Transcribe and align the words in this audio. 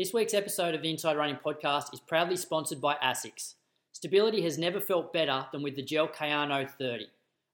This 0.00 0.14
week's 0.14 0.32
episode 0.32 0.74
of 0.74 0.80
the 0.80 0.88
Inside 0.88 1.18
Running 1.18 1.36
Podcast 1.44 1.92
is 1.92 2.00
proudly 2.00 2.34
sponsored 2.34 2.80
by 2.80 2.94
ASICS. 3.04 3.56
Stability 3.92 4.40
has 4.40 4.56
never 4.56 4.80
felt 4.80 5.12
better 5.12 5.44
than 5.52 5.62
with 5.62 5.76
the 5.76 5.82
Gel 5.82 6.08
Kayano 6.08 6.66
30. 6.78 7.06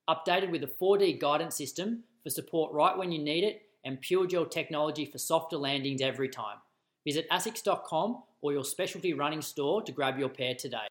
Updated 0.09 0.53
with 0.53 0.63
a 0.63 0.69
4D 0.69 1.19
guidance 1.19 1.57
system 1.57 2.05
for 2.23 2.31
support 2.31 2.73
right 2.73 2.97
when 2.97 3.11
you 3.11 3.19
need 3.19 3.43
it 3.43 3.63
and 3.85 4.01
Pure 4.01 4.29
Gel 4.29 4.47
technology 4.47 5.07
for 5.07 5.19
softer 5.19 5.57
landings 5.57 6.01
every 6.01 6.29
time. 6.29 6.59
Visit 7.05 7.29
asics.com 7.31 8.23
or 8.43 8.53
your 8.53 8.65
specialty 8.65 9.13
running 9.13 9.43
store 9.43 9.83
to 9.83 9.91
grab 9.91 10.17
your 10.17 10.29
pair 10.29 10.55
today. 10.55 10.87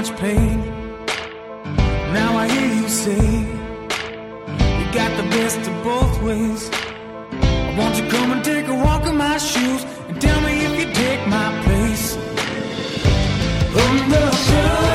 Much 0.00 0.16
pain. 0.18 0.58
Now 2.18 2.38
I 2.38 2.48
hear 2.48 2.74
you 2.80 2.88
say 2.88 3.26
you 4.78 4.86
got 5.00 5.10
the 5.20 5.26
best 5.36 5.60
of 5.70 5.74
both 5.84 6.22
ways. 6.22 6.62
Won't 7.76 7.96
you 7.98 8.08
come 8.08 8.32
and 8.32 8.42
take 8.42 8.66
a 8.66 8.76
walk 8.86 9.06
in 9.06 9.16
my 9.16 9.36
shoes 9.36 9.82
and 10.08 10.18
tell 10.18 10.40
me 10.40 10.52
if 10.66 10.72
you 10.80 10.86
take 10.94 11.22
my 11.28 11.48
place? 11.64 12.16
Undercover 13.84 14.89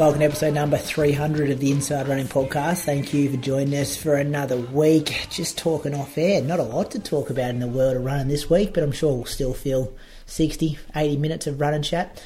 Welcome 0.00 0.20
to 0.20 0.24
episode 0.24 0.54
number 0.54 0.78
300 0.78 1.50
of 1.50 1.60
the 1.60 1.72
Inside 1.72 2.08
Running 2.08 2.26
Podcast. 2.26 2.84
Thank 2.84 3.12
you 3.12 3.30
for 3.30 3.36
joining 3.36 3.78
us 3.78 3.98
for 3.98 4.14
another 4.14 4.56
week. 4.56 5.26
Just 5.28 5.58
talking 5.58 5.94
off 5.94 6.16
air. 6.16 6.40
Not 6.40 6.58
a 6.58 6.62
lot 6.62 6.92
to 6.92 6.98
talk 6.98 7.28
about 7.28 7.50
in 7.50 7.60
the 7.60 7.66
world 7.66 7.98
of 7.98 8.04
running 8.06 8.28
this 8.28 8.48
week, 8.48 8.72
but 8.72 8.82
I'm 8.82 8.92
sure 8.92 9.14
we'll 9.14 9.26
still 9.26 9.52
feel 9.52 9.92
60, 10.24 10.78
80 10.96 11.16
minutes 11.18 11.46
of 11.46 11.60
running 11.60 11.82
chat. 11.82 12.24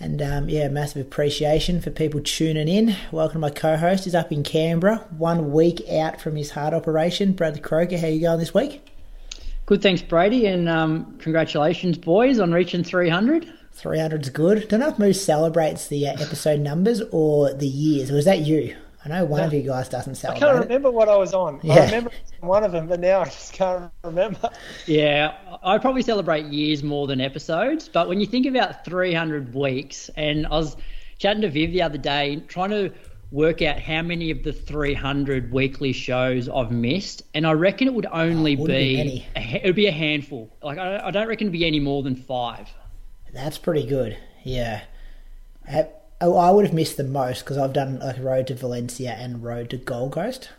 And 0.00 0.20
um, 0.20 0.48
yeah, 0.48 0.66
massive 0.66 1.06
appreciation 1.06 1.80
for 1.80 1.90
people 1.92 2.20
tuning 2.20 2.66
in. 2.66 2.96
Welcome 3.12 3.34
to 3.34 3.38
my 3.38 3.50
co-host. 3.50 4.02
He's 4.02 4.16
up 4.16 4.32
in 4.32 4.42
Canberra, 4.42 5.06
one 5.16 5.52
week 5.52 5.88
out 5.92 6.20
from 6.20 6.34
his 6.34 6.50
heart 6.50 6.74
operation. 6.74 7.34
Bradley 7.34 7.60
Croker, 7.60 7.98
how 7.98 8.08
you 8.08 8.20
going 8.20 8.40
this 8.40 8.52
week? 8.52 8.84
Good, 9.66 9.80
thanks, 9.80 10.02
Brady, 10.02 10.46
and 10.46 10.68
um, 10.68 11.18
congratulations, 11.20 11.98
boys, 11.98 12.40
on 12.40 12.50
reaching 12.50 12.82
300. 12.82 13.46
300's 13.76 14.30
good. 14.30 14.68
Don't 14.68 14.80
know 14.80 14.88
if 14.88 14.98
Moose 14.98 15.24
celebrates 15.24 15.88
the 15.88 16.08
uh, 16.08 16.12
episode 16.12 16.60
numbers 16.60 17.02
or 17.10 17.52
the 17.52 17.66
years. 17.66 18.10
Or 18.10 18.18
is 18.18 18.24
that 18.24 18.40
you? 18.40 18.76
I 19.04 19.08
know 19.08 19.24
one 19.24 19.42
of 19.42 19.52
you 19.52 19.62
guys 19.62 19.88
doesn't 19.88 20.14
celebrate. 20.14 20.46
I 20.46 20.52
can't 20.52 20.64
it. 20.64 20.68
remember 20.68 20.90
what 20.90 21.08
I 21.08 21.16
was 21.16 21.34
on. 21.34 21.58
Yeah. 21.62 21.74
I 21.74 21.84
remember 21.86 22.10
one 22.40 22.62
of 22.62 22.70
them, 22.70 22.86
but 22.86 23.00
now 23.00 23.22
I 23.22 23.24
just 23.24 23.52
can't 23.52 23.90
remember. 24.04 24.50
Yeah, 24.86 25.34
I 25.62 25.78
probably 25.78 26.02
celebrate 26.02 26.46
years 26.46 26.84
more 26.84 27.06
than 27.06 27.20
episodes, 27.20 27.88
but 27.88 28.08
when 28.08 28.20
you 28.20 28.26
think 28.26 28.46
about 28.46 28.84
300 28.84 29.54
weeks, 29.54 30.08
and 30.16 30.46
I 30.46 30.50
was 30.50 30.76
chatting 31.18 31.42
to 31.42 31.50
Viv 31.50 31.72
the 31.72 31.82
other 31.82 31.98
day, 31.98 32.42
trying 32.46 32.70
to 32.70 32.92
work 33.32 33.62
out 33.62 33.80
how 33.80 34.02
many 34.02 34.30
of 34.30 34.44
the 34.44 34.52
300 34.52 35.52
weekly 35.52 35.92
shows 35.92 36.48
I've 36.48 36.70
missed, 36.70 37.22
and 37.34 37.46
I 37.46 37.52
reckon 37.52 37.88
it 37.88 37.94
would 37.94 38.06
only 38.06 38.54
wouldn't 38.54 38.78
be 38.78 39.02
be, 39.02 39.26
a 39.34 39.56
it 39.56 39.64
would 39.64 39.74
be 39.74 39.86
a 39.86 39.92
handful. 39.92 40.54
Like 40.62 40.78
I, 40.78 41.06
I 41.06 41.10
don't 41.10 41.26
reckon 41.26 41.46
it'd 41.46 41.52
be 41.52 41.66
any 41.66 41.80
more 41.80 42.02
than 42.02 42.14
five. 42.14 42.72
That's 43.32 43.58
pretty 43.58 43.86
good. 43.86 44.18
Yeah. 44.44 44.82
Uh, 45.70 45.84
oh, 46.20 46.36
I 46.36 46.50
would 46.50 46.66
have 46.66 46.74
missed 46.74 46.96
the 46.96 47.04
most 47.04 47.40
because 47.40 47.58
I've 47.58 47.72
done 47.72 47.98
like 47.98 48.18
road 48.18 48.46
to 48.48 48.54
Valencia 48.54 49.12
and 49.12 49.42
road 49.42 49.70
to 49.70 49.76
Gold 49.76 50.12
Coast. 50.12 50.50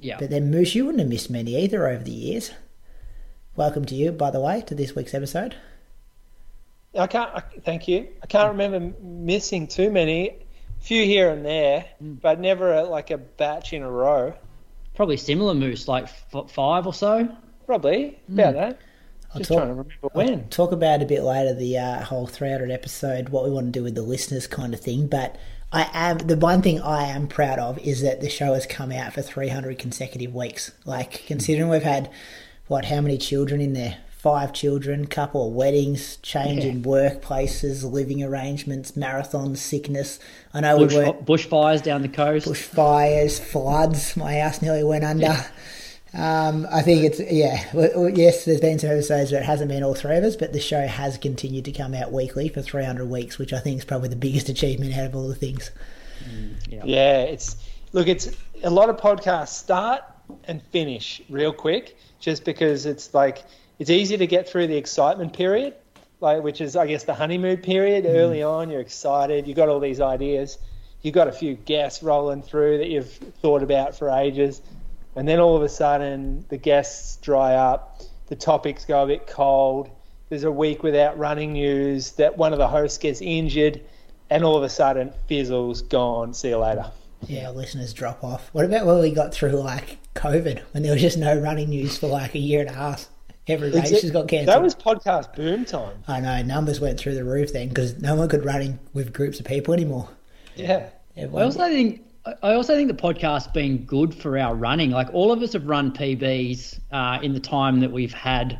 Yeah, 0.00 0.16
But 0.18 0.30
then 0.30 0.50
Moose, 0.50 0.74
you 0.74 0.84
wouldn't 0.84 1.00
have 1.00 1.08
missed 1.08 1.30
many 1.30 1.56
either 1.56 1.88
over 1.88 2.04
the 2.04 2.12
years. 2.12 2.52
Welcome 3.56 3.84
to 3.86 3.94
you, 3.96 4.12
by 4.12 4.30
the 4.30 4.40
way, 4.40 4.62
to 4.62 4.74
this 4.74 4.94
week's 4.94 5.14
episode. 5.14 5.56
I 6.96 7.06
can't. 7.08 7.30
I, 7.34 7.40
thank 7.64 7.88
you. 7.88 8.08
I 8.22 8.26
can't 8.26 8.50
remember 8.50 8.94
missing 9.02 9.66
too 9.66 9.90
many. 9.90 10.36
Few 10.80 11.04
here 11.04 11.30
and 11.30 11.44
there, 11.44 11.86
but 12.00 12.38
never 12.38 12.72
a, 12.72 12.84
like 12.84 13.10
a 13.10 13.18
batch 13.18 13.72
in 13.72 13.82
a 13.82 13.90
row. 13.90 14.32
probably 14.94 15.16
similar 15.16 15.52
moose, 15.54 15.88
like 15.88 16.04
f- 16.04 16.50
five 16.50 16.86
or 16.86 16.94
so. 16.94 17.28
Probably 17.66 18.18
about 18.32 18.54
that. 18.54 18.78
I'll 19.34 19.38
Just 19.38 19.48
talk, 19.48 19.58
trying 19.58 19.68
to 19.68 19.74
remember 19.74 20.08
when. 20.12 20.48
talk 20.48 20.72
about 20.72 21.02
a 21.02 21.06
bit 21.06 21.22
later 21.22 21.52
the 21.54 21.76
uh, 21.78 22.04
whole 22.04 22.26
300 22.26 22.70
episode, 22.70 23.28
what 23.28 23.44
we 23.44 23.50
want 23.50 23.66
to 23.66 23.78
do 23.78 23.82
with 23.84 23.94
the 23.94 24.02
listeners 24.02 24.46
kind 24.46 24.72
of 24.72 24.80
thing. 24.80 25.06
But 25.06 25.36
I 25.70 25.88
am 25.92 26.18
the 26.18 26.36
one 26.36 26.62
thing 26.62 26.80
I 26.80 27.04
am 27.04 27.26
proud 27.28 27.58
of 27.58 27.78
is 27.78 28.00
that 28.02 28.20
the 28.22 28.30
show 28.30 28.54
has 28.54 28.64
come 28.64 28.90
out 28.90 29.12
for 29.12 29.20
300 29.22 29.78
consecutive 29.78 30.34
weeks. 30.34 30.72
Like 30.86 31.24
considering 31.26 31.68
we've 31.68 31.82
had 31.82 32.10
what 32.68 32.86
how 32.86 33.00
many 33.02 33.18
children 33.18 33.60
in 33.60 33.74
there? 33.74 33.98
Five 34.08 34.52
children, 34.52 35.06
couple 35.06 35.46
of 35.46 35.54
weddings, 35.54 36.16
change 36.16 36.64
in 36.64 36.82
workplaces, 36.82 37.88
living 37.88 38.20
arrangements, 38.22 38.92
marathons, 38.92 39.58
sickness. 39.58 40.18
I 40.52 40.60
know 40.60 40.78
Bush, 40.78 40.92
we 40.94 40.98
were 40.98 41.12
bushfires 41.12 41.82
down 41.84 42.02
the 42.02 42.08
coast. 42.08 42.48
bushfires, 42.48 43.38
floods. 43.38 44.16
My 44.16 44.40
house 44.40 44.60
nearly 44.60 44.82
went 44.84 45.04
under. 45.04 45.36
Um, 46.18 46.66
I 46.72 46.82
think 46.82 47.04
it's 47.04 47.20
yeah. 47.20 47.64
w- 47.72 47.90
w- 47.90 48.14
Yes, 48.16 48.44
there's 48.44 48.60
been 48.60 48.78
some 48.80 48.90
episodes 48.90 49.30
where 49.30 49.40
it 49.40 49.44
hasn't 49.44 49.70
been 49.70 49.84
all 49.84 49.94
three 49.94 50.16
of 50.16 50.24
us, 50.24 50.34
but 50.34 50.52
the 50.52 50.58
show 50.58 50.84
has 50.84 51.16
continued 51.16 51.64
to 51.66 51.72
come 51.72 51.94
out 51.94 52.10
weekly 52.10 52.48
for 52.48 52.60
300 52.60 53.06
weeks, 53.08 53.38
which 53.38 53.52
I 53.52 53.60
think 53.60 53.78
is 53.78 53.84
probably 53.84 54.08
the 54.08 54.16
biggest 54.16 54.48
achievement 54.54 54.96
out 54.96 55.06
of 55.06 55.14
all 55.14 55.28
the 55.28 55.36
things. 55.36 55.70
Yeah, 56.82 57.20
it's 57.20 57.56
look. 57.92 58.08
It's 58.08 58.30
a 58.64 58.70
lot 58.70 58.90
of 58.90 58.96
podcasts 58.96 59.54
start 59.54 60.02
and 60.44 60.60
finish 60.72 61.22
real 61.30 61.52
quick, 61.52 61.96
just 62.18 62.44
because 62.44 62.84
it's 62.84 63.14
like 63.14 63.44
it's 63.78 63.90
easy 63.90 64.16
to 64.16 64.26
get 64.26 64.48
through 64.48 64.66
the 64.66 64.76
excitement 64.76 65.32
period, 65.34 65.74
like 66.20 66.42
which 66.42 66.60
is 66.60 66.74
I 66.74 66.88
guess 66.88 67.04
the 67.04 67.14
honeymoon 67.14 67.58
period. 67.58 68.06
Early 68.06 68.42
on, 68.42 68.70
you're 68.70 68.80
excited, 68.80 69.46
you 69.46 69.54
got 69.54 69.68
all 69.68 69.78
these 69.78 70.00
ideas, 70.00 70.58
you 71.02 71.12
got 71.12 71.28
a 71.28 71.32
few 71.32 71.54
guests 71.54 72.02
rolling 72.02 72.42
through 72.42 72.78
that 72.78 72.88
you've 72.88 73.12
thought 73.40 73.62
about 73.62 73.96
for 73.96 74.10
ages, 74.10 74.60
and 75.16 75.26
then 75.26 75.40
all 75.40 75.56
of 75.56 75.62
a 75.62 75.68
sudden 75.68 76.44
the 76.48 76.56
guests 76.56 77.16
dry 77.16 77.54
up, 77.54 78.02
the 78.28 78.36
topics 78.36 78.84
go 78.84 79.02
a 79.02 79.06
bit 79.06 79.26
cold. 79.26 79.90
There's 80.28 80.44
a 80.44 80.52
week 80.52 80.82
without 80.82 81.18
running 81.18 81.54
news 81.54 82.12
that 82.12 82.36
one 82.36 82.52
of 82.52 82.58
the 82.58 82.68
hosts 82.68 82.98
gets 82.98 83.22
injured, 83.22 83.80
and 84.30 84.44
all 84.44 84.56
of 84.56 84.62
a 84.62 84.68
sudden 84.68 85.12
fizzles 85.26 85.82
gone. 85.82 86.34
See 86.34 86.50
you 86.50 86.58
later. 86.58 86.90
Yeah, 87.26 87.50
listeners 87.50 87.92
drop 87.92 88.22
off. 88.22 88.50
What 88.52 88.64
about 88.64 88.86
when 88.86 89.00
we 89.00 89.10
got 89.10 89.32
through 89.32 89.52
like 89.52 89.98
COVID, 90.14 90.60
when 90.72 90.82
there 90.82 90.92
was 90.92 91.00
just 91.00 91.18
no 91.18 91.38
running 91.38 91.70
news 91.70 91.98
for 91.98 92.06
like 92.06 92.34
a 92.34 92.38
year 92.38 92.60
and 92.60 92.70
a 92.70 92.74
half? 92.74 93.08
Every 93.46 93.70
race 93.70 93.90
Exa- 93.90 94.02
just 94.02 94.12
got 94.12 94.28
cancelled. 94.28 94.54
That 94.54 94.62
was 94.62 94.74
podcast 94.74 95.34
boom 95.34 95.64
time. 95.64 95.96
I 96.06 96.20
know 96.20 96.42
numbers 96.42 96.80
went 96.80 97.00
through 97.00 97.14
the 97.14 97.24
roof 97.24 97.52
then 97.54 97.70
because 97.70 97.98
no 97.98 98.14
one 98.14 98.28
could 98.28 98.44
run 98.44 98.60
in 98.60 98.78
with 98.92 99.14
groups 99.14 99.40
of 99.40 99.46
people 99.46 99.72
anymore. 99.72 100.10
Yeah. 100.54 100.90
I 101.16 101.24
also 101.24 101.66
think 101.66 102.02
I 102.26 102.54
also 102.54 102.74
think 102.74 102.88
the 102.88 103.02
podcast's 103.02 103.48
been 103.48 103.84
good 103.84 104.14
for 104.14 104.38
our 104.38 104.54
running. 104.54 104.90
Like 104.90 105.08
all 105.12 105.32
of 105.32 105.42
us 105.42 105.52
have 105.54 105.66
run 105.66 105.92
PBs 105.92 106.80
uh, 106.92 107.18
in 107.22 107.32
the 107.32 107.40
time 107.40 107.80
that 107.80 107.90
we've 107.90 108.12
had 108.12 108.58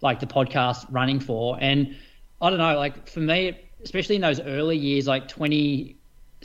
like 0.00 0.20
the 0.20 0.26
podcast 0.26 0.86
running 0.90 1.20
for, 1.20 1.58
and 1.60 1.94
I 2.40 2.50
don't 2.50 2.58
know. 2.58 2.76
Like 2.76 3.08
for 3.08 3.20
me, 3.20 3.58
especially 3.82 4.16
in 4.16 4.22
those 4.22 4.40
early 4.40 4.76
years, 4.76 5.06
like 5.06 5.28
20, 5.28 5.96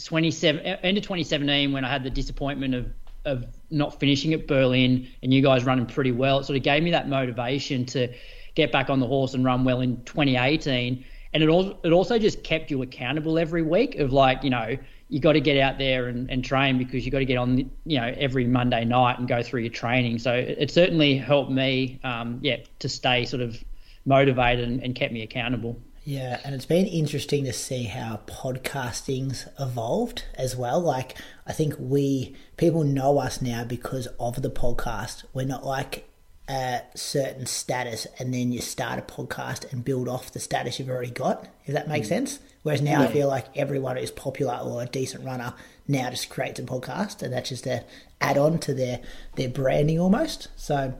27, 0.03 0.61
end 0.65 0.97
of 0.97 1.03
2017, 1.03 1.71
when 1.71 1.85
I 1.85 1.89
had 1.89 2.03
the 2.03 2.09
disappointment 2.09 2.75
of 2.75 2.87
of 3.25 3.45
not 3.71 3.99
finishing 3.99 4.33
at 4.33 4.47
Berlin, 4.47 5.07
and 5.23 5.33
you 5.33 5.41
guys 5.41 5.63
running 5.63 5.87
pretty 5.87 6.11
well, 6.11 6.39
it 6.39 6.43
sort 6.45 6.57
of 6.57 6.63
gave 6.63 6.83
me 6.83 6.91
that 6.91 7.09
motivation 7.09 7.85
to 7.87 8.13
get 8.53 8.71
back 8.71 8.89
on 8.89 8.99
the 8.99 9.07
horse 9.07 9.33
and 9.33 9.43
run 9.43 9.63
well 9.63 9.81
in 9.81 9.97
2018 10.03 11.03
and 11.35 11.43
it 11.43 11.49
also 11.49 11.77
it 11.83 11.91
also 11.91 12.17
just 12.17 12.43
kept 12.43 12.71
you 12.71 12.81
accountable 12.81 13.37
every 13.37 13.61
week 13.61 13.95
of 13.95 14.13
like 14.13 14.41
you 14.41 14.49
know 14.49 14.77
you 15.09 15.19
got 15.19 15.33
to 15.33 15.41
get 15.41 15.57
out 15.57 15.77
there 15.77 16.07
and, 16.07 16.29
and 16.29 16.43
train 16.43 16.77
because 16.77 17.05
you 17.05 17.11
got 17.11 17.19
to 17.19 17.25
get 17.25 17.37
on 17.37 17.57
you 17.85 17.99
know 17.99 18.13
every 18.17 18.45
Monday 18.45 18.85
night 18.85 19.19
and 19.19 19.27
go 19.27 19.43
through 19.43 19.61
your 19.61 19.71
training 19.71 20.19
so 20.19 20.33
it, 20.33 20.57
it 20.59 20.71
certainly 20.71 21.17
helped 21.17 21.51
me 21.51 21.99
um, 22.03 22.39
yeah 22.41 22.57
to 22.79 22.89
stay 22.89 23.25
sort 23.25 23.41
of 23.41 23.63
motivated 24.05 24.67
and, 24.67 24.81
and 24.83 24.95
kept 24.95 25.13
me 25.13 25.21
accountable 25.21 25.79
Yeah, 26.07 26.39
and 26.43 26.53
it's 26.53 26.67
been 26.67 26.85
interesting 26.85 27.45
to 27.45 27.53
see 27.53 27.85
how 27.85 28.21
podcasting's 28.27 29.47
evolved 29.59 30.23
as 30.35 30.55
well. 30.55 30.79
Like, 30.79 31.17
I 31.47 31.51
think 31.51 31.73
we 31.79 32.35
people 32.57 32.83
know 32.83 33.17
us 33.17 33.41
now 33.41 33.63
because 33.63 34.05
of 34.19 34.43
the 34.43 34.51
podcast. 34.51 35.23
We're 35.33 35.47
not 35.47 35.65
like 35.65 36.07
a 36.47 36.81
certain 36.93 37.47
status 37.47 38.05
and 38.19 38.33
then 38.33 38.51
you 38.51 38.61
start 38.61 38.99
a 38.99 39.01
podcast 39.01 39.71
and 39.71 39.83
build 39.83 40.07
off 40.07 40.31
the 40.31 40.39
status 40.39 40.77
you've 40.77 40.89
already 40.89 41.09
got, 41.11 41.47
if 41.65 41.73
that 41.73 41.87
makes 41.87 42.07
sense. 42.07 42.39
Whereas 42.65 42.81
now 42.81 43.03
I 43.03 43.07
feel 43.07 43.27
like 43.27 43.45
everyone 43.55 43.95
who's 43.95 44.09
popular 44.09 44.55
or 44.55 44.81
a 44.81 44.87
decent 44.87 45.23
runner 45.23 45.53
now 45.87 46.09
just 46.09 46.31
creates 46.31 46.59
a 46.59 46.63
podcast 46.63 47.21
and 47.21 47.31
that's 47.31 47.49
just 47.49 47.67
a 47.67 47.83
add 48.19 48.39
on 48.39 48.57
to 48.57 48.73
their, 48.73 49.01
their 49.35 49.49
branding 49.49 49.99
almost. 49.99 50.47
So 50.55 50.91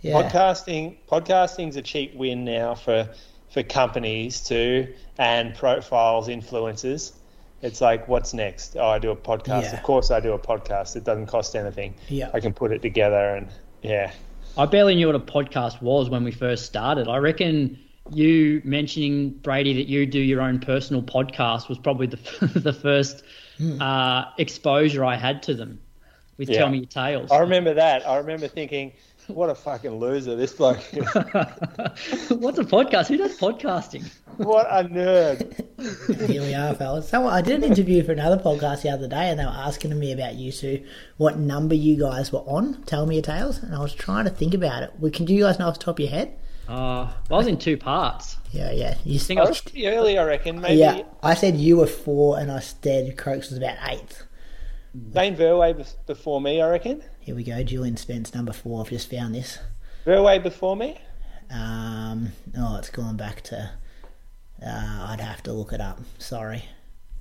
yeah. 0.00 0.14
Podcasting 0.14 0.96
podcasting's 1.06 1.76
a 1.76 1.82
cheap 1.82 2.14
win 2.14 2.46
now 2.46 2.74
for 2.74 3.10
for 3.52 3.62
companies 3.62 4.40
too 4.40 4.94
and 5.18 5.54
profiles 5.54 6.28
influencers. 6.28 7.12
It's 7.60 7.82
like, 7.82 8.08
what's 8.08 8.32
next? 8.32 8.74
Oh, 8.74 8.86
I 8.86 8.98
do 8.98 9.10
a 9.10 9.16
podcast. 9.16 9.64
Yeah. 9.64 9.76
Of 9.76 9.82
course, 9.82 10.10
I 10.10 10.20
do 10.20 10.32
a 10.32 10.38
podcast. 10.38 10.96
It 10.96 11.04
doesn't 11.04 11.26
cost 11.26 11.54
anything. 11.54 11.96
Yeah. 12.08 12.30
I 12.32 12.40
can 12.40 12.54
put 12.54 12.72
it 12.72 12.80
together, 12.80 13.36
and 13.36 13.48
yeah, 13.82 14.10
I 14.56 14.64
barely 14.64 14.94
knew 14.94 15.08
what 15.08 15.16
a 15.16 15.20
podcast 15.20 15.82
was 15.82 16.08
when 16.08 16.24
we 16.24 16.32
first 16.32 16.64
started. 16.64 17.08
I 17.08 17.18
reckon 17.18 17.78
you 18.12 18.60
mentioning 18.64 19.30
Brady 19.30 19.74
that 19.74 19.86
you 19.88 20.06
do 20.06 20.18
your 20.18 20.40
own 20.42 20.58
personal 20.60 21.02
podcast 21.02 21.68
was 21.68 21.78
probably 21.78 22.06
the 22.06 22.16
the 22.60 22.72
first 22.72 23.22
uh, 23.80 24.24
exposure 24.38 25.04
I 25.04 25.16
had 25.16 25.42
to 25.44 25.54
them 25.54 25.80
with 26.36 26.50
Yeah. 26.50 26.58
Tell 26.58 26.68
Me 26.68 26.78
Your 26.78 26.86
Tales. 26.86 27.30
I 27.30 27.38
remember 27.38 27.74
that. 27.74 28.06
I 28.08 28.16
remember 28.16 28.48
thinking, 28.48 28.92
what 29.28 29.48
a 29.48 29.54
fucking 29.54 29.98
loser 29.98 30.36
this 30.36 30.52
bloke. 30.52 30.80
is. 30.92 31.04
What's 32.30 32.58
a 32.58 32.64
podcast? 32.64 33.06
Who 33.06 33.16
does 33.16 33.38
podcasting? 33.38 34.10
what 34.36 34.66
a 34.68 34.84
nerd. 34.84 36.28
Here 36.28 36.42
we 36.42 36.54
are, 36.54 36.74
fellas. 36.74 37.08
So 37.08 37.26
I 37.26 37.40
did 37.40 37.62
an 37.62 37.64
interview 37.64 38.02
for 38.04 38.12
another 38.12 38.36
podcast 38.36 38.82
the 38.82 38.90
other 38.90 39.08
day, 39.08 39.30
and 39.30 39.38
they 39.38 39.44
were 39.44 39.50
asking 39.50 39.98
me 39.98 40.12
about 40.12 40.34
you 40.34 40.52
two, 40.52 40.84
what 41.16 41.38
number 41.38 41.74
you 41.74 41.98
guys 41.98 42.32
were 42.32 42.40
on. 42.40 42.82
Tell 42.84 43.06
me 43.06 43.14
your 43.14 43.22
tales, 43.22 43.62
and 43.62 43.74
I 43.74 43.78
was 43.78 43.94
trying 43.94 44.24
to 44.24 44.30
think 44.30 44.52
about 44.52 44.82
it. 44.82 44.92
Well, 44.98 45.10
can 45.10 45.24
do 45.24 45.32
you 45.32 45.44
guys 45.44 45.58
know 45.58 45.68
off 45.68 45.78
the 45.78 45.84
top 45.84 45.96
of 45.96 46.00
your 46.00 46.10
head? 46.10 46.36
Uh, 46.68 47.10
well, 47.28 47.32
I 47.32 47.36
was 47.36 47.46
in 47.46 47.58
two 47.58 47.76
parts. 47.76 48.36
Yeah, 48.50 48.70
yeah. 48.72 48.96
You 49.04 49.18
think 49.18 49.38
I 49.38 49.42
I 49.42 49.48
was- 49.48 49.56
was 49.56 49.60
pretty 49.72 49.86
early, 49.86 50.18
I 50.18 50.24
reckon. 50.24 50.60
Maybe 50.60 50.76
yeah, 50.76 51.02
I 51.22 51.34
said 51.34 51.56
you 51.56 51.76
were 51.78 51.86
four, 51.86 52.38
and 52.38 52.50
I 52.50 52.60
said 52.60 53.16
Croaks 53.18 53.50
was 53.50 53.58
about 53.58 53.76
eight. 53.90 54.22
Dane 55.12 55.36
Verway 55.36 55.84
before 56.06 56.40
me, 56.40 56.62
I 56.62 56.70
reckon. 56.70 57.02
Here 57.20 57.34
we 57.34 57.42
go, 57.44 57.62
Julian 57.64 57.96
Spence, 57.96 58.32
number 58.34 58.52
four. 58.52 58.80
I've 58.82 58.90
just 58.90 59.10
found 59.10 59.34
this. 59.34 59.58
Verway 60.06 60.42
before 60.42 60.76
me. 60.76 60.98
Um, 61.50 62.32
oh, 62.56 62.76
it's 62.76 62.90
gone 62.90 63.16
back 63.16 63.42
to. 63.42 63.70
Uh, 64.64 65.06
I'd 65.10 65.20
have 65.20 65.42
to 65.42 65.52
look 65.52 65.72
it 65.72 65.80
up. 65.80 66.00
Sorry, 66.18 66.64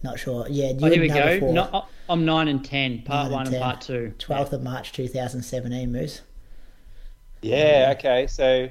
not 0.03 0.19
sure. 0.19 0.45
Yeah, 0.49 0.69
you 0.69 0.77
Oh, 0.81 0.89
here 0.89 1.01
we 1.01 1.07
go. 1.09 1.39
Four, 1.39 1.53
No, 1.53 1.69
I- 1.73 1.83
I'm 2.09 2.23
nine 2.25 2.47
and 2.47 2.63
ten. 2.63 3.01
Part 3.01 3.25
Nine 3.25 3.31
one 3.33 3.45
and 3.47 3.55
and 3.55 3.63
part 3.63 3.81
two. 3.81 4.13
12th 4.19 4.53
of 4.53 4.61
March 4.63 4.91
2017, 4.93 5.91
Moose. 5.91 6.21
Yeah. 7.41 7.93
Okay. 7.97 8.27
So 8.27 8.69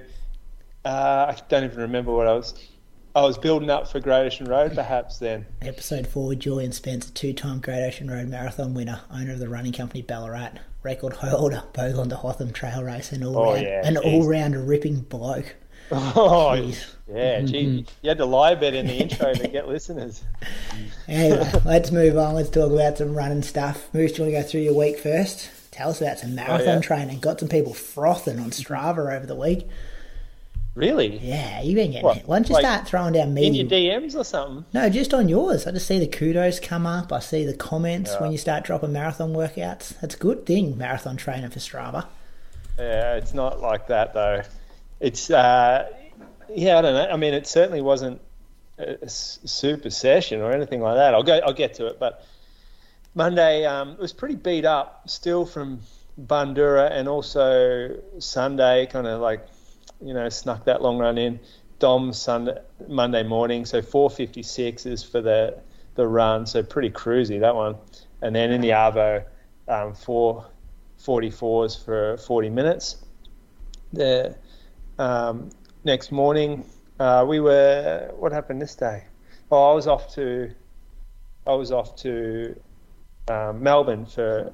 uh, 0.84 1.34
I 1.34 1.36
don't 1.48 1.64
even 1.64 1.78
remember 1.78 2.12
what 2.12 2.26
I 2.26 2.34
was. 2.34 2.54
I 3.14 3.20
was 3.22 3.36
building 3.36 3.68
up 3.68 3.88
for 3.92 4.00
Great 4.00 4.24
Ocean 4.26 4.46
Road, 4.46 4.74
perhaps 4.74 5.18
then. 5.18 5.44
Episode 5.60 6.06
4, 6.06 6.34
Julian 6.36 6.72
Spence, 6.72 7.08
a 7.08 7.12
two-time 7.12 7.60
Great 7.60 7.86
Ocean 7.86 8.10
Road 8.10 8.28
Marathon 8.28 8.72
winner, 8.72 9.02
owner 9.12 9.32
of 9.34 9.38
the 9.38 9.50
running 9.50 9.72
company 9.72 10.00
Ballarat, 10.00 10.52
record 10.82 11.12
holder, 11.12 11.62
Bogong 11.74 12.08
to 12.08 12.16
Hotham 12.16 12.52
trail 12.54 12.82
race, 12.82 13.12
and 13.12 13.22
all 13.22 13.36
Oh, 13.38 13.52
round, 13.52 13.62
yeah, 13.66 13.86
an 13.86 13.98
all-round 13.98 14.66
ripping 14.66 15.00
bloke. 15.00 15.56
Oh, 15.94 16.54
Jeez. 16.56 16.86
yeah. 17.12 17.42
Gee, 17.42 17.84
you 18.00 18.08
had 18.08 18.16
to 18.16 18.24
lie 18.24 18.52
a 18.52 18.56
bit 18.56 18.74
in 18.74 18.86
the 18.86 18.94
intro 18.94 19.34
to 19.34 19.48
get 19.48 19.68
listeners. 19.68 20.22
Anyway, 21.08 21.50
let's 21.66 21.90
move 21.90 22.16
on. 22.16 22.34
Let's 22.34 22.48
talk 22.48 22.72
about 22.72 22.96
some 22.96 23.14
running 23.14 23.42
stuff. 23.42 23.92
Moose, 23.92 24.12
do 24.12 24.18
you 24.18 24.22
want 24.24 24.34
to 24.36 24.42
go 24.42 24.48
through 24.48 24.60
your 24.62 24.74
week 24.74 24.98
first? 24.98 25.50
Tell 25.70 25.90
us 25.90 26.00
about 26.00 26.18
some 26.20 26.34
marathon 26.34 26.68
Oh, 26.68 26.72
yeah. 26.74 26.80
training. 26.80 27.18
Got 27.18 27.40
some 27.40 27.48
people 27.50 27.74
frothing 27.74 28.38
on 28.38 28.50
Strava 28.52 29.14
over 29.14 29.26
the 29.26 29.34
week. 29.34 29.68
Really? 30.74 31.18
Yeah, 31.18 31.60
you've 31.60 31.74
been 31.74 31.90
getting 31.90 32.04
What, 32.04 32.16
it. 32.18 32.26
Why 32.26 32.36
don't 32.36 32.48
you 32.48 32.54
like, 32.54 32.64
start 32.64 32.88
throwing 32.88 33.12
down 33.12 33.34
media? 33.34 33.62
In 33.62 33.68
your? 33.68 34.00
DMs 34.00 34.16
or 34.16 34.24
something? 34.24 34.64
No, 34.72 34.88
just 34.88 35.12
on 35.12 35.28
yours. 35.28 35.66
I 35.66 35.70
just 35.72 35.86
see 35.86 35.98
the 35.98 36.06
kudos 36.06 36.60
come 36.60 36.86
up. 36.86 37.12
I 37.12 37.20
see 37.20 37.44
the 37.44 37.52
comments 37.52 38.18
when 38.18 38.32
you 38.32 38.38
start 38.38 38.64
dropping 38.64 38.92
marathon 38.92 39.34
workouts. 39.34 40.00
That's 40.00 40.14
a 40.14 40.18
good 40.18 40.46
thing, 40.46 40.78
marathon 40.78 41.18
training 41.18 41.50
for 41.50 41.58
Strava. 41.58 42.06
Yeah, 42.78 43.16
it's 43.16 43.34
not 43.34 43.60
like 43.60 43.88
that 43.88 44.14
though. 44.14 44.42
It's 44.98 45.30
uh, 45.30 45.90
yeah, 46.48 46.78
I 46.78 46.82
don't 46.82 46.94
know. 46.94 47.08
I 47.12 47.16
mean, 47.16 47.34
it 47.34 47.46
certainly 47.46 47.82
wasn't 47.82 48.20
a 48.78 49.08
super 49.08 49.90
session 49.90 50.40
or 50.40 50.52
anything 50.52 50.80
like 50.80 50.96
that. 50.96 51.14
I'll 51.14 51.22
go. 51.22 51.38
I'll 51.44 51.52
get 51.52 51.74
to 51.74 51.86
it. 51.88 51.98
But 51.98 52.24
Monday 53.14 53.66
um, 53.66 53.90
it 53.90 53.98
was 53.98 54.14
pretty 54.14 54.36
beat 54.36 54.64
up 54.64 55.08
still 55.08 55.44
from 55.44 55.80
Bundoora, 56.18 56.90
and 56.90 57.08
also 57.08 57.96
Sunday 58.18 58.86
kind 58.86 59.06
of 59.06 59.20
like 59.20 59.46
you 60.02 60.14
know 60.14 60.28
snuck 60.28 60.64
that 60.64 60.82
long 60.82 60.98
run 60.98 61.18
in. 61.18 61.40
Dom 61.78 62.12
Sunday 62.12 62.58
Monday 62.86 63.22
morning, 63.22 63.64
so 63.64 63.82
4:56 63.82 64.86
is 64.86 65.02
for 65.02 65.20
the 65.20 65.58
the 65.94 66.06
run, 66.06 66.46
so 66.46 66.62
pretty 66.62 66.90
cruisy 66.90 67.40
that 67.40 67.54
one. 67.54 67.76
And 68.20 68.34
then 68.34 68.52
in 68.52 68.60
the 68.60 68.70
Arvo, 68.70 69.24
um, 69.68 69.94
four 69.94 70.46
44s 71.02 71.84
for 71.84 72.16
40 72.16 72.50
minutes. 72.50 73.04
The 73.92 74.36
um, 74.98 75.50
next 75.84 76.12
morning, 76.12 76.64
uh, 76.98 77.24
we 77.28 77.40
were. 77.40 78.10
What 78.16 78.32
happened 78.32 78.62
this 78.62 78.74
day? 78.74 79.04
Oh, 79.50 79.70
I 79.70 79.74
was 79.74 79.86
off 79.86 80.14
to. 80.14 80.54
I 81.46 81.54
was 81.54 81.72
off 81.72 81.96
to 81.96 82.58
um, 83.28 83.62
Melbourne 83.62 84.06
for. 84.06 84.52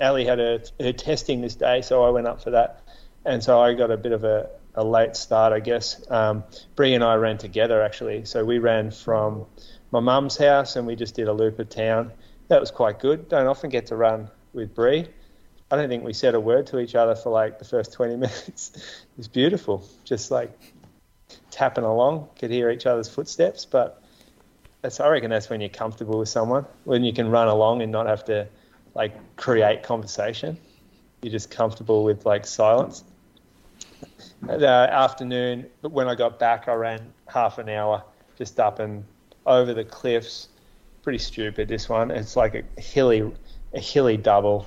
Ali 0.00 0.24
had 0.24 0.38
her, 0.38 0.62
her 0.78 0.92
testing 0.92 1.40
this 1.40 1.56
day, 1.56 1.82
so 1.82 2.04
I 2.04 2.10
went 2.10 2.28
up 2.28 2.40
for 2.40 2.50
that, 2.50 2.82
and 3.24 3.42
so 3.42 3.60
I 3.60 3.74
got 3.74 3.90
a 3.90 3.96
bit 3.96 4.12
of 4.12 4.22
a, 4.22 4.48
a 4.78 4.84
late 4.84 5.16
start, 5.16 5.52
I 5.52 5.60
guess. 5.60 6.00
Um, 6.08 6.44
Bree 6.76 6.94
and 6.94 7.02
I 7.02 7.16
ran 7.16 7.36
together 7.36 7.82
actually, 7.82 8.24
so 8.24 8.44
we 8.44 8.58
ran 8.58 8.92
from 8.92 9.44
my 9.90 10.00
mum's 10.00 10.36
house 10.36 10.76
and 10.76 10.86
we 10.86 10.94
just 10.94 11.14
did 11.16 11.26
a 11.26 11.32
loop 11.32 11.58
of 11.58 11.68
town. 11.68 12.12
That 12.46 12.60
was 12.60 12.70
quite 12.70 13.00
good. 13.00 13.28
Don't 13.28 13.48
often 13.48 13.70
get 13.70 13.86
to 13.86 13.96
run 13.96 14.30
with 14.52 14.74
Bree. 14.74 15.06
I 15.70 15.76
don't 15.76 15.88
think 15.88 16.04
we 16.04 16.12
said 16.12 16.34
a 16.34 16.40
word 16.40 16.68
to 16.68 16.78
each 16.78 16.94
other 16.94 17.16
for 17.16 17.30
like 17.30 17.58
the 17.58 17.64
first 17.64 17.92
20 17.92 18.16
minutes. 18.26 18.70
it 18.74 19.16
was 19.16 19.28
beautiful. 19.28 19.84
Just 20.04 20.30
like 20.30 20.52
tapping 21.50 21.84
along, 21.84 22.28
could 22.38 22.50
hear 22.50 22.70
each 22.70 22.86
other's 22.86 23.08
footsteps. 23.08 23.64
But 23.64 24.00
that's, 24.80 25.00
I 25.00 25.08
reckon 25.08 25.30
that's 25.30 25.50
when 25.50 25.60
you're 25.60 25.70
comfortable 25.70 26.20
with 26.20 26.28
someone, 26.28 26.66
when 26.84 27.02
you 27.02 27.12
can 27.12 27.28
run 27.30 27.48
along 27.48 27.82
and 27.82 27.90
not 27.90 28.06
have 28.06 28.24
to 28.26 28.46
like 28.94 29.12
create 29.36 29.82
conversation. 29.82 30.56
You're 31.20 31.32
just 31.32 31.50
comfortable 31.50 32.04
with 32.04 32.24
like 32.24 32.46
silence. 32.46 33.02
The 34.42 34.68
afternoon, 34.68 35.66
but 35.82 35.92
when 35.92 36.08
I 36.08 36.14
got 36.14 36.38
back, 36.38 36.68
I 36.68 36.74
ran 36.74 37.12
half 37.26 37.58
an 37.58 37.68
hour 37.68 38.02
just 38.36 38.58
up 38.60 38.78
and 38.78 39.04
over 39.46 39.74
the 39.74 39.84
cliffs. 39.84 40.48
Pretty 41.02 41.18
stupid, 41.18 41.68
this 41.68 41.88
one. 41.88 42.10
It's 42.10 42.36
like 42.36 42.54
a 42.54 42.80
hilly, 42.80 43.32
a 43.74 43.80
hilly 43.80 44.16
double. 44.16 44.66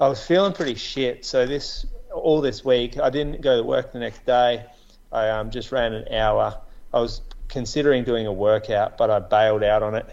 I 0.00 0.08
was 0.08 0.24
feeling 0.24 0.52
pretty 0.52 0.74
shit. 0.74 1.24
So 1.24 1.46
this 1.46 1.86
all 2.12 2.40
this 2.40 2.64
week, 2.64 2.98
I 2.98 3.10
didn't 3.10 3.40
go 3.40 3.56
to 3.56 3.62
work 3.62 3.92
the 3.92 3.98
next 3.98 4.24
day. 4.26 4.64
I 5.12 5.28
um, 5.28 5.50
just 5.50 5.72
ran 5.72 5.92
an 5.92 6.12
hour. 6.12 6.60
I 6.92 7.00
was 7.00 7.22
considering 7.48 8.04
doing 8.04 8.26
a 8.26 8.32
workout, 8.32 8.96
but 8.96 9.10
I 9.10 9.18
bailed 9.18 9.62
out 9.62 9.82
on 9.82 9.94
it. 9.94 10.06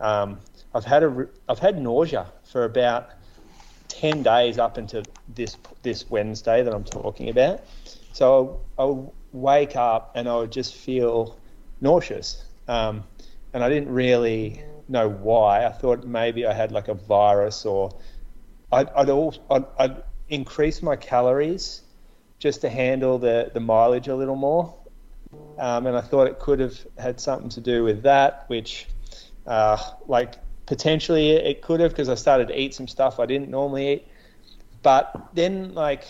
Um, 0.00 0.38
I've 0.74 0.84
had 0.84 1.02
a 1.02 1.28
I've 1.48 1.58
had 1.58 1.80
nausea 1.80 2.26
for 2.44 2.64
about 2.64 3.10
ten 3.88 4.22
days 4.22 4.58
up 4.58 4.78
into 4.78 5.04
this 5.34 5.56
this 5.82 6.10
Wednesday 6.10 6.62
that 6.62 6.74
I'm 6.74 6.84
talking 6.84 7.28
about. 7.28 7.60
So 8.14 8.60
I 8.78 8.84
would 8.84 9.10
wake 9.32 9.74
up 9.74 10.12
and 10.14 10.28
I 10.28 10.36
would 10.36 10.52
just 10.52 10.76
feel 10.76 11.36
nauseous, 11.80 12.44
um, 12.68 13.02
and 13.52 13.64
I 13.64 13.68
didn't 13.68 13.92
really 13.92 14.62
know 14.88 15.08
why. 15.08 15.66
I 15.66 15.72
thought 15.72 16.06
maybe 16.06 16.46
I 16.46 16.52
had 16.52 16.70
like 16.70 16.86
a 16.86 16.94
virus 16.94 17.66
or 17.66 17.90
I'd, 18.70 18.88
I'd, 18.90 19.10
I'd, 19.10 19.64
I'd 19.78 20.02
increase 20.28 20.80
my 20.80 20.94
calories 20.94 21.82
just 22.38 22.60
to 22.60 22.68
handle 22.68 23.18
the, 23.18 23.50
the 23.52 23.58
mileage 23.58 24.06
a 24.06 24.14
little 24.14 24.36
more. 24.36 24.72
Um, 25.58 25.88
and 25.88 25.96
I 25.96 26.00
thought 26.00 26.28
it 26.28 26.38
could 26.38 26.60
have 26.60 26.78
had 26.96 27.18
something 27.18 27.48
to 27.48 27.60
do 27.60 27.82
with 27.82 28.04
that, 28.04 28.44
which, 28.46 28.86
uh, 29.48 29.76
like, 30.06 30.34
potentially 30.66 31.30
it 31.30 31.62
could 31.62 31.80
have 31.80 31.90
because 31.90 32.08
I 32.08 32.14
started 32.14 32.46
to 32.46 32.60
eat 32.60 32.74
some 32.74 32.86
stuff 32.86 33.18
I 33.18 33.26
didn't 33.26 33.48
normally 33.48 33.92
eat. 33.94 34.08
But 34.82 35.30
then, 35.34 35.74
like, 35.74 36.04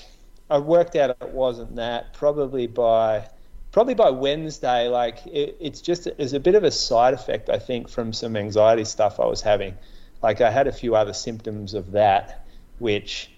I 0.50 0.58
worked 0.58 0.96
out 0.96 1.10
it 1.10 1.30
wasn't 1.30 1.76
that. 1.76 2.12
Probably 2.14 2.66
by 2.66 3.28
probably 3.72 3.94
by 3.94 4.10
Wednesday, 4.10 4.88
like 4.88 5.26
it, 5.26 5.56
it's 5.60 5.80
just 5.80 6.06
it's 6.06 6.32
a 6.32 6.40
bit 6.40 6.54
of 6.54 6.64
a 6.64 6.70
side 6.70 7.14
effect, 7.14 7.48
I 7.50 7.58
think, 7.58 7.88
from 7.88 8.12
some 8.12 8.36
anxiety 8.36 8.84
stuff 8.84 9.18
I 9.18 9.26
was 9.26 9.42
having. 9.42 9.74
Like 10.22 10.40
I 10.40 10.50
had 10.50 10.66
a 10.66 10.72
few 10.72 10.94
other 10.94 11.12
symptoms 11.12 11.74
of 11.74 11.92
that, 11.92 12.46
which 12.78 13.30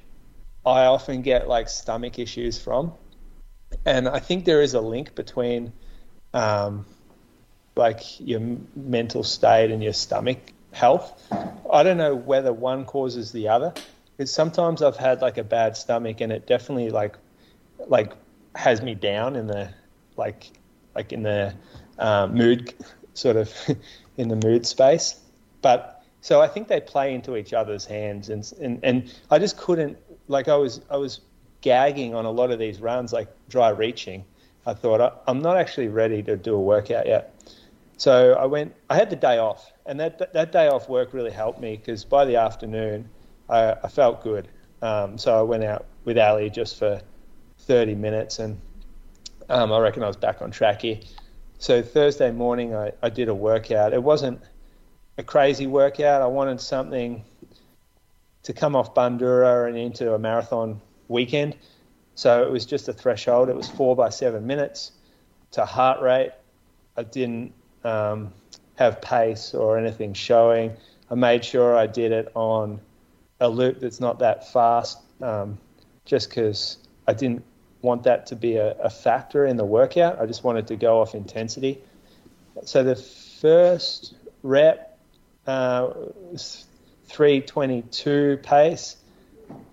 I 0.65 0.85
often 0.85 1.23
get 1.23 1.49
like 1.49 1.69
stomach 1.69 2.19
issues 2.19 2.61
from, 2.61 2.93
and 3.85 4.09
I 4.09 4.19
think 4.19 4.45
there 4.45 4.61
is 4.61 4.75
a 4.75 4.81
link 4.81 5.15
between, 5.15 5.73
um, 6.35 6.87
like 7.77 8.21
your 8.21 8.41
mental 8.75 9.23
state 9.23 9.71
and 9.71 9.83
your 9.83 9.93
stomach 9.93 10.39
health. 10.73 11.23
I 11.73 11.83
don't 11.83 11.97
know 11.97 12.15
whether 12.15 12.53
one 12.53 12.85
causes 12.85 13.33
the 13.33 13.49
other. 13.49 13.73
Because 14.17 14.33
sometimes 14.33 14.83
I've 14.83 14.97
had 14.97 15.21
like 15.21 15.39
a 15.39 15.45
bad 15.45 15.77
stomach, 15.77 16.21
and 16.21 16.33
it 16.33 16.47
definitely 16.47 16.91
like 16.91 17.17
like 17.89 18.13
has 18.55 18.83
me 18.83 18.95
down 18.95 19.37
in 19.37 19.47
the 19.47 19.71
like 20.17 20.51
like 20.95 21.13
in 21.13 21.23
the 21.23 21.55
uh, 21.99 22.27
mood 22.27 22.75
sort 23.15 23.37
of 23.37 23.53
in 24.17 24.29
the 24.29 24.37
mood 24.37 24.67
space. 24.67 25.21
But 25.63 26.05
so 26.21 26.41
I 26.41 26.49
think 26.49 26.69
they 26.69 26.81
play 26.81 27.15
into 27.15 27.37
each 27.37 27.53
other's 27.53 27.85
hands, 27.85 28.31
and 28.31 28.51
and 28.61 28.81
and 28.83 29.15
I 29.31 29.39
just 29.39 29.57
couldn't 29.59 29.99
like 30.29 30.49
I 30.49 30.57
was 30.57 30.81
I 30.91 30.97
was 30.97 31.21
gagging 31.61 32.15
on 32.15 32.25
a 32.25 32.31
lot 32.31 32.51
of 32.51 32.59
these 32.59 32.81
runs, 32.81 33.13
like 33.13 33.29
dry 33.49 33.71
reaching. 33.71 34.25
I 34.67 34.75
thought 34.75 35.23
I'm 35.29 35.41
not 35.41 35.57
actually 35.57 35.89
ready 35.89 36.23
to 36.25 36.37
do 36.37 36.55
a 36.55 36.61
workout 36.61 37.07
yet. 37.07 37.35
So 37.97 38.35
I 38.35 38.47
went. 38.47 38.75
I 38.91 38.97
had 38.97 39.11
the 39.11 39.17
day 39.17 39.39
off, 39.39 39.73
and 39.87 39.99
that 40.01 40.33
that 40.33 40.53
day 40.53 40.69
off 40.69 40.89
work 40.89 41.13
really 41.13 41.31
helped 41.31 41.61
me 41.61 41.77
because 41.77 42.05
by 42.05 42.25
the 42.25 42.37
afternoon, 42.37 43.09
I, 43.49 43.73
I 43.83 43.89
felt 43.89 44.23
good. 44.23 44.49
Um, 44.83 45.19
so 45.19 45.39
I 45.39 45.43
went 45.43 45.65
out 45.65 45.87
with 46.05 46.19
Ali 46.19 46.51
just 46.51 46.79
for 46.79 47.01
30 47.61 47.95
minutes, 47.95 48.39
and 48.39 48.61
um, 49.49 49.73
I 49.73 49.79
reckon 49.79 50.03
I 50.03 50.07
was 50.07 50.17
back 50.17 50.43
on 50.43 50.51
track 50.51 50.83
here. 50.83 50.99
So 51.59 51.83
Thursday 51.83 52.31
morning, 52.31 52.75
I, 52.75 52.93
I 53.03 53.09
did 53.09 53.29
a 53.29 53.35
workout. 53.35 53.93
It 53.93 54.03
wasn't 54.03 54.41
a 55.19 55.23
crazy 55.23 55.67
workout. 55.67 56.21
I 56.21 56.27
wanted 56.27 56.61
something 56.61 57.25
to 58.43 58.53
come 58.53 58.77
off 58.77 58.95
Bundoora 58.95 59.69
and 59.69 59.77
into 59.77 60.15
a 60.15 60.19
marathon 60.19 60.81
weekend. 61.09 61.57
So 62.15 62.43
it 62.43 62.51
was 62.51 62.67
just 62.67 62.89
a 62.89 62.93
threshold. 62.93 63.49
It 63.49 63.57
was 63.57 63.69
four 63.69 63.97
by 63.97 64.11
seven 64.11 64.47
minutes 64.47 64.93
to 65.53 65.65
heart 65.65 66.01
rate. 66.01 66.33
I 66.97 67.03
didn't 67.03 67.53
um, 67.85 68.33
have 68.77 69.01
pace 69.01 69.55
or 69.55 69.79
anything 69.79 70.15
showing. 70.15 70.77
I 71.11 71.15
made 71.15 71.45
sure 71.45 71.77
I 71.77 71.87
did 71.87 72.13
it 72.13 72.31
on 72.35 72.81
a 73.41 73.49
loop 73.49 73.81
that's 73.81 74.01
not 74.01 74.21
that 74.21 74.53
fast, 74.53 74.99
um, 75.23 75.59
just 76.05 76.29
because 76.29 76.79
I 77.07 77.13
didn't 77.13 77.45
want 77.83 78.05
that 78.05 78.27
to 78.27 78.37
be 78.37 78.57
a, 78.57 78.73
a, 78.79 78.91
factor 78.91 79.47
in 79.47 79.57
the 79.57 79.65
workout. 79.65 80.21
I 80.21 80.27
just 80.27 80.43
wanted 80.43 80.67
to 80.69 80.77
go 80.77 81.01
off 81.01 81.15
intensity. 81.15 81.79
So 82.65 82.83
the 82.83 82.97
first 82.97 84.15
rep 84.43 84.99
uh, 85.47 85.91
was 86.31 86.65
322 87.05 88.41
pace, 88.43 88.97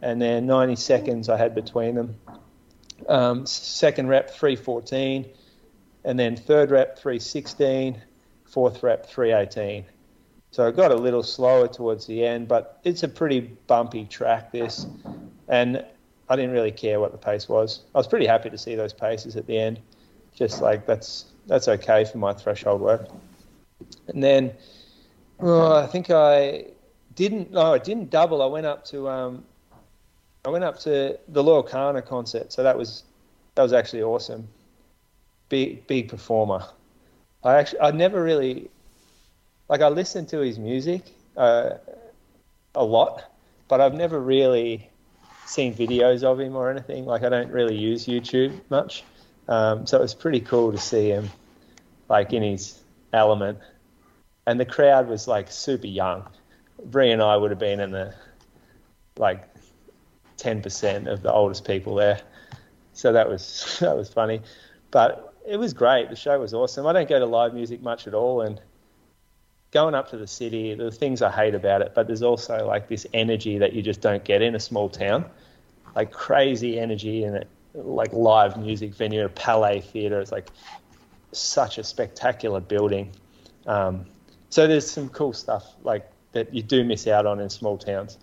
and 0.02 0.22
then 0.22 0.46
90 0.46 0.76
seconds 0.76 1.30
I 1.30 1.38
had 1.38 1.56
between 1.56 1.96
them. 1.96 2.16
Um, 3.08 3.46
second 3.46 4.08
rep 4.08 4.30
314, 4.30 5.26
and 6.04 6.20
then 6.20 6.36
third 6.36 6.72
rep 6.72 7.00
316, 7.00 8.02
fourth 8.46 8.84
rep 8.84 9.08
318. 9.08 9.86
So 10.54 10.68
I 10.68 10.70
got 10.70 10.92
a 10.92 10.96
little 10.96 11.24
slower 11.24 11.68
towards 11.68 12.06
the 12.06 12.24
end, 12.24 12.48
but 12.48 12.80
it's 12.84 13.02
a 13.02 13.08
pretty 13.08 13.40
bumpy 13.66 14.06
track 14.06 14.52
this, 14.52 14.86
and 15.48 15.84
I 16.30 16.36
didn't 16.36 16.52
really 16.52 16.72
care 16.72 17.00
what 17.00 17.12
the 17.12 17.18
pace 17.18 17.50
was. 17.50 17.80
I 17.96 17.98
was 17.98 18.06
pretty 18.06 18.28
happy 18.28 18.52
to 18.52 18.58
see 18.60 18.76
those 18.76 18.94
paces 18.94 19.36
at 19.36 19.48
the 19.48 19.58
end. 19.58 19.80
Just 20.36 20.62
like 20.62 20.86
that's 20.86 21.26
that's 21.48 21.68
okay 21.68 22.06
for 22.06 22.20
my 22.20 22.34
threshold 22.34 22.82
work. 22.82 23.08
And 24.10 24.22
then 24.24 24.54
oh, 25.40 25.76
I 25.76 25.88
think 25.88 26.12
I 26.12 26.66
didn't. 27.16 27.52
No, 27.52 27.74
I 27.74 27.80
didn't 27.80 28.12
double. 28.12 28.44
I 28.44 28.46
went 28.46 28.68
up 28.68 28.86
to 28.86 29.10
um, 29.10 29.44
I 30.46 30.50
went 30.50 30.64
up 30.64 30.78
to 30.82 31.18
the 31.30 31.44
Carner 31.44 32.06
concert. 32.06 32.54
So 32.54 32.62
that 32.62 32.78
was 32.78 33.06
that 33.56 33.64
was 33.64 33.74
actually 33.74 34.04
awesome. 34.04 34.48
Big 35.50 35.88
big 35.88 36.10
performer. 36.10 36.64
I 37.44 37.56
actually 37.56 37.80
I 37.80 37.90
never 37.90 38.24
really 38.24 38.70
like 39.70 39.82
I 39.82 39.88
listened 39.88 40.30
to 40.30 40.40
his 40.40 40.60
music 40.60 41.04
uh, 41.38 41.72
a 42.76 42.84
lot, 42.84 43.32
but 43.68 43.82
I've 43.82 43.94
never 43.94 44.20
really 44.20 44.90
seen 45.46 45.74
videos 45.74 46.24
of 46.24 46.40
him 46.40 46.56
or 46.56 46.70
anything. 46.70 47.06
Like 47.06 47.24
I 47.24 47.30
don't 47.30 47.52
really 47.52 47.76
use 47.76 48.06
YouTube 48.06 48.60
much, 48.70 49.04
um, 49.48 49.86
so 49.86 49.98
it 49.98 50.02
was 50.02 50.14
pretty 50.14 50.40
cool 50.40 50.72
to 50.72 50.78
see 50.78 51.10
him 51.10 51.30
like 52.10 52.34
in 52.34 52.44
his 52.44 52.80
element. 53.14 53.60
And 54.46 54.60
the 54.60 54.66
crowd 54.66 55.08
was 55.08 55.28
like 55.28 55.52
super 55.52 55.88
young. 55.88 56.28
Bree 56.86 57.12
and 57.12 57.22
I 57.22 57.38
would 57.38 57.52
have 57.52 57.60
been 57.60 57.80
in 57.80 57.92
the 57.92 58.14
like 59.18 59.48
ten 60.38 60.62
percent 60.62 61.08
of 61.08 61.22
the 61.22 61.32
oldest 61.32 61.66
people 61.66 61.96
there, 61.96 62.20
so 62.94 63.14
that 63.14 63.30
was 63.30 63.78
that 63.82 63.96
was 63.96 64.10
funny, 64.10 64.42
but 64.92 65.34
it 65.48 65.58
was 65.58 65.74
great. 65.74 66.10
The 66.10 66.16
show 66.16 66.40
was 66.40 66.54
awesome. 66.54 66.86
I 66.86 66.94
don't 66.94 67.08
go 67.08 67.20
to 67.20 67.26
live 67.26 67.54
music 67.54 67.82
much 67.82 68.08
at 68.08 68.14
all, 68.14 68.42
and 68.42 68.60
going 69.74 69.96
up 69.96 70.10
to 70.12 70.18
the 70.18 70.28
city, 70.28 70.76
the 70.76 70.92
things 70.92 71.22
I 71.22 71.32
hate 71.32 71.56
about 71.56 71.82
it, 71.82 71.94
but 71.96 72.06
there's 72.06 72.22
also 72.22 72.68
like 72.68 72.88
this 72.88 73.08
energy 73.14 73.58
that 73.58 73.74
you 73.74 73.82
just 73.82 74.02
don't 74.02 74.24
get 74.24 74.42
in 74.42 74.54
a 74.56 74.60
small 74.60 74.88
town, 74.88 75.26
like 75.96 76.12
crazy 76.12 76.80
energy 76.80 77.24
it, 77.24 77.48
like 77.74 78.14
live 78.14 78.56
music 78.56 78.94
venue, 78.94 79.28
Palais 79.30 79.82
Theatre. 79.82 80.22
It's 80.22 80.32
like 80.32 80.50
such 81.32 81.80
a 81.80 81.84
spectacular 81.84 82.60
building. 82.60 83.12
Um, 83.66 84.06
so 84.52 84.68
there's 84.68 84.90
some 84.90 85.10
cool 85.10 85.34
stuff 85.34 85.74
like 85.84 86.08
that 86.34 86.54
you 86.54 86.62
do 86.62 86.84
miss 86.84 87.08
out 87.08 87.26
on 87.26 87.40
in 87.40 87.50
small 87.50 87.78
towns. 87.78 88.20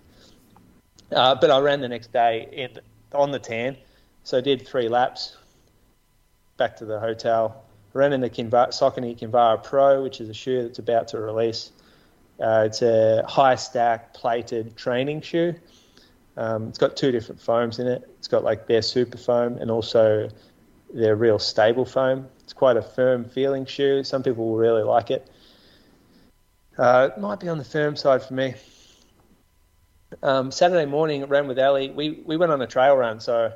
Uh, 1.11 1.35
but 1.35 1.51
I 1.51 1.59
ran 1.59 1.81
the 1.81 1.89
next 1.89 2.13
day 2.13 2.47
in, 2.53 2.79
on 3.13 3.31
the 3.31 3.39
tan, 3.39 3.75
so 4.23 4.37
I 4.37 4.41
did 4.41 4.65
three 4.65 4.87
laps 4.87 5.35
back 6.55 6.77
to 6.77 6.85
the 6.85 6.99
hotel 6.99 7.65
ran 7.93 8.13
in 8.13 8.21
the 8.21 8.29
Kinvara, 8.29 8.69
Saucony 8.69 9.17
Kinvara 9.17 9.63
Pro, 9.63 10.01
which 10.03 10.21
is 10.21 10.29
a 10.29 10.33
shoe 10.33 10.63
that's 10.63 10.79
about 10.79 11.09
to 11.09 11.19
release. 11.19 11.71
Uh, 12.39 12.63
it's 12.65 12.81
a 12.81 13.23
high 13.27 13.55
stack 13.55 14.13
plated 14.13 14.75
training 14.75 15.21
shoe. 15.21 15.53
Um, 16.37 16.69
it's 16.69 16.77
got 16.77 16.95
two 16.95 17.11
different 17.11 17.41
foams 17.41 17.79
in 17.79 17.87
it. 17.87 18.09
It's 18.17 18.27
got 18.27 18.43
like 18.43 18.67
their 18.67 18.81
super 18.81 19.17
foam 19.17 19.57
and 19.57 19.69
also 19.69 20.29
their 20.93 21.15
real 21.15 21.39
stable 21.39 21.85
foam. 21.85 22.27
It's 22.39 22.53
quite 22.53 22.77
a 22.77 22.81
firm 22.81 23.25
feeling 23.25 23.65
shoe. 23.65 24.03
Some 24.03 24.23
people 24.23 24.47
will 24.47 24.57
really 24.57 24.83
like 24.83 25.11
it. 25.11 25.29
Uh, 26.77 27.09
it 27.15 27.19
might 27.19 27.39
be 27.39 27.49
on 27.49 27.57
the 27.57 27.63
firm 27.63 27.95
side 27.95 28.23
for 28.23 28.33
me. 28.33 28.55
Um, 30.23 30.51
Saturday 30.51 30.85
morning, 30.85 31.25
ran 31.25 31.47
with 31.47 31.59
Ali. 31.59 31.89
We 31.89 32.21
we 32.25 32.37
went 32.37 32.51
on 32.51 32.61
a 32.61 32.67
trail 32.67 32.95
run, 32.95 33.19
so 33.19 33.53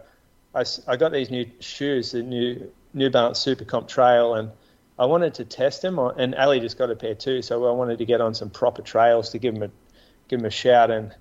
I, 0.53 0.63
I 0.87 0.95
got 0.95 1.11
these 1.11 1.29
new 1.29 1.49
shoes, 1.59 2.11
the 2.11 2.23
new 2.23 2.71
New 2.95 3.09
Balance 3.09 3.39
Super 3.39 3.65
Comp 3.65 3.87
Trail, 3.87 4.33
and 4.33 4.51
I 4.97 5.05
wanted 5.05 5.35
to 5.35 5.45
test 5.45 5.81
them. 5.81 5.99
And 5.99 6.33
Ali 6.33 6.59
just 6.59 6.77
got 6.77 6.89
a 6.89 6.95
pair 6.95 7.13
too, 7.13 7.41
so 7.41 7.65
I 7.65 7.71
wanted 7.71 7.99
to 7.99 8.05
get 8.05 8.21
on 8.21 8.33
some 8.33 8.49
proper 8.49 8.81
trails 8.81 9.29
to 9.31 9.37
give 9.37 9.53
him 9.53 9.63
a 9.63 9.69
give 10.27 10.39
him 10.39 10.45
a 10.45 10.49
shout. 10.49 10.89
And 10.89 11.13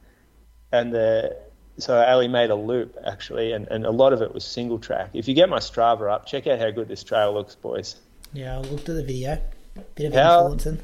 and 0.73 0.95
the 0.95 1.37
so 1.79 2.01
Ali 2.01 2.29
made 2.29 2.51
a 2.51 2.55
loop 2.55 2.97
actually, 3.05 3.53
and, 3.53 3.67
and 3.69 3.85
a 3.85 3.91
lot 3.91 4.13
of 4.13 4.23
it 4.23 4.33
was 4.33 4.45
single 4.45 4.79
track. 4.79 5.11
If 5.13 5.29
you 5.29 5.35
get 5.35 5.49
my 5.49 5.59
Strava 5.59 6.11
up, 6.13 6.27
check 6.27 6.47
out 6.47 6.61
how 6.61 6.71
good 6.71 6.89
this 6.89 7.03
trail 7.03 7.35
looks, 7.35 7.57
boys. 7.57 7.97
Yeah, 8.33 8.57
I 8.57 8.61
looked 8.61 8.89
at 8.89 8.95
the 8.95 9.05
video. 9.05 9.39
Bit 9.97 10.07
of 10.07 10.13
how, 10.15 10.41
influencing. 10.43 10.79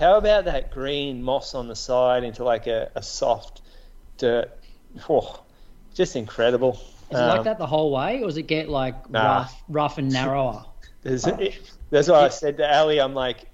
How 0.00 0.16
about 0.16 0.46
that 0.46 0.70
green 0.70 1.22
moss 1.22 1.54
on 1.54 1.68
the 1.68 1.76
side 1.76 2.24
into 2.24 2.42
like 2.42 2.66
a, 2.66 2.90
a 2.94 3.02
soft 3.02 3.60
dirt? 4.16 4.50
Oh, 5.08 5.42
just 5.94 6.16
incredible. 6.16 6.80
Is 7.10 7.18
it 7.18 7.22
like 7.22 7.38
um, 7.38 7.44
that 7.44 7.58
the 7.58 7.66
whole 7.66 7.92
way, 7.92 8.22
or 8.22 8.26
does 8.26 8.36
it 8.36 8.46
get 8.46 8.68
like 8.68 9.10
nah. 9.10 9.38
rough, 9.38 9.62
rough 9.68 9.98
and 9.98 10.12
narrower? 10.12 10.64
that's 11.90 12.08
why 12.08 12.24
I 12.24 12.28
said 12.28 12.56
to 12.56 12.76
Ali, 12.76 13.00
I'm 13.00 13.14
like, 13.14 13.44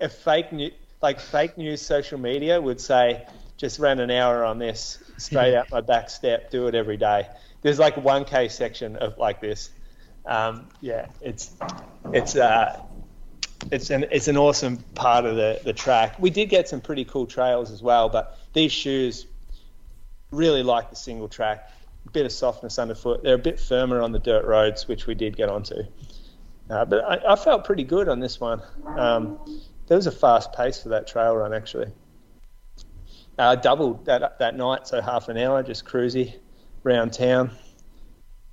if 0.00 0.12
fake 0.12 0.52
news, 0.52 0.72
like 1.02 1.20
fake 1.20 1.58
news 1.58 1.82
social 1.82 2.18
media 2.18 2.60
would 2.60 2.80
say, 2.80 3.26
just 3.56 3.78
ran 3.78 4.00
an 4.00 4.10
hour 4.10 4.44
on 4.44 4.58
this 4.58 5.02
straight 5.18 5.54
out 5.54 5.70
my 5.70 5.80
back 5.80 6.08
step, 6.10 6.50
do 6.50 6.66
it 6.66 6.74
every 6.74 6.96
day. 6.96 7.28
There's 7.62 7.78
like 7.78 7.96
1K 7.96 8.50
section 8.50 8.96
of 8.96 9.18
like 9.18 9.40
this. 9.40 9.70
Um, 10.24 10.68
yeah, 10.80 11.06
it's 11.20 11.52
it's 12.12 12.36
uh, 12.36 12.80
it's 13.70 13.90
an 13.90 14.06
it's 14.10 14.28
an 14.28 14.36
awesome 14.36 14.78
part 14.94 15.24
of 15.24 15.36
the 15.36 15.60
the 15.64 15.72
track. 15.72 16.18
We 16.18 16.30
did 16.30 16.48
get 16.48 16.68
some 16.68 16.80
pretty 16.80 17.04
cool 17.04 17.26
trails 17.26 17.70
as 17.70 17.82
well, 17.82 18.08
but 18.08 18.38
these 18.52 18.72
shoes 18.72 19.26
really 20.30 20.62
like 20.62 20.90
the 20.90 20.96
single 20.96 21.28
track 21.28 21.70
bit 22.12 22.26
of 22.26 22.32
softness 22.32 22.78
underfoot. 22.78 23.22
They're 23.22 23.34
a 23.34 23.38
bit 23.38 23.58
firmer 23.58 24.00
on 24.00 24.12
the 24.12 24.18
dirt 24.18 24.44
roads, 24.44 24.88
which 24.88 25.06
we 25.06 25.14
did 25.14 25.36
get 25.36 25.48
onto. 25.48 25.82
Uh, 26.70 26.84
but 26.84 27.04
I, 27.04 27.32
I, 27.32 27.36
felt 27.36 27.64
pretty 27.64 27.84
good 27.84 28.08
on 28.08 28.20
this 28.20 28.40
one. 28.40 28.62
Um, 28.84 29.38
there 29.86 29.96
was 29.96 30.06
a 30.06 30.12
fast 30.12 30.52
pace 30.52 30.82
for 30.82 30.90
that 30.90 31.06
trail 31.06 31.34
run, 31.34 31.54
actually. 31.54 31.90
I 33.38 33.52
uh, 33.52 33.54
doubled 33.54 34.04
that 34.06 34.38
that 34.38 34.56
night, 34.56 34.86
so 34.86 35.00
half 35.00 35.28
an 35.28 35.38
hour, 35.38 35.62
just 35.62 35.84
cruisy 35.84 36.34
around 36.84 37.12
town. 37.12 37.52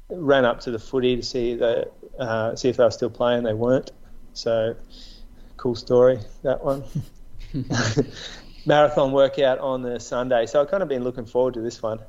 Ran 0.10 0.46
up 0.46 0.60
to 0.62 0.72
the 0.72 0.80
footy 0.80 1.16
to 1.16 1.24
see 1.24 1.56
the 1.56 1.92
uh, 2.20 2.56
see 2.56 2.70
if 2.70 2.78
they 2.78 2.84
were 2.84 2.92
still 2.92 3.10
playing. 3.10 3.44
They 3.44 3.54
weren't. 3.54 3.92
So 4.34 4.76
cool 5.58 5.76
story 5.76 6.20
that 6.44 6.64
one. 6.64 6.84
Marathon 8.66 9.12
workout 9.12 9.60
on 9.60 9.82
the 9.82 10.00
Sunday, 10.00 10.46
so 10.46 10.62
I've 10.62 10.70
kind 10.70 10.84
of 10.84 10.90
been 10.90 11.04
looking 11.04 11.26
forward 11.26 11.56
to 11.56 11.62
this 11.62 11.82
one. 11.82 12.00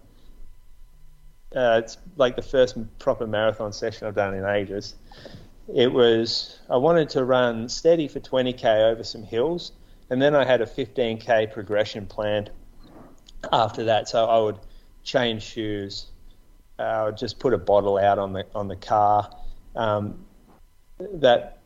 Uh, 1.54 1.80
it's 1.82 1.98
like 2.16 2.36
the 2.36 2.42
first 2.42 2.76
proper 2.98 3.26
marathon 3.26 3.72
session 3.72 4.06
I've 4.06 4.14
done 4.14 4.34
in 4.34 4.44
ages. 4.44 4.94
It 5.74 5.92
was 5.92 6.58
I 6.68 6.76
wanted 6.76 7.08
to 7.10 7.24
run 7.24 7.68
steady 7.68 8.08
for 8.08 8.20
20k 8.20 8.92
over 8.92 9.02
some 9.04 9.22
hills, 9.22 9.72
and 10.10 10.20
then 10.20 10.34
I 10.34 10.44
had 10.44 10.60
a 10.60 10.66
15k 10.66 11.52
progression 11.52 12.06
planned 12.06 12.50
after 13.52 13.84
that. 13.84 14.08
So 14.08 14.26
I 14.26 14.38
would 14.38 14.58
change 15.04 15.42
shoes 15.42 16.06
uh, 16.78 16.82
I 16.82 17.04
would 17.04 17.16
just 17.16 17.38
put 17.38 17.54
a 17.54 17.58
bottle 17.58 17.98
out 17.98 18.18
on 18.18 18.32
the 18.32 18.46
on 18.54 18.68
the 18.68 18.76
car. 18.76 19.30
Um, 19.74 20.26
that 20.98 21.58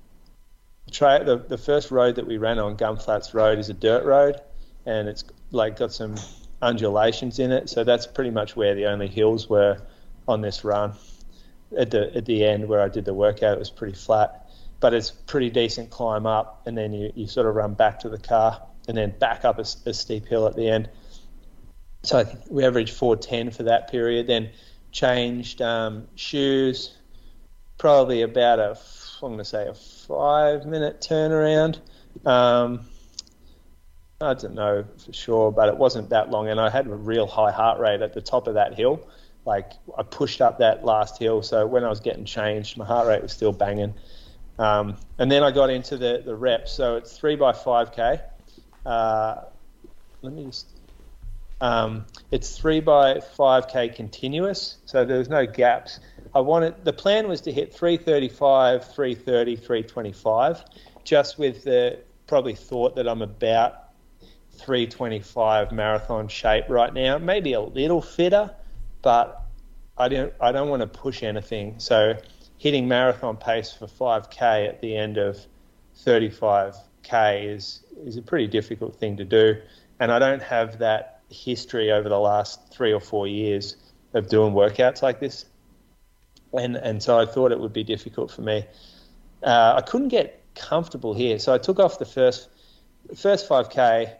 the 0.92 1.44
the 1.49 1.58
first 1.58 1.90
road 1.90 2.16
that 2.16 2.26
we 2.26 2.38
ran 2.38 2.58
on 2.58 2.76
Gunflats 2.76 3.34
Road 3.34 3.58
is 3.58 3.68
a 3.68 3.75
dirt 3.75 4.04
road, 4.04 4.40
and 4.87 5.08
it's 5.08 5.25
like 5.50 5.78
got 5.78 5.92
some 5.92 6.14
undulations 6.62 7.38
in 7.38 7.52
it. 7.52 7.69
So 7.69 7.85
that's 7.85 8.07
pretty 8.07 8.31
much 8.31 8.57
where 8.57 8.75
the 8.75 8.87
only 8.87 9.09
hills 9.09 9.49
were 9.49 9.81
on 10.29 10.40
this 10.40 10.64
run. 10.64 10.95
At 11.76 11.93
the 11.93 12.14
at 12.17 12.26
the 12.26 12.45
end 12.45 12.69
where 12.69 12.81
I 12.81 12.88
did 12.88 13.05
the 13.05 13.14
workout, 13.14 13.52
it 13.52 13.59
was 13.59 13.71
pretty 13.71 13.95
flat, 13.95 14.50
but 14.81 14.93
it's 14.93 15.11
pretty 15.11 15.50
decent 15.50 15.90
climb 15.90 16.26
up, 16.26 16.62
and 16.67 16.76
then 16.76 16.93
you, 16.93 17.12
you 17.14 17.26
sort 17.29 17.47
of 17.47 17.55
run 17.55 17.75
back 17.75 18.00
to 18.00 18.09
the 18.09 18.19
car, 18.19 18.61
and 18.88 18.97
then 18.97 19.14
back 19.19 19.45
up 19.45 19.59
a, 19.59 19.67
a 19.87 19.95
steep 19.95 20.26
hill 20.26 20.49
at 20.49 20.57
the 20.57 20.69
end. 20.69 20.88
So 22.02 22.19
I 22.19 22.25
think 22.25 22.40
we 22.50 22.64
averaged 22.64 22.95
410 22.95 23.52
for 23.52 23.62
that 23.64 23.88
period. 23.90 24.26
Then 24.26 24.50
changed 24.90 25.62
um, 25.62 26.09
shoes, 26.17 26.97
probably 27.79 28.23
about 28.23 28.59
a 28.59 28.76
I'm 29.23 29.29
going 29.29 29.38
to 29.38 29.45
say 29.45 29.69
a 29.69 29.75
five 29.75 30.64
minute 30.67 31.00
turnaround. 31.00 31.79
Um, 32.26 32.87
I 34.23 34.35
don't 34.35 34.55
know 34.55 34.85
for 35.03 35.15
sure, 35.15 35.50
but 35.50 35.71
it 35.71 35.77
wasn't 35.79 36.11
that 36.11 36.31
long, 36.31 36.49
and 36.49 36.61
I 36.61 36.69
had 36.69 36.87
a 36.87 36.95
real 36.95 37.27
high 37.27 37.53
heart 37.53 37.81
rate 37.81 38.03
at 38.03 38.12
the 38.12 38.21
top 38.21 38.49
of 38.49 38.55
that 38.55 38.75
hill. 38.75 39.09
Like 39.47 39.73
I 39.97 40.03
pushed 40.03 40.43
up 40.43 40.59
that 40.59 40.85
last 40.85 41.19
hill, 41.19 41.41
so 41.41 41.67
when 41.67 41.85
I 41.85 41.89
was 41.89 42.00
getting 42.00 42.27
changed, 42.27 42.77
my 42.77 42.85
heart 42.85 43.09
rate 43.09 43.23
was 43.23 43.33
still 43.33 43.53
banging. 43.53 43.95
Um, 44.59 44.99
and 45.19 45.33
then 45.33 45.43
I 45.43 45.50
got 45.50 45.71
into 45.71 45.97
the 45.97 46.23
the 46.23 46.35
reps. 46.35 46.71
So 46.71 46.97
it's 46.97 47.17
three 47.17 47.35
by 47.35 47.55
five 47.55 47.93
k. 47.93 48.21
Uh, 48.85 49.37
let 50.21 50.35
me 50.35 50.45
just. 50.45 50.77
Um, 51.62 52.05
it's 52.31 52.59
three 52.59 52.81
by 52.81 53.21
five 53.21 53.69
k 53.69 53.89
continuous, 53.89 54.77
so 54.85 55.07
there's 55.07 55.31
no 55.31 55.47
gaps. 55.47 55.99
I 56.35 56.41
wanted 56.41 56.85
the 56.85 56.93
plan 56.93 57.27
was 57.27 57.41
to 57.43 57.53
hit 57.53 57.73
335, 57.73 58.85
330, 58.95 59.57
325, 59.57 60.65
just 61.05 61.39
with 61.39 61.65
the 61.65 62.00
probably 62.27 62.55
thought 62.55 62.97
that 62.97 63.09
I'm 63.09 63.23
about 63.23 63.79
325 64.61 65.73
marathon 65.73 66.29
shape 66.29 66.64
right 66.69 66.93
now. 66.93 67.19
Maybe 67.19 67.52
a 67.55 67.61
little 67.61 68.02
fitter, 68.02 68.55
but 69.02 69.43
I 69.97 70.09
don't 70.09 70.33
I 70.40 70.52
don't 70.52 70.69
want 70.69 70.81
to 70.81 70.87
push 70.87 71.23
anything. 71.23 71.79
So 71.79 72.14
hitting 72.59 72.88
marathon 72.88 73.37
pace 73.37 73.73
for 73.73 73.87
5k 73.87 74.69
at 74.69 74.81
the 74.81 74.97
end 74.97 75.17
of 75.17 75.38
35k 76.05 77.55
is 77.55 77.85
is 78.05 78.17
a 78.17 78.23
pretty 78.23 78.47
difficult 78.47 78.97
thing 78.97 79.17
to 79.17 79.25
do, 79.25 79.57
and 79.99 80.12
I 80.12 80.19
don't 80.19 80.43
have 80.43 80.79
that 80.79 81.23
history 81.31 81.93
over 81.93 82.09
the 82.09 82.19
last 82.19 82.73
three 82.73 82.93
or 82.93 83.00
four 83.00 83.26
years 83.26 83.76
of 84.14 84.29
doing 84.29 84.52
workouts 84.52 85.02
like 85.02 85.21
this, 85.21 85.47
and 86.52 86.76
and 86.76 87.02
so 87.02 87.19
I 87.19 87.26
thought 87.26 87.52
it 87.52 87.61
would 87.61 87.73
be 87.73 87.85
difficult 87.85 88.31
for 88.31 88.43
me. 88.43 88.64
Uh, 89.43 89.75
I 89.76 89.81
couldn't 89.81 90.09
get 90.09 90.43
comfortable 90.55 91.14
here, 91.14 91.38
so 91.38 91.55
I 91.55 91.59
took 91.59 91.79
off 91.79 91.99
the 91.99 92.05
first 92.05 92.49
first 93.17 93.49
5k 93.49 94.14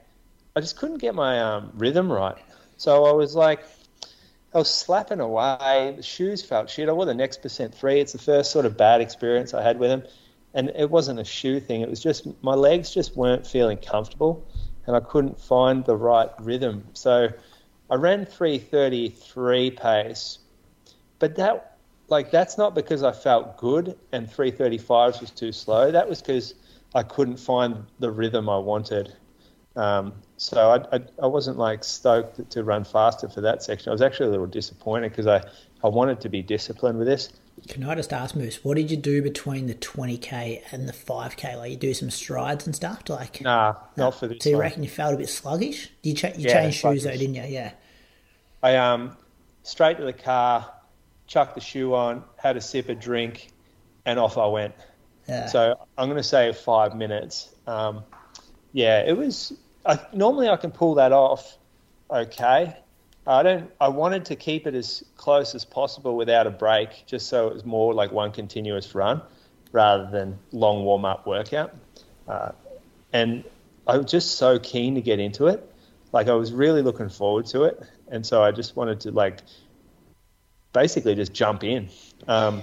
I 0.57 0.61
just 0.61 0.77
couldn't 0.77 0.99
get 0.99 1.15
my 1.15 1.41
um, 1.41 1.73
rhythm 1.75 2.11
right. 2.11 2.37
So 2.77 3.05
I 3.05 3.13
was 3.13 3.35
like, 3.35 3.65
I 4.55 4.59
was 4.59 4.71
slapping 4.71 5.21
away. 5.21 5.95
The 5.97 6.03
shoes 6.03 6.43
felt 6.43 6.69
shit. 6.69 6.89
I 6.89 6.93
wore 6.93 7.05
the 7.05 7.15
Next 7.15 7.41
Percent 7.41 7.75
3. 7.75 8.01
It's 8.01 8.13
the 8.13 8.19
first 8.19 8.51
sort 8.51 8.67
of 8.67 8.77
bad 8.77 9.01
experience 9.01 9.55
I 9.55 9.63
had 9.63 9.79
with 9.79 9.91
them. 9.91 10.03
And 10.53 10.73
it 10.75 10.91
wasn't 10.91 11.21
a 11.21 11.25
shoe 11.25 11.61
thing. 11.61 11.83
It 11.83 11.89
was 11.89 12.01
just 12.01 12.27
my 12.43 12.55
legs 12.55 12.93
just 12.93 13.17
weren't 13.17 13.47
feeling 13.47 13.79
comfortable 13.79 14.45
and 14.87 14.97
I 14.97 15.01
couldn't 15.01 15.41
find 15.41 15.85
the 15.85 15.95
right 15.95 16.31
rhythm. 16.41 16.85
So 16.95 17.29
I 17.89 17.95
ran 17.95 18.27
333 18.27 19.71
pace, 19.71 20.39
but 21.21 21.37
that 21.37 21.77
like 22.09 22.33
that's 22.33 22.59
not 22.59 22.75
because 22.75 23.05
I 23.05 23.13
felt 23.13 23.57
good 23.57 23.97
and 24.11 24.29
335s 24.29 25.21
was 25.21 25.31
too 25.31 25.53
slow. 25.53 25.93
That 25.93 26.09
was 26.09 26.21
because 26.21 26.55
I 26.93 27.05
couldn't 27.05 27.37
find 27.37 27.85
the 28.01 28.11
rhythm 28.11 28.49
I 28.49 28.59
wanted. 28.59 29.15
Um, 29.77 30.15
so 30.41 30.71
I, 30.71 30.97
I, 30.97 31.01
I, 31.23 31.27
wasn't 31.27 31.59
like 31.59 31.85
stoked 31.85 32.51
to 32.53 32.65
run 32.65 32.85
faster 32.85 33.29
for 33.29 33.43
that 33.43 33.63
section. 33.63 33.91
I 33.91 33.93
was 33.93 34.01
actually 34.01 34.29
a 34.29 34.31
little 34.31 34.47
disappointed 34.47 35.11
because 35.11 35.27
I, 35.27 35.43
I 35.85 35.89
wanted 35.89 36.23
to 36.23 36.31
be 36.31 36.41
disciplined 36.41 36.99
with 36.99 37.07
this. 37.07 37.31
Can 37.69 37.85
I 37.85 37.95
just 37.95 38.11
ask 38.11 38.35
Moose, 38.35 38.65
what 38.65 38.79
did 38.79 38.91
you 38.91 38.97
do 38.97 39.21
between 39.21 39.67
the 39.67 39.75
20k 39.75 40.63
and 40.73 40.89
the 40.89 40.95
5k? 40.95 41.59
Like 41.59 41.73
you 41.73 41.77
do 41.77 41.93
some 41.93 42.09
strides 42.09 42.65
and 42.65 42.75
stuff, 42.75 43.03
like 43.11 43.43
nah, 43.43 43.75
not 43.99 44.19
for 44.19 44.29
this. 44.29 44.43
So 44.43 44.49
you 44.49 44.57
one. 44.57 44.63
reckon 44.63 44.83
you 44.83 44.89
felt 44.89 45.13
a 45.13 45.19
bit 45.19 45.29
sluggish? 45.29 45.91
You, 46.03 46.15
cha- 46.15 46.29
you 46.29 46.49
yeah, 46.49 46.55
changed 46.55 46.79
shoes 46.79 47.05
though, 47.05 47.11
didn't 47.11 47.35
you? 47.35 47.43
Yeah. 47.43 47.73
I 48.63 48.77
um 48.77 49.19
straight 49.63 49.99
to 49.99 50.05
the 50.05 50.15
car, 50.15 50.73
chucked 51.27 51.55
the 51.55 51.61
shoe 51.61 51.95
on, 51.95 52.25
had 52.39 52.57
a 52.57 52.63
sip 52.63 52.89
of 52.89 52.99
drink, 52.99 53.51
and 54.07 54.19
off 54.19 54.39
I 54.39 54.47
went. 54.47 54.75
Yeah. 55.29 55.47
So 55.47 55.87
I'm 55.99 56.09
going 56.09 56.17
to 56.17 56.23
say 56.23 56.51
five 56.55 56.97
minutes. 56.97 57.55
Um, 57.67 58.05
yeah, 58.73 59.03
it 59.03 59.19
was. 59.19 59.53
I, 59.85 59.99
normally 60.13 60.49
I 60.49 60.57
can 60.57 60.71
pull 60.71 60.97
that 60.97 61.13
off, 61.13 61.59
okay. 62.11 62.77
I 63.27 63.43
don't. 63.43 63.71
I 63.81 63.89
wanted 63.89 64.25
to 64.27 64.37
keep 64.37 64.67
it 64.67 64.75
as 64.75 65.05
close 65.17 65.55
as 65.55 65.65
possible 65.65 66.17
without 66.17 66.47
a 66.47 66.51
break, 66.51 67.05
just 67.07 67.29
so 67.29 67.49
it 67.49 67.55
was 67.55 67.65
more 67.65 67.93
like 67.93 68.13
one 68.13 68.33
continuous 68.33 68.95
run, 68.95 69.21
rather 69.73 70.11
than 70.11 70.39
long 70.53 70.85
warm 70.85 71.05
up 71.05 71.27
workout. 71.27 71.75
Uh, 72.27 72.53
and 73.13 73.45
I 73.87 73.99
was 73.99 74.11
just 74.11 74.37
so 74.37 74.59
keen 74.59 74.95
to 74.95 75.01
get 75.01 75.19
into 75.21 75.49
it. 75.49 75.67
Like 76.13 76.29
I 76.29 76.35
was 76.35 76.53
really 76.53 76.83
looking 76.83 77.09
forward 77.09 77.47
to 77.47 77.65
it, 77.65 77.81
and 78.09 78.25
so 78.25 78.43
I 78.43 78.53
just 78.53 78.75
wanted 78.75 79.01
to 79.01 79.11
like 79.11 79.41
basically 80.73 81.15
just 81.15 81.33
jump 81.33 81.63
in. 81.63 81.89
Um, 82.27 82.63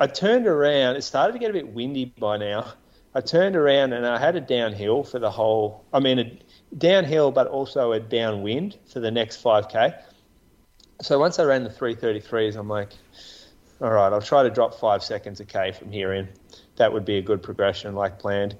I 0.00 0.06
turned 0.06 0.46
around. 0.46 0.96
It 0.96 1.02
started 1.02 1.34
to 1.34 1.38
get 1.38 1.50
a 1.50 1.52
bit 1.52 1.68
windy 1.68 2.06
by 2.06 2.36
now, 2.36 2.72
I 3.14 3.20
turned 3.20 3.54
around 3.54 3.92
and 3.92 4.06
I 4.06 4.18
had 4.18 4.34
a 4.34 4.40
downhill 4.40 5.04
for 5.04 5.18
the 5.18 5.30
whole. 5.30 5.84
I 5.92 6.00
mean, 6.00 6.18
a 6.18 6.38
downhill, 6.76 7.30
but 7.30 7.46
also 7.46 7.92
a 7.92 8.00
downwind 8.00 8.76
for 8.92 9.00
the 9.00 9.10
next 9.10 9.42
5k. 9.42 10.02
So 11.00 11.18
once 11.18 11.38
I 11.38 11.44
ran 11.44 11.64
the 11.64 11.70
333s, 11.70 12.56
I'm 12.56 12.68
like, 12.68 12.90
all 13.80 13.90
right, 13.90 14.12
I'll 14.12 14.22
try 14.22 14.42
to 14.42 14.50
drop 14.50 14.74
five 14.74 15.02
seconds 15.02 15.40
a 15.40 15.44
k 15.44 15.72
from 15.72 15.92
here 15.92 16.12
in. 16.12 16.28
That 16.76 16.92
would 16.92 17.04
be 17.04 17.18
a 17.18 17.22
good 17.22 17.42
progression, 17.42 17.94
like 17.94 18.18
planned. 18.18 18.56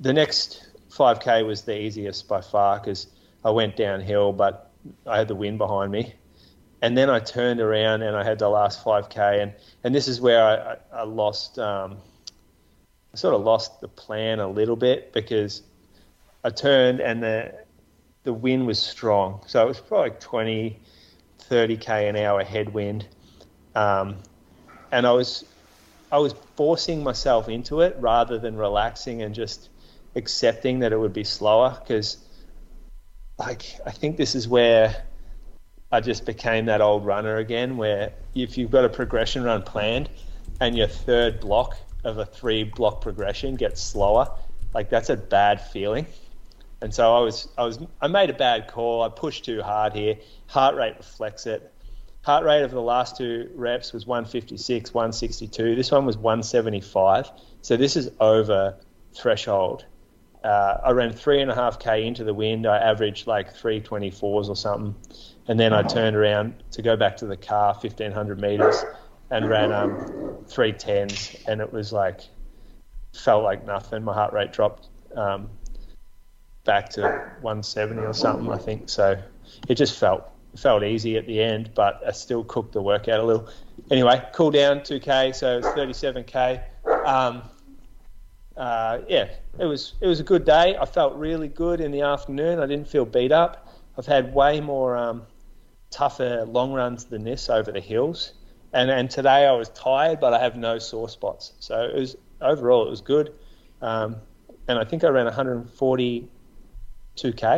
The 0.00 0.12
next 0.12 0.68
5k 0.90 1.46
was 1.46 1.62
the 1.62 1.78
easiest 1.78 2.28
by 2.28 2.40
far 2.40 2.78
because 2.78 3.06
I 3.44 3.50
went 3.50 3.76
downhill, 3.76 4.32
but 4.32 4.70
I 5.06 5.18
had 5.18 5.28
the 5.28 5.34
wind 5.34 5.58
behind 5.58 5.92
me. 5.92 6.14
And 6.80 6.96
then 6.96 7.08
I 7.08 7.20
turned 7.20 7.60
around 7.60 8.02
and 8.02 8.16
I 8.16 8.24
had 8.24 8.38
the 8.38 8.48
last 8.48 8.84
5k, 8.84 9.42
and, 9.42 9.52
and 9.84 9.94
this 9.94 10.08
is 10.08 10.20
where 10.20 10.42
I, 10.42 10.76
I, 11.00 11.04
lost. 11.04 11.58
Um, 11.58 11.98
I 13.12 13.16
sort 13.16 13.34
of 13.34 13.42
lost 13.42 13.80
the 13.80 13.88
plan 13.88 14.40
a 14.40 14.48
little 14.48 14.76
bit 14.76 15.12
because 15.12 15.62
I 16.44 16.50
turned 16.50 17.00
and 17.00 17.22
the 17.22 17.54
the 18.24 18.32
wind 18.32 18.66
was 18.66 18.78
strong. 18.78 19.42
So 19.46 19.62
it 19.62 19.66
was 19.66 19.80
probably 19.80 20.10
like 20.10 20.20
20, 20.20 20.78
30 21.40 21.76
k 21.76 22.08
an 22.08 22.16
hour 22.16 22.44
headwind, 22.44 23.06
um, 23.74 24.18
and 24.90 25.06
I 25.06 25.12
was 25.12 25.44
I 26.10 26.18
was 26.18 26.34
forcing 26.56 27.02
myself 27.02 27.48
into 27.48 27.80
it 27.80 27.96
rather 27.98 28.38
than 28.38 28.56
relaxing 28.56 29.22
and 29.22 29.34
just 29.34 29.68
accepting 30.14 30.80
that 30.80 30.92
it 30.92 30.98
would 30.98 31.14
be 31.14 31.24
slower 31.24 31.76
because 31.80 32.18
like 33.38 33.78
I 33.86 33.90
think 33.90 34.16
this 34.18 34.34
is 34.34 34.46
where 34.46 35.04
I 35.90 36.00
just 36.00 36.26
became 36.26 36.66
that 36.66 36.80
old 36.80 37.04
runner 37.04 37.36
again 37.36 37.76
where 37.76 38.12
if 38.34 38.58
you've 38.58 38.70
got 38.70 38.84
a 38.84 38.90
progression 38.90 39.42
run 39.42 39.62
planned 39.62 40.10
and 40.60 40.76
your 40.76 40.86
third 40.86 41.40
block 41.40 41.76
of 42.04 42.18
a 42.18 42.26
three 42.26 42.64
block 42.64 43.00
progression 43.00 43.56
gets 43.56 43.80
slower, 43.82 44.28
like 44.74 44.90
that's 44.90 45.10
a 45.10 45.16
bad 45.16 45.60
feeling. 45.60 46.06
And 46.80 46.92
so 46.92 47.14
I 47.14 47.20
was, 47.20 47.48
I 47.56 47.64
was, 47.64 47.78
I 48.00 48.08
made 48.08 48.30
a 48.30 48.34
bad 48.34 48.66
call. 48.66 49.02
I 49.02 49.08
pushed 49.08 49.44
too 49.44 49.62
hard 49.62 49.92
here. 49.92 50.16
Heart 50.48 50.74
rate 50.74 50.96
reflects 50.98 51.46
it. 51.46 51.72
Heart 52.22 52.44
rate 52.44 52.62
of 52.62 52.72
the 52.72 52.82
last 52.82 53.16
two 53.16 53.50
reps 53.54 53.92
was 53.92 54.06
156, 54.06 54.92
162. 54.92 55.76
This 55.76 55.90
one 55.90 56.06
was 56.06 56.16
175. 56.16 57.30
So 57.62 57.76
this 57.76 57.96
is 57.96 58.10
over 58.20 58.76
threshold. 59.14 59.84
Uh, 60.42 60.78
I 60.82 60.90
ran 60.90 61.12
three 61.12 61.40
and 61.40 61.50
a 61.50 61.54
half 61.54 61.78
k 61.78 62.04
into 62.04 62.24
the 62.24 62.34
wind. 62.34 62.66
I 62.66 62.78
averaged 62.78 63.28
like 63.28 63.54
324s 63.54 64.48
or 64.48 64.56
something, 64.56 64.94
and 65.46 65.58
then 65.58 65.72
I 65.72 65.82
turned 65.82 66.16
around 66.16 66.54
to 66.72 66.82
go 66.82 66.96
back 66.96 67.16
to 67.18 67.26
the 67.26 67.36
car, 67.36 67.74
1500 67.74 68.40
meters, 68.40 68.84
and 69.32 69.48
ran 69.48 69.72
um, 69.72 70.44
three 70.46 70.72
tens, 70.72 71.34
and 71.48 71.60
it 71.60 71.72
was 71.72 71.92
like 71.92 72.20
felt 73.14 73.42
like 73.42 73.66
nothing. 73.66 74.04
My 74.04 74.12
heart 74.12 74.32
rate 74.32 74.52
dropped 74.52 74.88
um, 75.16 75.48
back 76.64 76.90
to 76.90 77.02
170 77.40 78.02
or 78.02 78.12
something, 78.12 78.52
I 78.52 78.58
think. 78.58 78.88
So 78.88 79.20
it 79.68 79.74
just 79.74 79.98
felt 79.98 80.28
felt 80.54 80.82
easy 80.84 81.16
at 81.16 81.26
the 81.26 81.42
end, 81.42 81.70
but 81.74 82.02
I 82.06 82.12
still 82.12 82.44
cooked 82.44 82.72
the 82.72 82.82
workout 82.82 83.20
a 83.20 83.24
little. 83.24 83.48
Anyway, 83.90 84.22
cool 84.34 84.50
down 84.50 84.80
2k, 84.80 85.34
so 85.34 85.58
it's 85.58 85.66
37k. 85.68 86.62
Um, 87.06 87.42
uh, 88.54 88.98
yeah, 89.08 89.30
it 89.58 89.64
was 89.64 89.94
it 90.02 90.06
was 90.06 90.20
a 90.20 90.24
good 90.24 90.44
day. 90.44 90.76
I 90.76 90.84
felt 90.84 91.16
really 91.16 91.48
good 91.48 91.80
in 91.80 91.90
the 91.90 92.02
afternoon. 92.02 92.60
I 92.60 92.66
didn't 92.66 92.86
feel 92.86 93.06
beat 93.06 93.32
up. 93.32 93.68
I've 93.96 94.06
had 94.06 94.34
way 94.34 94.60
more 94.60 94.94
um, 94.94 95.22
tougher 95.90 96.44
long 96.44 96.74
runs 96.74 97.06
than 97.06 97.24
this 97.24 97.48
over 97.48 97.72
the 97.72 97.80
hills. 97.80 98.34
And 98.72 98.90
and 98.90 99.10
today 99.10 99.46
I 99.46 99.52
was 99.52 99.68
tired, 99.70 100.20
but 100.20 100.32
I 100.32 100.38
have 100.38 100.56
no 100.56 100.78
sore 100.78 101.08
spots. 101.08 101.52
So 101.58 101.82
it 101.82 101.94
was 101.94 102.16
overall 102.40 102.86
it 102.86 102.90
was 102.90 103.00
good. 103.00 103.34
Um, 103.80 104.16
and 104.68 104.78
I 104.78 104.84
think 104.84 105.04
I 105.04 105.08
ran 105.08 105.26
142k 105.26 106.28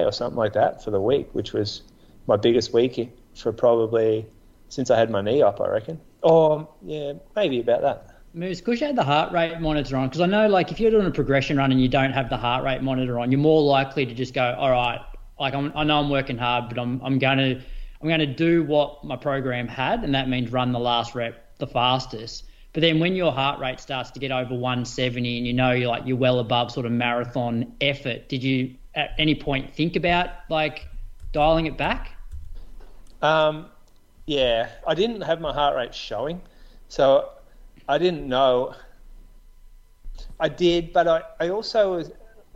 or 0.06 0.12
something 0.12 0.38
like 0.38 0.54
that 0.54 0.82
for 0.82 0.90
the 0.90 1.00
week, 1.00 1.28
which 1.32 1.52
was 1.52 1.82
my 2.26 2.36
biggest 2.36 2.72
week 2.72 3.10
for 3.34 3.52
probably 3.52 4.26
since 4.68 4.90
I 4.90 4.98
had 4.98 5.10
my 5.10 5.20
knee 5.20 5.42
up. 5.42 5.60
I 5.60 5.68
reckon. 5.68 6.00
Or 6.22 6.68
yeah, 6.82 7.12
maybe 7.36 7.60
about 7.60 7.82
that. 7.82 8.14
Moose, 8.34 8.60
because 8.60 8.80
you 8.80 8.86
had 8.86 8.96
the 8.96 9.04
heart 9.04 9.32
rate 9.32 9.60
monitor 9.60 9.96
on, 9.96 10.08
because 10.08 10.20
I 10.20 10.26
know, 10.26 10.48
like, 10.48 10.72
if 10.72 10.80
you're 10.80 10.90
doing 10.90 11.06
a 11.06 11.10
progression 11.10 11.56
run 11.56 11.70
and 11.70 11.80
you 11.80 11.88
don't 11.88 12.12
have 12.12 12.28
the 12.28 12.36
heart 12.36 12.64
rate 12.64 12.82
monitor 12.82 13.20
on, 13.20 13.30
you're 13.30 13.40
more 13.40 13.62
likely 13.62 14.04
to 14.04 14.12
just 14.12 14.34
go, 14.34 14.56
all 14.58 14.72
right, 14.72 15.00
like 15.38 15.54
I'm, 15.54 15.72
I 15.76 15.84
know 15.84 16.00
I'm 16.00 16.10
working 16.10 16.36
hard, 16.36 16.68
but 16.68 16.78
I'm, 16.78 17.00
I'm 17.04 17.20
going 17.20 17.38
to, 17.38 17.62
I'm 18.04 18.08
going 18.10 18.20
to 18.20 18.26
do 18.26 18.62
what 18.64 19.02
my 19.02 19.16
program 19.16 19.66
had, 19.66 20.04
and 20.04 20.14
that 20.14 20.28
means 20.28 20.52
run 20.52 20.72
the 20.72 20.78
last 20.78 21.14
rep 21.14 21.56
the 21.56 21.66
fastest. 21.66 22.44
But 22.74 22.82
then 22.82 23.00
when 23.00 23.16
your 23.16 23.32
heart 23.32 23.58
rate 23.60 23.80
starts 23.80 24.10
to 24.10 24.20
get 24.20 24.30
over 24.30 24.54
170 24.54 25.38
and 25.38 25.46
you 25.46 25.54
know 25.54 25.70
you're 25.70 25.88
like 25.88 26.02
you're 26.04 26.18
well 26.18 26.38
above 26.38 26.70
sort 26.70 26.84
of 26.84 26.92
marathon 26.92 27.72
effort, 27.80 28.28
did 28.28 28.42
you 28.42 28.74
at 28.94 29.14
any 29.16 29.34
point 29.34 29.74
think 29.74 29.96
about 29.96 30.28
like 30.50 30.86
dialing 31.32 31.64
it 31.64 31.78
back? 31.78 32.10
Um, 33.22 33.70
yeah, 34.26 34.68
I 34.86 34.92
didn't 34.94 35.22
have 35.22 35.40
my 35.40 35.54
heart 35.54 35.74
rate 35.74 35.94
showing, 35.94 36.42
so 36.90 37.30
I 37.88 37.96
didn't 37.96 38.28
know. 38.28 38.74
I 40.38 40.50
did, 40.50 40.92
but 40.92 41.08
I, 41.08 41.22
I 41.40 41.48
also 41.48 42.04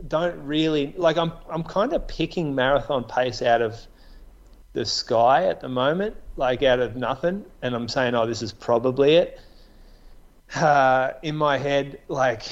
don't 0.07 0.45
really 0.45 0.93
like. 0.95 1.17
I'm 1.17 1.33
I'm 1.49 1.63
kind 1.63 1.93
of 1.93 2.07
picking 2.07 2.53
marathon 2.53 3.03
pace 3.03 3.41
out 3.41 3.63
of 3.63 3.87
the 4.79 4.85
sky 4.85 5.47
at 5.47 5.59
the 5.59 5.67
moment, 5.67 6.15
like 6.37 6.63
out 6.63 6.79
of 6.79 6.95
nothing, 6.95 7.43
and 7.61 7.75
I'm 7.75 7.89
saying, 7.89 8.15
oh, 8.15 8.25
this 8.25 8.41
is 8.41 8.53
probably 8.53 9.15
it. 9.15 9.37
Uh, 10.55 11.11
in 11.21 11.35
my 11.35 11.57
head, 11.57 11.99
like 12.07 12.43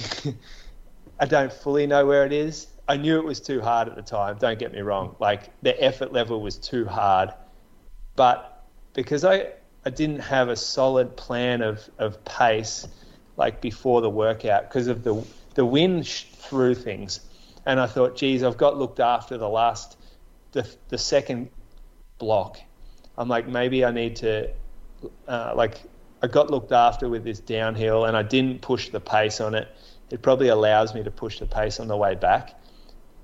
I 1.21 1.25
don't 1.25 1.53
fully 1.53 1.87
know 1.87 2.05
where 2.05 2.25
it 2.25 2.33
is. 2.33 2.67
I 2.85 2.97
knew 2.97 3.17
it 3.17 3.23
was 3.23 3.39
too 3.39 3.61
hard 3.61 3.87
at 3.87 3.95
the 3.95 4.01
time. 4.01 4.35
Don't 4.39 4.59
get 4.59 4.73
me 4.73 4.81
wrong. 4.81 5.15
Like 5.19 5.43
the 5.61 5.81
effort 5.81 6.11
level 6.11 6.41
was 6.41 6.57
too 6.57 6.85
hard, 6.85 7.29
but 8.17 8.61
because 8.91 9.23
I 9.23 9.45
I 9.85 9.89
didn't 9.89 10.19
have 10.19 10.49
a 10.49 10.57
solid 10.57 11.15
plan 11.15 11.61
of, 11.61 11.89
of 11.97 12.25
pace 12.25 12.85
like 13.37 13.61
before 13.61 14.01
the 14.01 14.09
workout 14.09 14.63
because 14.67 14.87
of 14.87 15.05
the 15.05 15.25
the 15.53 15.65
wind 15.65 16.05
through 16.05 16.75
things, 16.75 17.21
and 17.65 17.79
I 17.79 17.87
thought, 17.87 18.17
geez, 18.17 18.43
I've 18.43 18.57
got 18.57 18.77
looked 18.77 18.99
after 18.99 19.37
the 19.37 19.47
last 19.47 19.95
the 20.51 20.67
the 20.89 20.97
second 20.97 21.51
block. 22.17 22.59
I'm 23.17 23.27
like, 23.27 23.47
maybe 23.47 23.83
I 23.83 23.91
need 23.91 24.17
to 24.17 24.49
uh, 25.27 25.53
like 25.55 25.81
I 26.21 26.27
got 26.27 26.49
looked 26.49 26.71
after 26.71 27.09
with 27.09 27.23
this 27.23 27.39
downhill, 27.39 28.05
and 28.05 28.17
I 28.17 28.23
didn't 28.23 28.61
push 28.61 28.89
the 28.89 28.99
pace 28.99 29.39
on 29.39 29.53
it. 29.53 29.67
It 30.09 30.21
probably 30.21 30.47
allows 30.47 30.95
me 30.95 31.03
to 31.03 31.11
push 31.11 31.39
the 31.39 31.45
pace 31.45 31.79
on 31.79 31.87
the 31.87 31.97
way 31.97 32.15
back. 32.15 32.59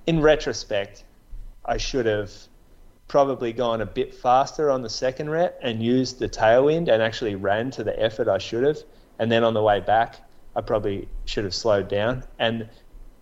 In 0.06 0.22
retrospect, 0.22 1.04
I 1.66 1.78
should 1.78 2.06
have 2.06 2.32
probably 3.08 3.54
gone 3.54 3.82
a 3.82 3.86
bit 3.86 4.14
faster 4.14 4.70
on 4.70 4.82
the 4.82 4.90
second 4.90 5.30
rep 5.30 5.60
and 5.62 5.82
used 5.82 6.20
the 6.20 6.28
tailwind 6.28 6.90
and 6.90 7.02
actually 7.02 7.36
ran 7.36 7.72
to 7.72 7.84
the 7.84 7.98
effort 8.02 8.28
I 8.28 8.38
should 8.38 8.64
have. 8.64 8.80
And 9.20 9.32
then 9.32 9.44
on 9.44 9.54
the 9.54 9.62
way 9.62 9.80
back, 9.80 10.18
I 10.56 10.62
probably 10.62 11.08
should 11.26 11.44
have 11.46 11.56
slowed 11.56 11.88
down. 11.88 12.24
And 12.40 12.70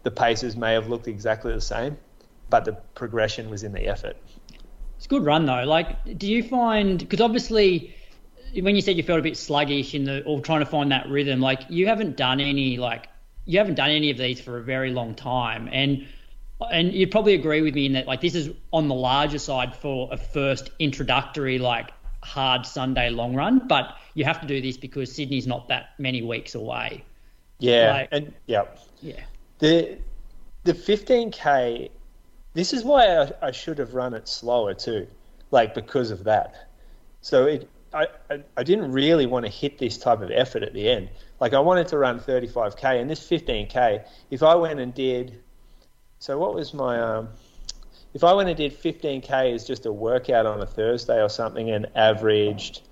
the 0.03 0.11
paces 0.11 0.55
may 0.55 0.73
have 0.73 0.87
looked 0.87 1.07
exactly 1.07 1.53
the 1.53 1.61
same, 1.61 1.97
but 2.49 2.65
the 2.65 2.73
progression 2.95 3.49
was 3.49 3.63
in 3.63 3.73
the 3.73 3.87
effort. 3.87 4.17
It's 5.01 5.07
a 5.07 5.09
good 5.09 5.25
run 5.25 5.47
though. 5.47 5.63
Like, 5.63 6.19
do 6.19 6.27
you 6.27 6.43
find 6.43 6.99
because 6.99 7.21
obviously 7.21 7.95
when 8.59 8.75
you 8.75 8.83
said 8.83 8.97
you 8.97 9.01
felt 9.01 9.17
a 9.17 9.23
bit 9.23 9.35
sluggish 9.35 9.95
in 9.95 10.03
the 10.03 10.23
or 10.25 10.39
trying 10.41 10.59
to 10.59 10.65
find 10.67 10.91
that 10.91 11.09
rhythm, 11.09 11.41
like 11.41 11.63
you 11.69 11.87
haven't 11.87 12.17
done 12.17 12.39
any 12.39 12.77
like 12.77 13.07
you 13.45 13.57
haven't 13.57 13.73
done 13.73 13.89
any 13.89 14.11
of 14.11 14.19
these 14.19 14.39
for 14.39 14.59
a 14.59 14.61
very 14.61 14.91
long 14.91 15.15
time, 15.15 15.67
and 15.71 16.05
and 16.71 16.93
you'd 16.93 17.09
probably 17.09 17.33
agree 17.33 17.61
with 17.61 17.73
me 17.73 17.87
in 17.87 17.93
that 17.93 18.05
like 18.05 18.21
this 18.21 18.35
is 18.35 18.51
on 18.71 18.89
the 18.89 18.93
larger 18.93 19.39
side 19.39 19.75
for 19.75 20.07
a 20.11 20.17
first 20.17 20.69
introductory 20.77 21.57
like 21.57 21.89
hard 22.21 22.63
Sunday 22.63 23.09
long 23.09 23.33
run, 23.33 23.67
but 23.67 23.97
you 24.13 24.23
have 24.23 24.39
to 24.41 24.45
do 24.45 24.61
this 24.61 24.77
because 24.77 25.11
Sydney's 25.11 25.47
not 25.47 25.67
that 25.69 25.95
many 25.97 26.21
weeks 26.21 26.53
away. 26.53 27.03
Yeah, 27.57 27.93
like, 27.93 28.09
and 28.11 28.33
yeah, 28.45 28.65
yeah. 29.01 29.21
The 29.57 29.97
the 30.63 30.75
15k. 30.75 31.89
This 32.53 32.73
is 32.73 32.83
why 32.83 33.17
I, 33.17 33.31
I 33.41 33.51
should 33.51 33.77
have 33.77 33.93
run 33.93 34.13
it 34.13 34.27
slower 34.27 34.73
too, 34.73 35.07
like 35.51 35.73
because 35.73 36.11
of 36.11 36.25
that. 36.25 36.69
So 37.21 37.45
it, 37.45 37.69
I, 37.93 38.07
I, 38.57 38.63
didn't 38.63 38.91
really 38.91 39.25
want 39.25 39.45
to 39.45 39.51
hit 39.51 39.77
this 39.77 39.97
type 39.97 40.21
of 40.21 40.31
effort 40.31 40.63
at 40.63 40.73
the 40.73 40.89
end. 40.89 41.09
Like 41.39 41.53
I 41.53 41.59
wanted 41.59 41.87
to 41.89 41.97
run 41.97 42.19
35k, 42.19 43.01
and 43.01 43.09
this 43.09 43.19
15k. 43.19 44.05
If 44.29 44.43
I 44.43 44.55
went 44.55 44.79
and 44.79 44.93
did 44.93 45.41
so 46.21 46.37
what 46.37 46.53
was 46.53 46.71
my 46.71 47.01
um, 47.01 47.29
if 48.13 48.23
I 48.23 48.33
went 48.33 48.47
and 48.47 48.55
did 48.55 48.79
15k 48.79 49.55
as 49.55 49.65
just 49.65 49.87
a 49.87 49.91
workout 49.91 50.45
on 50.45 50.61
a 50.61 50.67
Thursday 50.67 51.19
or 51.19 51.29
something 51.29 51.71
and 51.71 51.87
averaged, 51.95 52.83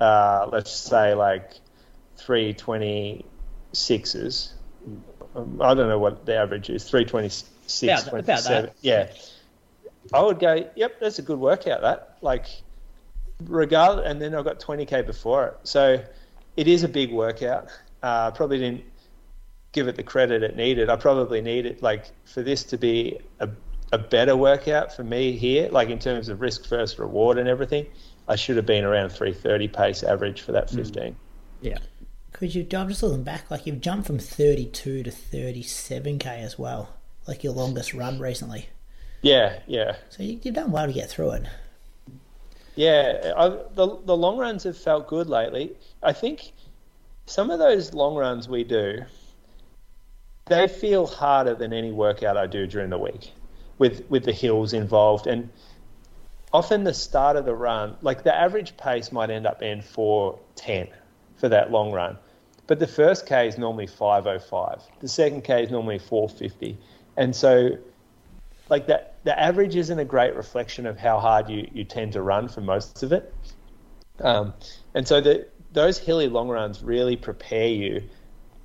uh, 0.00 0.48
let's 0.50 0.72
say 0.72 1.14
like 1.14 1.52
326s. 2.18 4.54
Um, 5.36 5.60
I 5.62 5.74
don't 5.74 5.88
know 5.88 6.00
what 6.00 6.26
the 6.26 6.34
average 6.34 6.68
is. 6.68 6.90
326, 7.68 8.02
about, 8.02 8.10
27. 8.10 8.64
About 8.64 8.76
yeah. 8.82 9.12
I 10.12 10.22
would 10.22 10.38
go, 10.38 10.68
yep, 10.76 11.00
that's 11.00 11.18
a 11.18 11.22
good 11.22 11.38
workout. 11.38 11.80
That 11.80 12.18
like, 12.20 12.46
regardless, 13.44 14.06
and 14.06 14.20
then 14.20 14.34
I 14.34 14.42
got 14.42 14.60
20k 14.60 15.06
before 15.06 15.48
it. 15.48 15.56
So 15.64 16.02
it 16.56 16.68
is 16.68 16.82
a 16.82 16.88
big 16.88 17.12
workout. 17.12 17.68
Uh, 18.02 18.30
probably 18.30 18.58
didn't 18.58 18.84
give 19.72 19.88
it 19.88 19.96
the 19.96 20.02
credit 20.02 20.42
it 20.42 20.56
needed. 20.56 20.88
I 20.88 20.96
probably 20.96 21.40
needed 21.40 21.82
like 21.82 22.06
for 22.24 22.42
this 22.42 22.64
to 22.64 22.78
be 22.78 23.18
a, 23.40 23.48
a 23.92 23.98
better 23.98 24.36
workout 24.36 24.94
for 24.94 25.04
me 25.04 25.32
here, 25.32 25.68
like 25.70 25.88
in 25.88 25.98
terms 25.98 26.28
of 26.28 26.40
risk 26.40 26.66
first 26.66 26.98
reward 26.98 27.38
and 27.38 27.48
everything. 27.48 27.86
I 28.26 28.36
should 28.36 28.56
have 28.56 28.66
been 28.66 28.84
around 28.84 29.10
330 29.10 29.68
pace 29.68 30.02
average 30.02 30.40
for 30.40 30.52
that 30.52 30.70
15. 30.70 31.02
Mm. 31.02 31.14
Yeah. 31.60 31.78
Because 32.30 32.54
you? 32.54 32.66
I'm 32.74 32.88
just 32.88 33.02
looking 33.02 33.22
back. 33.22 33.50
Like 33.50 33.66
you've 33.66 33.80
jumped 33.80 34.06
from 34.06 34.18
32 34.18 35.02
to 35.02 35.10
37k 35.10 36.26
as 36.26 36.58
well. 36.58 36.94
Like 37.26 37.42
your 37.42 37.52
longest 37.52 37.94
run 37.94 38.18
recently. 38.18 38.68
Yeah, 39.22 39.60
yeah. 39.66 39.96
So 40.10 40.22
you, 40.22 40.38
have 40.44 40.54
done 40.54 40.70
well 40.70 40.86
to 40.86 40.92
get 40.92 41.08
through 41.08 41.30
it. 41.32 41.44
Yeah, 42.76 43.32
I, 43.36 43.48
the 43.48 43.98
the 44.04 44.16
long 44.16 44.36
runs 44.36 44.64
have 44.64 44.76
felt 44.76 45.06
good 45.06 45.28
lately. 45.28 45.72
I 46.02 46.12
think 46.12 46.52
some 47.26 47.50
of 47.50 47.58
those 47.58 47.94
long 47.94 48.16
runs 48.16 48.48
we 48.48 48.64
do, 48.64 49.04
they 50.46 50.68
feel 50.68 51.06
harder 51.06 51.54
than 51.54 51.72
any 51.72 51.90
workout 51.90 52.36
I 52.36 52.46
do 52.46 52.66
during 52.66 52.90
the 52.90 52.98
week 52.98 53.32
with 53.78 54.04
with 54.10 54.24
the 54.24 54.32
hills 54.32 54.72
involved 54.72 55.26
and 55.26 55.48
often 56.52 56.84
the 56.84 56.94
start 56.94 57.36
of 57.36 57.44
the 57.44 57.54
run 57.54 57.96
like 58.02 58.22
the 58.22 58.34
average 58.34 58.76
pace 58.76 59.10
might 59.10 59.30
end 59.30 59.46
up 59.46 59.58
being 59.58 59.80
410 59.80 60.88
for 61.36 61.48
that 61.48 61.70
long 61.70 61.92
run 61.92 62.16
but 62.66 62.78
the 62.78 62.86
first 62.86 63.26
k 63.26 63.48
is 63.48 63.58
normally 63.58 63.86
505 63.86 64.82
the 65.00 65.08
second 65.08 65.42
k 65.42 65.64
is 65.64 65.70
normally 65.70 65.98
450 65.98 66.78
and 67.16 67.34
so 67.34 67.76
like 68.68 68.86
that 68.86 69.14
the 69.24 69.38
average 69.38 69.76
isn't 69.76 69.98
a 69.98 70.04
great 70.04 70.34
reflection 70.34 70.86
of 70.86 70.98
how 70.98 71.18
hard 71.18 71.48
you, 71.48 71.68
you 71.72 71.84
tend 71.84 72.12
to 72.12 72.22
run 72.22 72.48
for 72.48 72.60
most 72.60 73.02
of 73.02 73.12
it 73.12 73.34
um, 74.20 74.54
and 74.94 75.06
so 75.06 75.20
the, 75.20 75.46
those 75.72 75.98
hilly 75.98 76.28
long 76.28 76.48
runs 76.48 76.82
really 76.82 77.16
prepare 77.16 77.68
you 77.68 78.02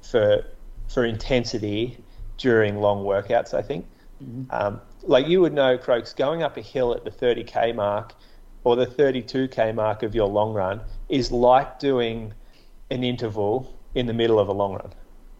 for 0.02 0.46
for 0.88 1.06
intensity 1.06 1.98
during 2.38 2.80
long 2.80 3.04
workouts. 3.04 3.54
I 3.54 3.62
think, 3.62 3.86
mm-hmm. 4.24 4.44
um, 4.52 4.82
like 5.04 5.28
you 5.28 5.42
would 5.42 5.54
know, 5.54 5.78
Croaks, 5.78 6.14
going 6.14 6.44
up 6.44 6.58
a 6.58 6.62
hill 6.62 6.94
at 6.94 7.04
the 7.04 7.12
30k 7.12 7.76
mark 7.76 8.14
or 8.64 8.76
the 8.76 8.88
32k 8.88 9.74
mark 9.74 10.04
of 10.04 10.16
your 10.16 10.28
long 10.28 10.54
run 10.54 10.82
is 11.08 11.32
like 11.32 11.80
doing 11.80 12.34
an 12.92 13.04
interval 13.04 13.74
in 13.96 14.06
the 14.06 14.14
middle 14.14 14.40
of 14.40 14.48
a 14.48 14.54
long 14.54 14.74
run. 14.74 14.92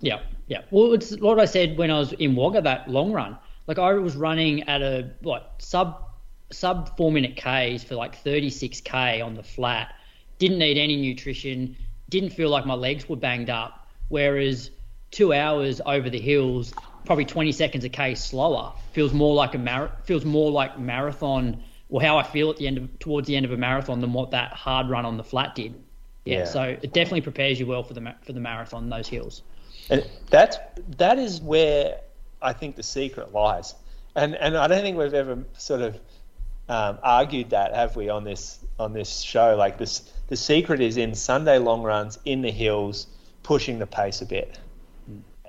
Yeah, 0.02 0.20
yeah. 0.50 0.62
Well, 0.72 0.94
it's 0.94 1.16
what 1.18 1.40
I 1.40 1.46
said 1.46 1.78
when 1.78 1.92
I 1.92 2.00
was 2.00 2.12
in 2.14 2.36
Wagga 2.36 2.62
that 2.64 2.90
long 2.90 3.14
run. 3.14 3.38
Like 3.68 3.78
I 3.78 3.94
was 3.94 4.16
running 4.16 4.64
at 4.64 4.82
a 4.82 5.12
what 5.22 5.54
sub 5.60 6.04
sub 6.52 6.98
four 6.98 7.12
minute 7.12 7.36
Ks 7.38 7.84
for 7.84 7.96
like 7.96 8.22
36k 8.24 9.24
on 9.24 9.36
the 9.36 9.44
flat. 9.44 9.94
Didn't 10.40 10.58
need 10.58 10.80
any 10.80 10.96
nutrition. 10.96 11.78
Didn't 12.10 12.32
feel 12.32 12.50
like 12.50 12.66
my 12.66 12.74
legs 12.74 13.08
were 13.08 13.16
banged 13.16 13.52
up. 13.52 13.88
Whereas 14.08 14.72
two 15.12 15.34
hours 15.34 15.82
over 15.86 16.10
the 16.10 16.20
hills, 16.20 16.74
probably 17.06 17.26
20 17.26 17.52
seconds 17.52 17.84
a 17.84 17.90
k 17.90 18.16
slower, 18.16 18.74
feels 18.92 19.14
more 19.14 19.36
like 19.36 19.54
a 19.54 19.60
mar- 19.60 19.92
feels 20.04 20.26
more 20.26 20.50
like 20.50 20.80
marathon 20.80 21.62
or 21.90 22.02
how 22.02 22.18
I 22.18 22.24
feel 22.24 22.50
at 22.50 22.58
the 22.58 22.66
end 22.66 22.80
of 22.80 22.98
towards 22.98 23.28
the 23.28 23.36
end 23.36 23.46
of 23.46 23.52
a 23.52 23.58
marathon 23.58 24.00
than 24.00 24.14
what 24.14 24.32
that 24.32 24.52
hard 24.54 24.90
run 24.90 25.06
on 25.06 25.18
the 25.18 25.24
flat 25.24 25.54
did. 25.54 25.76
Yeah, 26.26 26.40
yeah. 26.40 26.46
so 26.46 26.64
it 26.64 26.92
definitely 26.92 27.22
prepares 27.22 27.60
you 27.60 27.68
well 27.68 27.84
for 27.84 27.94
the 27.94 28.16
for 28.24 28.34
the 28.34 28.40
marathon 28.40 28.90
those 28.90 29.08
hills. 29.08 29.44
And 29.90 30.08
that's 30.30 30.58
that 30.98 31.18
is 31.18 31.42
where 31.42 32.00
I 32.42 32.54
think 32.54 32.76
the 32.76 32.84
secret 32.84 33.34
lies. 33.34 33.76
And 34.16 34.36
and 34.36 34.58
I 34.58 34.68
don't 34.68 34.82
think 34.82 34.98
we've 34.98 35.14
ever 35.14 35.44
sort 35.58 35.82
of 35.82 36.00
um, 36.70 37.00
argued 37.02 37.50
that, 37.50 37.74
have 37.74 37.96
we, 37.96 38.10
on 38.10 38.24
this 38.24 38.60
on 38.78 38.94
this 38.94 39.22
show? 39.22 39.56
Like 39.56 39.78
this, 39.78 40.12
the 40.28 40.36
secret 40.36 40.82
is 40.82 40.98
in 40.98 41.16
Sunday 41.16 41.58
long 41.58 41.82
runs 41.82 42.20
in 42.26 42.42
the 42.42 42.52
hills, 42.52 43.08
pushing 43.44 43.80
the 43.80 43.88
pace 43.88 44.22
a 44.22 44.26
bit, 44.26 44.60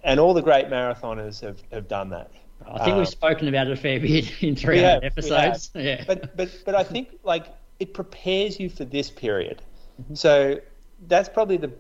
and 0.03 0.19
all 0.19 0.33
the 0.33 0.43
great 0.43 0.67
marathoners 0.67 1.41
have, 1.41 1.61
have 1.73 1.89
done 1.89 2.09
that. 2.11 2.31
I 2.67 2.79
think 2.79 2.93
Um, 2.93 2.99
we've 2.99 3.09
spoken 3.09 3.49
about 3.49 3.67
it 3.67 3.73
a 3.73 3.77
fair 3.77 4.01
bit 4.01 4.31
in 4.43 4.57
300 4.57 4.83
have, 4.83 5.05
episodes. 5.05 5.71
Yeah. 5.75 6.05
But 6.07 6.37
but 6.37 6.51
but 6.65 6.75
I 6.75 6.85
think 6.85 7.19
like 7.23 7.47
it 7.79 7.93
prepares 7.95 8.59
you 8.59 8.71
for 8.71 8.85
this 8.85 9.11
period. 9.11 9.63
So 10.15 10.59
that's 11.07 11.29
probably 11.29 11.59
the 11.59 11.73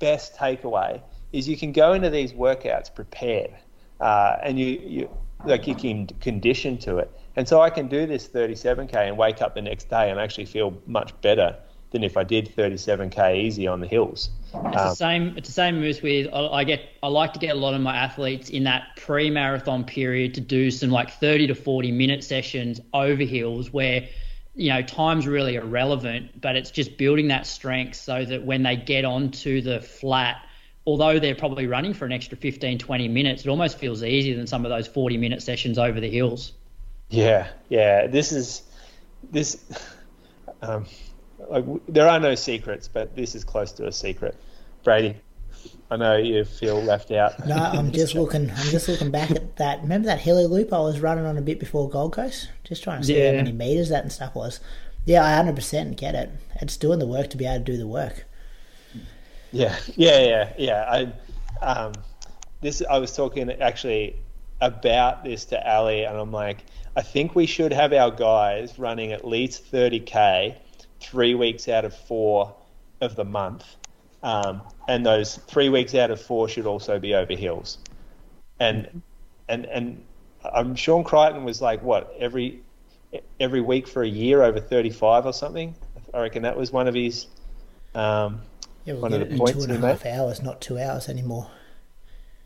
best 0.00 0.36
takeaway 0.36 1.00
is 1.32 1.48
you 1.48 1.56
can 1.56 1.72
go 1.72 1.92
into 1.92 2.10
these 2.10 2.32
workouts 2.32 2.94
prepared, 2.94 3.54
uh, 4.00 4.36
and 4.42 4.58
you 4.58 4.66
you 4.84 5.10
like 5.44 5.66
you 5.66 5.74
can 5.74 6.06
condition 6.20 6.78
to 6.78 6.98
it. 6.98 7.10
And 7.36 7.48
so 7.48 7.60
I 7.60 7.70
can 7.70 7.88
do 7.88 8.06
this 8.06 8.26
37k 8.28 9.08
and 9.08 9.16
wake 9.16 9.40
up 9.42 9.54
the 9.54 9.62
next 9.62 9.88
day 9.90 10.10
and 10.10 10.18
actually 10.18 10.46
feel 10.46 10.82
much 10.86 11.18
better 11.20 11.56
than 11.90 12.02
if 12.04 12.16
I 12.16 12.24
did 12.24 12.54
37k 12.54 13.36
easy 13.36 13.66
on 13.66 13.80
the 13.80 13.86
hills. 13.86 14.30
It's 14.72 14.84
the 14.84 14.90
Um, 14.90 14.94
same. 14.94 15.34
It's 15.36 15.48
the 15.48 15.52
same 15.52 15.82
as 15.84 16.02
with. 16.02 16.28
I, 16.32 16.46
I 16.48 16.64
get. 16.64 16.80
I 17.02 17.08
like 17.08 17.32
to 17.34 17.38
get 17.38 17.54
a 17.54 17.58
lot 17.58 17.74
of 17.74 17.80
my 17.80 17.96
athletes 17.96 18.48
in 18.50 18.64
that 18.64 18.96
pre-marathon 18.96 19.84
period 19.84 20.34
to 20.34 20.40
do 20.40 20.70
some 20.70 20.90
like 20.90 21.10
30 21.10 21.46
to 21.48 21.54
40 21.54 21.92
minute 21.92 22.24
sessions 22.24 22.80
over 22.94 23.22
hills 23.22 23.72
where, 23.72 24.08
you 24.54 24.70
know, 24.70 24.82
time's 24.82 25.26
really 25.26 25.54
irrelevant, 25.56 26.40
but 26.40 26.56
it's 26.56 26.70
just 26.70 26.96
building 26.96 27.28
that 27.28 27.46
strength 27.46 27.96
so 27.96 28.24
that 28.24 28.44
when 28.44 28.62
they 28.62 28.76
get 28.76 29.04
onto 29.04 29.60
the 29.62 29.80
flat, 29.80 30.42
although 30.88 31.18
they're 31.18 31.34
probably 31.34 31.66
running 31.66 31.92
for 31.92 32.06
an 32.06 32.12
extra 32.12 32.34
15, 32.38 32.78
20 32.78 33.08
minutes, 33.08 33.44
it 33.44 33.48
almost 33.50 33.76
feels 33.76 34.02
easier 34.02 34.34
than 34.34 34.46
some 34.46 34.64
of 34.64 34.70
those 34.70 34.86
40 34.88 35.18
minute 35.18 35.42
sessions 35.42 35.78
over 35.78 36.00
the 36.00 36.08
hills. 36.08 36.52
Yeah, 37.10 37.48
yeah. 37.68 38.06
This 38.06 38.32
is 38.32 38.62
this. 39.30 39.58
Um, 40.62 40.86
like, 41.50 41.64
there 41.88 42.08
are 42.08 42.18
no 42.18 42.34
secrets, 42.34 42.88
but 42.88 43.14
this 43.14 43.34
is 43.34 43.44
close 43.44 43.70
to 43.72 43.86
a 43.86 43.92
secret. 43.92 44.34
Brady, 44.82 45.14
I 45.90 45.96
know 45.96 46.16
you 46.16 46.42
feel 46.46 46.80
left 46.82 47.10
out. 47.10 47.46
No, 47.46 47.54
I'm 47.56 47.92
just 48.00 48.14
looking. 48.14 48.50
I'm 48.50 48.68
just 48.68 48.88
looking 48.88 49.10
back 49.10 49.30
at 49.30 49.56
that. 49.56 49.82
Remember 49.82 50.06
that 50.06 50.20
hilly 50.20 50.46
loop 50.46 50.72
I 50.72 50.78
was 50.80 51.00
running 51.00 51.26
on 51.26 51.36
a 51.36 51.42
bit 51.42 51.60
before 51.60 51.90
Gold 51.90 52.14
Coast? 52.14 52.48
Just 52.64 52.82
trying 52.82 53.02
to 53.02 53.06
see 53.06 53.18
Yeah. 53.18 53.32
how 53.32 53.36
many 53.36 53.52
meters 53.52 53.90
that 53.90 54.04
and 54.04 54.12
stuff 54.12 54.34
was. 54.34 54.58
Yeah, 55.04 55.22
I 55.24 55.42
100% 55.42 55.96
get 55.96 56.14
it. 56.14 56.30
It's 56.62 56.78
doing 56.78 56.98
the 56.98 57.06
work 57.06 57.28
to 57.30 57.36
be 57.36 57.44
able 57.44 57.58
to 57.58 57.72
do 57.72 57.76
the 57.76 57.86
work. 57.86 58.24
Yeah, 59.52 59.76
yeah, 59.96 60.20
yeah, 60.20 60.52
yeah. 60.58 61.12
I, 61.62 61.64
um, 61.64 61.98
this 62.60 62.82
I 62.88 62.98
was 62.98 63.14
talking 63.14 63.50
actually 63.50 64.16
about 64.60 65.24
this 65.24 65.44
to 65.46 65.70
Ali, 65.70 66.04
and 66.04 66.16
I'm 66.16 66.32
like, 66.32 66.64
I 66.96 67.02
think 67.02 67.34
we 67.34 67.46
should 67.46 67.72
have 67.72 67.92
our 67.92 68.10
guys 68.10 68.78
running 68.78 69.12
at 69.12 69.26
least 69.26 69.70
30k 69.72 70.56
three 71.00 71.34
weeks 71.34 71.68
out 71.68 71.84
of 71.84 71.94
four 71.94 72.54
of 73.00 73.16
the 73.16 73.24
month, 73.24 73.76
um, 74.22 74.60
and 74.88 75.06
those 75.06 75.36
three 75.36 75.68
weeks 75.68 75.94
out 75.94 76.10
of 76.10 76.20
four 76.20 76.48
should 76.48 76.66
also 76.66 76.98
be 76.98 77.14
over 77.14 77.34
hills, 77.34 77.78
and 78.60 79.02
and 79.48 79.66
and 79.66 80.04
um, 80.52 80.74
Sean 80.74 81.04
Crichton 81.04 81.44
was 81.44 81.62
like, 81.62 81.82
what 81.82 82.14
every 82.18 82.60
every 83.40 83.60
week 83.60 83.88
for 83.88 84.02
a 84.02 84.08
year 84.08 84.42
over 84.42 84.60
35 84.60 85.26
or 85.26 85.32
something. 85.32 85.74
I 86.12 86.20
reckon 86.20 86.42
that 86.42 86.56
was 86.56 86.72
one 86.72 86.88
of 86.88 86.94
his. 86.94 87.26
Um, 87.94 88.42
Yeah, 88.88 88.94
we'll 88.94 89.02
One 89.02 89.10
get 89.12 89.20
of 89.20 89.26
it 89.26 89.28
the 89.28 89.34
in 89.34 89.38
points 89.38 89.52
two 89.66 89.72
and 89.72 89.84
a 89.84 89.86
half 89.86 90.04
made. 90.04 90.10
hours, 90.14 90.42
not 90.42 90.60
two 90.62 90.78
hours 90.78 91.08
anymore. 91.10 91.50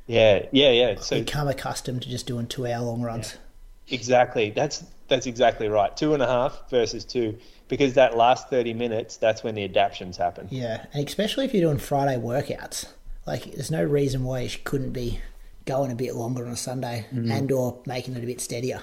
Yeah, 0.08 0.46
yeah, 0.50 0.70
yeah. 0.72 0.94
So 0.98 1.20
Become 1.20 1.46
accustomed 1.48 2.02
to 2.02 2.08
just 2.08 2.26
doing 2.26 2.46
two 2.48 2.66
hour 2.66 2.82
long 2.84 3.00
runs. 3.02 3.36
exactly, 3.88 4.50
that's 4.50 4.84
that's 5.08 5.26
exactly 5.26 5.68
right. 5.68 5.96
Two 5.96 6.14
and 6.14 6.22
a 6.22 6.26
half 6.26 6.68
versus 6.70 7.04
two, 7.04 7.38
because 7.68 7.94
that 7.94 8.16
last 8.16 8.48
thirty 8.48 8.74
minutes, 8.74 9.16
that's 9.16 9.44
when 9.44 9.54
the 9.54 9.62
adaptions 9.64 10.16
happen. 10.16 10.48
Yeah, 10.50 10.86
and 10.92 11.06
especially 11.06 11.44
if 11.44 11.54
you're 11.54 11.62
doing 11.62 11.78
Friday 11.78 12.20
workouts, 12.20 12.86
like 13.26 13.44
there's 13.54 13.70
no 13.70 13.84
reason 13.84 14.24
why 14.24 14.40
you 14.40 14.50
couldn't 14.64 14.90
be 14.92 15.20
going 15.64 15.92
a 15.92 15.94
bit 15.94 16.16
longer 16.16 16.44
on 16.44 16.52
a 16.52 16.56
Sunday 16.56 17.06
Mm-hmm. 17.14 17.30
and 17.30 17.52
or 17.52 17.78
making 17.86 18.16
it 18.16 18.24
a 18.24 18.26
bit 18.26 18.40
steadier. 18.40 18.82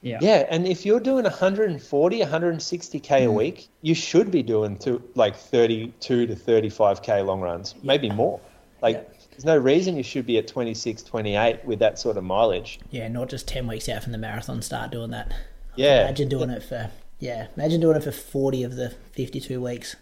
Yeah. 0.00 0.18
Yeah, 0.20 0.46
and 0.48 0.66
if 0.66 0.86
you're 0.86 1.00
doing 1.00 1.24
140, 1.24 2.20
160k 2.20 3.10
a 3.10 3.26
mm. 3.26 3.34
week, 3.34 3.68
you 3.82 3.94
should 3.94 4.30
be 4.30 4.42
doing 4.42 4.76
to 4.78 5.02
like 5.14 5.34
32 5.36 6.26
to 6.26 6.34
35k 6.34 7.24
long 7.26 7.40
runs, 7.40 7.74
maybe 7.82 8.08
more. 8.10 8.40
Like, 8.80 8.96
Yeah. 8.96 9.02
there's 9.32 9.44
no 9.44 9.56
reason 9.56 9.96
you 9.96 10.04
should 10.04 10.24
be 10.26 10.38
at 10.38 10.46
26, 10.46 11.02
28 11.02 11.64
with 11.64 11.80
that 11.80 11.98
sort 11.98 12.16
of 12.16 12.22
mileage. 12.24 12.78
Yeah, 12.90 13.08
not 13.08 13.28
just 13.28 13.48
ten 13.48 13.66
weeks 13.66 13.88
out 13.88 14.02
from 14.04 14.12
the 14.12 14.18
marathon 14.18 14.62
start 14.62 14.92
doing 14.92 15.10
that. 15.10 15.32
Yeah, 15.74 16.02
Imagine 16.02 16.28
doing 16.28 16.50
it 16.50 16.62
for 16.62 16.90
yeah, 17.20 17.48
imagine 17.56 17.80
doing 17.80 17.96
it 17.96 18.04
for 18.04 18.12
forty 18.12 18.62
of 18.62 18.76
the 18.76 18.90
fifty 19.12 19.40
two 19.40 19.60
weeks. 19.60 19.96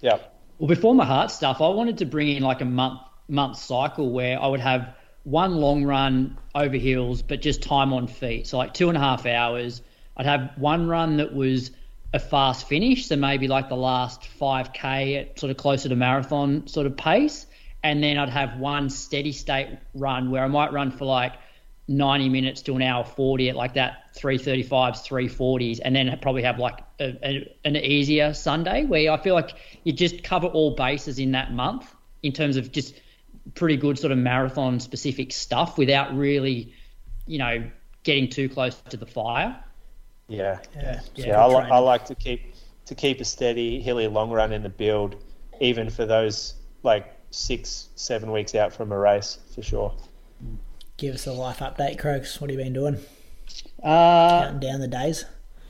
yeah, 0.00 0.18
Well, 0.58 0.68
before 0.68 0.94
my 0.94 1.04
heart 1.06 1.30
stuff, 1.30 1.60
I 1.62 1.68
wanted 1.68 1.98
to 1.98 2.04
bring 2.04 2.28
in 2.28 2.42
like 2.42 2.60
a 2.60 2.66
month 2.66 3.00
month 3.28 3.56
cycle 3.56 4.10
where 4.10 4.40
I 4.40 4.46
would 4.46 4.60
have 4.60 4.94
one 5.26 5.56
long 5.56 5.82
run 5.82 6.38
over 6.54 6.76
hills, 6.76 7.20
but 7.20 7.42
just 7.42 7.60
time 7.60 7.92
on 7.92 8.06
feet. 8.06 8.46
So 8.46 8.58
like 8.58 8.74
two 8.74 8.88
and 8.88 8.96
a 8.96 9.00
half 9.00 9.26
hours. 9.26 9.82
I'd 10.16 10.24
have 10.24 10.52
one 10.56 10.86
run 10.86 11.16
that 11.16 11.34
was 11.34 11.72
a 12.14 12.20
fast 12.20 12.68
finish, 12.68 13.06
so 13.06 13.16
maybe 13.16 13.48
like 13.48 13.68
the 13.68 13.76
last 13.76 14.24
five 14.24 14.72
k 14.72 15.16
at 15.16 15.38
sort 15.38 15.50
of 15.50 15.56
closer 15.56 15.88
to 15.88 15.96
marathon 15.96 16.68
sort 16.68 16.86
of 16.86 16.96
pace, 16.96 17.46
and 17.82 18.00
then 18.04 18.18
I'd 18.18 18.28
have 18.28 18.58
one 18.58 18.88
steady 18.88 19.32
state 19.32 19.68
run 19.94 20.30
where 20.30 20.44
I 20.44 20.46
might 20.46 20.72
run 20.72 20.92
for 20.92 21.06
like 21.06 21.32
90 21.88 22.28
minutes 22.28 22.62
to 22.62 22.76
an 22.76 22.82
hour 22.82 23.02
40 23.02 23.48
at 23.48 23.56
like 23.56 23.74
that 23.74 24.14
335s 24.16 24.68
340s 25.04 25.80
and 25.84 25.94
then 25.94 26.16
probably 26.22 26.42
have 26.42 26.60
like 26.60 26.80
a, 26.98 27.16
a, 27.22 27.56
an 27.64 27.76
easier 27.76 28.34
sunday 28.34 28.84
where 28.84 29.12
i 29.12 29.16
feel 29.16 29.36
like 29.36 29.52
you 29.84 29.92
just 29.92 30.24
cover 30.24 30.48
all 30.48 30.74
bases 30.74 31.20
in 31.20 31.30
that 31.30 31.52
month 31.52 31.94
in 32.24 32.32
terms 32.32 32.56
of 32.56 32.72
just 32.72 33.00
pretty 33.54 33.76
good 33.76 33.98
sort 33.98 34.12
of 34.12 34.18
marathon 34.18 34.80
specific 34.80 35.32
stuff 35.32 35.78
without 35.78 36.16
really 36.16 36.74
you 37.26 37.38
know 37.38 37.70
getting 38.02 38.28
too 38.28 38.48
close 38.48 38.80
to 38.88 38.96
the 38.96 39.06
fire 39.06 39.56
yeah. 40.28 40.58
Yeah, 40.74 41.00
Yeah, 41.14 41.44
I, 41.44 41.46
li- 41.46 41.70
I 41.70 41.78
like 41.78 42.04
to 42.06 42.14
keep 42.14 42.54
to 42.86 42.94
keep 42.94 43.20
a 43.20 43.24
steady 43.24 43.80
hilly 43.80 44.06
long 44.06 44.30
run 44.30 44.52
in 44.52 44.62
the 44.62 44.68
build, 44.68 45.16
even 45.60 45.90
for 45.90 46.06
those 46.06 46.54
like 46.82 47.12
six, 47.30 47.88
seven 47.96 48.30
weeks 48.30 48.54
out 48.54 48.72
from 48.72 48.92
a 48.92 48.98
race 48.98 49.38
for 49.54 49.62
sure. 49.62 49.94
Give 50.96 51.14
us 51.14 51.26
a 51.26 51.32
life 51.32 51.58
update, 51.58 51.98
Croaks. 51.98 52.40
What 52.40 52.50
have 52.50 52.58
you 52.58 52.64
been 52.64 52.72
doing? 52.72 52.98
uh 53.82 54.42
Counting 54.42 54.60
down 54.60 54.80
the 54.80 54.88
days. 54.88 55.24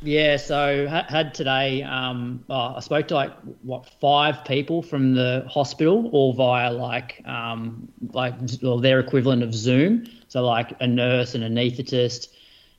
Yeah, 0.06 0.36
so 0.36 0.86
had 0.86 1.34
today. 1.34 1.82
Um, 1.82 2.44
oh, 2.48 2.74
I 2.76 2.80
spoke 2.80 3.08
to 3.08 3.14
like 3.16 3.32
what 3.62 3.86
five 4.00 4.44
people 4.44 4.80
from 4.80 5.14
the 5.14 5.44
hospital, 5.50 6.08
all 6.12 6.32
via 6.32 6.72
like 6.72 7.22
um, 7.26 7.88
like 8.12 8.34
well, 8.62 8.78
their 8.78 9.00
equivalent 9.00 9.42
of 9.42 9.52
Zoom. 9.52 10.06
So 10.28 10.46
like 10.46 10.72
a 10.80 10.86
nurse, 10.86 11.34
and 11.34 11.42
an 11.42 11.56
anaesthetist, 11.56 12.28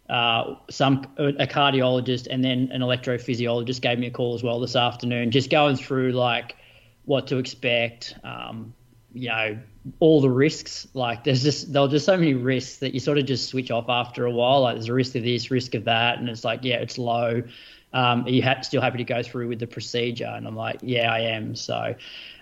uh, 0.09 0.55
some 0.69 1.05
a 1.17 1.45
cardiologist, 1.45 2.27
and 2.31 2.45
then 2.45 2.69
an 2.71 2.79
electrophysiologist 2.79 3.81
gave 3.81 3.99
me 3.99 4.07
a 4.07 4.11
call 4.11 4.33
as 4.33 4.41
well 4.41 4.61
this 4.61 4.77
afternoon, 4.77 5.31
just 5.31 5.49
going 5.49 5.75
through 5.75 6.13
like 6.13 6.55
what 7.03 7.27
to 7.27 7.39
expect. 7.39 8.15
Um, 8.23 8.73
you 9.13 9.27
know, 9.27 9.59
all 9.99 10.21
the 10.21 10.29
risks. 10.29 10.87
Like 10.93 11.23
there's 11.23 11.43
just 11.43 11.73
there 11.73 11.81
are 11.81 11.87
just 11.87 12.05
so 12.05 12.17
many 12.17 12.33
risks 12.33 12.77
that 12.77 12.93
you 12.93 12.99
sort 12.99 13.17
of 13.17 13.25
just 13.25 13.49
switch 13.49 13.71
off 13.71 13.89
after 13.89 14.25
a 14.25 14.31
while. 14.31 14.61
Like 14.61 14.75
there's 14.75 14.89
a 14.89 14.93
risk 14.93 15.15
of 15.15 15.23
this, 15.23 15.51
risk 15.51 15.75
of 15.75 15.85
that, 15.85 16.19
and 16.19 16.29
it's 16.29 16.43
like 16.43 16.63
yeah, 16.63 16.77
it's 16.77 16.97
low. 16.97 17.43
Um, 17.93 18.25
are 18.25 18.29
you 18.29 18.43
ha- 18.43 18.61
still 18.61 18.81
happy 18.81 18.97
to 18.97 19.03
go 19.03 19.23
through 19.23 19.47
with 19.47 19.59
the 19.59 19.67
procedure? 19.67 20.25
And 20.25 20.47
I'm 20.47 20.55
like, 20.55 20.79
yeah, 20.81 21.11
I 21.11 21.19
am. 21.19 21.55
So, 21.55 21.95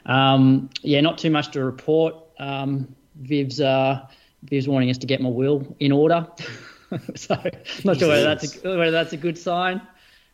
um, 0.05 0.69
yeah, 0.81 1.01
not 1.01 1.17
too 1.17 1.29
much 1.29 1.51
to 1.51 1.63
report. 1.63 2.15
Um, 2.39 2.95
Viv's 3.21 3.61
uh, 3.61 4.07
Viv's 4.43 4.67
wanting 4.67 4.89
us 4.89 4.97
to 4.99 5.07
get 5.07 5.21
my 5.21 5.29
will 5.29 5.75
in 5.79 5.91
order. 5.91 6.27
so, 7.15 7.35
not 7.83 7.97
sure 7.97 8.09
whether 8.09 8.23
that's 8.23 8.63
a, 8.63 8.77
whether 8.77 8.91
that's 8.91 9.13
a 9.13 9.17
good 9.17 9.37
sign. 9.37 9.81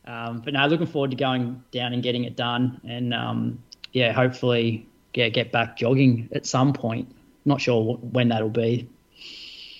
Um, 0.06 0.42
but 0.44 0.54
no, 0.54 0.66
looking 0.66 0.88
forward 0.88 1.12
to 1.12 1.18
going 1.18 1.64
down 1.72 1.94
and 1.94 2.02
getting 2.02 2.24
it 2.24 2.36
done, 2.36 2.82
and 2.88 3.14
um, 3.14 3.64
yeah, 3.94 4.14
hopefully 4.14 4.88
get 5.14 5.34
get 5.34 5.52
back 5.52 5.78
jogging 5.78 6.30
at 6.34 6.46
some 6.46 6.74
point. 6.74 7.14
Not 7.46 7.62
sure 7.62 7.96
when 7.96 8.30
that'll 8.30 8.50
be. 8.50 8.88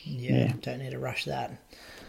Yeah, 0.06 0.32
Yeah. 0.32 0.54
don't 0.62 0.80
need 0.80 0.92
to 0.92 1.00
rush 1.00 1.26
that. 1.26 1.52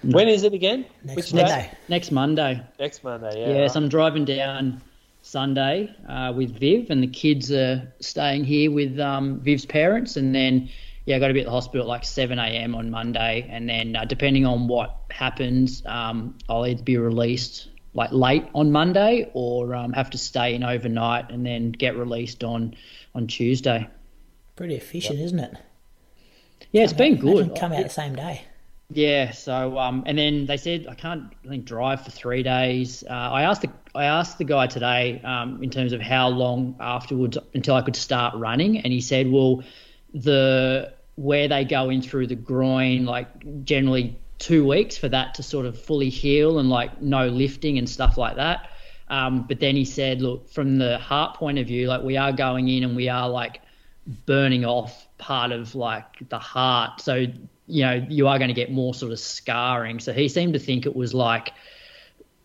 When 0.03 0.29
is 0.29 0.43
it 0.43 0.53
again? 0.55 0.87
Next 1.05 1.17
Which 1.17 1.35
Monday. 1.35 1.51
day? 1.51 1.71
Next 1.89 2.11
Monday. 2.11 2.63
Next 2.79 3.05
Monday. 3.05 3.41
Yeah. 3.41 3.61
Yeah, 3.61 3.67
so 3.69 3.81
I'm 3.81 3.89
driving 3.89 4.25
down 4.25 4.81
Sunday 5.21 5.95
uh, 6.09 6.33
with 6.35 6.59
Viv, 6.59 6.91
and 6.91 7.03
the 7.03 7.07
kids 7.07 7.53
are 7.53 7.93
staying 8.01 8.45
here 8.45 8.71
with 8.73 8.99
um, 8.99 9.39
Viv's 9.41 9.65
parents, 9.67 10.17
and 10.17 10.35
then 10.35 10.69
yeah, 11.05 11.17
I 11.17 11.19
got 11.19 11.29
to 11.29 11.35
be 11.35 11.41
at 11.41 11.47
the 11.47 11.53
hospital 11.53 11.83
at 11.87 11.89
like 11.89 12.05
7 12.05 12.39
a.m. 12.39 12.75
on 12.75 12.91
Monday, 12.91 13.47
and 13.49 13.69
then 13.69 13.95
uh, 13.95 14.05
depending 14.05 14.45
on 14.47 14.67
what 14.69 14.97
happens, 15.11 15.83
um, 15.87 16.37
I'll 16.49 16.67
either 16.67 16.83
be 16.83 16.97
released 16.97 17.69
like 17.95 18.11
late 18.11 18.47
on 18.55 18.73
Monday 18.73 19.31
or 19.35 19.75
um, 19.75 19.93
have 19.93 20.11
to 20.11 20.19
stay 20.19 20.55
in 20.55 20.65
overnight 20.65 21.31
and 21.31 21.45
then 21.45 21.71
get 21.73 21.95
released 21.97 22.43
on 22.43 22.75
on 23.15 23.27
Tuesday. 23.27 23.89
Pretty 24.57 24.75
efficient, 24.75 25.21
isn't 25.21 25.39
it? 25.39 25.57
Yeah, 26.71 26.85
it's 26.85 26.93
been 26.93 27.19
Imagine 27.19 27.49
good. 27.49 27.59
Come 27.59 27.73
out 27.73 27.83
the 27.83 27.89
same 27.89 28.15
day. 28.15 28.43
Yeah. 28.91 29.33
So 29.33 29.79
um, 29.79 30.05
and 30.07 30.19
then 30.19 30.47
they 30.47 30.57
said 30.57 30.87
I 30.89 30.95
can't 30.95 31.33
I 31.45 31.49
think 31.49 31.65
drive 31.65 32.05
for 32.05 32.11
three 32.11 32.43
days. 32.43 33.03
Uh, 33.09 33.13
I 33.13 33.43
asked 33.43 33.63
the 33.63 33.71
I 33.95 34.05
asked 34.05 34.39
the 34.39 34.45
guy 34.45 34.67
today 34.67 35.21
um, 35.23 35.63
in 35.63 35.71
terms 35.71 35.93
of 35.93 36.01
how 36.01 36.29
long 36.29 36.77
afterwards 36.81 37.39
until 37.55 37.75
I 37.75 37.83
could 37.83 37.97
start 37.97 38.35
running, 38.35 38.79
and 38.79 38.93
he 38.93 39.01
said, 39.01 39.31
well, 39.31 39.63
the 40.15 40.93
where 41.17 41.49
they 41.49 41.65
go 41.65 41.91
in 41.91 42.03
through 42.03 42.27
the 42.27 42.35
groin, 42.35 43.05
like 43.05 43.65
generally 43.65 44.19
two 44.39 44.67
weeks 44.67 44.97
for 44.97 45.09
that 45.09 45.35
to 45.35 45.43
sort 45.43 45.67
of 45.67 45.81
fully 45.81 46.09
heal 46.09 46.59
and 46.59 46.69
like 46.69 47.01
no 47.01 47.29
lifting 47.29 47.79
and 47.79 47.89
stuff 47.89 48.19
like 48.19 48.37
that. 48.37 48.71
Um, 49.13 49.45
but 49.47 49.61
then 49.61 49.77
he 49.77 49.85
said, 49.85 50.23
look, 50.23 50.49
from 50.49 50.79
the 50.79 50.97
heart 50.97 51.37
point 51.37 51.59
of 51.59 51.67
view, 51.67 51.87
like 51.87 52.03
we 52.03 52.17
are 52.17 52.33
going 52.33 52.69
in 52.69 52.83
and 52.83 52.97
we 52.97 53.11
are 53.11 53.29
like 53.29 53.61
burning 54.25 54.65
off 54.65 55.07
part 55.19 55.53
of 55.53 55.75
like 55.75 56.27
the 56.31 56.39
heart. 56.39 56.99
So, 57.03 57.27
you 57.67 57.85
know, 57.85 58.07
you 58.09 58.27
are 58.27 58.39
going 58.39 58.49
to 58.49 58.55
get 58.55 58.73
more 58.73 58.95
sort 58.95 59.13
of 59.13 59.19
scarring. 59.19 60.01
So 60.01 60.15
he 60.15 60.31
seemed 60.31 60.55
to 60.55 60.59
think 60.59 60.87
it 60.87 60.97
was 60.97 61.13
like, 61.13 61.53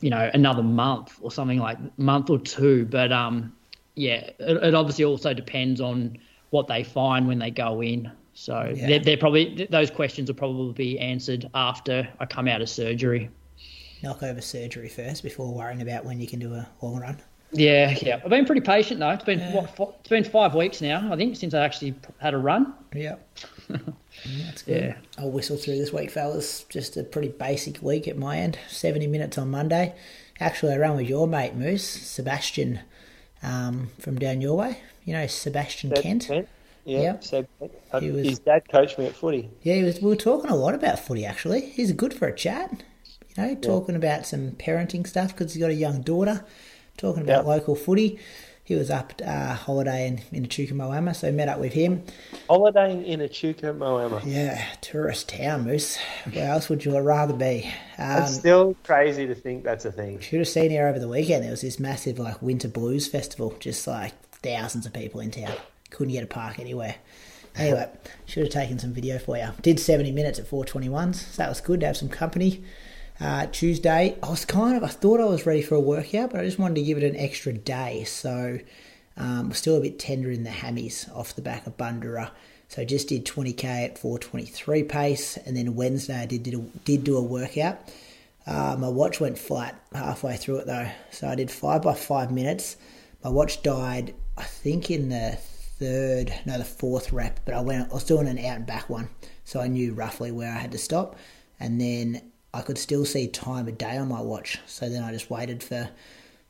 you 0.02 0.10
know, 0.10 0.30
another 0.34 0.62
month 0.62 1.18
or 1.22 1.32
something 1.32 1.58
like 1.58 1.78
month 1.98 2.30
or 2.30 2.38
two. 2.38 2.84
But 2.84 3.14
um, 3.14 3.56
yeah, 3.96 4.30
it, 4.38 4.58
it 4.62 4.76
obviously 4.76 5.06
also 5.06 5.34
depends 5.34 5.80
on 5.80 6.18
what 6.50 6.68
they 6.68 6.84
find 6.84 7.30
when 7.30 7.40
they 7.40 7.50
go 7.50 7.82
in. 7.82 8.12
So 8.34 8.74
yeah. 8.76 8.88
they're, 8.88 9.00
they're, 9.00 9.18
probably 9.18 9.70
those 9.72 9.90
questions 9.90 10.30
will 10.30 10.36
probably 10.36 10.74
be 10.74 11.00
answered 11.00 11.50
after 11.54 12.10
I 12.20 12.26
come 12.26 12.50
out 12.50 12.62
of 12.62 12.68
surgery. 12.68 13.30
Knock 14.04 14.24
over 14.24 14.42
surgery 14.42 14.90
first 14.90 15.24
before 15.24 15.54
worrying 15.54 15.82
about 15.82 16.06
when 16.06 16.20
you 16.20 16.28
can 16.28 16.40
do 16.40 16.54
a 16.54 16.68
long 16.82 17.00
run. 17.00 17.22
Yeah, 17.52 17.98
yeah. 18.02 18.20
I've 18.24 18.30
been 18.30 18.46
pretty 18.46 18.62
patient 18.62 19.00
though. 19.00 19.12
It's 19.12 19.24
been 19.24 19.40
yeah. 19.40 19.66
what, 19.78 19.96
it's 20.00 20.10
been 20.10 20.24
five 20.24 20.54
weeks 20.54 20.82
now, 20.82 21.12
I 21.12 21.16
think, 21.16 21.36
since 21.36 21.54
I 21.54 21.64
actually 21.64 21.96
had 22.20 22.34
a 22.34 22.38
run. 22.38 22.74
Yeah. 22.94 23.16
That's 23.68 24.64
good. 24.64 24.84
Yeah. 24.84 24.98
I'll 25.18 25.30
whistle 25.30 25.58
through 25.58 25.78
this 25.78 25.92
week, 25.92 26.10
fellas. 26.10 26.64
Just 26.70 26.96
a 26.96 27.04
pretty 27.04 27.28
basic 27.28 27.82
week 27.82 28.08
at 28.08 28.18
my 28.18 28.38
end. 28.38 28.58
70 28.70 29.06
minutes 29.08 29.38
on 29.38 29.52
Monday. 29.52 29.94
Actually, 30.40 30.74
I 30.74 30.78
ran 30.78 30.96
with 30.96 31.08
your 31.08 31.28
mate, 31.28 31.54
Moose, 31.54 31.84
Sebastian, 31.84 32.80
um, 33.44 33.90
from 34.00 34.18
down 34.18 34.40
your 34.40 34.56
way. 34.56 34.80
You 35.04 35.14
know, 35.14 35.28
Sebastian 35.28 35.92
Kent. 35.92 36.28
Kent. 36.28 36.48
Yeah, 36.86 37.02
yep. 37.02 37.24
so 37.26 37.46
uh, 37.62 37.68
was, 37.92 38.26
his 38.26 38.40
dad 38.40 38.70
coached 38.70 38.98
me 38.98 39.08
at 39.08 39.16
footy. 39.16 39.50
Yeah, 39.62 39.84
was, 39.84 40.00
we 40.00 40.08
were 40.08 40.16
talking 40.16 40.50
a 40.50 40.56
lot 40.56 40.74
about 40.74 40.98
footy 40.98 41.26
actually. 41.26 41.70
He's 41.72 41.92
good 41.92 42.14
for 42.14 42.30
a 42.30 42.34
chat. 42.34 42.84
You 43.38 43.44
know, 43.44 43.56
talking 43.56 43.96
yeah. 43.96 44.00
about 44.00 44.26
some 44.26 44.52
parenting 44.52 45.06
stuff 45.06 45.36
because 45.36 45.54
he's 45.54 45.62
got 45.62 45.70
a 45.70 45.76
young 45.76 46.02
daughter. 46.02 46.44
Talking 46.98 47.22
about 47.22 47.46
local 47.46 47.76
footy. 47.76 48.20
He 48.68 48.76
was 48.76 48.90
up 48.90 49.14
uh, 49.26 49.54
holidaying 49.54 50.24
in 50.34 50.44
Echuca 50.44 50.74
Moama, 50.74 51.16
so 51.16 51.32
met 51.32 51.48
up 51.48 51.58
with 51.58 51.72
him. 51.72 52.04
Holidaying 52.50 53.06
in 53.06 53.22
Echuca 53.22 53.68
Moama. 53.68 54.22
Yeah, 54.26 54.62
tourist 54.82 55.30
town, 55.30 55.64
Moose. 55.64 55.98
Where 56.34 56.52
else 56.52 56.68
would 56.68 56.84
you 56.84 57.00
rather 57.00 57.34
be? 57.34 57.72
Um, 57.98 58.24
it's 58.24 58.36
still 58.36 58.76
crazy 58.84 59.26
to 59.26 59.36
think 59.36 59.64
that's 59.64 59.86
a 59.86 59.92
thing. 59.94 60.20
Should 60.20 60.40
have 60.40 60.50
seen 60.50 60.70
here 60.70 60.86
over 60.86 61.00
the 61.00 61.08
weekend. 61.08 61.46
There 61.46 61.52
was 61.52 61.62
this 61.62 61.80
massive 61.80 62.20
like 62.20 62.42
winter 62.42 62.68
blues 62.68 63.08
festival, 63.08 63.56
just 63.62 63.88
like 63.88 64.12
thousands 64.32 64.86
of 64.86 64.92
people 64.92 65.22
in 65.22 65.32
town. 65.32 65.54
Couldn't 65.90 66.12
get 66.12 66.26
a 66.26 66.28
park 66.28 66.60
anywhere. 66.60 66.96
Anyway, 67.56 67.90
should 68.26 68.44
have 68.44 68.52
taken 68.52 68.80
some 68.80 68.92
video 68.92 69.18
for 69.18 69.38
you. 69.38 69.48
Did 69.62 69.80
70 69.80 70.12
minutes 70.12 70.40
at 70.40 70.50
421s, 70.50 71.16
so 71.16 71.38
that 71.38 71.48
was 71.48 71.62
good 71.62 71.80
to 71.80 71.86
have 71.86 71.96
some 71.96 72.10
company. 72.10 72.66
Uh, 73.20 73.48
Tuesday, 73.48 74.16
I 74.22 74.30
was 74.30 74.46
kind 74.46 74.78
of, 74.78 74.84
I 74.84 74.88
thought 74.88 75.20
I 75.20 75.26
was 75.26 75.46
ready 75.46 75.64
for 75.64 75.76
a 75.76 75.80
workout, 75.80 76.32
but 76.32 76.40
I 76.40 76.46
just 76.46 76.60
wanted 76.60 76.76
to 76.76 76.84
give 76.84 77.00
it 77.00 77.04
an 77.04 77.16
extra 77.16 77.52
day. 77.52 78.04
So, 78.04 78.60
um, 79.16 79.52
still 79.54 79.78
a 79.78 79.82
bit 79.82 79.98
tender 79.98 80.30
in 80.30 80.44
the 80.44 80.52
hammies 80.52 81.14
off 81.16 81.36
the 81.36 81.42
back 81.42 81.66
of 81.66 81.78
Bundoora. 81.78 82.30
So, 82.68 82.86
just 82.86 83.08
did 83.08 83.26
20k 83.26 83.64
at 83.64 83.98
423 83.98 84.84
pace, 84.84 85.38
and 85.38 85.58
then 85.58 85.76
Wednesday 85.76 86.22
I 86.22 86.26
did, 86.28 86.44
did, 86.44 86.54
a, 86.54 86.60
did 86.86 87.04
do 87.04 87.18
a 87.18 87.24
workout. 87.24 87.80
Uh, 88.46 88.76
my 88.78 88.88
watch 88.88 89.20
went 89.20 89.40
flat 89.40 89.82
halfway 89.94 90.38
through 90.38 90.58
it 90.58 90.68
though, 90.68 90.88
so 91.12 91.28
I 91.28 91.36
did 91.36 91.52
five 91.52 91.82
by 91.82 91.96
five 91.96 92.32
minutes. 92.32 92.78
My 93.24 93.30
watch 93.30 93.62
died, 93.64 94.14
I 94.38 94.44
think, 94.44 94.92
in 94.92 95.10
the 95.10 95.38
third, 95.80 96.34
no, 96.46 96.58
the 96.58 96.64
fourth 96.64 97.12
rep, 97.12 97.40
but 97.46 97.56
I 97.56 97.62
went, 97.62 97.92
I 97.92 97.94
was 97.96 98.04
doing 98.04 98.28
an 98.28 98.38
out 98.38 98.58
and 98.58 98.66
back 98.66 98.90
one, 98.90 99.10
so 99.44 99.60
I 99.60 99.68
knew 99.68 99.94
roughly 99.94 100.32
where 100.32 100.52
I 100.54 100.58
had 100.58 100.72
to 100.74 100.78
stop, 100.78 101.18
and 101.60 101.82
then 101.82 102.22
I 102.58 102.62
could 102.62 102.80
still 102.80 103.06
see 103.06 103.28
time 103.28 103.68
of 103.68 103.78
day 103.78 103.98
on 103.98 104.08
my 104.08 104.20
watch. 104.20 104.58
So 104.66 104.90
then 104.90 105.04
I 105.04 105.12
just 105.12 105.30
waited 105.30 105.62
for 105.62 105.90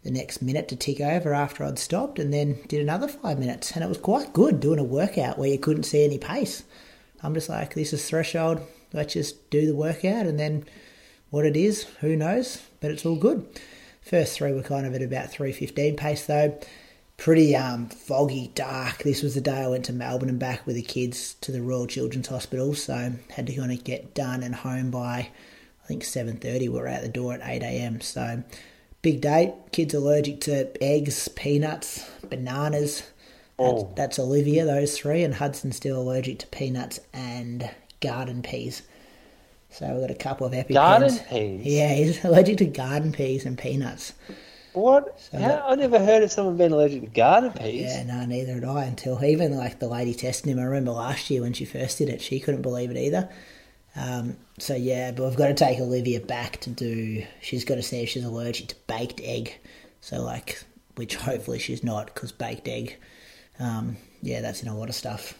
the 0.03 0.11
next 0.11 0.41
minute 0.41 0.69
to 0.69 0.75
tick 0.77 1.01
over 1.01 1.33
after 1.33 1.65
I'd 1.65 1.77
stopped, 1.77 2.17
and 2.17 2.33
then 2.33 2.59
did 2.69 2.79
another 2.79 3.09
five 3.09 3.37
minutes, 3.37 3.71
and 3.71 3.83
it 3.83 3.89
was 3.89 3.97
quite 3.97 4.31
good 4.31 4.61
doing 4.61 4.79
a 4.79 4.83
workout 4.83 5.37
where 5.37 5.49
you 5.49 5.59
couldn't 5.59 5.83
see 5.83 6.05
any 6.05 6.17
pace. 6.17 6.63
I'm 7.21 7.33
just 7.33 7.49
like, 7.49 7.73
this 7.73 7.91
is 7.91 8.07
threshold. 8.07 8.61
Let's 8.93 9.15
just 9.15 9.49
do 9.49 9.65
the 9.65 9.75
workout, 9.75 10.25
and 10.25 10.39
then 10.39 10.63
what 11.29 11.45
it 11.45 11.57
is, 11.57 11.83
who 11.99 12.15
knows? 12.15 12.61
But 12.79 12.91
it's 12.91 13.05
all 13.05 13.17
good. 13.17 13.45
First 14.01 14.37
three 14.37 14.53
were 14.53 14.63
kind 14.63 14.87
of 14.87 14.95
at 14.95 15.01
about 15.01 15.29
315 15.29 15.97
pace 15.97 16.25
though 16.25 16.57
pretty 17.17 17.55
um, 17.55 17.87
foggy, 17.87 18.51
dark. 18.53 18.99
This 18.99 19.23
was 19.23 19.33
the 19.33 19.41
day 19.41 19.63
I 19.63 19.67
went 19.67 19.85
to 19.85 19.93
Melbourne 19.93 20.29
and 20.29 20.39
back 20.39 20.65
with 20.65 20.75
the 20.75 20.83
kids 20.83 21.33
to 21.41 21.51
the 21.51 21.61
Royal 21.61 21.87
Children's 21.87 22.27
Hospital, 22.27 22.75
so 22.75 23.11
had 23.31 23.47
to 23.47 23.55
kind 23.55 23.71
of 23.71 23.83
get 23.83 24.13
done 24.13 24.43
and 24.43 24.53
home 24.53 24.91
by 24.91 25.29
I 25.87 25.95
think 25.95 26.03
7:30. 26.03 26.67
we 26.67 26.79
are 26.79 26.87
out 26.87 27.01
the 27.01 27.07
door 27.07 27.33
at 27.33 27.39
8 27.41 27.63
a.m. 27.63 28.01
So 28.01 28.43
big 29.01 29.21
day. 29.21 29.53
Kids 29.71 29.93
allergic 29.93 30.41
to 30.41 30.83
eggs, 30.83 31.29
peanuts, 31.29 32.05
bananas. 32.29 33.03
Oh. 33.57 33.83
That's, 33.83 33.95
that's 33.95 34.19
Olivia, 34.19 34.65
those 34.65 34.97
three, 34.97 35.23
and 35.23 35.33
Hudson's 35.35 35.77
still 35.77 36.01
allergic 36.01 36.39
to 36.39 36.47
peanuts 36.47 36.99
and 37.13 37.69
garden 38.01 38.41
peas. 38.41 38.81
So 39.69 39.89
we've 39.93 40.01
got 40.01 40.11
a 40.11 40.15
couple 40.15 40.45
of 40.45 40.51
EpiPens. 40.51 40.73
Garden 40.73 41.19
peas? 41.29 41.65
Yeah, 41.65 41.93
he's 41.93 42.25
allergic 42.25 42.57
to 42.57 42.65
garden 42.65 43.13
peas 43.13 43.45
and 43.45 43.57
peanuts. 43.57 44.11
What? 44.73 45.17
So 45.21 45.39
How? 45.39 45.67
I 45.69 45.75
never 45.75 45.99
heard 45.99 46.21
of 46.21 46.33
someone 46.33 46.57
being 46.57 46.73
allergic 46.73 47.01
to 47.01 47.07
garden 47.07 47.53
peas. 47.53 47.83
Yeah, 47.83 48.03
no, 48.03 48.25
neither 48.25 48.55
had 48.55 48.65
I 48.65 48.83
until 48.83 49.23
even 49.23 49.55
like 49.55 49.79
the 49.79 49.87
lady 49.87 50.13
testing 50.13 50.51
him. 50.51 50.59
I 50.59 50.63
remember 50.63 50.91
last 50.91 51.29
year 51.29 51.43
when 51.43 51.53
she 51.53 51.63
first 51.63 51.97
did 51.97 52.09
it, 52.09 52.21
she 52.21 52.41
couldn't 52.41 52.61
believe 52.61 52.91
it 52.91 52.97
either. 52.97 53.29
Um, 53.97 54.37
so 54.59 54.75
yeah, 54.75 55.11
but 55.11 55.23
we've 55.23 55.35
got 55.35 55.47
to 55.47 55.53
take 55.53 55.79
Olivia 55.79 56.19
back 56.19 56.59
to 56.61 56.69
do. 56.69 57.25
She's 57.41 57.65
got 57.65 57.75
to 57.75 57.83
see 57.83 58.03
if 58.03 58.09
she's 58.09 58.23
allergic 58.23 58.67
to 58.67 58.75
baked 58.87 59.21
egg. 59.23 59.57
So 60.01 60.21
like, 60.21 60.63
which 60.95 61.15
hopefully 61.15 61.59
she's 61.59 61.83
not, 61.83 62.07
because 62.07 62.31
baked 62.31 62.67
egg. 62.67 62.97
Um, 63.59 63.97
yeah, 64.21 64.41
that's 64.41 64.61
in 64.61 64.67
a 64.69 64.77
lot 64.77 64.89
of 64.89 64.95
stuff. 64.95 65.37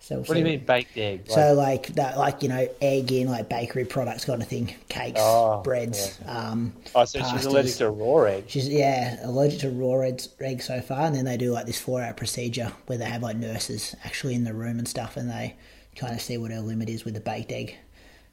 So 0.00 0.18
what 0.18 0.28
do 0.28 0.38
you 0.38 0.44
mean 0.44 0.64
baked 0.66 0.98
egg? 0.98 1.30
So 1.30 1.54
like 1.54 1.86
that, 1.94 2.18
like 2.18 2.42
you 2.42 2.50
know, 2.50 2.68
egg 2.82 3.10
in 3.10 3.28
like 3.28 3.48
bakery 3.48 3.86
products 3.86 4.26
kind 4.26 4.42
of 4.42 4.48
thing, 4.48 4.74
cakes, 4.90 5.18
oh, 5.22 5.62
breads. 5.62 6.18
Yeah. 6.20 6.50
Um, 6.50 6.74
oh, 6.94 7.06
so 7.06 7.20
pastas. 7.20 7.32
she's 7.32 7.46
allergic 7.46 7.74
to 7.76 7.88
raw 7.88 8.24
egg. 8.24 8.44
She's 8.48 8.68
yeah, 8.68 9.26
allergic 9.26 9.60
to 9.60 9.70
raw 9.70 10.00
egg, 10.00 10.20
egg 10.40 10.60
so 10.60 10.82
far, 10.82 11.06
and 11.06 11.14
then 11.14 11.24
they 11.24 11.38
do 11.38 11.52
like 11.52 11.64
this 11.64 11.80
four-hour 11.80 12.12
procedure 12.12 12.70
where 12.86 12.98
they 12.98 13.06
have 13.06 13.22
like 13.22 13.36
nurses 13.36 13.96
actually 14.04 14.34
in 14.34 14.44
the 14.44 14.52
room 14.52 14.78
and 14.78 14.86
stuff, 14.86 15.16
and 15.16 15.30
they 15.30 15.56
kind 15.96 16.14
of 16.14 16.20
see 16.20 16.38
what 16.38 16.50
her 16.50 16.60
limit 16.60 16.88
is 16.88 17.04
with 17.04 17.14
the 17.14 17.20
baked 17.20 17.52
egg. 17.52 17.76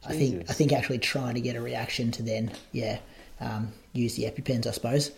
Jesus. 0.04 0.16
I 0.16 0.18
think 0.18 0.50
I 0.50 0.54
think 0.54 0.74
actually 0.74 1.00
trying 1.00 1.36
to 1.36 1.42
get 1.42 1.56
a 1.56 1.62
reaction 1.62 2.12
to 2.12 2.24
then 2.24 2.52
yeah, 2.72 3.00
um, 3.40 3.74
use 3.94 4.16
the 4.16 4.24
EpiPens, 4.24 4.66
I 4.68 4.72
suppose. 4.72 5.12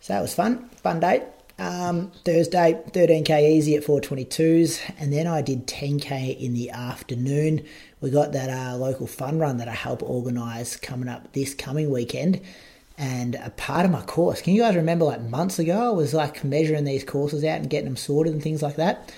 So 0.00 0.12
that 0.12 0.20
was 0.20 0.34
fun, 0.34 0.68
fun 0.70 1.00
date. 1.00 1.22
Um, 1.58 2.10
Thursday, 2.24 2.82
13k 2.90 3.50
easy 3.50 3.76
at 3.76 3.84
422s, 3.84 4.80
and 4.98 5.12
then 5.12 5.26
I 5.28 5.42
did 5.42 5.68
10k 5.68 6.40
in 6.40 6.54
the 6.54 6.70
afternoon. 6.70 7.64
We 8.00 8.10
got 8.10 8.32
that 8.32 8.50
uh, 8.50 8.76
local 8.76 9.06
fun 9.06 9.38
run 9.38 9.58
that 9.58 9.68
I 9.68 9.74
help 9.74 10.02
organise 10.02 10.76
coming 10.76 11.08
up 11.08 11.32
this 11.34 11.54
coming 11.54 11.90
weekend. 11.90 12.40
And 12.98 13.36
a 13.36 13.50
part 13.50 13.84
of 13.84 13.92
my 13.92 14.02
course, 14.02 14.42
can 14.42 14.54
you 14.54 14.62
guys 14.62 14.74
remember 14.74 15.04
like 15.04 15.22
months 15.22 15.58
ago, 15.58 15.88
I 15.88 15.90
was 15.90 16.12
like 16.12 16.42
measuring 16.42 16.84
these 16.84 17.04
courses 17.04 17.44
out 17.44 17.60
and 17.60 17.70
getting 17.70 17.86
them 17.86 17.96
sorted 17.96 18.32
and 18.32 18.42
things 18.42 18.62
like 18.62 18.76
that. 18.76 19.12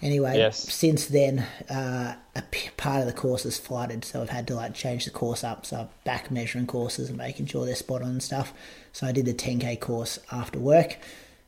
Anyway, 0.00 0.36
yes. 0.36 0.72
since 0.72 1.06
then, 1.06 1.40
uh, 1.68 2.14
a 2.36 2.42
p- 2.42 2.70
part 2.76 3.00
of 3.00 3.06
the 3.06 3.12
course 3.12 3.44
is 3.44 3.58
flooded, 3.58 4.04
so 4.04 4.22
I've 4.22 4.30
had 4.30 4.46
to 4.46 4.54
like 4.54 4.74
change 4.74 5.04
the 5.04 5.10
course 5.10 5.42
up. 5.42 5.66
So 5.66 5.76
I'm 5.76 5.88
back 6.04 6.30
measuring 6.30 6.66
courses 6.66 7.08
and 7.08 7.18
making 7.18 7.46
sure 7.46 7.66
they're 7.66 7.74
spot 7.74 8.02
on 8.02 8.10
and 8.10 8.22
stuff. 8.22 8.52
So 8.92 9.06
I 9.06 9.12
did 9.12 9.26
the 9.26 9.34
10k 9.34 9.80
course 9.80 10.18
after 10.30 10.58
work 10.58 10.98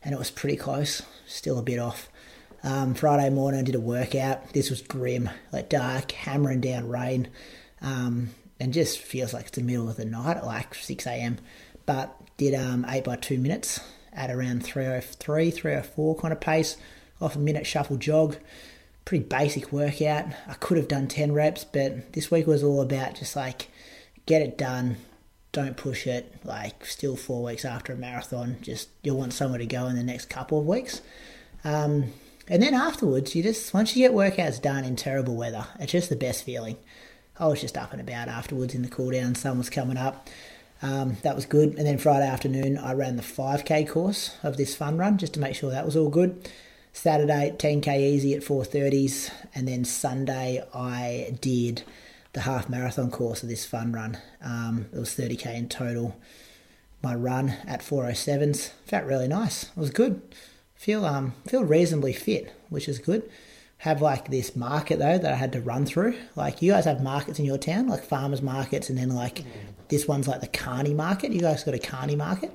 and 0.02 0.14
it 0.14 0.18
was 0.18 0.30
pretty 0.30 0.56
close, 0.56 1.02
still 1.26 1.58
a 1.58 1.62
bit 1.62 1.78
off. 1.78 2.08
Um, 2.62 2.94
Friday 2.94 3.30
morning, 3.30 3.60
I 3.60 3.62
did 3.62 3.74
a 3.74 3.80
workout. 3.80 4.52
This 4.52 4.70
was 4.70 4.82
grim, 4.82 5.30
like 5.52 5.68
dark, 5.68 6.12
hammering 6.12 6.60
down 6.60 6.88
rain, 6.88 7.28
um, 7.80 8.30
and 8.58 8.72
just 8.72 8.98
feels 8.98 9.32
like 9.32 9.46
it's 9.46 9.56
the 9.56 9.62
middle 9.62 9.88
of 9.88 9.96
the 9.96 10.04
night 10.04 10.36
at 10.36 10.44
like 10.44 10.74
6 10.74 11.06
a.m. 11.06 11.38
But 11.86 12.14
did 12.36 12.54
um, 12.54 12.84
8 12.88 13.04
by 13.04 13.16
2 13.16 13.38
minutes 13.38 13.80
at 14.12 14.30
around 14.30 14.64
303, 14.64 15.50
304 15.50 16.16
kind 16.16 16.32
of 16.32 16.40
pace, 16.40 16.76
off 17.20 17.36
a 17.36 17.38
minute 17.38 17.66
shuffle 17.66 17.96
jog. 17.96 18.36
Pretty 19.04 19.24
basic 19.24 19.72
workout. 19.72 20.26
I 20.46 20.54
could 20.54 20.76
have 20.76 20.88
done 20.88 21.08
10 21.08 21.32
reps, 21.32 21.64
but 21.64 22.12
this 22.12 22.30
week 22.30 22.46
was 22.46 22.62
all 22.62 22.80
about 22.80 23.16
just 23.16 23.34
like 23.34 23.68
get 24.26 24.42
it 24.42 24.56
done, 24.56 24.96
don't 25.52 25.76
push 25.76 26.06
it. 26.06 26.34
Like 26.44 26.84
still 26.86 27.16
four 27.16 27.42
weeks 27.42 27.64
after 27.64 27.92
a 27.92 27.96
marathon, 27.96 28.56
just 28.62 28.88
you'll 29.02 29.18
want 29.18 29.32
somewhere 29.32 29.58
to 29.58 29.66
go 29.66 29.86
in 29.86 29.96
the 29.96 30.02
next 30.02 30.26
couple 30.26 30.60
of 30.60 30.66
weeks. 30.66 31.00
Um, 31.64 32.12
and 32.48 32.62
then 32.62 32.74
afterwards, 32.74 33.34
you 33.34 33.42
just 33.42 33.72
once 33.72 33.96
you 33.96 34.06
get 34.06 34.14
workouts 34.14 34.60
done 34.60 34.84
in 34.84 34.96
terrible 34.96 35.36
weather, 35.36 35.66
it's 35.78 35.92
just 35.92 36.08
the 36.08 36.16
best 36.16 36.44
feeling. 36.44 36.76
I 37.38 37.46
was 37.46 37.60
just 37.60 37.78
up 37.78 37.92
and 37.92 38.00
about 38.00 38.28
afterwards 38.28 38.74
in 38.74 38.82
the 38.82 38.88
cool 38.88 39.10
down. 39.10 39.34
Sun 39.34 39.58
was 39.58 39.70
coming 39.70 39.96
up. 39.96 40.28
Um, 40.82 41.16
that 41.22 41.34
was 41.34 41.46
good. 41.46 41.76
And 41.76 41.86
then 41.86 41.98
Friday 41.98 42.26
afternoon, 42.26 42.78
I 42.78 42.94
ran 42.94 43.16
the 43.16 43.22
5k 43.22 43.88
course 43.88 44.36
of 44.42 44.56
this 44.56 44.74
fun 44.74 44.98
run 44.98 45.18
just 45.18 45.34
to 45.34 45.40
make 45.40 45.54
sure 45.54 45.70
that 45.70 45.84
was 45.84 45.96
all 45.96 46.08
good. 46.08 46.48
Saturday, 46.92 47.54
10k 47.56 48.00
easy 48.00 48.34
at 48.34 48.42
4:30s, 48.42 49.30
and 49.54 49.68
then 49.68 49.84
Sunday 49.84 50.62
I 50.74 51.36
did 51.40 51.82
the 52.32 52.40
half 52.40 52.68
marathon 52.68 53.10
course 53.10 53.42
of 53.42 53.48
this 53.48 53.64
fun 53.64 53.92
run. 53.92 54.18
Um, 54.42 54.86
it 54.92 54.98
was 54.98 55.10
30k 55.10 55.54
in 55.54 55.68
total. 55.68 56.16
My 57.02 57.14
run 57.14 57.56
at 57.66 57.80
407s 57.80 58.70
felt 58.84 59.04
really 59.04 59.28
nice. 59.28 59.64
It 59.64 59.76
was 59.76 59.90
good. 59.90 60.20
Feel 60.74 61.04
um 61.04 61.34
feel 61.46 61.64
reasonably 61.64 62.12
fit, 62.12 62.52
which 62.68 62.88
is 62.88 62.98
good. 62.98 63.28
Have 63.78 64.02
like 64.02 64.28
this 64.28 64.54
market 64.54 64.98
though 64.98 65.18
that 65.18 65.32
I 65.32 65.36
had 65.36 65.52
to 65.52 65.60
run 65.60 65.86
through. 65.86 66.14
Like 66.36 66.60
you 66.60 66.72
guys 66.72 66.84
have 66.84 67.02
markets 67.02 67.38
in 67.38 67.44
your 67.44 67.58
town, 67.58 67.88
like 67.88 68.04
farmers 68.04 68.42
markets, 68.42 68.90
and 68.90 68.98
then 68.98 69.10
like 69.10 69.44
this 69.88 70.06
one's 70.06 70.28
like 70.28 70.40
the 70.40 70.46
Carney 70.46 70.94
market. 70.94 71.32
You 71.32 71.40
guys 71.40 71.64
got 71.64 71.74
a 71.74 71.78
Carney 71.78 72.16
market? 72.16 72.50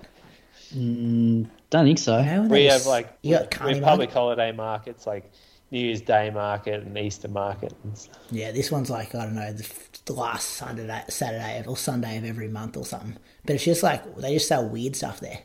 Mm, 0.74 1.48
don't 1.70 1.86
think 1.86 2.00
so. 2.00 2.22
No, 2.24 2.44
We 2.44 2.66
have 2.66 2.74
just- 2.76 2.88
like 2.88 3.18
you 3.22 3.34
got 3.36 3.42
we 3.44 3.48
Carney 3.48 3.74
have 3.74 3.82
market. 3.82 3.90
public 3.92 4.12
holiday 4.12 4.52
markets 4.52 5.06
like 5.08 5.32
New 5.72 5.80
Year's 5.80 6.02
Day 6.02 6.30
market 6.30 6.82
and 6.84 6.98
Easter 6.98 7.28
market. 7.28 7.74
And 7.84 7.98
stuff. 7.98 8.18
Yeah, 8.32 8.52
this 8.52 8.72
one's 8.72 8.90
like 8.90 9.14
I 9.16 9.24
don't 9.26 9.36
know 9.36 9.52
the, 9.52 9.70
the 10.06 10.14
last 10.14 10.50
Sunday, 10.52 11.04
Saturday 11.10 11.64
or 11.68 11.76
Sunday 11.78 12.18
of 12.18 12.26
every 12.26 12.48
month 12.48 12.78
or 12.78 12.86
something. 12.86 13.18
But 13.46 13.56
it's 13.56 13.66
just 13.66 13.84
like 13.84 14.16
they 14.18 14.34
just 14.34 14.48
sell 14.48 14.68
weird 14.68 14.96
stuff 14.96 15.20
there. 15.20 15.40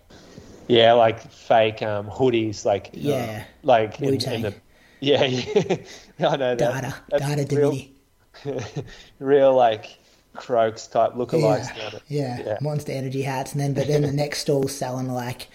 Yeah, 0.69 0.93
like 0.93 1.21
fake 1.33 1.83
um, 1.83 2.07
hoodies, 2.09 2.65
like 2.65 2.91
Yeah. 2.93 3.45
like 3.63 4.01
in, 4.01 4.15
in 4.15 4.43
the 4.43 4.55
yeah, 5.01 5.25
yeah. 6.19 6.29
I 6.29 6.37
know 6.37 6.55
that. 6.55 6.59
Data, 6.59 6.95
data 7.11 7.57
real, 7.57 7.71
divinity. 7.73 7.95
real 9.19 9.55
like 9.55 9.99
Crocs 10.41 10.87
type 10.89 11.13
lookalikes. 11.13 11.69
Yeah, 11.77 11.99
yeah, 12.09 12.43
Yeah. 12.47 12.59
Monster 12.61 12.93
Energy 12.93 13.23
hats, 13.23 13.53
and 13.53 13.61
then 13.61 13.75
but 13.75 13.87
then 13.87 14.03
the 14.03 14.13
next 14.13 14.41
stall's 14.41 14.75
selling 14.75 15.09
like 15.09 15.49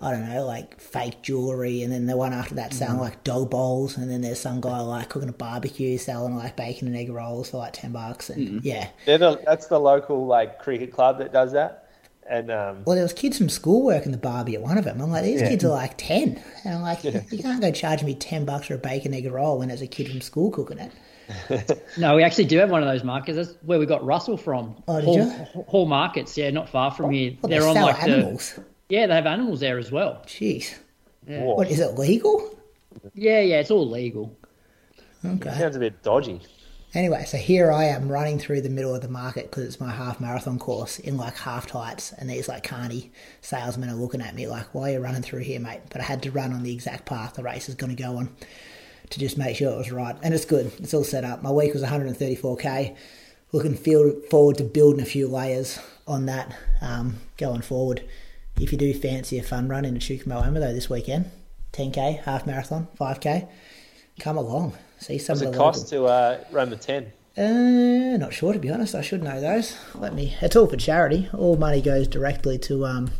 I 0.00 0.10
don't 0.12 0.28
know, 0.30 0.46
like 0.46 0.80
fake 0.80 1.20
jewelry, 1.22 1.82
and 1.82 1.92
then 1.92 2.06
the 2.06 2.16
one 2.16 2.32
after 2.32 2.54
that 2.54 2.70
Mm. 2.70 2.74
selling 2.74 3.00
like 3.00 3.22
dog 3.22 3.50
bowls, 3.50 3.96
and 3.98 4.10
then 4.10 4.22
there's 4.22 4.40
some 4.40 4.60
guy 4.60 4.80
like 4.80 5.10
cooking 5.10 5.28
a 5.28 5.32
barbecue 5.32 5.98
selling 5.98 6.36
like 6.36 6.56
bacon 6.56 6.88
and 6.88 6.96
egg 6.96 7.10
rolls 7.10 7.50
for 7.50 7.58
like 7.58 7.74
ten 7.74 7.92
bucks, 7.92 8.30
and 8.30 8.64
yeah. 8.64 8.88
They're 9.06 9.18
the, 9.18 9.40
that's 9.44 9.66
the 9.66 9.78
local 9.78 10.26
like 10.26 10.58
cricket 10.58 10.90
club 10.92 11.18
that 11.18 11.32
does 11.34 11.52
that, 11.52 11.90
and 12.26 12.50
um, 12.50 12.82
Well, 12.86 12.94
there 12.96 13.04
was 13.04 13.12
kids 13.12 13.36
from 13.36 13.50
school 13.50 13.82
working 13.84 14.12
the 14.12 14.16
barbie 14.18 14.54
at 14.54 14.62
one 14.62 14.78
of 14.78 14.84
them. 14.86 15.02
I'm 15.02 15.10
like, 15.10 15.24
these 15.24 15.42
Yeah. 15.42 15.50
kids 15.50 15.64
are 15.66 15.68
like 15.68 15.98
ten, 15.98 16.42
and 16.64 16.74
I'm 16.76 16.82
like, 16.82 17.04
you 17.04 17.38
can't 17.42 17.60
go 17.60 17.70
charge 17.70 18.02
me 18.02 18.14
ten 18.14 18.46
bucks 18.46 18.68
for 18.68 18.74
a 18.74 18.78
bacon 18.78 19.12
and 19.12 19.24
egg 19.26 19.30
roll 19.30 19.58
when 19.58 19.68
there's 19.68 19.82
a 19.82 19.86
kid 19.86 20.08
from 20.08 20.22
school 20.22 20.50
cooking 20.50 20.78
it. 20.78 20.92
No, 21.98 22.16
we 22.16 22.22
actually 22.22 22.44
do 22.44 22.58
have 22.58 22.70
one 22.70 22.82
of 22.82 22.88
those 22.88 23.04
markets. 23.04 23.36
That's 23.36 23.54
where 23.62 23.78
we 23.78 23.86
got 23.86 24.04
Russell 24.04 24.36
from. 24.36 24.74
Oh, 24.88 24.96
did 24.96 25.04
Hall, 25.04 25.16
you? 25.16 25.62
Hall 25.68 25.86
Markets, 25.86 26.36
yeah, 26.36 26.50
not 26.50 26.68
far 26.68 26.90
from 26.90 27.10
here. 27.10 27.36
Well, 27.40 27.50
They're 27.50 27.60
they 27.60 27.66
on 27.66 27.74
sell 27.74 27.86
like 27.86 28.02
animals. 28.02 28.54
the 28.54 28.64
yeah, 28.88 29.06
they 29.06 29.14
have 29.14 29.26
animals 29.26 29.60
there 29.60 29.78
as 29.78 29.90
well. 29.90 30.22
Jeez, 30.26 30.74
whoa, 31.26 31.54
what 31.54 31.70
is 31.70 31.80
it 31.80 31.98
legal? 31.98 32.58
Yeah, 33.14 33.40
yeah, 33.40 33.60
it's 33.60 33.70
all 33.70 33.88
legal. 33.88 34.36
Okay. 35.24 35.50
sounds 35.50 35.76
a 35.76 35.78
bit 35.78 36.02
dodgy. 36.02 36.40
Anyway, 36.94 37.24
so 37.24 37.36
here 37.36 37.72
I 37.72 37.84
am 37.86 38.08
running 38.08 38.38
through 38.38 38.60
the 38.60 38.68
middle 38.68 38.94
of 38.94 39.00
the 39.00 39.08
market 39.08 39.50
because 39.50 39.64
it's 39.64 39.80
my 39.80 39.90
half 39.90 40.20
marathon 40.20 40.60
course 40.60 41.00
in 41.00 41.16
like 41.16 41.36
half 41.36 41.66
tights, 41.66 42.12
and 42.12 42.30
these 42.30 42.46
like 42.48 42.62
carny 42.62 43.10
salesmen 43.40 43.88
are 43.90 43.94
looking 43.94 44.20
at 44.20 44.34
me 44.34 44.46
like, 44.46 44.72
"Why 44.74 44.90
are 44.90 44.92
you 44.94 45.00
running 45.00 45.22
through 45.22 45.40
here, 45.40 45.58
mate?" 45.58 45.80
But 45.90 46.00
I 46.02 46.04
had 46.04 46.22
to 46.22 46.30
run 46.30 46.52
on 46.52 46.62
the 46.62 46.72
exact 46.72 47.06
path 47.06 47.34
the 47.34 47.42
race 47.42 47.68
is 47.68 47.74
going 47.74 47.94
to 47.94 48.00
go 48.00 48.18
on 48.18 48.36
to 49.10 49.20
just 49.20 49.36
make 49.38 49.56
sure 49.56 49.70
it 49.72 49.76
was 49.76 49.92
right, 49.92 50.16
and 50.22 50.32
it's 50.34 50.44
good. 50.44 50.72
It's 50.78 50.94
all 50.94 51.04
set 51.04 51.24
up. 51.24 51.42
My 51.42 51.50
week 51.50 51.72
was 51.74 51.82
134k. 51.82 52.96
Looking 53.52 53.74
feel- 53.76 54.20
forward 54.30 54.58
to 54.58 54.64
building 54.64 55.00
a 55.02 55.04
few 55.06 55.28
layers 55.28 55.78
on 56.06 56.26
that 56.26 56.54
um, 56.80 57.16
going 57.36 57.62
forward. 57.62 58.02
If 58.60 58.72
you 58.72 58.78
do 58.78 58.92
fancy 58.94 59.38
a 59.38 59.42
fun 59.42 59.68
run 59.68 59.84
in 59.84 59.96
Echuca 59.96 60.24
Moama 60.28 60.54
though 60.60 60.72
this 60.72 60.90
weekend, 60.90 61.30
10k, 61.72 62.22
half 62.24 62.46
marathon, 62.46 62.88
5k, 63.00 63.48
come 64.20 64.36
along. 64.36 64.76
See 64.98 65.18
some 65.18 65.34
What's 65.34 65.42
of 65.42 65.48
it 65.48 65.52
the 65.52 65.58
cost 65.58 65.92
local- 65.92 66.06
to 66.08 66.12
uh, 66.12 66.44
run 66.50 66.70
the 66.70 66.76
ten? 66.76 67.12
uh, 67.36 68.16
not 68.16 68.32
sure 68.32 68.52
to 68.52 68.58
be 68.60 68.70
honest. 68.70 68.94
I 68.94 69.00
should 69.02 69.22
know 69.22 69.40
those. 69.40 69.76
Let 69.94 70.14
me. 70.14 70.36
It's 70.40 70.54
all 70.56 70.66
for 70.68 70.76
charity. 70.76 71.28
All 71.34 71.56
money 71.56 71.80
goes 71.82 72.06
directly 72.08 72.58
to 72.58 72.86
um, 72.86 73.10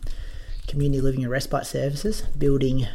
community 0.68 1.01
living 1.01 1.22
and 1.22 1.30
respite 1.32 1.66
services, 1.66 2.22
building 2.39 2.87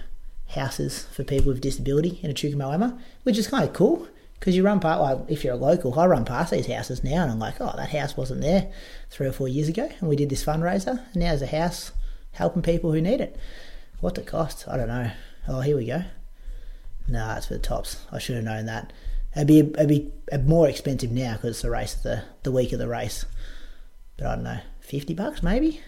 houses 0.50 1.06
for 1.06 1.24
people 1.24 1.52
with 1.52 1.62
disability 1.62 2.20
in 2.24 2.32
Echuca 2.32 2.56
Moama, 2.56 3.00
which 3.24 3.38
is 3.38 3.48
kind 3.48 3.64
of 3.64 3.74
cool 3.74 4.08
because 4.40 4.56
you 4.56 4.64
run 4.64 4.80
past. 4.80 5.02
Like, 5.02 5.20
if 5.28 5.44
you're 5.44 5.54
a 5.54 5.58
local, 5.58 5.98
I 6.00 6.06
run 6.08 6.26
past 6.26 6.52
these 6.52 6.68
houses 6.68 7.04
now, 7.04 7.24
and 7.24 7.32
I'm 7.32 7.40
like, 7.40 7.60
oh, 7.60 7.74
that 7.76 7.90
house 7.90 8.16
wasn't 8.18 8.42
there 8.42 8.72
three 9.10 9.28
or 9.28 9.32
four 9.32 9.48
years 9.48 9.68
ago, 9.70 9.90
and 10.00 10.10
we 10.10 10.16
did 10.16 10.30
this 10.30 10.44
fundraiser, 10.44 11.00
and 11.14 11.16
now 11.16 11.28
there's 11.30 11.42
a 11.42 11.48
house 11.48 11.92
helping 12.32 12.62
people 12.62 12.92
who 12.92 13.02
need 13.02 13.22
it. 13.22 13.38
What's 14.00 14.18
it 14.20 14.28
cost? 14.28 14.68
I 14.68 14.78
don't 14.78 14.88
know. 14.88 15.12
Oh, 15.48 15.62
here 15.62 15.76
we 15.76 15.86
go. 15.86 16.04
Nah, 17.08 17.38
it's 17.38 17.48
for 17.48 17.54
the 17.56 17.60
tops. 17.60 18.06
I 18.12 18.20
should 18.20 18.36
have 18.36 18.46
known 18.46 18.66
that. 18.68 18.94
It'd 19.36 19.48
be 19.48 19.60
it'd 19.60 19.88
be 19.88 20.12
more 20.46 20.68
expensive 20.70 21.12
now 21.12 21.34
because 21.34 21.52
it's 21.52 21.62
the 21.62 21.70
race 21.70 21.94
the 21.96 22.24
the 22.44 22.52
week 22.52 22.72
of 22.72 22.80
the 22.80 22.88
race. 22.88 23.26
But 24.18 24.28
I 24.28 24.36
don't 24.36 24.44
know, 24.44 24.60
fifty 24.80 25.14
bucks 25.14 25.44
maybe. 25.44 25.82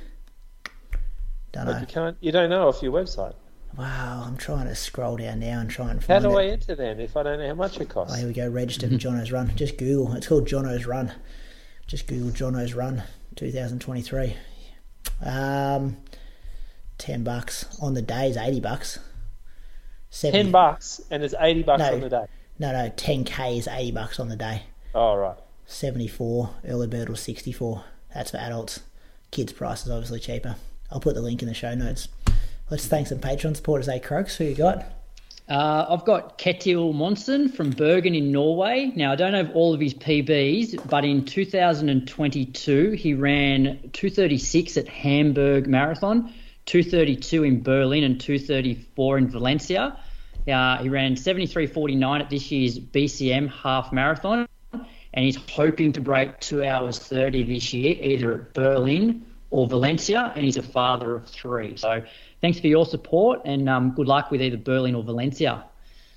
Don't 1.52 1.66
But 1.66 1.74
know. 1.74 1.80
you 1.80 1.86
can't. 1.88 2.18
You 2.22 2.32
don't 2.32 2.50
know 2.50 2.68
off 2.68 2.82
your 2.82 2.92
website. 2.92 3.34
Wow, 3.78 4.24
I'm 4.28 4.38
trying 4.38 4.68
to 4.68 4.76
scroll 4.76 5.18
down 5.18 5.40
now 5.40 5.60
and 5.60 5.70
try 5.70 5.92
and 5.92 6.04
find. 6.04 6.24
How 6.24 6.30
do 6.30 6.38
I 6.38 6.44
it. 6.44 6.52
enter 6.52 6.76
then 6.76 7.00
if 7.00 7.16
I 7.16 7.24
don't 7.24 7.40
know 7.40 7.48
how 7.48 7.54
much 7.56 7.80
it 7.80 7.90
costs? 7.90 8.14
Oh, 8.14 8.18
here 8.18 8.28
we 8.28 8.34
go. 8.34 8.48
Register 8.50 8.88
for 8.90 8.98
Johnno's 8.98 9.32
Run. 9.32 9.56
Just 9.56 9.78
Google. 9.78 10.14
It's 10.14 10.28
called 10.28 10.46
Johnno's 10.48 10.86
Run. 10.86 11.14
Just 11.88 12.08
Google 12.08 12.32
Johnno's 12.32 12.74
Run 12.74 13.04
2023. 13.36 14.36
Um, 15.26 15.98
ten 16.98 17.24
bucks 17.24 17.66
on 17.82 17.94
the 17.94 18.02
day 18.02 18.30
is 18.30 18.38
eighty 18.38 18.60
bucks. 18.60 19.00
70, 20.14 20.44
Ten 20.44 20.52
bucks, 20.52 21.00
and 21.10 21.24
it's 21.24 21.34
eighty 21.40 21.64
bucks 21.64 21.80
No. 21.80 21.94
on 21.94 22.02
the 22.02 22.10
day. 22.10 22.26
No, 22.60 22.72
no, 22.74 22.90
ten 22.96 23.24
k 23.24 23.58
is 23.58 23.68
eighty 23.68 23.92
bucks 23.92 24.20
on 24.20 24.28
the 24.30 24.36
day. 24.36 24.64
Oh 24.94 25.16
right. 25.16 25.38
74 25.68 26.50
early 26.68 26.88
bird 26.88 27.08
was 27.08 27.22
64 27.22 27.86
that's 28.14 28.32
for 28.32 28.38
adults 28.38 28.82
kids 29.32 29.54
price 29.54 29.86
is 29.86 29.90
obviously 29.90 30.20
cheaper 30.20 30.58
i'll 30.92 31.00
put 31.00 31.16
the 31.16 31.22
link 31.22 31.42
in 31.42 31.48
the 31.48 31.54
show 31.54 31.74
notes 31.74 32.10
let's 32.72 32.88
thank 32.88 33.06
some 33.06 33.20
patron 33.20 33.54
supporters 33.54 33.86
hey 33.86 34.00
croaks 34.00 34.36
who 34.38 34.46
you 34.46 34.56
got 34.56 34.86
Uh, 35.50 35.86
I've 35.90 36.06
got 36.06 36.38
Ketil 36.38 36.94
Monson 36.94 37.50
from 37.50 37.72
Bergen 37.72 38.16
in 38.16 38.32
Norway. 38.32 38.94
Now, 38.96 39.12
I 39.12 39.16
don't 39.18 39.34
have 39.34 39.52
all 39.54 39.74
of 39.74 39.82
his 39.82 39.94
PBs, 39.94 40.88
but 40.88 41.04
in 41.04 41.26
2022, 41.26 42.92
he 42.92 43.14
ran 43.14 43.90
236 43.92 44.78
at 44.78 44.88
Hamburg 44.88 45.68
Marathon, 45.68 46.34
232 46.68 47.44
in 47.44 47.64
Berlin, 47.64 48.06
and 48.06 48.22
234 48.22 49.18
in 49.18 49.28
Valencia. 49.28 50.00
Uh, 50.48 50.78
he 50.78 50.88
ran 50.88 51.16
73.49 51.16 52.22
at 52.22 52.30
this 52.30 52.50
year's 52.50 52.80
BCM 52.80 53.50
half 53.50 53.92
marathon, 53.92 54.48
and 54.72 55.26
he's 55.26 55.36
hoping 55.36 55.92
to 55.92 56.02
break 56.02 56.40
2 56.40 56.64
hours 56.64 56.98
30 56.98 57.44
this 57.44 57.74
year, 57.74 57.96
either 58.00 58.34
at 58.36 58.54
Berlin 58.54 59.26
or 59.50 59.68
Valencia, 59.68 60.32
and 60.36 60.46
he's 60.46 60.58
a 60.58 60.64
father 60.64 61.16
of 61.16 61.28
three. 61.28 61.76
So 61.76 62.04
thanks 62.42 62.60
for 62.60 62.68
your 62.68 62.86
support, 62.86 63.42
and 63.46 63.70
um, 63.70 63.92
good 63.92 64.08
luck 64.08 64.32
with 64.32 64.42
either 64.42 64.58
Berlin 64.58 64.96
or 64.96 65.04
Valencia. 65.04 65.64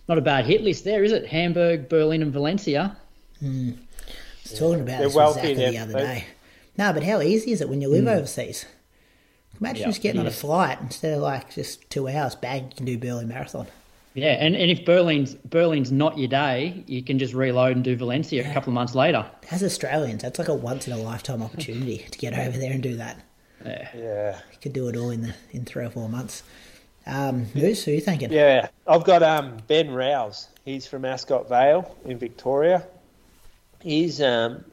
Not 0.09 0.19
a 0.19 0.23
bad 0.23 0.45
hit 0.45 0.63
list 0.63 0.85
there, 0.85 1.03
is 1.05 1.13
it? 1.13 1.27
Hamburg, 1.27 1.89
Berlin, 1.89 2.21
and 2.23 2.33
Valencia. 2.33 2.97
I 3.43 3.75
was 4.51 4.59
talking 4.59 4.81
about 4.81 4.99
They're 4.99 5.07
this 5.09 5.15
wealthy 5.15 5.51
exactly 5.51 5.71
the 5.71 5.79
other 5.79 5.93
they- 5.93 5.99
day 6.01 6.25
no 6.77 6.93
but 6.93 7.03
how 7.05 7.21
easy 7.21 7.53
is 7.53 7.61
it 7.61 7.69
when 7.69 7.81
you 7.81 7.89
live 7.89 8.07
overseas 8.07 8.67
imagine 9.61 9.83
Yeah. 9.83 9.87
just 9.89 10.03
getting 10.03 10.21
on 10.21 10.27
a 10.27 10.31
flight 10.31 10.79
instead 10.81 11.15
of 11.15 11.23
like 11.23 11.55
just 11.55 11.89
two 11.91 12.09
hours 12.09 12.35
bang 12.35 12.65
you 12.65 12.77
can 12.77 12.85
do 12.87 12.99
berlin 12.99 13.29
marathon 13.29 13.67
Yeah, 14.15 14.33
and, 14.45 14.55
and 14.57 14.71
if 14.71 14.85
Berlin's 14.85 15.35
Berlin's 15.35 15.91
not 15.93 16.19
your 16.19 16.29
day, 16.29 16.85
you 16.87 17.03
can 17.03 17.19
just 17.19 17.35
reload 17.35 17.75
and 17.77 17.85
do 17.85 17.97
Valencia 17.97 18.49
a 18.49 18.53
couple 18.53 18.71
of 18.71 18.75
months 18.75 18.95
later. 18.95 19.25
as 19.51 19.63
australians 19.63 20.23
that's 20.23 20.39
like 20.39 20.49
a 20.49 20.55
once 20.55 20.87
in 20.87 20.93
a 20.93 20.97
lifetime 20.99 21.43
opportunity 21.43 21.99
to 22.11 22.19
get 22.19 22.33
over 22.39 22.57
there 22.59 22.73
and 22.73 22.83
do 22.83 22.97
that 22.97 23.21
Yeah. 23.65 23.89
Yeah. 23.97 24.41
you 24.53 24.59
could 24.61 24.73
do 24.73 24.89
it 24.89 24.97
all 24.97 25.11
in 25.11 25.23
the 25.23 25.35
in 25.53 25.65
three 25.65 25.85
or 25.85 25.91
four 25.91 26.09
months 26.09 26.43
um 27.07 27.47
Moose, 27.55 27.85
who 27.85 27.91
are 27.91 27.95
you 27.95 28.01
thinking 28.01 28.33
Yeah. 28.33 28.69
I've 28.87 29.05
got 29.05 29.23
um 29.23 29.59
Ben 29.67 29.91
Rouse. 29.91 30.49
He's 30.65 30.87
from 30.87 31.05
Ascot 31.05 31.49
Vale 31.49 31.97
in 32.05 32.19
Victoria. 32.19 32.87
He's 33.81 34.23
um 34.23 34.65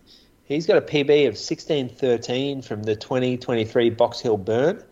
he's 0.46 0.66
got 0.66 0.78
a 0.78 0.82
PB 0.82 1.28
of 1.28 1.38
sixteen 1.38 1.89
thirteen 1.89 2.62
from 2.62 2.84
the 2.84 2.96
twenty 2.96 3.38
twenty 3.38 3.66
three 3.66 3.89
Box 3.89 4.20
Hill 4.20 4.38
Burn. 4.38 4.84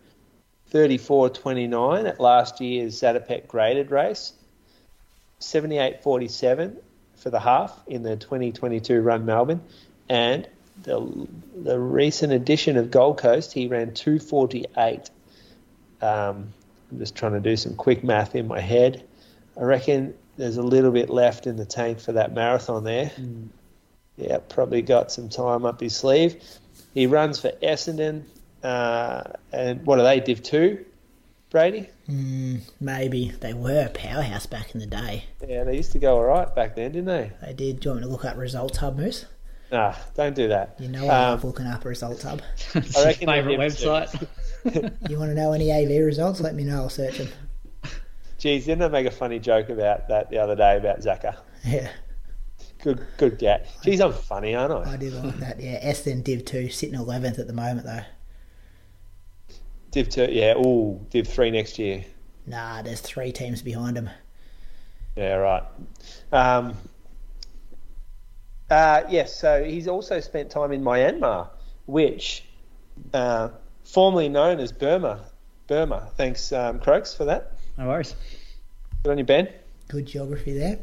34.29 0.71 2.07
at 2.07 2.19
last 2.19 2.61
year's 2.61 2.99
Zatopek 3.01 3.47
graded 3.47 3.91
race, 3.91 4.33
78.47 5.41 6.77
for 7.15 7.29
the 7.29 7.39
half 7.39 7.79
in 7.87 8.03
the 8.03 8.15
2022 8.15 9.01
Run 9.01 9.25
Melbourne, 9.25 9.61
and 10.07 10.47
the 10.83 11.27
the 11.55 11.79
recent 11.79 12.31
edition 12.33 12.77
of 12.77 12.91
Gold 12.91 13.17
Coast 13.17 13.53
he 13.53 13.67
ran 13.67 13.93
248. 13.93 15.09
Um, 16.01 16.53
I'm 16.91 16.99
just 16.99 17.15
trying 17.15 17.33
to 17.33 17.39
do 17.39 17.55
some 17.55 17.75
quick 17.75 18.03
math 18.03 18.35
in 18.35 18.47
my 18.47 18.59
head. 18.59 19.03
I 19.57 19.63
reckon 19.63 20.13
there's 20.37 20.57
a 20.57 20.63
little 20.63 20.91
bit 20.91 21.09
left 21.09 21.47
in 21.47 21.57
the 21.57 21.65
tank 21.65 21.99
for 21.99 22.13
that 22.13 22.33
marathon 22.33 22.83
there. 22.83 23.11
yeah, 24.15 24.37
probably 24.47 24.81
got 24.81 25.11
some 25.11 25.29
time 25.29 25.65
up 25.65 25.81
his 25.81 25.95
sleeve. 25.95 26.41
He 26.93 27.07
runs 27.07 27.39
for 27.39 27.49
Essendon, 27.61 28.23
uh, 28.63 29.23
and 29.51 29.85
what 29.85 29.99
are 29.99 30.03
they? 30.03 30.21
Div 30.21 30.41
two, 30.41 30.85
Brady. 31.49 31.89
Mm, 32.09 32.61
maybe 32.79 33.31
they 33.41 33.53
were 33.53 33.85
a 33.85 33.89
powerhouse 33.89 34.45
back 34.45 34.73
in 34.73 34.79
the 34.79 34.87
day. 34.87 35.25
Yeah, 35.47 35.63
they 35.65 35.75
used 35.75 35.91
to 35.91 35.99
go 35.99 36.15
all 36.15 36.23
right 36.23 36.53
back 36.55 36.75
then, 36.75 36.93
didn't 36.93 37.05
they? 37.05 37.31
They 37.41 37.53
did. 37.53 37.81
Do 37.81 37.89
you 37.89 37.91
want 37.91 38.01
me 38.01 38.07
to 38.07 38.11
look 38.11 38.25
up 38.25 38.37
results 38.37 38.77
hub, 38.77 38.97
Moose? 38.97 39.25
Nah, 39.71 39.93
don't 40.15 40.35
do 40.35 40.47
that. 40.47 40.75
You 40.79 40.87
know 40.89 41.05
I 41.05 41.25
Um, 41.25 41.31
love 41.31 41.43
looking 41.43 41.67
up 41.67 41.85
results 41.85 42.23
hub. 42.23 42.41
It's 42.73 42.97
I 42.97 43.05
reckon 43.05 43.27
favourite 43.27 43.59
website. 43.59 44.27
You 45.09 45.19
want 45.19 45.29
to 45.31 45.35
know 45.35 45.53
any 45.53 45.71
AV 45.71 46.03
results? 46.05 46.41
Let 46.41 46.55
me 46.55 46.63
know. 46.63 46.77
I'll 46.83 46.89
search 46.89 47.17
them. 47.19 47.29
Geez, 48.39 48.65
didn't 48.65 48.83
I 48.83 48.87
make 48.87 49.05
a 49.05 49.11
funny 49.11 49.37
joke 49.39 49.69
about 49.69 50.07
that 50.07 50.29
the 50.29 50.37
other 50.39 50.55
day 50.55 50.77
about 50.77 50.99
Zaka? 51.01 51.35
Yeah, 51.65 51.89
Good, 52.81 53.05
good 53.17 53.37
get. 53.37 53.67
Geez, 53.83 53.99
I'm 53.99 54.13
funny, 54.13 54.55
aren't 54.55 54.71
I? 54.87 54.93
I 54.93 54.97
did 54.97 55.13
like 55.13 55.37
that. 55.39 55.59
Yeah, 55.59 55.85
Essendon 55.85 56.23
Div 56.23 56.45
2, 56.45 56.69
sitting 56.69 56.97
11th 56.97 57.37
at 57.37 57.47
the 57.47 57.53
moment, 57.53 57.85
though. 57.85 58.03
Div 59.91 60.07
two, 60.07 60.27
yeah. 60.31 60.55
Ooh, 60.55 61.05
Div 61.09 61.27
three 61.27 61.49
next 61.51 61.77
year. 61.79 62.05
Nah, 62.45 62.81
there's 62.81 63.01
three 63.01 63.31
teams 63.31 63.61
behind 63.61 63.97
them. 63.97 64.09
Yeah, 65.17 65.33
right. 65.35 65.63
Um, 66.31 66.77
uh, 68.69 69.03
yes, 69.09 69.35
so 69.35 69.63
he's 69.63 69.87
also 69.87 70.19
spent 70.19 70.49
time 70.49 70.71
in 70.71 70.83
Myanmar, 70.83 71.49
which 71.85 72.45
uh, 73.13 73.49
formerly 73.83 74.29
known 74.29 74.59
as 74.59 74.71
Burma. 74.71 75.25
Burma. 75.67 76.09
Thanks, 76.15 76.51
um, 76.51 76.79
Croaks, 76.79 77.13
for 77.13 77.25
that. 77.25 77.53
No 77.77 77.87
worries. 77.87 78.15
Good 79.03 79.11
on 79.11 79.17
you, 79.17 79.23
Ben. 79.23 79.49
Good 79.87 80.07
geography 80.07 80.57
there. 80.57 80.79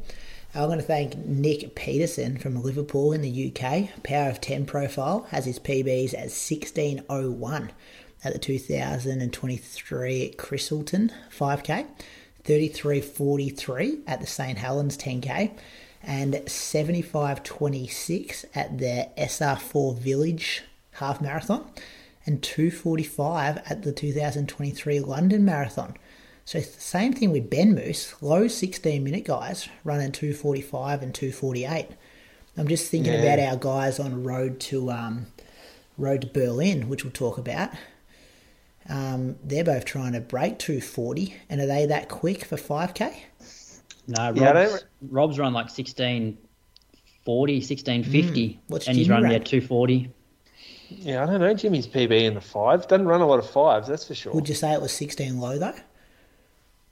I'm 0.54 0.68
going 0.68 0.78
to 0.78 0.84
thank 0.84 1.16
Nick 1.16 1.74
Peterson 1.74 2.38
from 2.38 2.62
Liverpool 2.62 3.12
in 3.12 3.20
the 3.20 3.52
UK. 3.52 4.02
Power 4.02 4.30
of 4.30 4.40
10 4.40 4.64
profile 4.64 5.26
has 5.30 5.44
his 5.44 5.58
PBs 5.58 6.14
at 6.14 6.30
1601 6.30 7.72
at 8.24 8.32
the 8.32 8.38
2023 8.38 10.30
Christleton 10.38 11.12
5K, 11.30 11.86
3343 12.44 13.98
at 14.06 14.20
the 14.20 14.26
St 14.26 14.56
Helens 14.56 14.96
10K, 14.96 15.52
and 16.06 16.40
7526 16.48 18.44
at 18.54 18.78
the 18.78 19.08
SR4 19.18 19.98
Village 19.98 20.62
half 20.92 21.20
marathon, 21.20 21.68
and 22.24 22.42
245 22.42 23.58
at 23.68 23.82
the 23.82 23.92
2023 23.92 25.00
London 25.00 25.44
Marathon. 25.44 25.94
So 26.44 26.58
it's 26.58 26.74
the 26.74 26.80
same 26.80 27.12
thing 27.12 27.32
with 27.32 27.50
Ben 27.50 27.74
Moose, 27.74 28.14
low 28.22 28.48
16 28.48 29.02
minute 29.02 29.24
guys 29.24 29.68
running 29.84 30.12
245 30.12 31.02
and 31.02 31.14
248. 31.14 31.88
I'm 32.56 32.68
just 32.68 32.90
thinking 32.90 33.12
Yeah. 33.12 33.18
about 33.20 33.38
our 33.40 33.56
guys 33.56 33.98
on 34.00 34.22
road 34.24 34.60
to 34.60 34.90
um, 34.90 35.26
road 35.98 36.22
to 36.22 36.26
Berlin, 36.28 36.88
which 36.88 37.04
we'll 37.04 37.12
talk 37.12 37.36
about. 37.36 37.70
Um, 38.88 39.36
they're 39.42 39.64
both 39.64 39.84
trying 39.84 40.12
to 40.12 40.20
break 40.20 40.58
240, 40.60 41.34
and 41.50 41.60
are 41.60 41.66
they 41.66 41.84
that 41.86 42.08
quick 42.08 42.44
for 42.44 42.56
5k? 42.56 43.12
No, 44.08 44.26
Rob's, 44.26 44.40
Yeah, 44.40 44.50
I 44.50 44.52
don't- 44.52 44.84
Rob's 45.10 45.38
run 45.38 45.52
like 45.52 45.66
1640, 45.66 47.54
1650. 47.54 48.60
Mm. 48.70 48.86
And 48.88 48.96
he's 48.96 49.06
Jimmy 49.06 49.22
run, 49.22 49.30
yeah, 49.30 49.38
240. 49.38 50.10
Yeah, 50.88 51.22
I 51.22 51.26
don't 51.26 51.40
know 51.40 51.54
Jimmy's 51.54 51.86
PB 51.86 52.12
in 52.12 52.34
the 52.34 52.40
five. 52.40 52.86
Doesn't 52.86 53.06
run 53.06 53.20
a 53.20 53.26
lot 53.26 53.38
of 53.38 53.50
fives, 53.50 53.88
that's 53.88 54.06
for 54.06 54.14
sure. 54.14 54.32
Would 54.32 54.48
you 54.48 54.54
say 54.54 54.72
it 54.72 54.80
was 54.80 54.92
16 54.92 55.38
low 55.38 55.58
though? 55.58 55.74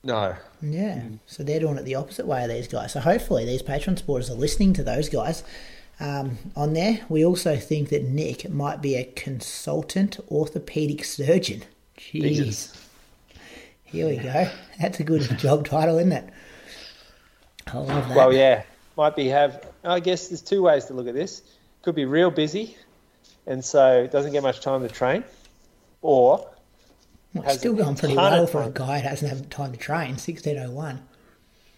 No. 0.02 0.36
Yeah, 0.60 1.02
so 1.26 1.42
they're 1.42 1.60
doing 1.60 1.78
it 1.78 1.84
the 1.84 1.94
opposite 1.94 2.26
way 2.26 2.42
of 2.42 2.50
these 2.50 2.68
guys. 2.68 2.92
So 2.92 3.00
hopefully 3.00 3.46
these 3.46 3.62
patron 3.62 3.96
supporters 3.96 4.30
are 4.30 4.34
listening 4.34 4.74
to 4.74 4.82
those 4.82 5.08
guys 5.08 5.44
um, 6.00 6.38
on 6.56 6.74
there. 6.74 7.00
We 7.08 7.24
also 7.24 7.56
think 7.56 7.88
that 7.88 8.04
Nick 8.04 8.50
might 8.50 8.82
be 8.82 8.96
a 8.96 9.04
consultant 9.04 10.18
orthopedic 10.30 11.04
surgeon. 11.04 11.62
Jeez. 11.96 12.22
Jesus. 12.22 12.88
Here 13.84 14.08
we 14.08 14.16
go. 14.16 14.50
That's 14.80 15.00
a 15.00 15.04
good 15.04 15.22
job 15.38 15.66
title, 15.66 15.98
isn't 15.98 16.12
it? 16.12 16.28
I 17.72 17.76
love 17.78 18.08
that. 18.08 18.16
Well, 18.16 18.32
yeah, 18.32 18.62
might 18.96 19.16
be 19.16 19.28
have. 19.28 19.66
I 19.84 20.00
guess 20.00 20.28
there's 20.28 20.42
two 20.42 20.62
ways 20.62 20.86
to 20.86 20.94
look 20.94 21.08
at 21.08 21.14
this. 21.14 21.42
Could 21.82 21.94
be 21.94 22.04
real 22.04 22.30
busy, 22.30 22.76
and 23.46 23.64
so 23.64 24.06
doesn't 24.06 24.32
get 24.32 24.42
much 24.42 24.60
time 24.60 24.82
to 24.82 24.88
train, 24.88 25.24
or 26.02 26.48
Well, 27.34 27.50
still 27.50 27.74
a 27.74 27.82
going 27.82 27.96
pretty 27.96 28.16
well 28.16 28.46
for 28.46 28.62
a 28.62 28.70
guy 28.70 29.00
that 29.00 29.08
hasn't 29.10 29.30
had 29.32 29.50
time 29.50 29.72
to 29.72 29.78
train. 29.78 30.10
1601. 30.12 31.00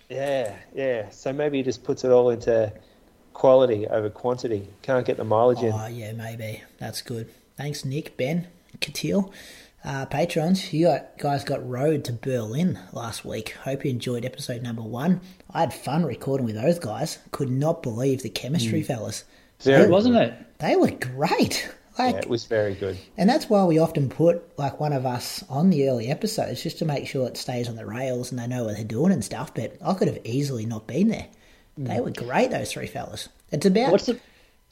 yeah, 0.09 0.55
yeah. 0.75 1.11
So 1.11 1.33
maybe 1.33 1.59
he 1.59 1.63
just 1.63 1.83
puts 1.85 2.05
it 2.05 2.11
all 2.11 2.31
into 2.31 2.73
quality 3.33 3.87
over 3.89 4.09
quantity. 4.11 4.69
Can't 4.83 5.05
get 5.05 5.17
the 5.17 5.25
mileage 5.25 5.63
in. 5.63 5.73
Oh, 5.73 5.87
yeah, 5.87 6.13
maybe. 6.13 6.63
That's 6.79 7.03
good. 7.03 7.29
Thanks, 7.57 7.85
Nick, 7.85 8.17
Ben, 8.17 8.47
Ketil. 8.79 9.33
Uh, 9.87 10.05
patrons, 10.05 10.73
you 10.73 10.99
guys 11.19 11.45
got 11.45 11.67
road 11.69 12.05
to 12.05 12.13
Berlin 12.13 12.77
last 12.93 13.25
week. 13.25 13.51
Hope 13.63 13.85
you 13.85 13.91
enjoyed 13.93 14.25
episode 14.25 14.61
number 14.61 14.83
one. 14.83 15.21
I 15.55 15.61
had 15.61 15.73
fun 15.73 16.05
recording 16.05 16.45
with 16.45 16.57
those 16.57 16.81
guys. 16.81 17.19
Could 17.31 17.51
not 17.51 17.85
believe 17.85 18.23
the 18.23 18.29
chemistry, 18.29 18.83
Mm. 18.83 18.87
fellas. 18.87 19.25
Very 19.61 19.83
Good, 19.83 19.91
wasn't 19.93 20.17
it? 20.17 20.35
They 20.59 20.75
were 20.75 20.91
great. 20.91 21.71
Like, 21.99 22.15
Yeah, 22.17 22.21
it 22.23 22.29
was 22.29 22.45
very 22.47 22.75
good. 22.75 22.99
and 23.17 23.31
that's 23.31 23.49
why 23.49 23.65
we 23.65 23.79
often 23.79 24.09
put 24.11 24.59
like 24.59 24.81
one 24.81 24.93
of 24.93 25.07
us 25.07 25.43
on 25.49 25.71
the 25.71 25.89
early 25.89 26.09
episodes 26.09 26.63
just 26.63 26.79
to 26.81 26.85
make 26.85 27.07
sure 27.07 27.27
it 27.29 27.37
stays 27.39 27.69
on 27.69 27.77
the 27.77 27.87
rails 27.87 28.31
and 28.33 28.39
they 28.41 28.47
know 28.49 28.65
what 28.65 28.75
they're 28.75 28.85
doing 28.85 29.13
and 29.13 29.25
stuff. 29.25 29.55
But 29.55 29.77
I 29.81 29.95
could 29.95 30.09
have 30.09 30.19
easily 30.25 30.67
not 30.67 30.87
been 30.89 31.09
there. 31.09 31.29
They 31.79 32.01
were 32.01 32.11
great, 32.11 32.51
those 32.51 32.73
three 32.73 32.87
fellas. 32.89 33.29
It's 33.53 33.65
about 33.67 33.93
What's 33.93 34.07
the. 34.07 34.19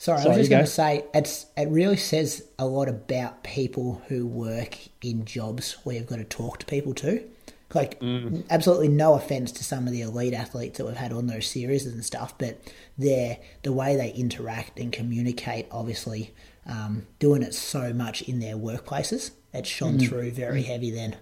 Sorry, 0.05 0.21
I 0.21 0.29
was 0.29 0.37
just 0.37 0.51
going 0.51 0.63
to 0.63 0.71
say 0.71 1.03
it's 1.15 1.47
it 1.57 1.67
really 1.71 1.97
says 1.97 2.47
a 2.59 2.67
lot 2.67 2.91
about 2.91 3.43
people 3.43 4.03
who 4.09 4.27
work 4.27 4.77
in 5.01 5.25
jobs 5.25 5.79
where 5.83 5.97
you've 5.97 6.07
got 6.07 6.17
to 6.17 6.25
talk 6.25 6.59
to 6.59 6.67
people 6.67 6.93
too. 6.93 7.27
Like, 7.73 8.01
mm. 8.01 8.45
absolutely 8.51 8.89
no 8.89 9.15
offense 9.15 9.51
to 9.53 9.65
some 9.65 9.87
of 9.87 9.95
the 9.95 10.03
elite 10.03 10.35
athletes 10.35 10.77
that 10.77 10.85
we've 10.85 10.95
had 10.95 11.15
on 11.15 11.27
those 11.27 11.47
series 11.47 11.87
and 11.87 12.05
stuff, 12.05 12.37
but 12.37 12.61
they're 12.99 13.39
the 13.63 13.73
way 13.73 13.97
they 13.97 14.11
interact 14.11 14.79
and 14.79 14.93
communicate. 14.93 15.69
Obviously, 15.71 16.35
um, 16.67 17.07
doing 17.19 17.43
it 17.43 17.55
so 17.55 17.95
much 17.95 18.21
in 18.21 18.41
their 18.41 18.57
workplaces, 18.57 19.31
it's 19.55 19.71
shone 19.71 19.97
mm. 19.97 20.07
through 20.07 20.33
very 20.33 20.63
mm. 20.63 20.67
heavy. 20.67 20.91
Then, 20.91 21.17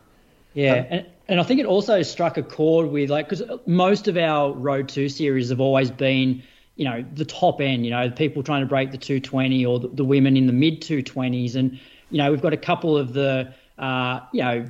Yeah, 0.54 0.72
um, 0.72 0.86
and, 0.90 1.06
and 1.28 1.40
I 1.40 1.44
think 1.44 1.60
it 1.60 1.66
also 1.66 2.02
struck 2.02 2.36
a 2.36 2.42
chord 2.42 2.90
with 2.90 3.10
like 3.10 3.28
because 3.28 3.44
most 3.64 4.08
of 4.08 4.16
our 4.16 4.52
Road 4.52 4.88
To 4.88 5.08
series 5.08 5.50
have 5.50 5.60
always 5.60 5.92
been, 5.92 6.42
you 6.82 6.88
know, 6.88 7.04
the 7.14 7.24
top 7.24 7.60
end. 7.60 7.84
You 7.84 7.92
know, 7.92 8.10
people 8.10 8.42
trying 8.42 8.62
to 8.62 8.66
break 8.66 8.90
the 8.90 8.98
220 8.98 9.64
or 9.64 9.78
the, 9.78 9.86
the 9.86 10.04
women 10.04 10.36
in 10.36 10.48
the 10.48 10.52
mid 10.52 10.80
220s, 10.80 11.54
and 11.54 11.78
you 12.10 12.18
know, 12.18 12.28
we've 12.32 12.42
got 12.42 12.52
a 12.52 12.56
couple 12.56 12.98
of 12.98 13.12
the, 13.12 13.54
uh, 13.78 14.18
you 14.32 14.42
know, 14.42 14.66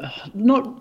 uh, 0.00 0.08
not 0.32 0.80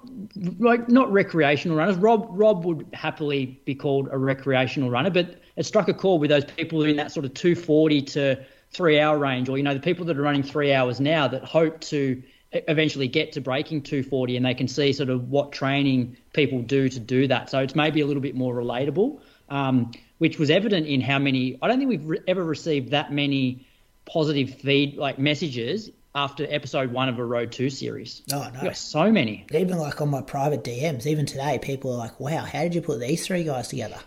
like 0.58 0.88
not 0.88 1.12
recreational 1.12 1.76
runners. 1.76 1.98
Rob 1.98 2.28
Rob 2.30 2.64
would 2.64 2.88
happily 2.94 3.60
be 3.66 3.76
called 3.76 4.08
a 4.10 4.18
recreational 4.18 4.90
runner, 4.90 5.10
but 5.10 5.36
it 5.58 5.66
struck 5.66 5.90
a 5.90 5.94
chord 5.94 6.22
with 6.22 6.30
those 6.30 6.46
people 6.46 6.82
in 6.84 6.96
that 6.96 7.12
sort 7.12 7.26
of 7.26 7.34
240 7.34 8.02
to 8.04 8.46
three 8.72 9.02
hour 9.02 9.20
range, 9.20 9.50
or 9.50 9.58
you 9.58 9.64
know, 9.64 9.74
the 9.74 9.82
people 9.82 10.06
that 10.06 10.18
are 10.18 10.22
running 10.22 10.44
three 10.44 10.72
hours 10.72 11.02
now 11.02 11.28
that 11.28 11.44
hope 11.44 11.82
to 11.82 12.24
eventually 12.54 13.10
get 13.10 13.34
to 13.34 13.42
breaking 13.42 13.82
240 13.82 14.38
and 14.38 14.46
they 14.46 14.54
can 14.54 14.68
see 14.68 14.94
sort 14.94 15.10
of 15.10 15.30
what 15.30 15.52
training 15.52 16.16
people 16.32 16.62
do 16.62 16.88
to 16.88 17.00
do 17.00 17.28
that. 17.28 17.50
So 17.50 17.60
it's 17.60 17.76
maybe 17.76 18.00
a 18.02 18.08
little 18.08 18.22
bit 18.22 18.36
more 18.36 18.54
relatable, 18.54 19.20
um, 19.50 19.92
which 20.24 20.40
was 20.40 20.50
evident 20.50 20.88
in 20.88 21.02
how 21.02 21.20
many. 21.20 21.58
I 21.62 21.68
don't 21.68 21.80
think 21.80 21.90
we've 21.90 22.06
re- 22.06 22.20
ever 22.30 22.42
received 22.42 22.92
that 22.92 23.12
many 23.12 23.68
positive 24.06 24.56
feed 24.56 24.96
like 24.96 25.20
messages 25.20 25.90
after 26.16 26.48
episode 26.50 26.94
one 26.94 27.10
of 27.10 27.20
a 27.20 27.26
Road 27.26 27.52
To 27.52 27.70
series. 27.70 28.22
Oh, 28.32 28.50
no. 28.64 28.72
So 28.72 29.12
many. 29.12 29.46
even 29.52 29.78
like 29.78 30.00
on 30.00 30.08
my 30.08 30.22
private 30.22 30.64
DMs, 30.64 31.06
even 31.08 31.26
today, 31.26 31.60
people 31.62 31.92
are 31.92 31.98
like, 31.98 32.22
"Wow, 32.22 32.46
how 32.46 32.62
did 32.62 32.74
you 32.74 32.82
put 32.82 33.02
these 33.02 33.28
three 33.28 33.44
guys 33.44 33.68
together?" 33.68 34.00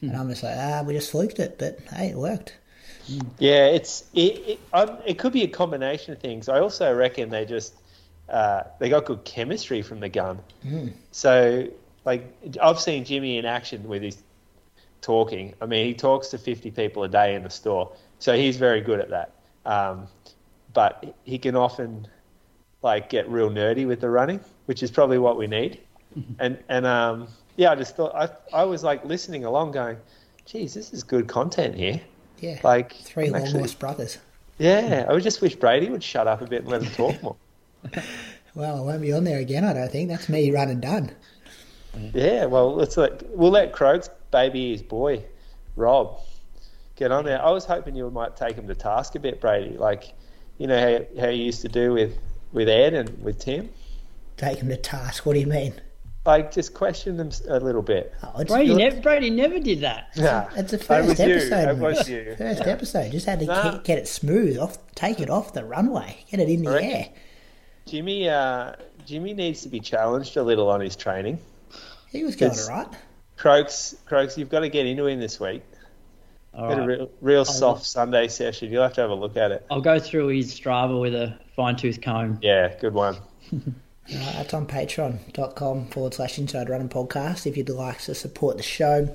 And 0.00 0.16
I'm 0.16 0.28
just 0.28 0.42
like, 0.42 0.56
"Ah, 0.58 0.82
we 0.84 0.92
just 0.92 1.12
fluked 1.12 1.38
it, 1.38 1.56
but 1.56 1.78
hey, 1.94 2.08
it 2.08 2.16
worked." 2.16 2.52
Yeah, 3.38 3.66
it's 3.66 4.06
it. 4.12 4.38
It, 4.48 4.60
um, 4.72 4.98
it 5.06 5.18
could 5.18 5.32
be 5.32 5.44
a 5.44 5.48
combination 5.48 6.12
of 6.14 6.18
things. 6.18 6.48
I 6.48 6.58
also 6.58 6.92
reckon 6.92 7.30
they 7.30 7.44
just 7.44 7.76
uh, 8.28 8.64
they 8.80 8.88
got 8.88 9.04
good 9.04 9.22
chemistry 9.24 9.82
from 9.82 10.00
the 10.00 10.08
gun. 10.08 10.40
So, 11.12 11.68
like, 12.04 12.26
I've 12.60 12.80
seen 12.80 13.04
Jimmy 13.04 13.38
in 13.38 13.44
action 13.44 13.86
with 13.86 14.02
his 14.02 14.20
talking. 15.00 15.54
I 15.60 15.66
mean, 15.66 15.86
he 15.86 15.94
talks 15.94 16.28
to 16.28 16.38
fifty 16.38 16.70
people 16.70 17.02
a 17.04 17.08
day 17.08 17.34
in 17.34 17.42
the 17.42 17.50
store, 17.50 17.92
so 18.18 18.34
he's 18.36 18.56
very 18.56 18.80
good 18.80 19.00
at 19.00 19.10
that. 19.10 19.32
Um, 19.66 20.06
but 20.72 21.14
he 21.24 21.38
can 21.38 21.56
often 21.56 22.06
like 22.82 23.10
get 23.10 23.28
real 23.28 23.50
nerdy 23.50 23.86
with 23.86 24.00
the 24.00 24.08
running, 24.10 24.40
which 24.66 24.82
is 24.82 24.90
probably 24.90 25.18
what 25.18 25.36
we 25.36 25.46
need. 25.46 25.80
And 26.38 26.58
and 26.68 26.86
um, 26.86 27.28
yeah, 27.56 27.70
I 27.70 27.74
just 27.76 27.94
thought 27.96 28.14
I 28.14 28.28
I 28.52 28.64
was 28.64 28.82
like 28.82 29.04
listening 29.04 29.44
along, 29.44 29.72
going, 29.72 29.96
"Geez, 30.44 30.74
this 30.74 30.92
is 30.92 31.02
good 31.02 31.28
content 31.28 31.74
here." 31.74 32.00
Yeah, 32.40 32.58
Like 32.64 32.94
three 32.94 33.26
I'm 33.26 33.32
long 33.32 33.42
actually- 33.42 33.60
lost 33.60 33.78
brothers. 33.78 34.18
yeah, 34.58 35.04
I 35.08 35.12
would 35.12 35.22
just 35.22 35.42
wish 35.42 35.54
Brady 35.56 35.90
would 35.90 36.02
shut 36.02 36.26
up 36.26 36.40
a 36.40 36.46
bit 36.46 36.62
and 36.62 36.70
let 36.70 36.82
him 36.82 36.90
talk 36.92 37.22
more. 37.22 37.36
Well, 38.54 38.78
I 38.78 38.80
won't 38.80 39.00
be 39.02 39.12
on 39.12 39.22
there 39.22 39.38
again. 39.38 39.64
I 39.64 39.72
don't 39.72 39.92
think 39.92 40.08
that's 40.08 40.28
me 40.28 40.50
run 40.50 40.70
and 40.70 40.82
done. 40.82 41.12
yeah, 42.12 42.46
well, 42.46 42.74
let's 42.74 42.96
let 42.96 43.22
we'll 43.30 43.52
let 43.52 43.72
Croaks 43.72 44.10
baby 44.30 44.72
his 44.72 44.82
boy, 44.82 45.24
Rob, 45.76 46.20
get 46.96 47.10
on 47.12 47.24
there. 47.24 47.42
I 47.44 47.50
was 47.50 47.64
hoping 47.64 47.94
you 47.94 48.10
might 48.10 48.36
take 48.36 48.56
him 48.56 48.66
to 48.68 48.74
task 48.74 49.14
a 49.14 49.18
bit, 49.20 49.40
Brady. 49.40 49.76
Like, 49.76 50.12
you 50.58 50.66
know 50.66 50.78
how, 51.16 51.22
how 51.22 51.28
you 51.28 51.44
used 51.44 51.62
to 51.62 51.68
do 51.68 51.92
with, 51.92 52.16
with 52.52 52.68
Ed 52.68 52.94
and 52.94 53.22
with 53.22 53.38
Tim? 53.38 53.70
Take 54.36 54.58
him 54.58 54.68
to 54.68 54.76
task. 54.76 55.26
What 55.26 55.34
do 55.34 55.40
you 55.40 55.46
mean? 55.46 55.74
Like, 56.26 56.52
just 56.52 56.74
question 56.74 57.16
them 57.16 57.30
a 57.48 57.58
little 57.60 57.80
bit. 57.80 58.12
Oh, 58.22 58.44
Brady, 58.44 58.68
look, 58.70 58.78
never, 58.78 59.00
Brady 59.00 59.30
never 59.30 59.58
did 59.58 59.80
that. 59.80 60.08
Nah, 60.18 60.48
it's 60.54 60.70
the 60.70 60.76
that 60.76 60.84
first 60.86 61.08
was 61.08 61.18
you. 61.18 61.26
episode. 61.34 61.50
That 61.50 61.68
was 61.68 61.78
Maurice. 61.80 62.08
you. 62.08 62.34
First 62.36 62.60
episode. 62.62 63.12
Just 63.12 63.26
had 63.26 63.40
to 63.40 63.46
Nah. 63.46 63.70
get, 63.72 63.84
get 63.84 63.98
it 63.98 64.06
smooth 64.06 64.58
off, 64.58 64.76
take 64.94 65.20
it 65.20 65.30
off 65.30 65.54
the 65.54 65.64
runway, 65.64 66.18
get 66.30 66.40
it 66.40 66.48
in 66.50 66.62
the 66.62 66.82
air. 66.82 67.08
Jimmy, 67.86 68.28
uh, 68.28 68.74
Jimmy 69.06 69.32
needs 69.32 69.62
to 69.62 69.70
be 69.70 69.80
challenged 69.80 70.36
a 70.36 70.42
little 70.42 70.68
on 70.68 70.80
his 70.80 70.94
training. 70.94 71.38
He 72.12 72.22
was 72.24 72.36
going 72.36 72.52
It's- 72.52 72.68
all 72.68 72.76
right. 72.76 72.88
Croaks, 73.40 73.96
Croaks, 74.04 74.36
you've 74.36 74.50
got 74.50 74.60
to 74.60 74.68
get 74.68 74.84
into 74.84 75.06
him 75.06 75.18
this 75.18 75.40
week. 75.40 75.62
All 76.52 76.68
Get 76.68 76.78
a 76.78 76.86
real, 76.86 77.10
real 77.22 77.44
soft 77.46 77.86
Sunday 77.86 78.28
session. 78.28 78.70
You'll 78.70 78.82
have 78.82 78.92
to 78.94 79.00
have 79.00 79.08
a 79.08 79.14
look 79.14 79.38
at 79.38 79.50
it. 79.50 79.64
I'll 79.70 79.80
go 79.80 79.98
through 79.98 80.28
his 80.28 80.52
Strava 80.52 81.00
with 81.00 81.14
a 81.14 81.38
fine 81.56 81.76
tooth 81.76 82.02
comb. 82.02 82.38
Yeah, 82.42 82.74
good 82.78 82.94
one. 82.94 83.16
Uh, 84.12 84.32
that's 84.32 84.54
on 84.54 84.66
patreon.com 84.66 85.86
forward 85.86 86.12
slash 86.12 86.36
inside 86.36 86.68
running 86.68 86.88
podcast 86.88 87.46
if 87.46 87.56
you'd 87.56 87.68
like 87.68 88.00
to 88.00 88.12
support 88.12 88.56
the 88.56 88.62
show. 88.62 89.08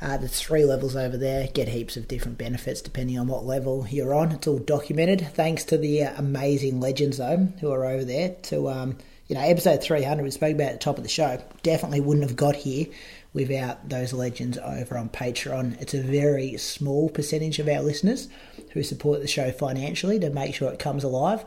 Uh, 0.00 0.16
there's 0.16 0.40
three 0.40 0.64
levels 0.64 0.94
over 0.94 1.16
there. 1.16 1.48
Get 1.48 1.66
heaps 1.66 1.96
of 1.96 2.06
different 2.06 2.38
benefits 2.38 2.80
depending 2.80 3.18
on 3.18 3.26
what 3.26 3.44
level 3.44 3.84
you're 3.90 4.14
on. 4.14 4.30
It's 4.30 4.46
all 4.46 4.60
documented. 4.60 5.26
Thanks 5.34 5.64
to 5.64 5.76
the 5.76 6.04
uh, 6.04 6.12
amazing 6.18 6.78
legends 6.78 7.16
though 7.16 7.48
who 7.60 7.72
are 7.72 7.84
over 7.84 8.04
there. 8.04 8.36
To 8.42 8.68
um, 8.68 8.98
you 9.26 9.34
know, 9.34 9.40
episode 9.40 9.82
300 9.82 10.22
we 10.22 10.30
spoke 10.30 10.54
about 10.54 10.68
at 10.68 10.72
the 10.74 10.78
top 10.84 10.98
of 10.98 11.02
the 11.02 11.08
show. 11.08 11.42
Definitely 11.64 12.00
wouldn't 12.00 12.26
have 12.28 12.36
got 12.36 12.54
here 12.54 12.86
without 13.32 13.88
those 13.88 14.12
legends 14.12 14.58
over 14.58 14.96
on 14.96 15.08
Patreon. 15.08 15.80
It's 15.80 15.94
a 15.94 16.02
very 16.02 16.56
small 16.56 17.08
percentage 17.08 17.58
of 17.58 17.68
our 17.68 17.82
listeners 17.82 18.28
who 18.72 18.82
support 18.82 19.20
the 19.20 19.28
show 19.28 19.50
financially 19.50 20.18
to 20.20 20.30
make 20.30 20.54
sure 20.54 20.72
it 20.72 20.78
comes 20.78 21.04
alive 21.04 21.44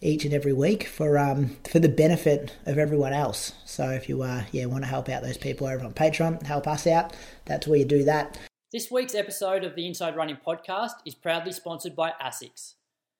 each 0.00 0.24
and 0.24 0.34
every 0.34 0.52
week 0.52 0.84
for 0.84 1.16
um, 1.16 1.56
for 1.70 1.78
the 1.78 1.88
benefit 1.88 2.56
of 2.66 2.76
everyone 2.76 3.12
else. 3.12 3.52
So 3.64 3.90
if 3.90 4.08
you 4.08 4.22
uh, 4.22 4.44
yeah 4.52 4.66
want 4.66 4.84
to 4.84 4.90
help 4.90 5.08
out 5.08 5.22
those 5.22 5.38
people 5.38 5.66
over 5.66 5.84
on 5.84 5.94
Patreon, 5.94 6.42
help 6.42 6.66
us 6.66 6.86
out. 6.86 7.14
That's 7.46 7.66
where 7.66 7.78
you 7.78 7.84
do 7.84 8.04
that. 8.04 8.38
This 8.72 8.90
week's 8.90 9.14
episode 9.14 9.64
of 9.64 9.76
the 9.76 9.86
Inside 9.86 10.16
Running 10.16 10.38
podcast 10.44 10.94
is 11.06 11.14
proudly 11.14 11.52
sponsored 11.52 11.94
by 11.94 12.12
ASICS. 12.22 12.74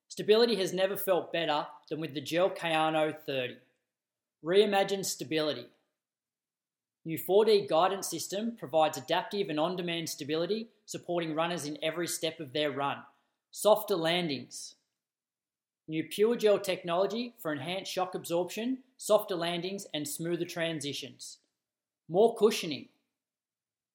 Stability 0.09 0.57
has 0.57 0.73
never 0.73 0.97
felt 0.97 1.33
better 1.33 1.67
than 1.89 2.01
with 2.01 2.15
the 2.15 2.21
Gel 2.21 2.51
Kayano 2.51 3.15
30. 3.27 3.57
Reimagine 4.45 5.05
stability. 5.05 5.67
New 7.05 7.19
4D 7.19 7.69
guidance 7.69 8.07
system 8.07 8.57
provides 8.57 8.97
adaptive 8.97 9.49
and 9.49 9.59
on 9.59 9.75
demand 9.75 10.09
stability, 10.09 10.69
supporting 10.87 11.35
runners 11.35 11.67
in 11.67 11.77
every 11.83 12.07
step 12.07 12.39
of 12.39 12.53
their 12.53 12.71
run. 12.71 12.99
Softer 13.51 13.97
landings. 13.97 14.77
New 15.89 16.05
Pure 16.05 16.37
Gel 16.37 16.59
technology 16.61 17.35
for 17.41 17.53
enhanced 17.53 17.91
shock 17.91 18.15
absorption, 18.15 18.79
softer 18.97 19.35
landings, 19.35 19.85
and 19.93 20.07
smoother 20.07 20.45
transitions. 20.45 21.39
More 22.09 22.37
cushioning. 22.37 22.89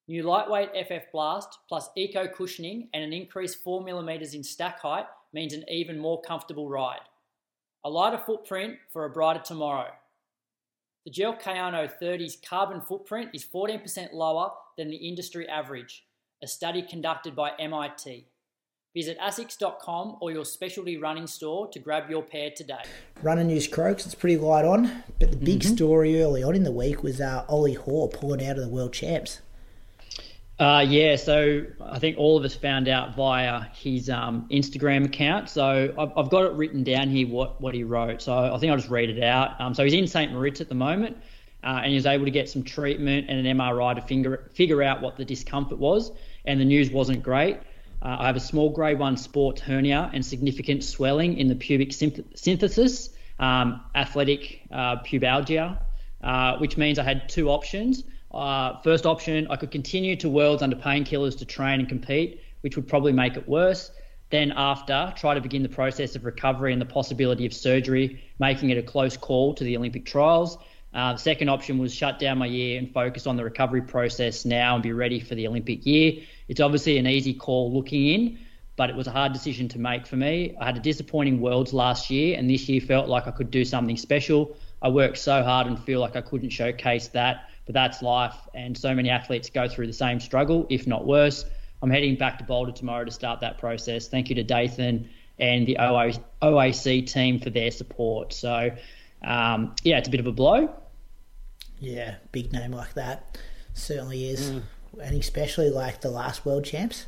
New 0.09 0.23
lightweight 0.23 0.71
FF 0.87 1.11
Blast 1.13 1.59
plus 1.69 1.89
eco 1.95 2.27
cushioning 2.27 2.89
and 2.93 3.03
an 3.03 3.13
increased 3.13 3.63
4mm 3.63 4.33
in 4.33 4.43
stack 4.43 4.79
height 4.81 5.05
means 5.31 5.53
an 5.53 5.63
even 5.69 5.97
more 5.97 6.21
comfortable 6.21 6.69
ride. 6.69 6.99
A 7.85 7.89
lighter 7.89 8.17
footprint 8.17 8.75
for 8.91 9.05
a 9.05 9.09
brighter 9.09 9.41
tomorrow. 9.41 9.91
The 11.07 11.11
Gel 11.11 11.37
Kayano 11.37 11.89
30's 12.01 12.35
carbon 12.35 12.81
footprint 12.81 13.29
is 13.33 13.45
14% 13.45 14.11
lower 14.11 14.51
than 14.77 14.89
the 14.89 14.97
industry 14.97 15.47
average, 15.47 16.03
a 16.43 16.47
study 16.47 16.81
conducted 16.81 17.33
by 17.33 17.51
MIT. 17.57 18.27
Visit 18.93 19.17
asics.com 19.17 20.17
or 20.19 20.31
your 20.31 20.43
specialty 20.43 20.97
running 20.97 21.25
store 21.25 21.69
to 21.69 21.79
grab 21.79 22.09
your 22.09 22.23
pair 22.23 22.51
today. 22.53 22.83
Running 23.23 23.47
news 23.47 23.69
croaks, 23.69 24.05
it's 24.05 24.15
pretty 24.15 24.35
light 24.35 24.65
on. 24.65 25.01
But 25.17 25.31
the 25.31 25.37
big 25.37 25.63
story 25.63 26.21
early 26.21 26.43
on 26.43 26.55
in 26.55 26.63
the 26.63 26.73
week 26.73 27.03
was 27.03 27.21
uh, 27.21 27.45
Ollie 27.47 27.75
Hoare 27.75 28.09
pulling 28.09 28.45
out 28.45 28.57
of 28.57 28.63
the 28.63 28.69
world 28.69 28.91
champs. 28.91 29.39
Uh, 30.59 30.83
yeah, 30.87 31.15
so 31.15 31.63
I 31.79 31.99
think 31.99 32.17
all 32.17 32.35
of 32.35 32.43
us 32.43 32.55
found 32.55 32.87
out 32.87 33.15
via 33.15 33.61
his 33.75 34.09
um, 34.09 34.47
Instagram 34.49 35.05
account. 35.05 35.49
So 35.49 35.93
I've, 35.97 36.11
I've 36.17 36.29
got 36.31 36.45
it 36.45 36.53
written 36.53 36.83
down 36.83 37.09
here 37.09 37.27
what, 37.27 37.61
what 37.61 37.75
he 37.75 37.83
wrote. 37.83 38.23
So 38.23 38.33
I 38.33 38.57
think 38.57 38.71
I'll 38.71 38.77
just 38.77 38.89
read 38.89 39.11
it 39.11 39.21
out. 39.23 39.61
Um, 39.61 39.75
so 39.75 39.83
he's 39.83 39.93
in 39.93 40.07
St. 40.07 40.31
Moritz 40.31 40.59
at 40.59 40.67
the 40.67 40.75
moment, 40.75 41.17
uh, 41.63 41.81
and 41.83 41.89
he 41.89 41.95
was 41.95 42.07
able 42.07 42.25
to 42.25 42.31
get 42.31 42.49
some 42.49 42.63
treatment 42.63 43.27
and 43.29 43.45
an 43.45 43.57
MRI 43.57 43.95
to 43.95 44.01
figure 44.01 44.49
figure 44.53 44.81
out 44.81 45.01
what 45.01 45.15
the 45.15 45.25
discomfort 45.25 45.77
was. 45.77 46.11
And 46.43 46.59
the 46.59 46.65
news 46.65 46.89
wasn't 46.89 47.21
great. 47.21 47.57
Uh, 48.01 48.17
I 48.19 48.25
have 48.25 48.35
a 48.35 48.39
small 48.39 48.71
grade 48.71 48.97
one 48.97 49.17
sports 49.17 49.61
hernia 49.61 50.09
and 50.11 50.25
significant 50.25 50.83
swelling 50.83 51.37
in 51.37 51.49
the 51.49 51.55
pubic 51.55 51.89
synth- 51.89 52.25
synthesis, 52.35 53.09
um, 53.37 53.81
athletic 53.93 54.61
uh, 54.71 54.97
pubalgia, 54.97 55.79
uh, 56.23 56.57
which 56.57 56.77
means 56.77 56.97
I 56.97 57.03
had 57.03 57.29
two 57.29 57.49
options. 57.49 58.03
Uh, 58.37 58.79
first 58.81 59.07
option, 59.07 59.47
I 59.49 59.55
could 59.55 59.71
continue 59.71 60.15
to 60.17 60.29
worlds 60.29 60.61
under 60.61 60.75
painkillers 60.75 61.39
to 61.39 61.45
train 61.45 61.79
and 61.79 61.89
compete, 61.89 62.39
which 62.61 62.75
would 62.75 62.87
probably 62.87 63.11
make 63.11 63.35
it 63.35 63.49
worse. 63.49 63.89
Then, 64.29 64.53
after, 64.55 65.11
try 65.17 65.33
to 65.33 65.41
begin 65.41 65.63
the 65.63 65.69
process 65.69 66.15
of 66.15 66.23
recovery 66.23 66.71
and 66.71 66.79
the 66.79 66.85
possibility 66.85 67.47
of 67.47 67.53
surgery, 67.53 68.21
making 68.37 68.69
it 68.69 68.77
a 68.77 68.83
close 68.83 69.17
call 69.17 69.55
to 69.55 69.63
the 69.63 69.75
Olympic 69.75 70.05
trials. 70.05 70.59
Uh, 70.93 71.13
the 71.13 71.19
second 71.19 71.49
option 71.49 71.79
was 71.79 71.91
shut 71.91 72.19
down 72.19 72.37
my 72.37 72.45
year 72.45 72.77
and 72.77 72.93
focus 72.93 73.25
on 73.25 73.37
the 73.37 73.43
recovery 73.43 73.81
process 73.81 74.45
now 74.45 74.75
and 74.75 74.83
be 74.83 74.93
ready 74.93 75.19
for 75.19 75.33
the 75.33 75.47
Olympic 75.47 75.83
year. 75.83 76.21
It's 76.47 76.59
obviously 76.59 76.99
an 76.99 77.07
easy 77.07 77.33
call 77.33 77.73
looking 77.73 78.07
in, 78.07 78.39
but 78.75 78.91
it 78.91 78.95
was 78.95 79.07
a 79.07 79.11
hard 79.11 79.33
decision 79.33 79.67
to 79.69 79.79
make 79.79 80.05
for 80.05 80.15
me. 80.15 80.55
I 80.61 80.65
had 80.65 80.77
a 80.77 80.81
disappointing 80.81 81.41
Worlds 81.41 81.73
last 81.73 82.11
year, 82.11 82.37
and 82.37 82.47
this 82.47 82.69
year 82.69 82.81
felt 82.81 83.09
like 83.09 83.25
I 83.25 83.31
could 83.31 83.49
do 83.49 83.65
something 83.65 83.97
special. 83.97 84.55
I 84.79 84.89
worked 84.89 85.17
so 85.17 85.41
hard 85.41 85.65
and 85.65 85.79
feel 85.79 86.01
like 86.01 86.15
I 86.15 86.21
couldn't 86.21 86.51
showcase 86.51 87.07
that, 87.09 87.49
but 87.67 87.73
that's 87.73 88.01
life, 88.01 88.35
and 88.55 88.75
so 88.75 88.95
many 88.95 89.09
athletes 89.09 89.49
go 89.51 89.67
through 89.67 89.85
the 89.85 89.93
same 89.93 90.19
struggle, 90.19 90.65
if 90.69 90.87
not 90.87 91.05
worse. 91.05 91.45
I'm 91.83 91.91
heading 91.91 92.15
back 92.15 92.39
to 92.39 92.43
Boulder 92.43 92.71
tomorrow 92.71 93.05
to 93.05 93.11
start 93.11 93.41
that 93.41 93.59
process. 93.59 94.07
Thank 94.07 94.29
you 94.29 94.35
to 94.35 94.43
Dathan 94.43 95.07
and 95.37 95.67
the 95.67 95.77
OAC 95.79 97.05
team 97.05 97.39
for 97.39 97.51
their 97.51 97.69
support. 97.69 98.33
So, 98.33 98.71
um, 99.23 99.75
yeah, 99.83 99.99
it's 99.99 100.07
a 100.07 100.11
bit 100.11 100.19
of 100.19 100.25
a 100.25 100.31
blow. 100.31 100.73
Yeah, 101.79 102.15
big 102.31 102.51
name 102.51 102.71
like 102.71 102.95
that 102.95 103.37
certainly 103.77 104.29
is, 104.29 104.49
and 104.49 104.63
especially 105.19 105.69
like 105.69 106.01
the 106.01 106.09
last 106.09 106.45
world 106.45 106.65
champs, 106.65 107.05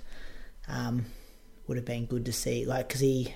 um, 0.68 1.06
would 1.68 1.78
have 1.78 1.86
been 1.86 2.06
good 2.06 2.26
to 2.26 2.34
see. 2.34 2.66
Like 2.66 2.88
because 2.88 3.02
he 3.02 3.34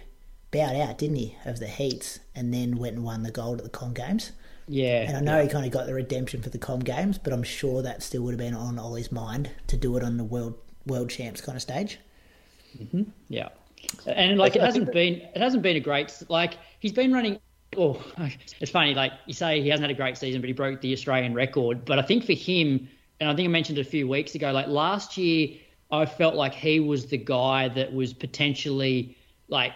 bowed 0.51 0.75
out, 0.75 0.97
didn't 0.97 1.17
he, 1.17 1.35
of 1.45 1.59
the 1.59 1.67
heats, 1.67 2.19
and 2.35 2.53
then 2.53 2.77
went 2.77 2.95
and 2.95 3.03
won 3.03 3.23
the 3.23 3.31
gold 3.31 3.59
at 3.59 3.63
the 3.63 3.69
Comm 3.69 3.93
Games. 3.93 4.31
Yeah. 4.67 5.01
And 5.07 5.17
I 5.17 5.19
know 5.19 5.41
he 5.41 5.49
kind 5.49 5.65
of 5.65 5.71
got 5.71 5.85
the 5.85 5.93
redemption 5.93 6.41
for 6.41 6.49
the 6.49 6.57
Com 6.57 6.79
Games, 6.79 7.17
but 7.17 7.33
I'm 7.33 7.43
sure 7.43 7.81
that 7.81 8.03
still 8.03 8.21
would 8.23 8.31
have 8.31 8.39
been 8.39 8.55
on 8.55 8.79
Ollie's 8.79 9.11
mind 9.11 9.51
to 9.67 9.77
do 9.77 9.95
it 9.97 10.03
on 10.03 10.17
the 10.17 10.23
world 10.23 10.55
world 10.85 11.09
champs 11.09 11.41
kind 11.41 11.55
of 11.55 11.61
stage. 11.61 11.99
Mm-hmm. 12.77 13.03
Yeah, 13.29 13.49
and 14.05 14.37
like 14.37 14.55
it 14.55 14.61
hasn't 14.61 14.91
been 14.91 15.15
it 15.15 15.37
hasn't 15.37 15.63
been 15.63 15.75
a 15.75 15.81
great 15.81 16.11
like 16.29 16.55
he's 16.79 16.93
been 16.93 17.13
running. 17.13 17.39
Oh, 17.75 18.03
it's 18.59 18.71
funny. 18.71 18.93
Like 18.93 19.13
you 19.25 19.33
say, 19.33 19.61
he 19.61 19.69
hasn't 19.69 19.83
had 19.83 19.91
a 19.91 19.99
great 19.99 20.17
season, 20.17 20.41
but 20.41 20.47
he 20.47 20.53
broke 20.53 20.81
the 20.81 20.93
Australian 20.93 21.33
record. 21.33 21.85
But 21.85 21.99
I 21.99 22.03
think 22.03 22.25
for 22.25 22.33
him, 22.33 22.87
and 23.19 23.29
I 23.29 23.35
think 23.35 23.47
I 23.47 23.49
mentioned 23.49 23.79
a 23.79 23.83
few 23.83 24.07
weeks 24.07 24.35
ago. 24.35 24.51
Like 24.51 24.67
last 24.67 25.17
year, 25.17 25.57
I 25.91 26.05
felt 26.05 26.35
like 26.35 26.53
he 26.53 26.79
was 26.79 27.07
the 27.07 27.17
guy 27.17 27.69
that 27.69 27.93
was 27.93 28.13
potentially 28.13 29.17
like 29.47 29.73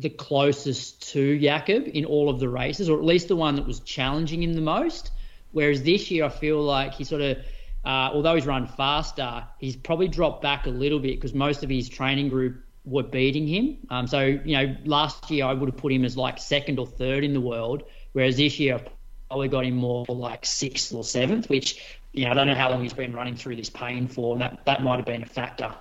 the 0.00 0.10
closest 0.10 1.12
to 1.12 1.38
Jakob 1.38 1.88
in 1.88 2.04
all 2.04 2.28
of 2.28 2.40
the 2.40 2.48
races, 2.48 2.88
or 2.88 2.98
at 2.98 3.04
least 3.04 3.28
the 3.28 3.36
one 3.36 3.54
that 3.56 3.66
was 3.66 3.80
challenging 3.80 4.42
him 4.42 4.54
the 4.54 4.60
most. 4.60 5.10
Whereas 5.52 5.82
this 5.82 6.10
year, 6.10 6.24
I 6.24 6.28
feel 6.28 6.62
like 6.62 6.94
he 6.94 7.04
sort 7.04 7.22
of, 7.22 7.36
uh, 7.84 8.10
although 8.12 8.34
he's 8.34 8.46
run 8.46 8.66
faster, 8.66 9.44
he's 9.58 9.76
probably 9.76 10.08
dropped 10.08 10.42
back 10.42 10.66
a 10.66 10.70
little 10.70 10.98
bit 10.98 11.16
because 11.16 11.34
most 11.34 11.62
of 11.62 11.70
his 11.70 11.88
training 11.88 12.28
group 12.28 12.62
were 12.84 13.02
beating 13.02 13.46
him. 13.46 13.78
Um, 13.90 14.06
so, 14.06 14.20
you 14.20 14.56
know, 14.56 14.76
last 14.84 15.30
year 15.30 15.44
I 15.44 15.52
would 15.52 15.68
have 15.68 15.76
put 15.76 15.92
him 15.92 16.04
as 16.04 16.16
like 16.16 16.38
second 16.38 16.78
or 16.78 16.86
third 16.86 17.24
in 17.24 17.34
the 17.34 17.40
world, 17.40 17.82
whereas 18.12 18.36
this 18.36 18.58
year 18.58 18.76
I 18.76 18.84
probably 19.28 19.48
got 19.48 19.64
him 19.66 19.76
more 19.76 20.06
like 20.08 20.46
sixth 20.46 20.94
or 20.94 21.04
seventh, 21.04 21.50
which, 21.50 21.98
you 22.12 22.24
know, 22.24 22.30
I 22.30 22.34
don't 22.34 22.46
know 22.46 22.54
how 22.54 22.70
long 22.70 22.82
he's 22.82 22.92
been 22.92 23.12
running 23.12 23.36
through 23.36 23.56
this 23.56 23.70
pain 23.70 24.08
for, 24.08 24.32
and 24.32 24.40
that, 24.40 24.64
that 24.64 24.82
might 24.82 24.96
have 24.96 25.06
been 25.06 25.22
a 25.22 25.26
factor. 25.26 25.74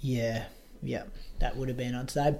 Yeah, 0.00 0.44
yeah, 0.82 1.04
that 1.40 1.56
would 1.56 1.68
have 1.68 1.76
been, 1.76 1.94
I'd 1.94 2.10
say. 2.10 2.36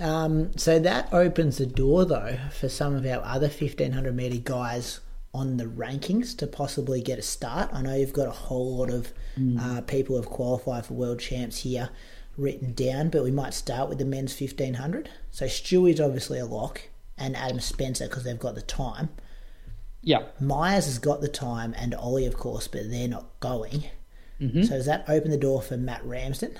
Um, 0.00 0.56
so 0.56 0.78
that 0.78 1.12
opens 1.12 1.58
the 1.58 1.66
door, 1.66 2.04
though, 2.04 2.38
for 2.50 2.68
some 2.68 2.94
of 2.94 3.04
our 3.04 3.22
other 3.24 3.48
1500 3.48 4.14
metre 4.14 4.38
guys 4.38 5.00
on 5.32 5.58
the 5.58 5.64
rankings 5.64 6.36
to 6.38 6.46
possibly 6.46 7.00
get 7.00 7.18
a 7.18 7.22
start. 7.22 7.70
I 7.72 7.82
know 7.82 7.94
you've 7.94 8.12
got 8.12 8.26
a 8.26 8.32
whole 8.32 8.78
lot 8.78 8.90
of 8.90 9.12
uh, 9.60 9.80
people 9.82 10.16
who 10.16 10.22
have 10.22 10.30
qualified 10.30 10.86
for 10.86 10.94
world 10.94 11.20
champs 11.20 11.58
here 11.58 11.90
written 12.36 12.72
down, 12.72 13.10
but 13.10 13.22
we 13.22 13.30
might 13.30 13.54
start 13.54 13.88
with 13.88 13.98
the 13.98 14.04
men's 14.04 14.38
1500. 14.38 15.10
So 15.30 15.46
Stewie's 15.46 16.00
obviously 16.00 16.38
a 16.38 16.46
lock, 16.46 16.82
and 17.18 17.36
Adam 17.36 17.60
Spencer 17.60 18.08
because 18.08 18.24
they've 18.24 18.38
got 18.38 18.54
the 18.54 18.62
time. 18.62 19.10
Yeah. 20.02 20.22
Myers 20.40 20.86
has 20.86 20.98
got 20.98 21.20
the 21.20 21.28
time, 21.28 21.74
and 21.76 21.94
Ollie, 21.94 22.26
of 22.26 22.36
course, 22.36 22.66
but 22.66 22.90
they're 22.90 23.06
not 23.06 23.38
going. 23.40 23.84
So 24.64 24.70
does 24.70 24.86
that 24.86 25.04
open 25.06 25.30
the 25.30 25.36
door 25.36 25.60
for 25.60 25.76
Matt 25.76 26.02
Ramsden? 26.02 26.58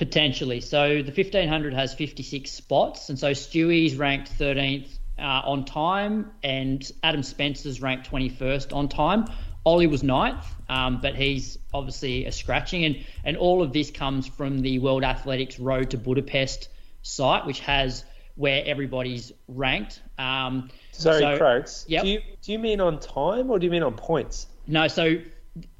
Potentially. 0.00 0.62
So 0.62 1.02
the 1.02 1.12
1500 1.12 1.74
has 1.74 1.92
56 1.92 2.50
spots, 2.50 3.10
and 3.10 3.18
so 3.18 3.32
Stewie's 3.32 3.96
ranked 3.96 4.32
13th 4.38 4.88
uh, 5.18 5.42
on 5.44 5.66
time, 5.66 6.30
and 6.42 6.90
Adam 7.02 7.22
Spencer's 7.22 7.82
ranked 7.82 8.10
21st 8.10 8.74
on 8.74 8.88
time. 8.88 9.26
Ollie 9.66 9.88
was 9.88 10.02
ninth, 10.02 10.42
um, 10.70 11.02
but 11.02 11.16
he's 11.16 11.58
obviously 11.74 12.24
a 12.24 12.32
scratching, 12.32 12.86
and 12.86 13.04
and 13.26 13.36
all 13.36 13.62
of 13.62 13.74
this 13.74 13.90
comes 13.90 14.26
from 14.26 14.62
the 14.62 14.78
World 14.78 15.04
Athletics 15.04 15.58
Road 15.58 15.90
to 15.90 15.98
Budapest 15.98 16.70
site, 17.02 17.44
which 17.44 17.60
has 17.60 18.02
where 18.36 18.62
everybody's 18.64 19.32
ranked. 19.48 20.00
Um, 20.16 20.70
Sorry, 20.92 21.20
so, 21.20 21.36
Croaks. 21.36 21.84
Yep. 21.88 22.04
Do 22.04 22.08
you 22.08 22.22
do 22.40 22.52
you 22.52 22.58
mean 22.58 22.80
on 22.80 23.00
time 23.00 23.50
or 23.50 23.58
do 23.58 23.66
you 23.66 23.70
mean 23.70 23.82
on 23.82 23.92
points? 23.96 24.46
No, 24.66 24.88
so 24.88 25.18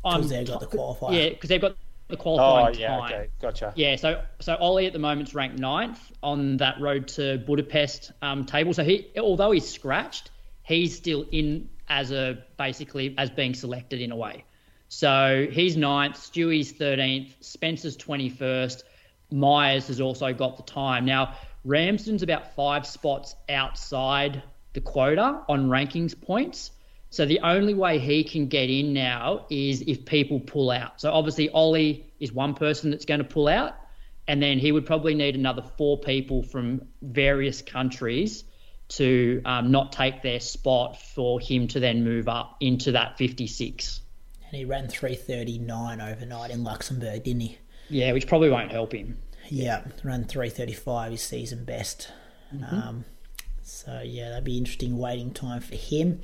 because 0.04 0.28
they've 0.28 0.46
got 0.46 0.60
the 0.60 0.66
qualifier. 0.66 1.14
Yeah, 1.14 1.28
because 1.30 1.48
they've 1.48 1.60
got 1.62 1.74
the 2.10 2.16
qualifying 2.16 2.76
oh, 2.76 2.78
yeah, 2.78 2.88
time. 2.88 3.04
okay, 3.04 3.28
gotcha. 3.40 3.72
Yeah, 3.76 3.96
so 3.96 4.22
so 4.40 4.56
Ollie 4.56 4.86
at 4.86 4.92
the 4.92 4.98
moment's 4.98 5.34
ranked 5.34 5.58
ninth 5.58 6.00
on 6.22 6.58
that 6.58 6.80
road 6.80 7.08
to 7.08 7.38
Budapest 7.38 8.12
um, 8.22 8.44
table. 8.44 8.74
So 8.74 8.84
he, 8.84 9.08
although 9.18 9.50
he's 9.50 9.68
scratched, 9.68 10.30
he's 10.62 10.96
still 10.96 11.26
in 11.30 11.68
as 11.88 12.12
a 12.12 12.44
basically 12.56 13.14
as 13.18 13.30
being 13.30 13.54
selected 13.54 14.00
in 14.00 14.12
a 14.12 14.16
way. 14.16 14.44
So 14.88 15.46
he's 15.50 15.76
ninth, 15.76 16.16
Stewie's 16.16 16.72
thirteenth, 16.72 17.34
Spencer's 17.40 17.96
twenty 17.96 18.28
first, 18.28 18.84
Myers 19.30 19.88
has 19.88 20.00
also 20.00 20.32
got 20.32 20.56
the 20.56 20.62
time. 20.62 21.04
Now 21.04 21.34
Ramsden's 21.64 22.22
about 22.22 22.54
five 22.54 22.86
spots 22.86 23.34
outside 23.48 24.42
the 24.72 24.80
quota 24.80 25.42
on 25.48 25.68
rankings 25.68 26.20
points. 26.20 26.70
So 27.10 27.26
the 27.26 27.40
only 27.40 27.74
way 27.74 27.98
he 27.98 28.22
can 28.22 28.46
get 28.46 28.70
in 28.70 28.92
now 28.92 29.46
is 29.50 29.82
if 29.82 30.04
people 30.04 30.38
pull 30.38 30.70
out. 30.70 31.00
So 31.00 31.10
obviously 31.10 31.50
Ollie 31.50 32.06
is 32.20 32.32
one 32.32 32.54
person 32.54 32.90
that's 32.92 33.04
going 33.04 33.18
to 33.18 33.24
pull 33.24 33.48
out, 33.48 33.74
and 34.28 34.40
then 34.40 34.60
he 34.60 34.70
would 34.70 34.86
probably 34.86 35.14
need 35.14 35.34
another 35.34 35.62
four 35.76 35.98
people 35.98 36.44
from 36.44 36.82
various 37.02 37.62
countries 37.62 38.44
to 38.90 39.42
um, 39.44 39.72
not 39.72 39.90
take 39.90 40.22
their 40.22 40.38
spot 40.38 41.00
for 41.00 41.40
him 41.40 41.66
to 41.68 41.80
then 41.80 42.04
move 42.04 42.28
up 42.28 42.56
into 42.60 42.92
that 42.92 43.18
56. 43.18 44.00
And 44.46 44.56
he 44.56 44.64
ran 44.64 44.88
339 44.88 46.00
overnight 46.00 46.50
in 46.52 46.62
Luxembourg, 46.62 47.24
didn't 47.24 47.40
he? 47.40 47.58
Yeah, 47.88 48.12
which 48.12 48.28
probably 48.28 48.50
won't 48.50 48.70
help 48.70 48.94
him. 48.94 49.18
Yeah, 49.48 49.82
ran 50.04 50.24
335, 50.24 51.12
his 51.12 51.22
season 51.22 51.64
best. 51.64 52.12
Mm-hmm. 52.54 52.74
Um, 52.74 53.04
so 53.62 54.00
yeah, 54.04 54.28
that'd 54.28 54.44
be 54.44 54.58
interesting 54.58 54.96
waiting 54.96 55.32
time 55.32 55.60
for 55.60 55.74
him 55.74 56.20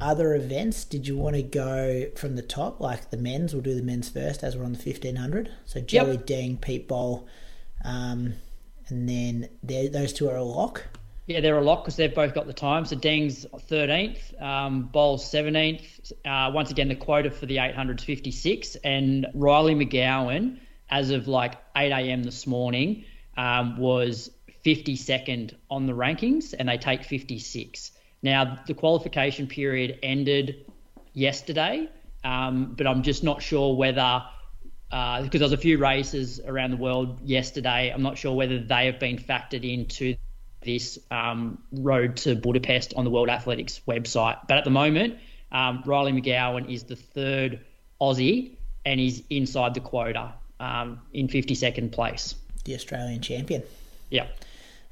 other 0.00 0.34
events, 0.34 0.84
did 0.84 1.08
you 1.08 1.16
want 1.16 1.36
to 1.36 1.42
go 1.42 2.06
from 2.16 2.36
the 2.36 2.42
top, 2.42 2.80
like 2.80 3.10
the 3.10 3.16
men's? 3.16 3.52
We'll 3.52 3.62
do 3.62 3.74
the 3.74 3.82
men's 3.82 4.08
first, 4.08 4.44
as 4.44 4.56
we're 4.56 4.64
on 4.64 4.72
the 4.72 4.78
fifteen 4.78 5.16
hundred. 5.16 5.50
So 5.64 5.80
Joey 5.80 6.12
yep. 6.12 6.26
Deng, 6.26 6.60
Pete 6.60 6.86
Bol, 6.86 7.26
um, 7.84 8.34
and 8.88 9.08
then 9.08 9.48
those 9.62 10.12
two 10.12 10.28
are 10.28 10.36
a 10.36 10.44
lock. 10.44 10.84
Yeah, 11.26 11.40
they're 11.40 11.58
a 11.58 11.62
lock 11.62 11.84
because 11.84 11.96
they've 11.96 12.14
both 12.14 12.32
got 12.32 12.46
the 12.46 12.52
time. 12.52 12.86
So 12.86 12.96
Deng's 12.96 13.44
thirteenth, 13.62 14.32
um, 14.40 14.84
Bol's 14.84 15.28
seventeenth. 15.28 16.12
Uh, 16.24 16.50
once 16.54 16.70
again, 16.70 16.88
the 16.88 16.94
quota 16.94 17.30
for 17.30 17.46
the 17.46 17.58
eight 17.58 17.74
hundred 17.74 18.00
is 18.00 18.04
fifty 18.04 18.30
six, 18.30 18.76
and 18.76 19.26
Riley 19.34 19.74
McGown, 19.74 20.58
as 20.88 21.10
of 21.10 21.28
like 21.28 21.56
eight 21.76 21.92
a.m. 21.92 22.22
this 22.22 22.46
morning, 22.46 23.04
um, 23.36 23.76
was 23.78 24.30
fifty 24.62 24.96
second 24.96 25.56
on 25.70 25.86
the 25.86 25.92
rankings, 25.92 26.54
and 26.58 26.68
they 26.68 26.78
take 26.78 27.04
fifty 27.04 27.38
six. 27.38 27.90
Now, 28.22 28.58
the 28.66 28.74
qualification 28.74 29.46
period 29.46 29.98
ended 30.02 30.66
yesterday, 31.12 31.88
um, 32.24 32.74
but 32.76 32.86
I'm 32.86 33.02
just 33.02 33.22
not 33.22 33.42
sure 33.42 33.76
whether, 33.76 34.24
uh, 34.90 35.22
because 35.22 35.38
there 35.38 35.46
was 35.46 35.52
a 35.52 35.56
few 35.56 35.78
races 35.78 36.40
around 36.44 36.70
the 36.72 36.76
world 36.76 37.20
yesterday, 37.22 37.92
I'm 37.94 38.02
not 38.02 38.18
sure 38.18 38.34
whether 38.34 38.58
they 38.58 38.86
have 38.86 38.98
been 38.98 39.18
factored 39.18 39.70
into 39.70 40.16
this 40.62 40.98
um, 41.10 41.62
road 41.72 42.16
to 42.18 42.34
Budapest 42.34 42.94
on 42.94 43.04
the 43.04 43.10
World 43.10 43.28
Athletics 43.28 43.80
website. 43.86 44.38
But 44.48 44.58
at 44.58 44.64
the 44.64 44.70
moment, 44.70 45.18
um, 45.52 45.82
Riley 45.86 46.12
McGown 46.12 46.70
is 46.72 46.84
the 46.84 46.96
third 46.96 47.60
Aussie 48.00 48.56
and 48.84 48.98
he's 48.98 49.22
inside 49.30 49.74
the 49.74 49.80
quota 49.80 50.32
um, 50.60 51.00
in 51.12 51.28
52nd 51.28 51.92
place. 51.92 52.34
The 52.64 52.74
Australian 52.74 53.20
champion. 53.20 53.62
Yeah. 54.10 54.26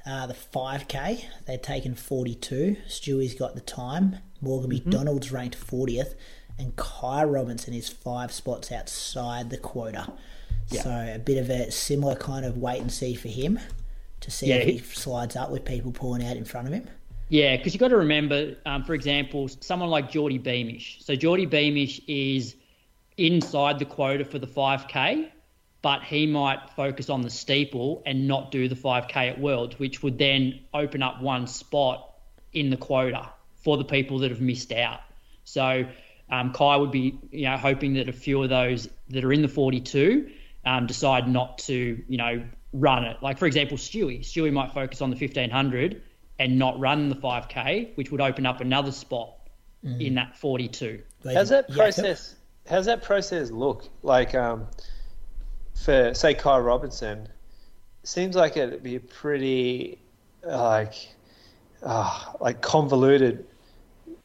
Uh, 0.07 0.25
the 0.25 0.33
5K, 0.33 1.25
they'd 1.45 1.61
taken 1.61 1.93
42. 1.93 2.77
Stewie's 2.87 3.35
got 3.35 3.55
the 3.55 3.61
time. 3.61 4.17
Morgan 4.39 4.71
mm-hmm. 4.71 4.89
McDonald's 4.89 5.31
ranked 5.31 5.57
40th. 5.59 6.13
And 6.57 6.75
Ky 6.77 7.25
Robinson 7.25 7.73
is 7.73 7.89
five 7.89 8.31
spots 8.31 8.71
outside 8.71 9.49
the 9.49 9.57
quota. 9.57 10.13
Yeah. 10.69 10.81
So 10.81 10.89
a 11.15 11.19
bit 11.19 11.37
of 11.37 11.49
a 11.49 11.71
similar 11.71 12.15
kind 12.15 12.45
of 12.45 12.57
wait 12.57 12.81
and 12.81 12.91
see 12.91 13.15
for 13.15 13.27
him 13.27 13.59
to 14.21 14.31
see 14.31 14.47
yeah, 14.47 14.55
if 14.55 14.65
he, 14.65 14.71
he 14.73 14.79
slides 14.79 15.35
up 15.35 15.51
with 15.51 15.65
people 15.65 15.91
pulling 15.91 16.25
out 16.25 16.37
in 16.37 16.45
front 16.45 16.67
of 16.67 16.73
him. 16.73 16.87
Yeah, 17.29 17.57
because 17.57 17.73
you've 17.73 17.81
got 17.81 17.89
to 17.89 17.97
remember, 17.97 18.55
um, 18.65 18.85
for 18.85 18.93
example, 18.93 19.49
someone 19.59 19.89
like 19.89 20.09
Geordie 20.09 20.37
Beamish. 20.37 20.99
So 21.01 21.15
Geordie 21.15 21.45
Beamish 21.45 21.99
is 22.07 22.55
inside 23.17 23.79
the 23.79 23.85
quota 23.85 24.23
for 24.23 24.39
the 24.39 24.47
5K, 24.47 25.29
but 25.81 26.03
he 26.03 26.25
might 26.27 26.69
focus 26.75 27.09
on 27.09 27.21
the 27.21 27.29
steeple 27.29 28.01
and 28.05 28.27
not 28.27 28.51
do 28.51 28.67
the 28.67 28.75
5K 28.75 29.31
at 29.31 29.39
Worlds, 29.39 29.77
which 29.79 30.01
would 30.03 30.17
then 30.17 30.59
open 30.73 31.03
up 31.03 31.21
one 31.21 31.47
spot 31.47 32.13
in 32.53 32.69
the 32.69 32.77
quota 32.77 33.29
for 33.63 33.77
the 33.77 33.85
people 33.85 34.19
that 34.19 34.31
have 34.31 34.41
missed 34.41 34.71
out. 34.71 35.01
So 35.43 35.85
um, 36.29 36.51
Ky 36.53 36.77
would 36.79 36.91
be, 36.91 37.17
you 37.31 37.45
know, 37.45 37.57
hoping 37.57 37.93
that 37.93 38.09
a 38.09 38.13
few 38.13 38.41
of 38.43 38.49
those 38.49 38.89
that 39.09 39.23
are 39.23 39.31
in 39.31 39.41
the 39.41 39.47
42 39.47 40.29
um, 40.65 40.87
decide 40.87 41.27
not 41.27 41.59
to, 41.59 42.03
you 42.07 42.17
know, 42.17 42.43
run 42.73 43.05
it. 43.05 43.17
Like 43.21 43.37
for 43.37 43.45
example, 43.45 43.77
Stewie. 43.77 44.21
Stewie 44.21 44.51
might 44.51 44.73
focus 44.73 45.01
on 45.01 45.09
the 45.09 45.15
1500 45.15 46.01
and 46.39 46.59
not 46.59 46.79
run 46.79 47.09
the 47.09 47.15
5K, 47.15 47.95
which 47.95 48.11
would 48.11 48.21
open 48.21 48.45
up 48.45 48.61
another 48.61 48.91
spot 48.91 49.35
mm. 49.83 50.05
in 50.05 50.15
that 50.15 50.37
42. 50.37 51.01
How's 51.23 51.49
that 51.49 51.69
process? 51.69 52.35
Yeah. 52.65 52.71
How's 52.71 52.85
that 52.85 53.03
process 53.03 53.49
look 53.49 53.87
like? 54.03 54.35
Um, 54.35 54.67
for 55.77 56.13
say 56.13 56.33
Ky 56.33 56.49
Robinson, 56.49 57.27
seems 58.03 58.35
like 58.35 58.57
it'd 58.57 58.83
be 58.83 58.95
a 58.95 58.99
pretty 58.99 59.99
like 60.43 60.95
uh, 61.83 62.33
like 62.39 62.61
convoluted 62.61 63.45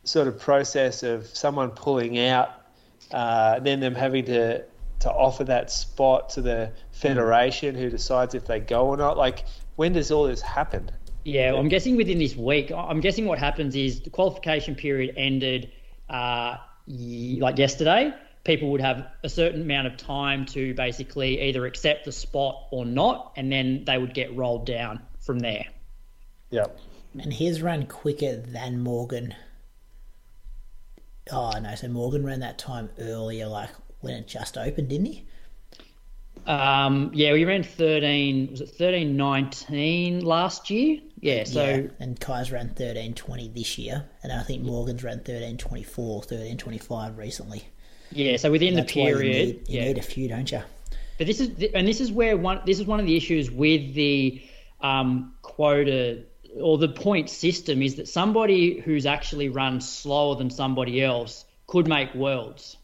sort 0.05 0.29
of 0.29 0.39
process 0.39 1.03
of 1.03 1.27
someone 1.27 1.71
pulling 1.71 2.19
out, 2.19 2.51
uh, 3.13 3.61
then 3.61 3.81
them 3.81 3.95
having 3.95 4.25
to 4.27 4.65
to 5.01 5.11
offer 5.11 5.45
that 5.45 5.71
spot 5.71 6.31
to 6.31 6.41
the 6.43 6.73
federation 6.93 7.75
who 7.75 7.91
decides 7.91 8.35
if 8.35 8.45
they 8.47 8.61
go 8.61 8.87
or 8.87 8.97
not. 8.97 9.17
Like, 9.17 9.45
when 9.75 9.93
does 9.93 10.13
all 10.13 10.25
this 10.25 10.41
happen? 10.41 10.91
Yeah, 11.25 11.53
well, 11.53 11.61
I'm 11.61 11.69
guessing 11.69 11.97
within 11.97 12.19
this 12.19 12.37
week. 12.37 12.71
I'm 12.71 13.01
guessing 13.01 13.27
what 13.27 13.39
happens 13.39 13.75
is 13.75 14.01
the 14.01 14.11
qualification 14.11 14.77
period 14.77 15.15
ended 15.17 15.73
uh, 16.09 16.57
like 16.87 17.59
yesterday 17.59 18.13
people 18.45 18.71
would 18.73 18.81
have 18.81 19.07
a 19.23 19.29
certain 19.29 19.63
amount 19.63 19.87
of 19.87 19.97
time 19.97 20.47
to 20.47 20.75
basically 20.75 21.41
either 21.43 21.67
accept 21.67 22.05
the 22.05 22.13
spot 22.13 22.67
or 22.71 22.85
not, 22.85 23.33
and 23.37 23.51
then 23.51 23.85
they 23.85 23.99
would 23.99 24.15
get 24.15 24.35
rolled 24.37 24.67
down 24.67 25.01
from 25.21 25.39
there. 25.39 25.65
Yeah. 26.51 26.67
And 27.21 27.33
his 27.33 27.63
ran 27.63 27.87
quicker 27.87 28.37
than 28.37 28.81
Morgan. 28.81 29.35
Oh 31.31 31.53
no! 31.61 31.75
So 31.75 31.89
Morgan 31.89 32.25
ran 32.25 32.41
that 32.41 32.59
time 32.59 32.91
earlier, 32.99 33.47
like 33.47 33.71
when 34.01 34.15
it 34.15 34.27
just 34.27 34.57
opened, 34.57 34.89
didn't 34.89 35.07
he? 35.07 35.27
Um, 36.47 37.13
yeah, 37.15 37.33
we 37.33 37.45
ran 37.45 37.63
thirteen. 37.63 38.49
Was 38.51 38.63
it 38.63 38.71
thirteen 38.71 39.17
nineteen 39.17 40.25
last 40.25 40.71
year? 40.71 41.01
Yeah. 41.21 41.45
So 41.45 41.65
yeah, 41.65 41.83
and 42.01 42.19
Ky's 42.19 42.51
ran 42.51 42.71
thirteen 42.71 43.15
twenty 43.15 43.49
this 43.49 43.79
year, 43.79 44.07
and 44.23 44.33
I 44.33 44.43
think 44.43 44.63
Morgan's 44.63 45.05
ran 45.05 45.21
thirteen 45.21 45.59
twenty 45.59 45.85
four, 45.85 46.23
thirteen 46.23 46.57
twenty 46.57 46.79
five 46.79 47.19
recently. 47.19 47.63
Yeah, 48.15 48.37
so 48.37 48.51
within 48.51 48.75
the 48.75 48.85
period, 48.85 49.25
you, 49.25 49.45
need, 49.45 49.69
you 49.69 49.79
yeah. 49.81 49.85
need 49.87 49.99
a 49.99 50.03
few, 50.03 50.29
don't 50.29 50.51
you? 50.51 50.63
But 51.19 51.27
this 51.27 51.41
is 51.41 51.51
and 51.75 51.87
this 51.87 52.01
is 52.01 52.11
where 52.11 52.37
one 52.37 52.61
this 52.67 52.81
is 52.81 52.87
one 52.87 53.01
of 53.01 53.07
the 53.07 53.17
issues 53.17 53.51
with 53.51 53.95
the 53.95 54.43
um, 54.81 55.35
quota 55.43 56.25
or 56.61 56.79
the 56.79 56.89
point 56.89 57.31
system 57.31 57.83
is 57.83 57.97
that 57.97 58.09
somebody 58.09 58.81
who's 58.81 59.07
actually 59.07 59.49
run 59.49 59.81
slower 59.81 60.37
than 60.37 60.51
somebody 60.51 61.03
else 61.03 61.45
could 61.67 61.89
make 61.89 62.15
worlds. 62.15 62.77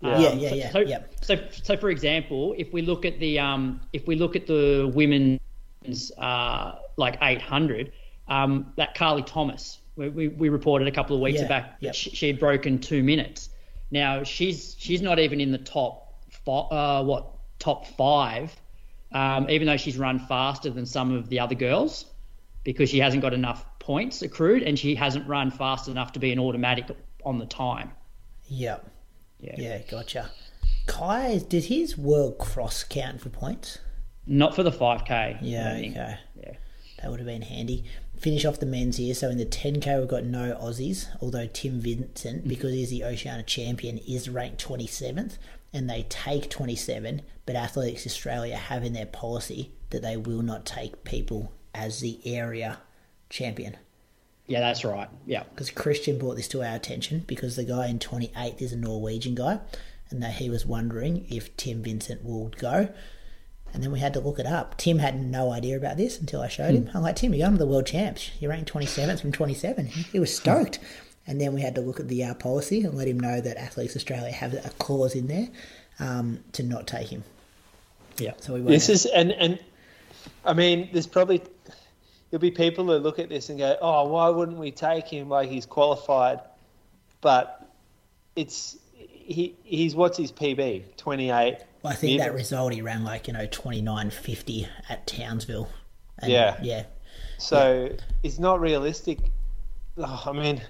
Yeah, 0.00 0.14
um, 0.14 0.22
yeah, 0.22 0.32
yeah, 0.32 0.54
yeah, 0.54 0.70
so, 0.72 0.78
yeah. 0.80 1.02
So, 1.20 1.36
so 1.62 1.76
for 1.76 1.90
example, 1.90 2.54
if 2.58 2.72
we 2.72 2.82
look 2.82 3.04
at 3.04 3.20
the 3.20 3.38
um, 3.38 3.80
if 3.92 4.06
we 4.06 4.16
look 4.16 4.34
at 4.34 4.46
the 4.46 4.90
women's 4.92 6.12
uh, 6.18 6.76
like 6.96 7.18
800, 7.22 7.92
um, 8.26 8.72
that 8.76 8.94
Carley 8.94 9.22
Thomas, 9.22 9.78
we, 9.94 10.08
we, 10.08 10.28
we, 10.28 10.48
reported 10.48 10.88
a 10.88 10.90
couple 10.90 11.14
of 11.14 11.22
weeks 11.22 11.40
yeah, 11.40 11.48
back 11.48 11.76
yep. 11.80 11.94
she, 11.94 12.10
she 12.10 12.26
had 12.26 12.40
broken 12.40 12.78
two 12.78 13.02
minutes. 13.02 13.50
Now 13.92 14.24
she's 14.24 14.74
she's 14.78 15.02
not 15.02 15.18
even 15.18 15.40
in 15.40 15.52
the 15.52 15.58
top 15.58 16.14
five, 16.44 16.72
uh, 16.72 17.04
what 17.04 17.26
top 17.58 17.86
five, 17.86 18.56
um, 19.12 19.48
even 19.50 19.66
though 19.66 19.76
she's 19.76 19.98
run 19.98 20.18
faster 20.18 20.70
than 20.70 20.86
some 20.86 21.12
of 21.12 21.28
the 21.28 21.38
other 21.38 21.54
girls, 21.54 22.06
because 22.64 22.88
she 22.88 22.98
hasn't 22.98 23.22
got 23.22 23.34
enough 23.34 23.64
points 23.78 24.22
accrued 24.22 24.62
and 24.62 24.78
she 24.78 24.94
hasn't 24.94 25.28
run 25.28 25.50
fast 25.50 25.88
enough 25.88 26.12
to 26.12 26.18
be 26.18 26.32
an 26.32 26.38
automatic 26.38 26.86
on 27.24 27.38
the 27.38 27.46
time. 27.46 27.92
Yep. 28.48 28.90
Yeah. 29.40 29.54
Yeah, 29.58 29.78
gotcha. 29.90 30.30
Ky, 30.86 31.40
did 31.48 31.64
his 31.64 31.98
world 31.98 32.38
cross 32.38 32.84
count 32.84 33.20
for 33.20 33.28
points? 33.28 33.78
Not 34.26 34.54
for 34.54 34.62
the 34.62 34.70
5K. 34.70 35.38
Yeah, 35.42 35.74
okay. 35.74 36.18
Yeah. 36.40 36.52
That 37.00 37.10
would 37.10 37.20
have 37.20 37.26
been 37.26 37.42
handy. 37.42 37.84
Finish 38.22 38.44
off 38.44 38.60
the 38.60 38.66
men's 38.66 38.98
here. 38.98 39.14
So 39.14 39.30
in 39.30 39.38
the 39.38 39.44
10K, 39.44 39.98
we've 39.98 40.06
got 40.06 40.22
no 40.22 40.54
Aussies, 40.54 41.08
although 41.20 41.48
Tim 41.48 41.80
Vincent, 41.80 42.44
mm. 42.44 42.48
because 42.48 42.72
he's 42.72 42.90
the 42.90 43.02
Oceania 43.02 43.42
champion, 43.42 43.98
is 43.98 44.28
ranked 44.28 44.64
27th, 44.64 45.38
and 45.72 45.90
they 45.90 46.06
take 46.08 46.48
27, 46.48 47.22
but 47.46 47.56
Athletics 47.56 48.06
Australia 48.06 48.56
have 48.56 48.84
in 48.84 48.92
their 48.92 49.06
policy 49.06 49.72
that 49.90 50.02
they 50.02 50.16
will 50.16 50.42
not 50.42 50.64
take 50.64 51.02
people 51.02 51.52
as 51.74 51.98
the 51.98 52.20
area 52.24 52.78
champion. 53.28 53.76
Yeah, 54.46 54.60
that's 54.60 54.84
right. 54.84 55.08
Yeah. 55.26 55.42
Because 55.50 55.72
Christian 55.72 56.18
brought 56.18 56.36
this 56.36 56.48
to 56.48 56.62
our 56.62 56.76
attention 56.76 57.24
because 57.26 57.56
the 57.56 57.64
guy 57.64 57.88
in 57.88 57.98
28th 57.98 58.62
is 58.62 58.72
a 58.72 58.76
Norwegian 58.76 59.34
guy, 59.34 59.58
and 60.10 60.22
that 60.22 60.34
he 60.34 60.48
was 60.48 60.64
wondering 60.64 61.26
if 61.28 61.56
Tim 61.56 61.82
Vincent 61.82 62.22
would 62.22 62.56
go. 62.56 62.88
And 63.74 63.82
then 63.82 63.90
we 63.90 64.00
had 64.00 64.12
to 64.14 64.20
look 64.20 64.38
it 64.38 64.46
up. 64.46 64.76
Tim 64.76 64.98
had 64.98 65.20
no 65.20 65.50
idea 65.50 65.76
about 65.76 65.96
this 65.96 66.20
until 66.20 66.42
I 66.42 66.48
showed 66.48 66.74
him. 66.74 66.90
I'm 66.94 67.02
like, 67.02 67.16
Tim, 67.16 67.32
you're 67.32 67.46
going 67.46 67.52
to 67.52 67.58
the 67.58 67.66
world 67.66 67.86
champs. 67.86 68.30
You're 68.38 68.50
ranked 68.50 68.72
27th 68.72 69.20
from 69.20 69.32
27. 69.32 69.86
He 69.86 70.18
was 70.18 70.34
stoked. 70.34 70.78
And 71.26 71.40
then 71.40 71.54
we 71.54 71.62
had 71.62 71.74
to 71.76 71.80
look 71.80 72.00
at 72.00 72.08
the 72.08 72.24
uh, 72.24 72.34
policy 72.34 72.82
and 72.82 72.94
let 72.94 73.08
him 73.08 73.18
know 73.18 73.40
that 73.40 73.56
Athletes 73.56 73.96
Australia 73.96 74.32
have 74.32 74.52
a 74.54 74.70
clause 74.78 75.14
in 75.14 75.28
there 75.28 75.48
um, 76.00 76.40
to 76.52 76.62
not 76.62 76.86
take 76.86 77.08
him. 77.08 77.24
Yeah. 78.18 78.32
So 78.40 78.54
we 78.54 78.60
went. 78.60 78.70
This 78.70 78.88
is 78.88 79.06
and 79.06 79.32
and 79.32 79.58
I 80.44 80.52
mean, 80.52 80.90
there's 80.92 81.06
probably 81.06 81.42
there'll 82.30 82.40
be 82.40 82.50
people 82.50 82.86
who 82.86 82.96
look 82.96 83.18
at 83.18 83.28
this 83.28 83.48
and 83.48 83.58
go, 83.58 83.76
"Oh, 83.80 84.08
why 84.08 84.28
wouldn't 84.28 84.58
we 84.58 84.70
take 84.70 85.08
him? 85.08 85.28
Like 85.28 85.48
he's 85.48 85.66
qualified." 85.66 86.40
But 87.20 87.70
it's 88.34 88.76
he 89.32 89.56
he's 89.64 89.94
what's 89.94 90.16
his 90.18 90.30
PB? 90.32 90.96
Twenty 90.96 91.30
eight. 91.30 91.58
Well, 91.82 91.92
I 91.92 91.96
think 91.96 92.20
that 92.20 92.32
result 92.34 92.72
he 92.72 92.82
ran 92.82 93.04
like 93.04 93.26
you 93.26 93.32
know 93.32 93.46
twenty 93.50 93.82
nine 93.82 94.10
fifty 94.10 94.68
at 94.88 95.06
Townsville. 95.06 95.68
And, 96.18 96.30
Yeah. 96.30 96.56
yeah, 96.62 96.84
So 97.38 97.90
it's 98.22 98.38
not 98.38 98.60
realistic. 98.60 99.18
Oh, 99.98 100.22
I 100.26 100.32
mean, 100.32 100.60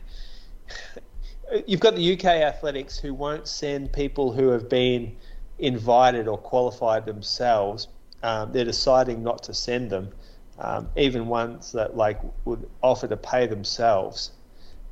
you've 1.67 1.81
got 1.81 1.95
the 1.95 2.13
UK 2.15 2.25
athletics 2.25 2.99
who 2.99 3.13
won't 3.13 3.47
send 3.47 3.93
people 3.93 4.33
who 4.33 4.49
have 4.49 4.69
been 4.69 5.15
invited 5.59 6.27
or 6.29 6.39
qualified 6.39 7.05
themselves. 7.05 7.89
Um, 8.23 8.53
they're 8.53 8.65
deciding 8.65 9.23
not 9.23 9.43
to 9.45 9.55
send 9.55 9.91
them, 9.91 10.11
um, 10.59 10.89
even 10.97 11.27
ones 11.27 11.73
that 11.73 11.97
like 11.97 12.21
would 12.45 12.69
offer 12.83 13.07
to 13.09 13.17
pay 13.17 13.47
themselves. 13.47 14.31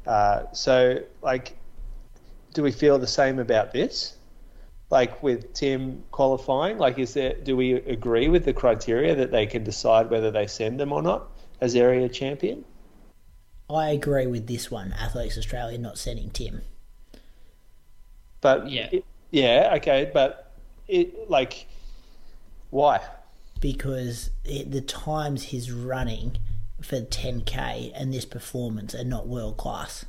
Uh, 0.06 0.44
so, 0.52 0.98
like, 1.22 1.56
do 2.54 2.62
we 2.62 2.72
feel 2.72 2.98
the 2.98 3.06
same 3.06 3.38
about 3.38 3.72
this? 3.72 4.16
Like 4.90 5.22
with 5.22 5.52
Tim 5.54 6.02
qualifying, 6.10 6.78
like 6.78 6.98
is 6.98 7.14
there? 7.14 7.34
Do 7.34 7.56
we 7.56 7.74
agree 7.74 8.28
with 8.28 8.44
the 8.44 8.52
criteria 8.52 9.14
that 9.14 9.30
they 9.30 9.46
can 9.46 9.62
decide 9.64 10.10
whether 10.10 10.30
they 10.30 10.46
send 10.46 10.80
them 10.80 10.92
or 10.92 11.02
not 11.02 11.30
as 11.60 11.76
area 11.76 12.08
champion? 12.08 12.64
I 13.68 13.90
agree 13.90 14.26
with 14.26 14.48
this 14.48 14.70
one. 14.70 14.92
Athletics 14.94 15.38
Australia 15.38 15.78
not 15.78 15.96
sending 15.96 16.30
Tim. 16.30 16.62
But 18.40 18.68
Yeah. 18.68 18.88
it- 18.90 19.04
yeah, 19.30 19.74
okay, 19.76 20.10
but 20.12 20.52
it 20.88 21.30
like 21.30 21.66
why? 22.70 23.00
because 23.60 24.30
it, 24.42 24.70
the 24.72 24.80
times 24.80 25.42
he's 25.44 25.70
running 25.70 26.38
for 26.80 27.02
10k 27.02 27.92
and 27.94 28.12
this 28.12 28.24
performance 28.24 28.94
are 28.94 29.04
not 29.04 29.28
world 29.28 29.58
class. 29.58 30.06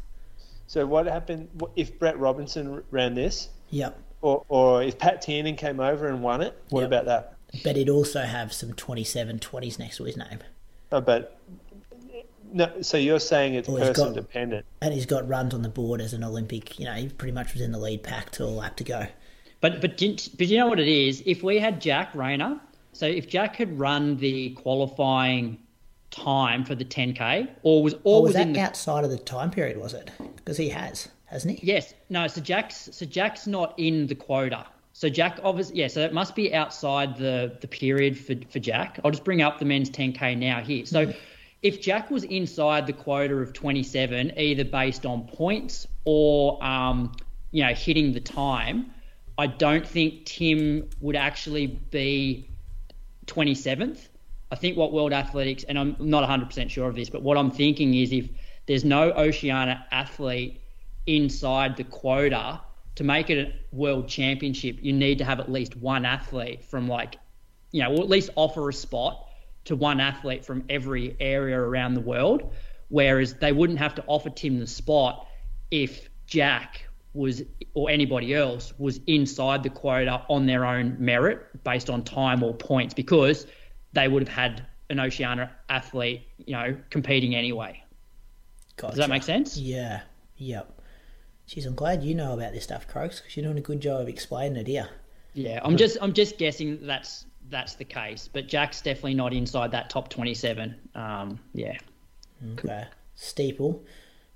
So 0.71 0.85
what 0.85 1.05
happened 1.05 1.49
if 1.75 1.99
Brett 1.99 2.17
Robinson 2.17 2.81
ran 2.91 3.13
this, 3.13 3.49
Yep. 3.71 3.99
or 4.21 4.45
or 4.47 4.81
if 4.81 4.97
Pat 4.97 5.21
Tiernan 5.21 5.57
came 5.57 5.81
over 5.81 6.07
and 6.07 6.23
won 6.23 6.39
it? 6.39 6.57
What 6.69 6.79
Yep. 6.83 6.87
about 6.87 7.05
that? 7.07 7.33
But 7.61 7.75
it 7.75 7.89
also 7.89 8.21
have 8.21 8.53
some 8.53 8.71
27 8.71 9.37
20s 9.39 9.77
next 9.77 9.97
to 9.97 10.05
his 10.05 10.15
name. 10.15 10.39
Oh, 10.93 11.01
but 11.01 11.37
no. 12.53 12.69
So 12.81 12.95
you're 12.95 13.19
saying 13.19 13.55
it's 13.55 13.67
Well, 13.67 13.79
person 13.85 14.13
got- 14.13 14.15
dependent? 14.15 14.65
And 14.81 14.93
he's 14.93 15.05
got 15.05 15.27
runs 15.27 15.53
on 15.53 15.61
the 15.61 15.67
board 15.67 15.99
as 15.99 16.13
an 16.13 16.23
Olympic. 16.23 16.79
You 16.79 16.85
know, 16.85 16.93
he 16.93 17.09
pretty 17.09 17.33
much 17.33 17.51
was 17.51 17.61
in 17.61 17.73
the 17.73 17.77
lead 17.77 18.01
pack 18.01 18.29
to 18.31 18.45
a 18.45 18.47
lap 18.47 18.77
to 18.77 18.85
go. 18.85 19.07
But 19.59 19.81
but 19.81 19.97
didn't, 19.97 20.29
but 20.37 20.47
you 20.47 20.57
know 20.57 20.67
what 20.67 20.79
it 20.79 20.87
is? 20.87 21.21
If 21.25 21.43
we 21.43 21.59
had 21.59 21.81
Jack 21.81 22.15
Rayner, 22.15 22.61
so 22.93 23.05
if 23.07 23.27
Jack 23.27 23.57
had 23.57 23.77
run 23.77 24.15
the 24.15 24.51
qualifying 24.51 25.57
time 26.11 26.63
for 26.63 26.75
the 26.75 26.85
10k, 26.85 27.49
or 27.63 27.81
was 27.81 27.93
or 27.95 27.99
Or 28.03 28.21
was, 28.23 28.33
was, 28.33 28.41
in 28.41 28.53
the 28.53 28.59
outside 28.59 29.03
of 29.03 29.09
the 29.09 29.17
time 29.17 29.49
period, 29.49 29.77
was 29.77 29.93
it? 29.93 30.11
Because 30.35 30.57
he 30.57 30.69
has, 30.69 31.09
hasn't 31.25 31.59
he? 31.59 31.65
yes, 31.65 31.93
no, 32.09 32.27
so 32.27 32.41
Jack's 32.41 32.89
so 32.91 33.05
Jack's 33.05 33.47
not 33.47 33.73
in 33.77 34.07
the 34.07 34.15
quota. 34.15 34.65
So 34.93 35.09
Jack 35.09 35.39
obviously 35.43 35.77
yeah, 35.77 35.87
so 35.87 36.01
it 36.01 36.13
must 36.13 36.35
be 36.35 36.53
outside 36.53 37.17
the 37.17 37.57
the 37.61 37.67
period 37.67 38.17
for 38.17 38.35
for 38.51 38.59
Jack. 38.59 38.99
I'll 39.03 39.11
just 39.11 39.23
bring 39.23 39.41
up 39.41 39.57
the 39.57 39.65
men's 39.65 39.89
10k 39.89 40.37
now 40.37 40.61
here. 40.61 40.85
So 40.85 41.13
if 41.61 41.81
Jack 41.81 42.09
was 42.11 42.23
inside 42.23 42.87
the 42.87 42.93
quota 42.93 43.35
of 43.35 43.53
27, 43.53 44.33
either 44.37 44.65
based 44.65 45.05
on 45.05 45.27
points 45.27 45.87
or 46.05 46.63
um, 46.63 47.13
you 47.51 47.63
know 47.63 47.73
hitting 47.73 48.11
the 48.11 48.19
time, 48.19 48.91
I 49.37 49.47
don't 49.47 49.87
think 49.87 50.25
Tim 50.25 50.89
would 50.99 51.15
actually 51.15 51.67
be 51.67 52.49
27th. 53.27 54.09
I 54.51 54.55
think 54.55 54.75
what 54.75 54.91
World 54.91 55.13
Athletics, 55.13 55.63
and 55.63 55.79
I'm 55.79 55.95
not 55.99 56.27
100% 56.27 56.69
sure 56.69 56.89
of 56.89 56.95
this, 56.95 57.09
but 57.09 57.23
what 57.23 57.37
I'm 57.37 57.49
thinking 57.49 57.93
is 57.93 58.11
if 58.11 58.29
there's 58.65 58.83
no 58.83 59.11
Oceania 59.11 59.85
athlete 59.91 60.61
inside 61.07 61.77
the 61.77 61.85
quota 61.85 62.59
to 62.95 63.03
make 63.03 63.29
it 63.29 63.37
a 63.37 63.75
world 63.75 64.09
championship, 64.09 64.77
you 64.81 64.91
need 64.91 65.17
to 65.19 65.23
have 65.23 65.39
at 65.39 65.49
least 65.49 65.77
one 65.77 66.05
athlete 66.05 66.63
from 66.65 66.89
like, 66.89 67.15
you 67.71 67.81
know, 67.81 67.95
or 67.95 68.01
at 68.01 68.09
least 68.09 68.29
offer 68.35 68.67
a 68.67 68.73
spot 68.73 69.25
to 69.63 69.75
one 69.75 70.01
athlete 70.01 70.43
from 70.43 70.65
every 70.69 71.15
area 71.21 71.57
around 71.57 71.93
the 71.93 72.01
world. 72.01 72.53
Whereas 72.89 73.35
they 73.35 73.53
wouldn't 73.53 73.79
have 73.79 73.95
to 73.95 74.03
offer 74.05 74.29
Tim 74.29 74.59
the 74.59 74.67
spot 74.67 75.27
if 75.71 76.09
Jack 76.27 76.85
was 77.13 77.41
or 77.73 77.89
anybody 77.89 78.33
else 78.33 78.73
was 78.77 78.99
inside 79.07 79.63
the 79.63 79.69
quota 79.69 80.23
on 80.29 80.45
their 80.45 80.65
own 80.65 80.97
merit 80.99 81.63
based 81.63 81.89
on 81.89 82.03
time 82.03 82.43
or 82.43 82.53
points 82.53 82.93
because 82.93 83.45
they 83.93 84.07
would 84.07 84.27
have 84.27 84.35
had 84.35 84.65
an 84.89 84.99
Oceania 84.99 85.51
athlete, 85.69 86.23
you 86.37 86.53
know, 86.53 86.77
competing 86.89 87.35
anyway. 87.35 87.81
Gotcha. 88.77 88.91
Does 88.91 88.97
that 88.99 89.09
make 89.09 89.23
sense? 89.23 89.57
Yeah. 89.57 90.01
Yep. 90.37 90.81
Jeez, 91.47 91.65
I'm 91.65 91.75
glad 91.75 92.03
you 92.03 92.15
know 92.15 92.33
about 92.33 92.53
this 92.53 92.63
stuff, 92.63 92.87
Croaks, 92.87 93.19
because 93.19 93.35
you're 93.35 93.45
doing 93.45 93.57
a 93.57 93.61
good 93.61 93.81
job 93.81 94.01
of 94.01 94.07
explaining 94.07 94.57
it 94.57 94.67
here. 94.67 94.89
Yeah, 95.33 95.59
I'm 95.63 95.77
just 95.77 95.97
I'm 96.01 96.13
just 96.13 96.37
guessing 96.37 96.79
that's 96.85 97.25
that's 97.49 97.75
the 97.75 97.85
case, 97.85 98.29
but 98.31 98.47
Jack's 98.47 98.81
definitely 98.81 99.13
not 99.13 99.33
inside 99.33 99.71
that 99.71 99.89
top 99.89 100.09
27. 100.09 100.75
Um, 100.95 101.39
yeah. 101.53 101.77
Okay. 102.53 102.85
Steeple, 103.15 103.83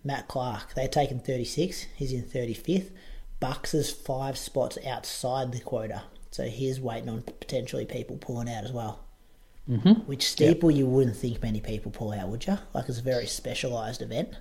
Matt 0.04 0.28
Clarke. 0.28 0.74
They're 0.76 0.88
taking 0.88 1.20
36. 1.20 1.88
He's 1.96 2.14
in 2.14 2.24
35th. 2.24 2.92
Bucks 3.40 3.74
is 3.74 3.92
five 3.92 4.38
spots 4.38 4.78
outside 4.86 5.52
the 5.52 5.60
quota. 5.60 6.04
So 6.32 6.44
he's 6.44 6.80
waiting 6.80 7.10
on 7.10 7.22
potentially 7.22 7.86
people 7.86 8.18
pulling 8.18 8.50
out 8.50 8.64
as 8.64 8.72
well. 8.72 9.05
Mm-hmm. 9.70 10.02
Which 10.06 10.28
steeple 10.28 10.70
you 10.70 10.86
wouldn't 10.86 11.16
think 11.16 11.42
many 11.42 11.60
people 11.60 11.92
pull 11.92 12.12
out, 12.12 12.30
would 12.30 12.46
you? 12.46 12.58
Like 12.74 12.88
it's 12.88 13.00
a 13.00 13.04
very 13.04 13.26
specialised 13.26 14.02
event. 14.02 14.36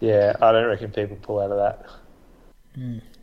Yeah, 0.00 0.34
I 0.40 0.50
don't 0.50 0.66
reckon 0.66 0.90
people 0.90 1.16
pull 1.20 1.40
out 1.40 1.50
of 1.50 1.58
that. 1.58 1.86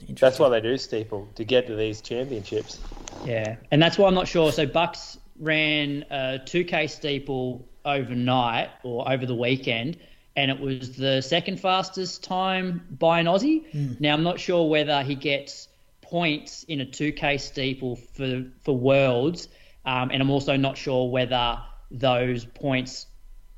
That's 0.10 0.38
why 0.38 0.50
they 0.50 0.62
do 0.62 0.78
steeple 0.78 1.28
to 1.36 1.44
get 1.44 1.66
to 1.68 1.76
these 1.76 2.02
championships. 2.02 2.80
Yeah, 3.26 3.56
and 3.72 3.82
that's 3.82 3.98
why 3.98 4.08
I'm 4.08 4.14
not 4.14 4.28
sure. 4.28 4.52
So 4.52 4.68
Bucks 4.68 5.18
ran 5.40 6.06
a 6.12 6.40
2K 6.46 6.88
steeple 6.90 7.68
overnight 7.84 8.70
or 8.84 9.12
over 9.12 9.26
the 9.26 9.34
weekend, 9.34 9.98
and 10.36 10.52
it 10.52 10.60
was 10.60 10.96
the 10.96 11.22
second 11.22 11.60
fastest 11.60 12.24
time 12.24 12.86
by 12.92 13.20
an 13.20 13.26
Aussie. 13.26 14.00
Now 14.00 14.14
I'm 14.14 14.24
not 14.24 14.40
sure 14.40 14.70
whether 14.70 15.02
he 15.02 15.16
gets 15.16 15.68
points 16.02 16.64
in 16.64 16.82
a 16.82 16.86
2K 16.86 17.40
steeple 17.40 17.96
for 17.96 18.46
for 18.62 18.78
Worlds, 18.78 19.48
um, 19.86 20.12
and 20.12 20.22
I'm 20.22 20.30
also 20.30 20.56
not 20.56 20.78
sure 20.78 21.10
whether 21.10 21.60
those 21.92 22.46
points, 22.46 23.08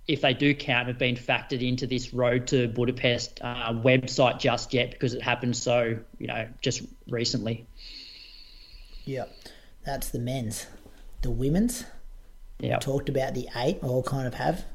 if 0.08 0.22
they 0.22 0.34
do 0.34 0.54
count, 0.54 0.88
have 0.88 0.98
been 0.98 1.16
factored 1.16 1.68
into 1.68 1.88
this 1.88 2.14
Road 2.14 2.48
to 2.48 2.68
Budapest 2.68 3.40
uh, 3.42 3.74
website 3.74 4.40
just 4.40 4.74
yet 4.74 4.92
because 4.92 5.14
it 5.14 5.22
happened 5.22 5.56
so 5.56 5.98
you 6.20 6.28
know 6.28 6.48
just 6.62 6.84
recently. 7.10 7.66
Yep. 9.06 9.34
That's 9.86 10.10
the 10.10 10.20
men's. 10.20 10.68
The 11.22 11.32
women's, 11.32 11.86
Yeah. 12.60 12.78
talked 12.78 13.10
about 13.10 13.34
the 13.34 13.48
eight, 13.56 13.80
all 13.84 14.04
kind 14.04 14.28
of 14.28 14.36
have. 14.36 14.66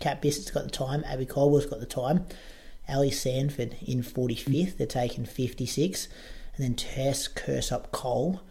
Cat 0.00 0.20
Bisset's 0.20 0.50
got 0.50 0.64
the 0.64 0.70
time, 0.70 1.02
Abbey 1.06 1.26
Caldwell's 1.26 1.66
got 1.66 1.80
the 1.80 1.86
time. 1.86 2.26
Ali 2.88 3.10
Sanford 3.10 3.76
in 3.84 4.02
45th, 4.02 4.76
they're 4.76 4.86
taking 4.86 5.24
56. 5.24 6.08
And 6.56 6.64
then 6.64 6.74
Tess 6.74 7.28
Kirsopp 7.28 7.90
Cole, 7.90 8.42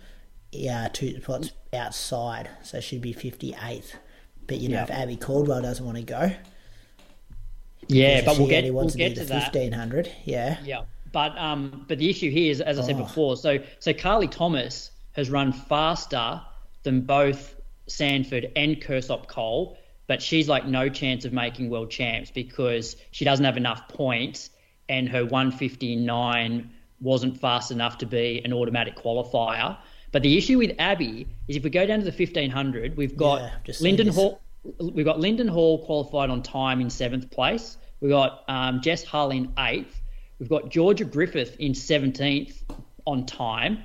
yeah, 0.51 0.87
two 0.91 1.21
spots 1.21 1.51
outside, 1.73 2.49
so 2.63 2.79
she'd 2.79 3.01
be 3.01 3.13
58th. 3.13 3.93
But 4.47 4.59
you 4.59 4.69
know, 4.69 4.77
Yeah. 4.77 4.83
if 4.83 4.91
Abbey 4.91 5.15
Caldwell 5.15 5.61
doesn't 5.61 5.85
want 5.85 5.97
to 5.97 6.03
go, 6.03 6.31
Yeah, 7.87 8.21
but 8.25 8.37
we'll 8.37 8.47
get 8.47 8.71
we'll 8.73 8.89
to 8.89 8.97
get 8.97 9.15
to 9.15 9.21
the 9.21 9.25
that. 9.27 9.53
1500, 9.53 10.09
yeah. 10.25 10.57
Yeah, 10.63 10.81
but 11.11 11.37
um, 11.37 11.85
but 11.87 11.97
the 11.97 12.09
issue 12.09 12.29
here 12.31 12.51
is, 12.51 12.61
as 12.61 12.79
I 12.79 12.83
said 12.83 12.95
Oh. 12.95 13.03
before, 13.03 13.37
so 13.37 13.59
so 13.79 13.93
Carley 13.93 14.27
Thomas 14.27 14.91
has 15.13 15.29
run 15.29 15.51
faster 15.51 16.41
than 16.83 17.01
both 17.01 17.55
Sanford 17.87 18.51
and 18.55 18.81
Kirsopp 18.81 19.27
Cole, 19.27 19.77
but 20.07 20.21
she's 20.21 20.47
like 20.49 20.65
no 20.65 20.89
chance 20.89 21.25
of 21.25 21.33
making 21.33 21.69
world 21.69 21.91
champs 21.91 22.31
because 22.31 22.95
she 23.11 23.25
doesn't 23.25 23.45
have 23.45 23.57
enough 23.57 23.87
points 23.89 24.49
and 24.89 25.07
her 25.09 25.23
159 25.25 26.69
wasn't 27.01 27.39
fast 27.39 27.71
enough 27.71 27.97
to 27.99 28.05
be 28.05 28.41
an 28.45 28.53
automatic 28.53 28.95
qualifier. 28.95 29.77
But 30.13 30.21
the 30.21 30.37
issue 30.37 30.59
with 30.59 30.71
Abbey 30.77 31.27
is 31.47 31.57
if 31.57 31.63
we 31.63 31.71
go 31.71 31.85
down 31.85 31.99
to 31.99 32.05
the 32.05 32.11
1500, 32.11 32.95
we've 32.95 33.17
got 33.17 33.41
Yeah, 33.41 33.73
Linden. 33.81 34.07
Hall. 34.07 34.39
We've 34.79 35.05
got 35.05 35.19
Linden 35.19 35.47
Hall 35.47 35.83
qualified 35.83 36.29
on 36.29 36.41
time 36.41 36.79
in 36.79 36.89
seventh 36.89 37.29
place. 37.31 37.77
We've 37.99 38.11
got 38.11 38.43
um, 38.47 38.79
Jess 38.81 39.03
Hull 39.03 39.31
in 39.31 39.51
eighth. 39.57 39.99
We've 40.39 40.47
got 40.47 40.69
Georgia 40.69 41.03
Griffith 41.03 41.57
in 41.59 41.73
17th 41.73 42.61
on 43.05 43.25
time. 43.25 43.83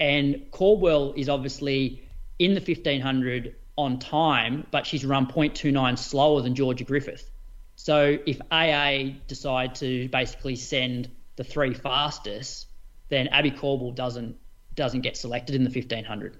And 0.00 0.50
Caldwell 0.50 1.14
is 1.16 1.28
obviously 1.28 2.02
in 2.40 2.54
the 2.54 2.60
1500 2.60 3.54
on 3.76 4.00
time, 4.00 4.66
but 4.72 4.84
she's 4.84 5.04
run 5.04 5.26
0.29 5.26 5.96
slower 5.96 6.42
than 6.42 6.56
Georgia 6.56 6.84
Griffith. 6.84 7.30
So 7.76 8.18
if 8.26 8.40
AA 8.50 9.14
decide 9.28 9.76
to 9.76 10.08
basically 10.08 10.56
send 10.56 11.08
the 11.36 11.44
three 11.44 11.72
fastest, 11.72 12.66
then 13.08 13.28
Abbey 13.28 13.52
Caldwell 13.52 13.92
doesn't 13.92 14.36
doesn't 14.78 15.02
get 15.02 15.16
selected 15.16 15.54
in 15.54 15.64
the 15.64 15.70
1500. 15.70 16.36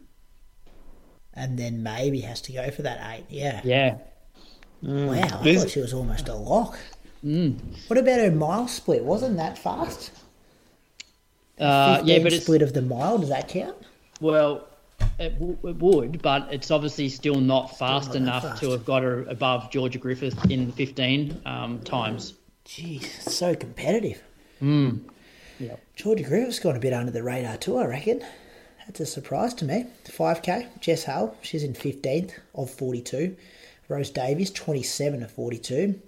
And 1.34 1.58
then 1.58 1.82
maybe 1.82 2.20
has 2.20 2.40
to 2.42 2.52
go 2.52 2.70
for 2.70 2.82
that 2.82 2.98
eight. 3.12 3.26
Yeah. 3.28 3.60
Yeah. 3.64 3.98
Wow. 4.82 5.12
I 5.40 5.42
This- 5.42 5.62
thought 5.62 5.70
she 5.70 5.80
was 5.80 5.92
almost 5.92 6.28
a 6.28 6.34
lock. 6.34 6.78
What 7.22 7.98
about 7.98 8.20
her 8.20 8.30
mile 8.30 8.68
split? 8.68 9.04
Wasn't 9.04 9.36
that 9.36 9.58
fast? 9.58 10.12
Uh, 11.58 12.00
yeah, 12.04 12.14
15 12.18 12.22
but 12.22 12.32
it's 12.32 12.42
split 12.44 12.62
of 12.62 12.72
the 12.72 12.82
mile. 12.82 13.18
Does 13.18 13.28
that 13.30 13.48
count? 13.48 13.76
Well, 14.20 14.68
it, 15.18 15.30
w- 15.38 15.58
it 15.64 15.76
would, 15.78 16.22
but 16.22 16.48
it's 16.52 16.70
obviously 16.70 17.08
still 17.08 17.40
not 17.40 17.76
fast 17.76 18.08
not 18.08 18.16
enough 18.16 18.42
fast. 18.44 18.62
to 18.62 18.70
have 18.70 18.84
got 18.84 19.02
her 19.02 19.24
above 19.24 19.68
Georgia 19.72 19.98
Griffith 19.98 20.48
in 20.50 20.70
15 20.72 21.42
um, 21.44 21.80
times. 21.80 22.34
Jeez, 22.64 23.04
so 23.28 23.54
competitive. 23.56 24.22
Yeah. 25.58 25.76
Georgia 25.96 26.22
Griffith's 26.24 26.58
gone 26.58 26.76
a 26.76 26.80
bit 26.80 26.92
under 26.92 27.10
the 27.10 27.22
radar 27.22 27.56
too, 27.56 27.76
I 27.78 27.86
reckon. 27.86 28.24
That's 28.86 29.00
a 29.00 29.06
surprise 29.06 29.52
to 29.54 29.64
me. 29.64 29.86
5K, 30.06 30.80
Jess 30.80 31.04
Hale, 31.04 31.36
she's 31.42 31.62
in 31.62 31.74
15th 31.74 32.32
of 32.54 32.70
42. 32.70 33.36
Rose 33.88 34.10
Davies, 34.10 34.50
27 34.50 35.22
of 35.22 35.30
42. 35.30 36.00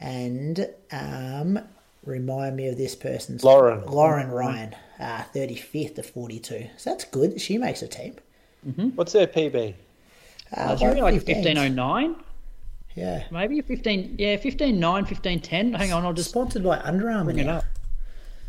And 0.00 0.68
um, 0.92 1.58
remind 2.04 2.56
me 2.56 2.68
of 2.68 2.76
this 2.76 2.94
person's 2.94 3.42
Lauren. 3.42 3.84
Lauren 3.86 4.30
Ryan, 4.30 4.74
uh, 5.00 5.24
35th 5.34 5.98
of 5.98 6.06
42. 6.06 6.66
So 6.76 6.90
that's 6.90 7.04
good 7.04 7.32
that 7.32 7.40
she 7.40 7.58
makes 7.58 7.82
a 7.82 7.88
team. 7.88 8.14
What's 8.94 9.12
her 9.14 9.26
PB? 9.26 9.74
Uh, 10.56 10.70
It's 10.72 10.82
really 10.82 11.00
like 11.00 11.14
1509, 11.14 12.16
Yeah. 12.94 13.24
maybe 13.30 13.60
15, 13.60 14.16
yeah, 14.18 14.32
1509, 14.36 15.04
1510. 15.04 15.74
Hang 15.74 15.92
on, 15.92 16.04
I'll 16.04 16.12
just 16.12 16.30
Sponsored 16.30 16.62
by 16.64 16.78
Under 16.80 17.10
Armour 17.10 17.24
bring 17.32 17.38
it 17.38 17.48
up. 17.48 17.64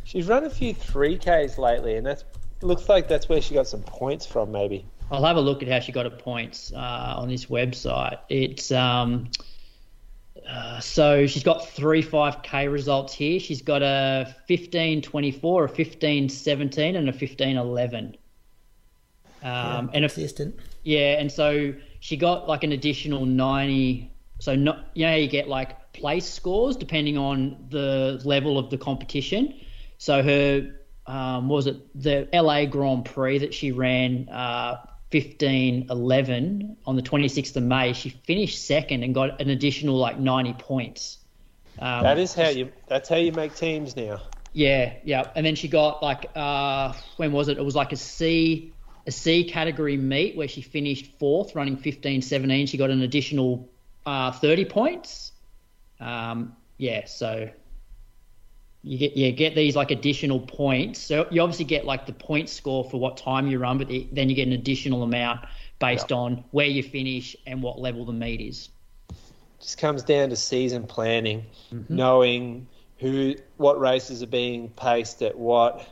She's 0.10 0.26
run 0.26 0.44
a 0.44 0.50
few 0.50 0.74
3Ks 0.74 1.60
lately, 1.60 1.96
and 1.96 2.04
that 2.08 2.24
looks 2.64 2.90
like 2.90 3.08
that's 3.08 3.30
where 3.30 3.40
she 3.40 3.54
got 3.54 3.68
some 3.68 3.84
points 3.84 4.26
from, 4.26 4.52
maybe. 4.52 4.84
I'll 5.12 5.24
have 5.24 5.38
a 5.38 5.40
look 5.40 5.62
at 5.62 5.70
how 5.70 5.80
she 5.82 5.92
got 5.92 6.06
her 6.06 6.18
points 6.18 6.74
uh, 6.74 7.14
on 7.16 7.28
this 7.28 7.46
website. 7.46 8.18
It's 8.28 8.72
um, 8.72 9.30
uh, 10.50 10.80
so 10.80 11.28
she's 11.28 11.44
got 11.44 11.70
three 11.70 12.02
5k 12.02 12.72
results 12.72 13.14
here. 13.14 13.40
She's 13.40 13.62
got 13.62 13.84
a 13.84 14.24
1524, 14.48 15.60
a 15.60 15.68
1517, 15.68 16.96
and 16.96 17.08
a 17.08 17.12
1511. 17.12 18.18
Um, 19.44 19.92
and 19.94 20.04
if 20.04 20.16
Consistent. 20.16 20.56
yeah, 20.82 21.20
and 21.20 21.32
so 21.32 21.72
she 22.00 22.18
got 22.18 22.48
like 22.48 22.64
an 22.64 22.72
additional 22.72 23.28
90. 23.28 24.12
So 24.40 24.56
not 24.56 24.88
you 24.96 25.06
know 25.06 25.16
you 25.16 25.28
get 25.28 25.48
like 25.48 25.94
place 25.94 26.28
scores 26.28 26.76
depending 26.76 27.16
on 27.16 27.64
the 27.70 28.20
level 28.26 28.58
of 28.58 28.72
the 28.72 28.78
competition. 28.80 29.54
So 30.00 30.24
her 30.24 30.72
um, 31.06 31.50
was 31.50 31.68
it 31.68 31.78
the 32.02 32.30
LA 32.34 32.66
Grand 32.66 33.06
Prix 33.06 33.40
that 33.40 33.54
she 33.54 33.72
ran 33.74 34.30
uh, 34.30 34.78
1511 35.12 36.78
on 36.86 36.96
the 36.96 37.04
26th 37.04 37.56
of 37.58 37.64
May. 37.64 37.94
She 37.94 38.10
finished 38.10 38.66
second 38.66 39.04
and 39.04 39.14
got 39.14 39.42
an 39.42 39.50
additional 39.50 39.98
like 39.98 40.20
90 40.20 40.54
points. 40.56 41.20
Um, 41.80 42.04
That 42.04 42.20
is 42.20 42.34
how 42.34 42.50
you. 42.50 42.72
That's 42.88 43.10
how 43.10 43.18
you 43.18 43.32
make 43.34 43.56
teams 43.56 43.96
now. 43.96 44.22
yeah, 44.54 44.96
yeah. 45.04 45.32
And 45.36 45.46
then 45.46 45.56
she 45.56 45.68
got 45.68 46.02
like 46.04 46.32
uh 46.36 46.94
when 47.18 47.32
was 47.32 47.50
it? 47.50 47.58
It 47.58 47.66
was 47.66 47.76
like 47.76 47.92
a 47.94 47.98
C 47.98 48.76
a 49.08 49.12
C 49.12 49.46
category 49.46 49.98
meet 49.98 50.36
where 50.38 50.48
she 50.48 50.62
finished 50.62 51.18
fourth 51.20 51.56
running 51.56 51.78
15 51.78 52.22
17. 52.22 52.68
She 52.68 52.78
got 52.78 52.90
an 52.92 53.02
additional 53.02 53.72
uh 54.06 54.32
30 54.32 54.66
points. 54.66 55.34
Um 56.00 56.58
yeah, 56.78 57.06
so 57.06 57.50
you 58.82 58.98
get 58.98 59.18
yeah, 59.18 59.30
get 59.32 59.56
these 59.56 59.76
like 59.76 59.92
additional 59.92 60.40
points. 60.40 61.00
So 61.00 61.28
you 61.32 61.42
obviously 61.42 61.66
get 61.66 61.86
like 61.86 62.06
the 62.06 62.14
point 62.14 62.50
score 62.50 62.84
for 62.84 62.98
what 63.00 63.18
time 63.18 63.48
you 63.48 63.60
run, 63.60 63.78
but 63.78 63.88
the- 63.88 64.08
then 64.12 64.30
you 64.30 64.36
get 64.36 64.48
an 64.48 64.54
additional 64.54 65.04
amount 65.04 65.42
based 65.80 66.12
on 66.12 66.44
where 66.52 66.66
you 66.68 66.84
finish 66.84 67.36
and 67.46 67.62
what 67.64 67.80
level 67.80 68.06
the 68.06 68.14
meet 68.14 68.42
is. 68.42 68.70
just 69.60 69.78
comes 69.78 70.04
down 70.04 70.30
to 70.30 70.36
season 70.36 70.88
planning, 70.88 71.46
knowing 71.90 72.68
who, 72.98 73.36
what 73.58 73.80
races 73.80 74.24
are 74.24 74.28
being 74.28 74.70
paced 74.70 75.22
at 75.22 75.38
what, 75.38 75.86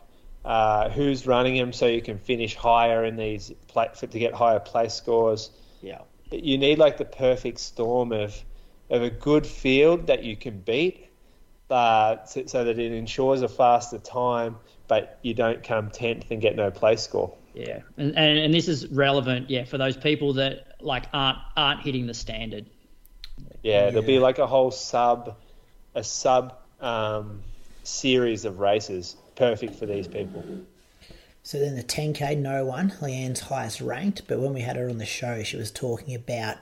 uh, 0.46 0.90
who's 0.90 1.28
running 1.28 1.56
them, 1.58 1.74
so 1.74 1.86
you 1.86 2.02
can 2.02 2.18
finish 2.18 2.56
higher 2.56 3.04
in 3.04 3.18
these 3.18 3.52
to 3.74 4.20
get 4.20 4.34
higher 4.34 4.60
place 4.60 4.94
scores. 4.94 5.52
Yeah. 5.82 6.00
You 6.32 6.58
need 6.58 6.80
like 6.80 6.98
the 6.98 7.06
perfect 7.06 7.60
storm 7.60 8.12
of 8.12 8.44
of 8.90 9.02
a 9.04 9.10
good 9.10 9.46
field 9.46 10.08
that 10.08 10.24
you 10.24 10.38
can 10.38 10.60
beat, 10.62 11.07
uh, 11.70 12.24
so, 12.26 12.46
so 12.46 12.64
that 12.64 12.80
it 12.80 12.92
ensures 12.92 13.42
a 13.42 13.48
faster 13.48 13.98
time, 13.98 14.56
but 14.88 15.20
you 15.22 15.34
don't 15.34 15.64
come 15.64 15.90
tenth 15.90 16.32
and 16.32 16.42
get 16.42 16.56
no 16.56 16.72
place 16.72 17.02
score. 17.02 17.36
Yeah, 17.54 17.80
and, 17.98 18.16
and 18.18 18.38
and 18.38 18.54
this 18.54 18.68
is 18.68 18.88
relevant, 18.88 19.50
yeah, 19.50 19.66
for 19.66 19.78
those 19.78 19.98
people 19.98 20.34
that 20.34 20.76
like 20.80 21.06
aren't 21.14 21.40
aren't 21.56 21.82
hitting 21.82 22.08
the 22.08 22.14
standard. 22.14 22.68
Yeah, 23.64 23.90
there'll 23.90 24.06
be 24.06 24.20
like 24.20 24.40
a 24.40 24.48
whole 24.48 24.72
sub, 24.72 25.36
a 25.96 26.04
sub 26.04 26.58
um, 26.80 27.42
series 27.84 28.46
of 28.46 28.60
races, 28.60 29.16
perfect 29.36 29.76
for 29.76 29.86
these 29.86 30.08
people. 30.08 30.44
So 31.44 31.60
then 31.60 31.76
the 31.76 31.84
10k, 31.84 32.38
no 32.38 32.66
one. 32.66 32.92
Leanne's 33.02 33.40
highest 33.40 33.80
ranked, 33.82 34.28
but 34.28 34.40
when 34.40 34.54
we 34.54 34.62
had 34.62 34.76
her 34.76 34.90
on 34.90 34.98
the 34.98 35.06
show, 35.06 35.44
she 35.44 35.56
was 35.58 35.72
talking 35.72 36.14
about 36.14 36.58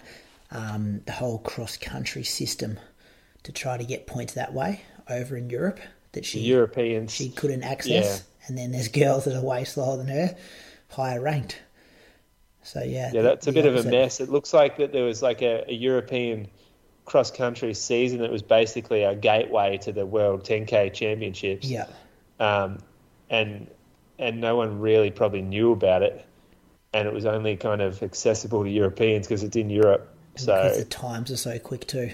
um, 0.52 1.02
the 1.06 1.12
whole 1.12 1.40
cross 1.40 1.76
country 1.76 2.24
system 2.24 2.80
to 3.44 3.52
try 3.52 3.78
to 3.78 3.84
get 3.84 4.08
points 4.08 4.34
that 4.34 4.54
way 4.54 4.82
over 5.10 5.36
in 5.38 5.50
Europe 5.50 5.80
that 6.14 6.26
she 6.26 6.40
Europeans. 6.40 7.14
she 7.14 7.30
couldn't 7.30 7.64
access, 7.64 8.24
and 8.48 8.58
then 8.58 8.72
there's 8.72 8.88
girls 8.88 9.26
that 9.26 9.36
are 9.36 9.42
way 9.44 9.64
slower 9.64 9.98
than 9.98 10.08
her, 10.08 10.36
higher 10.90 11.22
ranked. 11.22 11.60
So 12.64 12.82
yeah, 12.84 13.12
yeah, 13.14 13.22
the- 13.22 13.28
that's 13.30 13.48
a 13.48 13.52
bit 13.52 13.66
of 13.66 13.76
a 13.76 13.84
mess. 13.84 14.20
It 14.20 14.30
looks 14.30 14.54
like 14.54 14.78
that 14.78 14.92
there 14.92 15.04
was 15.04 15.22
like 15.22 15.42
a, 15.42 15.66
a 15.70 15.74
European 15.74 16.48
cross 17.06 17.30
country 17.30 17.74
season 17.76 18.20
that 18.20 18.32
was 18.32 18.42
basically 18.42 19.04
a 19.04 19.14
gateway 19.16 19.78
to 19.78 19.92
the 19.92 20.06
World 20.06 20.44
10K 20.44 20.92
Championships. 20.94 21.68
Yeah, 21.70 21.86
um, 22.40 22.80
and 23.30 23.68
and 24.18 24.40
no 24.42 24.56
one 24.56 24.80
really 24.80 25.12
probably 25.12 25.42
knew 25.42 25.74
about 25.74 26.02
it, 26.02 26.26
and 26.94 27.08
it 27.08 27.14
was 27.14 27.26
only 27.26 27.58
kind 27.58 27.82
of 27.82 28.02
accessible 28.02 28.64
to 28.64 28.70
Europeans 28.70 29.28
because 29.28 29.44
it's 29.44 29.56
in 29.58 29.70
Europe. 29.70 30.10
So 30.38 30.54
because 30.56 30.74
So 30.78 30.80
the 30.80 30.90
times 30.90 31.32
are 31.32 31.38
so 31.38 31.60
quick 31.60 31.86
too. 31.88 32.12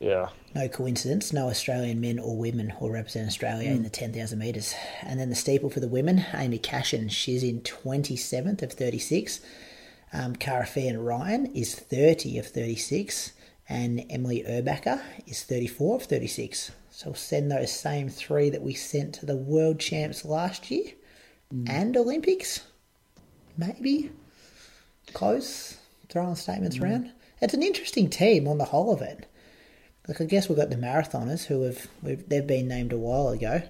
yeah, 0.00 0.28
No 0.54 0.66
coincidence, 0.68 1.32
no 1.32 1.48
Australian 1.48 2.00
men 2.00 2.18
or 2.18 2.36
women 2.36 2.72
will 2.80 2.90
represent 2.90 3.28
Australia 3.28 3.70
in 3.70 3.78
hmm. 3.78 3.82
the 3.82 3.90
10,000 3.90 4.38
metres. 4.38 4.74
And 5.02 5.20
then 5.20 5.28
the 5.28 5.36
steeple 5.36 5.70
for 5.70 5.80
the 5.80 5.88
women, 5.88 6.24
Amy 6.34 6.58
Cashin, 6.58 7.08
she's 7.08 7.42
in 7.42 7.60
27th 7.60 8.62
of 8.62 8.72
36. 8.72 9.40
Um, 10.12 10.36
Cara 10.36 10.66
Ryan 10.96 11.46
is 11.54 11.74
30 11.74 12.38
of 12.38 12.46
36. 12.46 13.32
And 13.68 14.06
Emily 14.08 14.42
Erbacher 14.48 15.02
is 15.26 15.42
34 15.42 15.96
of 15.96 16.02
36. 16.04 16.72
So 16.90 17.10
we'll 17.10 17.14
send 17.14 17.50
those 17.50 17.70
same 17.70 18.08
three 18.08 18.48
that 18.48 18.62
we 18.62 18.72
sent 18.72 19.16
to 19.16 19.26
the 19.26 19.36
world 19.36 19.78
champs 19.78 20.24
last 20.24 20.70
year 20.70 20.92
hmm. 21.50 21.64
and 21.68 21.96
Olympics. 21.96 22.62
Maybe. 23.58 24.10
Close. 25.12 25.76
Throwing 26.08 26.36
statements 26.36 26.78
hmm. 26.78 26.84
around. 26.84 27.12
It's 27.42 27.54
an 27.54 27.62
interesting 27.62 28.08
team 28.08 28.48
on 28.48 28.56
the 28.56 28.64
whole 28.64 28.92
of 28.92 29.02
it. 29.02 29.27
Like 30.08 30.20
I 30.22 30.24
guess 30.24 30.48
we've 30.48 30.56
got 30.56 30.70
the 30.70 30.76
marathoners 30.76 31.44
who 31.44 31.62
have 31.62 31.86
we've, 32.02 32.26
they've 32.28 32.46
been 32.46 32.66
named 32.66 32.92
a 32.92 32.96
while 32.98 33.28
ago. 33.28 33.62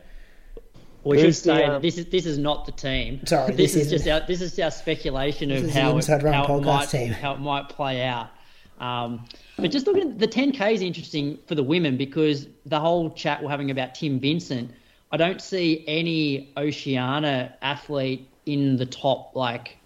We 1.05 1.19
should 1.19 1.27
Who's 1.27 1.43
the, 1.43 1.57
say 1.57 1.65
um, 1.65 1.83
this 1.83 1.99
is 1.99 2.07
this 2.07 2.27
is 2.27 2.39
not 2.39 2.65
the 2.65 2.73
team. 2.73 3.25
Sorry, 3.27 3.53
this, 3.55 3.75
this 3.75 3.87
is 3.87 3.91
just 3.91 4.09
our 4.09 4.21
this 4.27 4.41
is 4.41 4.59
our 4.59 4.71
speculation 4.71 5.51
of 5.51 5.69
how 5.71 5.97
it, 5.99 6.07
how, 6.07 6.57
it 6.57 6.61
might, 6.63 6.89
team. 6.89 7.13
how 7.13 7.35
it 7.35 7.41
might 7.41 7.69
play 7.69 8.03
out. 8.05 8.31
Um, 8.79 9.25
but 9.57 9.71
just 9.73 9.87
looking 9.87 10.13
at 10.13 10.19
the 10.21 10.29
10k 10.29 10.75
is 10.75 10.83
interesting 10.83 11.39
for 11.47 11.57
the 11.57 11.65
women 11.65 11.97
because 11.97 12.47
the 12.67 12.79
whole 12.79 13.11
chat 13.11 13.43
we're 13.43 13.51
having 13.51 13.73
about 13.73 13.97
Tim 13.97 14.21
Vincent, 14.21 14.71
I 15.11 15.17
don't 15.17 15.41
see 15.41 15.85
any 15.89 16.53
Oceania 16.57 17.57
athlete 17.61 18.29
in 18.47 18.77
the 18.77 18.87
top 18.87 19.35
like 19.35 19.79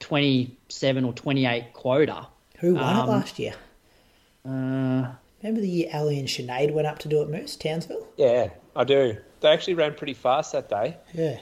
27 0.00 1.04
or 1.04 1.12
28 1.12 1.72
quota. 1.74 2.26
Who 2.58 2.74
won 2.74 2.84
Um, 2.84 3.08
it 3.08 3.12
last 3.12 3.38
year? 3.38 3.54
Uh, 4.48 5.12
Remember 5.42 5.60
the 5.60 5.68
year 5.68 5.88
Ali 5.92 6.18
and 6.18 6.28
Sinead 6.28 6.72
went 6.72 6.86
up 6.86 6.98
to 7.00 7.08
do 7.08 7.20
it, 7.22 7.28
Moose, 7.28 7.56
Townsville? 7.56 8.06
Yeah, 8.16 8.50
I 8.76 8.84
do. 8.84 9.16
They 9.40 9.48
actually 9.48 9.74
ran 9.74 9.94
pretty 9.94 10.14
fast 10.14 10.52
that 10.52 10.68
day. 10.68 10.96
Yeah. 11.12 11.38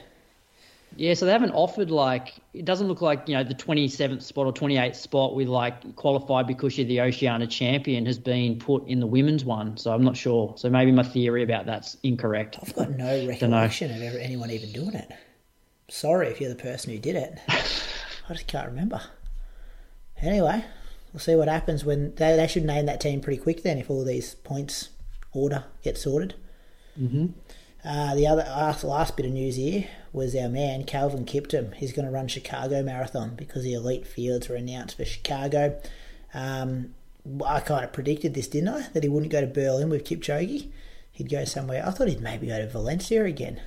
yeah, 0.95 1.13
so 1.13 1.27
they 1.27 1.31
haven't 1.31 1.51
offered 1.51 1.91
like 1.91 2.33
it 2.53 2.65
doesn't 2.65 2.87
look 2.87 3.01
like 3.01 3.29
you 3.29 3.35
know 3.35 3.43
the 3.43 3.53
27th 3.53 4.23
spot 4.23 4.47
or 4.47 4.53
28th 4.53 4.95
spot 4.95 5.35
with 5.35 5.47
like 5.47 5.95
qualified 5.95 6.47
because 6.47 6.77
you're 6.77 6.87
the 6.87 6.99
Oceania 7.01 7.45
champion 7.45 8.07
has 8.07 8.17
been 8.17 8.57
put 8.57 8.87
in 8.87 8.99
the 8.99 9.05
women's 9.05 9.45
one. 9.45 9.77
So 9.77 9.93
I'm 9.93 10.03
not 10.03 10.17
sure. 10.17 10.55
So 10.57 10.67
maybe 10.67 10.91
my 10.91 11.03
theory 11.03 11.43
about 11.43 11.67
that's 11.67 11.95
incorrect. 12.01 12.57
I've 12.59 12.75
got 12.75 12.89
no 12.89 13.27
recollection 13.27 13.93
of 13.93 14.01
ever, 14.01 14.17
anyone 14.17 14.49
even 14.49 14.71
doing 14.71 14.95
it. 14.95 15.11
Sorry 15.89 16.27
if 16.29 16.41
you're 16.41 16.49
the 16.49 16.55
person 16.55 16.91
who 16.91 16.97
did 16.97 17.15
it. 17.15 17.37
I 17.49 18.33
just 18.33 18.47
can't 18.47 18.67
remember. 18.67 19.01
Anyway, 20.21 20.63
we'll 21.13 21.19
see 21.19 21.35
what 21.35 21.47
happens 21.47 21.83
when 21.85 22.13
they, 22.15 22.35
they 22.35 22.47
should 22.47 22.65
name 22.65 22.85
that 22.87 23.01
team 23.01 23.21
pretty 23.21 23.41
quick 23.41 23.63
then 23.63 23.77
if 23.77 23.89
all 23.89 24.03
these 24.05 24.35
points 24.35 24.89
order 25.33 25.65
gets 25.83 26.03
sorted. 26.03 26.35
Mm-hmm. 26.99 27.27
Uh, 27.83 28.13
the 28.15 28.27
other 28.27 28.43
last, 28.43 28.83
last 28.83 29.17
bit 29.17 29.25
of 29.25 29.31
news 29.31 29.55
here 29.55 29.87
was 30.13 30.35
our 30.35 30.49
man 30.49 30.83
Kelvin 30.83 31.25
Kiptum. 31.25 31.73
He's 31.73 31.93
going 31.93 32.05
to 32.05 32.11
run 32.11 32.27
Chicago 32.27 32.83
Marathon 32.83 33.33
because 33.35 33.63
the 33.63 33.73
elite 33.73 34.05
fields 34.05 34.49
were 34.49 34.55
announced 34.55 34.97
for 34.97 35.05
Chicago. 35.05 35.81
Um, 36.33 36.93
I 37.45 37.59
kind 37.59 37.83
of 37.83 37.91
predicted 37.91 38.33
this, 38.33 38.47
didn't 38.47 38.69
I? 38.69 38.87
That 38.93 39.03
he 39.03 39.09
wouldn't 39.09 39.31
go 39.31 39.41
to 39.41 39.47
Berlin 39.47 39.89
with 39.89 40.03
Kipchoge. 40.03 40.69
He'd 41.11 41.29
go 41.29 41.43
somewhere. 41.45 41.83
I 41.85 41.91
thought 41.91 42.07
he'd 42.07 42.21
maybe 42.21 42.47
go 42.47 42.59
to 42.59 42.67
Valencia 42.67 43.23
again. 43.25 43.61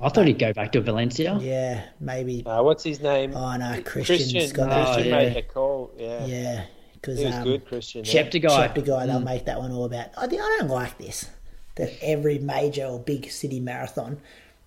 I 0.00 0.10
thought 0.10 0.26
he'd 0.26 0.38
go 0.38 0.52
back 0.52 0.72
to 0.72 0.80
Valencia. 0.80 1.38
Yeah, 1.40 1.84
maybe. 1.98 2.44
Uh, 2.44 2.62
what's 2.62 2.84
his 2.84 3.00
name? 3.00 3.34
Oh 3.34 3.56
no, 3.56 3.80
Christian's 3.82 4.30
Christian. 4.32 4.56
got 4.56 4.68
that. 4.70 4.94
Christian 4.94 5.12
Oh, 5.12 5.16
made 5.16 5.26
yeah. 5.28 5.34
the 5.34 5.42
call. 5.42 5.90
Yeah, 5.96 6.26
Yeah, 6.26 6.64
because 7.06 7.20
he 7.20 7.26
was 7.26 7.34
um, 7.34 7.44
good. 7.44 7.66
Christian. 7.66 8.04
yeah. 8.04 8.12
Chapter 8.12 8.38
guy. 8.38 8.48
chapter 8.66 8.80
guy, 8.80 9.06
they'll 9.06 9.20
make 9.20 9.44
that 9.44 9.58
one 9.58 9.72
all 9.72 9.84
about. 9.84 10.08
I, 10.16 10.24
I 10.24 10.28
don't 10.28 10.68
like 10.68 10.98
this. 10.98 11.28
That 11.76 11.92
every 12.02 12.38
major 12.38 12.84
or 12.86 12.98
big 12.98 13.30
city 13.30 13.60
marathon 13.60 14.18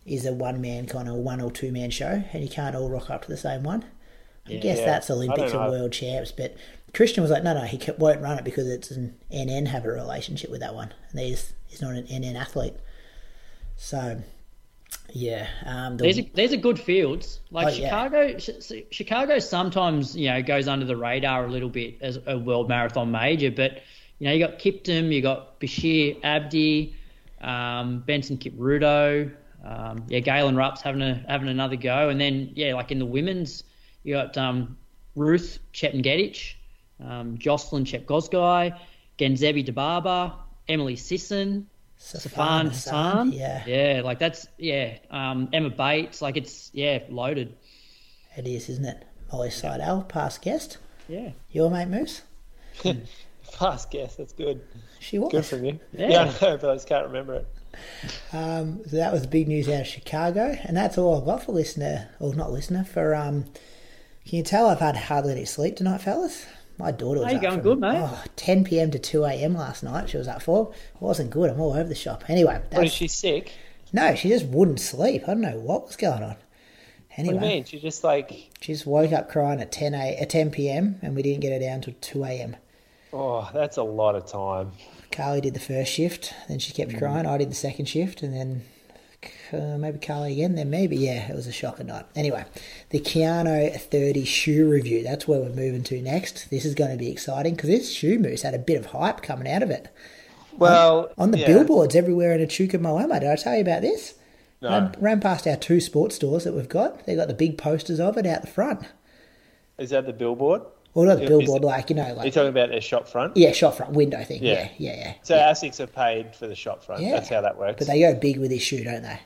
is 0.06 0.26
a 0.26 0.32
one 0.34 0.62
man 0.62 0.86
kind 0.86 1.08
of 1.10 1.16
one 1.16 1.42
or 1.42 1.52
two 1.52 1.72
man 1.72 1.90
show, 1.90 2.24
and 2.32 2.44
you 2.44 2.50
can't 2.50 2.76
all 2.76 2.90
rock 2.90 3.10
up 3.10 3.24
to 3.24 3.28
the 3.28 3.38
same 3.38 3.64
one. 3.64 3.84
I 4.48 4.54
guess 4.54 4.80
Yeah. 4.80 4.86
that's 4.86 5.10
Olympics 5.12 5.52
and 5.52 5.60
world 5.72 5.92
champs, 5.92 6.32
but 6.32 6.56
Christian 6.94 7.22
was 7.22 7.30
like, 7.30 7.44
no, 7.44 7.54
no, 7.54 7.62
he 7.66 7.78
ca- 7.78 7.94
won't 8.00 8.22
run 8.22 8.38
it 8.40 8.44
because 8.44 8.68
it's 8.68 8.90
an 8.90 9.16
NN 9.32 9.68
have 9.68 9.86
a 9.86 9.90
relationship 9.90 10.50
with 10.50 10.62
that 10.62 10.74
one, 10.74 10.94
and 11.12 11.20
he's 11.20 11.54
he's 11.68 11.82
not 11.82 11.94
an 11.94 12.06
NN 12.08 12.36
athlete. 12.36 12.74
So, 13.76 14.22
yeah, 15.12 15.48
um, 15.66 15.98
the, 15.98 16.04
These 16.04 16.20
are, 16.20 16.26
these 16.34 16.54
are 16.54 16.58
good 16.58 16.80
fields. 16.80 17.40
Like 17.52 17.68
Oh, 17.68 17.70
yeah. 17.70 17.88
Chicago, 17.88 18.38
Ch- 18.38 18.84
Chicago 18.92 19.40
sometimes 19.40 20.16
you 20.16 20.30
know 20.30 20.42
goes 20.42 20.68
under 20.68 20.86
the 20.86 20.96
radar 20.96 21.46
a 21.46 21.50
little 21.50 21.70
bit 21.70 21.96
as 22.02 22.20
a 22.28 22.38
world 22.38 22.70
marathon 22.70 23.12
major, 23.12 23.52
but 23.52 23.82
you 24.20 24.28
know 24.28 24.34
you 24.34 24.46
got 24.46 24.60
Kiptum, 24.60 25.12
you 25.12 25.22
got 25.22 25.60
Bashir 25.60 26.20
Abdi, 26.24 26.96
um, 27.42 28.00
Benson 28.02 28.38
Kipruto, 28.38 29.32
um, 29.66 30.04
yeah, 30.08 30.20
Galen 30.20 30.56
Rupp's 30.56 30.82
having 30.82 31.02
a 31.02 31.24
having 31.28 31.50
another 31.50 31.76
go, 31.76 32.10
and 32.10 32.20
then 32.20 32.52
yeah, 32.56 32.74
like 32.74 32.92
in 32.92 33.00
the 33.00 33.06
women's, 33.06 33.64
you 34.04 34.14
got 34.14 34.38
um, 34.38 34.78
Ruth 35.16 35.60
Chepngetich, 35.74 36.54
um, 37.04 37.38
Joyciline 37.38 37.86
Jepkosgei, 37.86 38.78
Genzebe 39.18 39.66
Dibaba, 39.66 40.34
Emily 40.68 40.96
Sisson, 40.96 41.68
Sifan 42.00 42.70
Hassan. 42.70 43.32
yeah, 43.34 43.64
Yeah, 43.66 44.02
like 44.04 44.20
that's 44.20 44.48
yeah. 44.58 44.98
Um, 45.12 45.50
Emma 45.54 45.70
Bates, 45.70 46.22
like 46.22 46.38
it's 46.38 46.72
yeah, 46.74 47.00
loaded. 47.10 47.56
it 48.38 48.48
is, 48.48 48.70
isn't 48.70 48.86
it? 48.86 49.06
Molly 49.32 49.50
Seidel, 49.52 50.04
past 50.04 50.42
guest, 50.42 50.78
Yeah. 51.08 51.32
your 51.52 51.70
mate 51.70 51.88
Moose. 51.90 52.22
Fast 53.44 53.90
guest, 53.92 54.18
That's 54.20 54.32
good. 54.34 54.62
She 55.00 55.18
was. 55.20 55.32
Good 55.32 55.46
from 55.46 55.66
you. 55.66 55.80
Yeah. 55.92 56.08
Yeah, 56.10 56.22
I 56.42 56.46
know, 56.46 56.58
but 56.58 56.70
I 56.70 56.74
just 56.76 56.88
can't 56.88 57.08
remember 57.08 57.34
it. 57.36 57.48
Um, 58.32 58.82
so 58.88 58.96
that 58.98 59.12
was 59.12 59.24
the 59.24 59.28
big 59.28 59.48
news 59.48 59.68
out 59.68 59.82
of 59.82 59.88
Chicago, 59.88 60.56
and 60.64 60.78
that's 60.78 60.98
all 60.98 61.18
I've 61.20 61.26
got 61.26 61.44
for 61.44 61.52
listener, 61.52 62.10
or 62.20 62.34
not 62.34 62.52
listener, 62.52 62.84
for 62.84 63.14
um. 63.16 63.46
Can 64.26 64.38
you 64.38 64.44
tell 64.44 64.70
I've 64.70 64.80
had 64.80 64.96
hardly 64.96 65.32
any 65.32 65.46
sleep 65.46 65.76
tonight, 65.78 66.02
fellas? 66.02 66.46
My 66.80 66.92
daughter 66.92 67.20
was 67.20 67.26
How 67.28 67.32
you 67.32 67.38
up 67.38 67.42
going 67.44 67.54
from, 67.56 67.62
good, 67.64 67.80
mate? 67.80 67.98
Oh, 67.98 68.24
10 68.38 68.64
p.m. 68.64 68.90
to 68.92 68.98
2 69.00 69.26
a.m. 69.26 69.54
last 69.54 69.84
night. 69.84 70.10
She 70.10 70.18
was 70.18 70.28
up 70.30 70.42
for. 70.42 70.72
It 70.96 71.02
wasn't 71.02 71.30
good. 71.30 71.50
I'm 71.50 71.60
all 71.60 71.74
over 71.74 71.84
the 71.90 71.94
shop. 71.94 72.24
Anyway, 72.30 72.54
What 72.54 72.72
that's, 72.72 72.92
she 72.94 73.08
sick? 73.10 73.52
no, 73.92 74.16
she 74.16 74.30
just 74.30 74.46
wouldn't 74.46 74.80
sleep. 74.80 75.24
I 75.24 75.34
don't 75.34 75.42
know 75.42 75.60
what 75.60 75.88
was 75.88 75.98
going 75.98 76.24
on. 76.24 76.30
What 76.30 76.38
Anyway, 77.18 77.40
do 77.40 77.46
you 77.46 77.52
mean? 77.52 77.64
She 77.66 77.80
just 77.80 78.04
like, 78.06 78.32
she 78.62 78.72
just 78.72 78.86
woke 78.86 79.12
up 79.12 79.30
crying 79.30 79.60
at 79.60 79.74
10 79.74 79.94
a 79.94 80.16
at 80.16 80.30
10 80.30 80.52
p.m. 80.52 81.00
and 81.02 81.16
we 81.18 81.22
didn't 81.22 81.42
get 81.42 81.52
her 81.52 81.60
down 81.60 81.82
till 81.82 81.96
2 82.00 82.24
a.m. 82.24 82.56
oh, 83.12 83.50
that's 83.54 83.76
a 83.76 83.84
lot 83.84 84.16
of 84.16 84.26
time. 84.26 84.72
Carly 85.12 85.42
did 85.42 85.54
the 85.56 85.60
first 85.60 85.92
shift, 85.92 86.34
then 86.48 86.60
she 86.60 86.72
Mm. 86.72 86.76
kept 86.78 86.98
crying. 86.98 87.26
I 87.26 87.38
did 87.38 87.52
the 87.52 87.56
second 87.56 87.88
shift, 87.88 88.24
and 88.24 88.34
then 88.34 88.64
uh, 89.54 89.78
maybe 89.78 90.00
Carly 90.00 90.34
again. 90.34 90.56
Then 90.56 90.70
maybe 90.70 90.96
yeah, 90.98 91.30
it 91.30 91.36
was 91.36 91.48
a 91.48 91.52
shocker 91.52 91.84
night. 91.84 92.06
Anyway, 92.16 92.46
the 92.90 93.00
Kayano 93.00 93.76
30 93.80 94.26
shoe 94.26 94.70
review. 94.70 95.04
That's 95.04 95.28
where 95.28 95.40
we're 95.40 95.50
moving 95.50 95.84
to 95.84 96.02
next. 96.02 96.50
This 96.50 96.66
is 96.66 96.76
going 96.76 96.92
to 96.92 96.98
be 96.98 97.12
exciting 97.12 97.56
because 97.56 97.70
this 97.70 97.92
shoe 97.92 98.20
moose 98.20 98.42
had 98.44 98.54
a 98.54 98.60
bit 98.60 98.78
of 98.78 98.88
hype 98.88 99.22
coming 99.22 99.52
out 99.52 99.64
of 99.64 99.70
it 99.70 99.88
Well, 100.58 101.12
on 101.18 101.32
the 101.32 101.40
yeah. 101.40 101.48
billboards 101.48 101.96
everywhere 101.96 102.34
in 102.34 102.42
Echuca, 102.42 102.78
Moama. 102.78 103.20
Did 103.20 103.30
I 103.30 103.36
tell 103.36 103.56
you 103.56 103.62
about 103.62 103.82
this? 103.82 104.16
No. 104.62 104.70
Ran, 104.70 104.96
ran 105.00 105.20
past 105.22 105.48
our 105.48 105.56
two 105.56 105.80
sports 105.80 106.16
stores 106.16 106.44
that 106.44 106.54
we've 106.54 106.68
got. 106.68 107.06
They 107.06 107.16
got 107.16 107.28
the 107.30 107.34
big 107.34 107.58
posters 107.58 108.00
of 108.00 108.18
it 108.18 108.26
out 108.26 108.42
the 108.42 108.48
front. 108.48 108.82
Is 109.78 109.92
that 109.92 110.06
the 110.06 110.14
billboard? 110.14 110.62
Well, 110.94 111.06
not 111.06 111.20
the 111.20 111.28
billboard, 111.28 111.64
like 111.64 111.90
you 111.92 111.96
know, 111.96 112.02
like 112.02 112.10
you 112.12 112.16
like 112.24 112.34
talking 112.34 112.50
about 112.50 112.70
their 112.70 112.82
shop 112.82 113.08
front? 113.08 113.38
yeah, 113.38 113.52
shop 113.52 113.76
front 113.76 113.94
window 113.94 114.22
thing. 114.24 114.44
Yeah. 114.44 114.70
Yeah, 114.78 114.92
yeah, 114.92 114.96
yeah. 114.98 115.14
So 115.22 115.36
yeah. 115.36 115.52
ASICs 115.52 115.80
are 115.80 115.88
paid 115.88 116.36
for 116.36 116.48
the 116.48 116.56
shop 116.56 116.84
front. 116.84 117.04
Yeah. 117.04 117.12
That's 117.12 117.30
how 117.30 117.42
that 117.42 117.58
works. 117.58 117.76
But 117.78 117.88
they 117.88 118.00
go 118.02 118.16
big 118.16 118.40
with 118.40 118.50
this 118.50 118.64
shoe, 118.64 118.84
don't 118.84 119.04
they? 119.04 119.20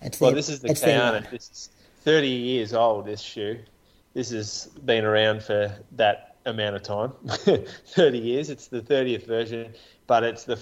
It's 0.00 0.20
well, 0.20 0.32
this 0.32 0.48
is 0.48 0.60
the 0.60 0.68
Kayano. 0.68 1.28
This 1.30 1.50
is 1.50 1.70
30 2.02 2.28
years 2.28 2.72
old, 2.72 3.06
this 3.06 3.20
shoe. 3.20 3.58
This 4.14 4.30
has 4.30 4.66
been 4.84 5.04
around 5.04 5.42
for 5.42 5.72
that 5.92 6.36
amount 6.46 6.76
of 6.76 6.82
time 6.82 7.12
30 7.26 8.18
years. 8.18 8.50
It's 8.50 8.68
the 8.68 8.80
30th 8.80 9.26
version, 9.26 9.74
but 10.06 10.24
it's 10.24 10.44
the. 10.44 10.60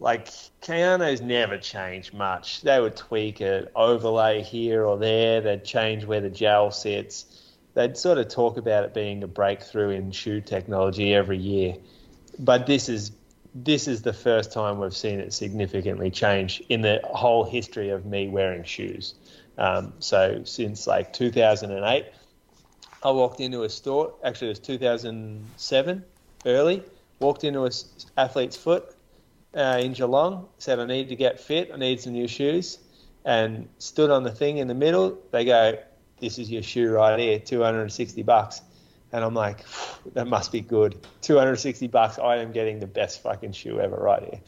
Like, 0.00 0.28
Kayano's 0.62 1.20
never 1.20 1.58
changed 1.58 2.14
much. 2.14 2.62
They 2.62 2.80
would 2.80 2.94
tweak 2.94 3.40
it, 3.40 3.72
overlay 3.74 4.42
here 4.42 4.84
or 4.84 4.96
there, 4.96 5.40
they'd 5.40 5.64
change 5.64 6.04
where 6.04 6.20
the 6.20 6.30
gel 6.30 6.70
sits. 6.70 7.26
They'd 7.74 7.96
sort 7.96 8.18
of 8.18 8.28
talk 8.28 8.58
about 8.58 8.84
it 8.84 8.94
being 8.94 9.24
a 9.24 9.26
breakthrough 9.26 9.90
in 9.90 10.12
shoe 10.12 10.40
technology 10.40 11.14
every 11.14 11.38
year. 11.38 11.74
But 12.38 12.66
this 12.68 12.88
is 12.88 13.10
this 13.64 13.88
is 13.88 14.02
the 14.02 14.12
first 14.12 14.52
time 14.52 14.78
we've 14.78 14.96
seen 14.96 15.18
it 15.18 15.32
significantly 15.32 16.10
change 16.10 16.62
in 16.68 16.80
the 16.82 17.00
whole 17.04 17.44
history 17.44 17.90
of 17.90 18.06
me 18.06 18.28
wearing 18.28 18.62
shoes. 18.64 19.14
Um, 19.56 19.92
so 19.98 20.42
since 20.44 20.86
like 20.86 21.12
2008, 21.12 22.06
I 23.02 23.10
walked 23.10 23.40
into 23.40 23.62
a 23.62 23.68
store. 23.68 24.14
Actually, 24.24 24.48
it 24.48 24.50
was 24.50 24.58
2007, 24.60 26.04
early. 26.46 26.82
Walked 27.20 27.44
into 27.44 27.64
a 27.64 27.70
athlete's 28.16 28.56
foot 28.56 28.94
uh, 29.56 29.80
in 29.80 29.92
Geelong. 29.92 30.48
Said 30.58 30.78
I 30.78 30.86
need 30.86 31.08
to 31.08 31.16
get 31.16 31.40
fit. 31.40 31.70
I 31.72 31.76
need 31.76 32.00
some 32.00 32.12
new 32.12 32.28
shoes, 32.28 32.78
and 33.24 33.68
stood 33.78 34.10
on 34.10 34.22
the 34.22 34.30
thing 34.30 34.58
in 34.58 34.68
the 34.68 34.74
middle. 34.74 35.18
They 35.32 35.44
go, 35.44 35.78
"This 36.20 36.38
is 36.38 36.48
your 36.48 36.62
shoe 36.62 36.92
right 36.92 37.18
here, 37.18 37.38
260 37.40 38.22
bucks." 38.22 38.62
And 39.12 39.24
I'm 39.24 39.34
like, 39.34 39.64
that 40.14 40.26
must 40.26 40.52
be 40.52 40.60
good. 40.60 40.96
260 41.22 41.86
bucks. 41.88 42.18
I 42.18 42.36
am 42.36 42.52
getting 42.52 42.80
the 42.80 42.86
best 42.86 43.22
fucking 43.22 43.52
shoe 43.52 43.80
ever 43.80 43.96
right 43.96 44.22
here. 44.22 44.40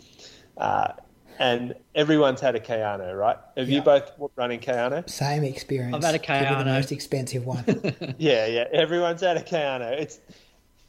Uh, 0.57 0.93
and 1.39 1.75
everyone's 1.95 2.41
had 2.43 2.55
a 2.55 2.61
Kayano, 2.61 3.19
right? 3.19 3.39
Have 3.57 3.69
Yeah. 3.71 3.77
you 3.77 3.83
both 3.83 4.11
running 4.37 4.61
Kayano? 4.61 5.09
Same 5.09 5.43
experience. 5.45 5.95
I've 5.97 6.03
had 6.05 6.15
a 6.15 6.19
Probably 6.19 6.65
the 6.65 6.71
most 6.71 6.93
expensive 6.93 7.47
one. 7.47 7.65
Yeah, 8.19 8.47
yeah. 8.47 8.65
Everyone's 8.73 9.23
had 9.23 9.39
a 9.39 9.43
Kayano. 9.43 9.91
It's 9.93 10.21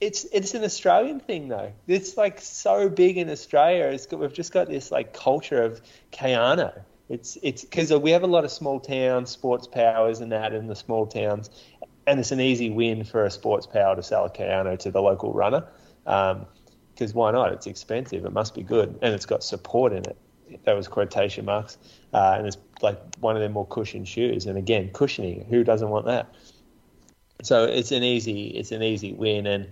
it's 0.02 0.26
it's 0.34 0.54
an 0.56 0.64
Australian 0.66 1.20
thing 1.22 1.48
though. 1.48 1.72
It's 1.88 2.18
like 2.18 2.42
so 2.42 2.90
big 2.90 3.18
in 3.18 3.30
Australia. 3.30 3.86
It's 3.86 4.08
got, 4.08 4.20
we've 4.20 4.34
just 4.34 4.52
got 4.52 4.68
this 4.68 4.92
like 4.92 5.14
culture 5.14 5.62
of 5.62 5.80
Kayano. 6.12 6.82
It's 7.08 7.38
it's 7.44 7.64
because 7.64 7.94
we 7.94 8.12
have 8.12 8.24
a 8.24 8.28
lot 8.28 8.44
of 8.44 8.52
small 8.52 8.80
towns, 8.82 9.30
sports 9.30 9.68
powers, 9.68 10.20
and 10.20 10.32
that 10.34 10.54
in 10.54 10.68
the 10.68 10.76
small 10.76 11.06
towns, 11.06 11.50
and 12.12 12.20
it's 12.20 12.34
an 12.34 12.42
easy 12.42 12.70
win 12.70 13.06
for 13.06 13.24
a 13.24 13.32
sports 13.32 13.66
power 13.66 13.96
to 13.96 14.04
sell 14.04 14.26
a 14.26 14.30
Kayano 14.30 14.78
to 14.80 14.92
the 14.92 15.02
local 15.02 15.32
runner. 15.32 15.66
Because 16.04 17.14
why 17.14 17.32
not? 17.32 17.54
It's 17.54 17.68
expensive. 17.68 18.26
It 18.26 18.34
must 18.34 18.54
be 18.54 18.64
good, 18.64 19.00
and 19.02 19.14
it's 19.14 19.26
got 19.26 19.46
support 19.46 19.94
in 19.94 20.00
it. 20.00 20.18
That 20.66 20.74
was 20.74 20.90
quotation 20.90 21.46
marks, 21.46 21.78
uh, 22.14 22.36
and 22.38 22.48
it's 22.48 22.58
like 22.82 23.00
one 23.22 23.38
of 23.38 23.40
their 23.40 23.50
more 23.50 23.66
cushioned 23.66 24.10
shoes. 24.10 24.46
And 24.46 24.58
again, 24.58 24.90
cushioning. 24.92 25.46
Who 25.46 25.64
doesn't 25.64 25.88
want 25.88 26.08
that? 26.08 26.36
So 27.44 27.64
it's 27.64 27.94
an 27.94 28.04
easy 28.04 28.48
it's 28.48 28.74
an 28.74 28.84
easy 28.84 29.14
win, 29.14 29.48
and 29.48 29.70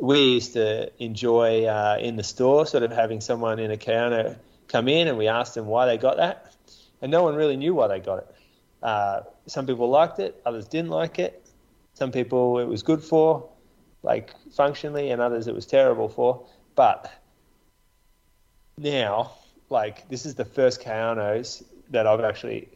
we 0.00 0.34
used 0.34 0.52
to 0.52 0.92
enjoy 1.02 1.64
uh, 1.64 1.98
in 2.00 2.14
the 2.14 2.22
store 2.22 2.66
sort 2.66 2.84
of 2.84 2.92
having 2.92 3.20
someone 3.20 3.58
in 3.58 3.72
a 3.72 3.76
Kayano 3.76 4.36
come 4.68 4.86
in, 4.86 5.08
and 5.08 5.18
we 5.18 5.26
asked 5.26 5.56
them 5.56 5.66
why 5.66 5.86
they 5.86 5.98
got 5.98 6.18
that, 6.18 6.54
and 7.02 7.10
no 7.10 7.24
one 7.24 7.34
really 7.34 7.56
knew 7.56 7.74
why 7.74 7.88
they 7.88 7.98
got 7.98 8.18
it. 8.18 8.34
Uh, 8.80 9.22
some 9.48 9.66
people 9.66 9.90
liked 9.90 10.20
it, 10.20 10.40
others 10.46 10.68
didn't 10.68 10.90
like 10.90 11.18
it. 11.18 11.49
Some 12.00 12.12
people 12.12 12.58
it 12.60 12.64
was 12.64 12.82
good 12.82 13.04
for, 13.04 13.46
like 14.02 14.34
functionally, 14.52 15.10
and 15.10 15.20
others 15.20 15.46
it 15.48 15.54
was 15.54 15.66
terrible 15.66 16.08
for. 16.08 16.46
But 16.74 17.12
now, 18.78 19.32
like 19.68 20.08
this 20.08 20.24
is 20.24 20.34
the 20.34 20.46
first 20.46 20.80
Kayanos 20.80 21.62
that 21.90 22.06
I've 22.06 22.22
actually 22.22 22.70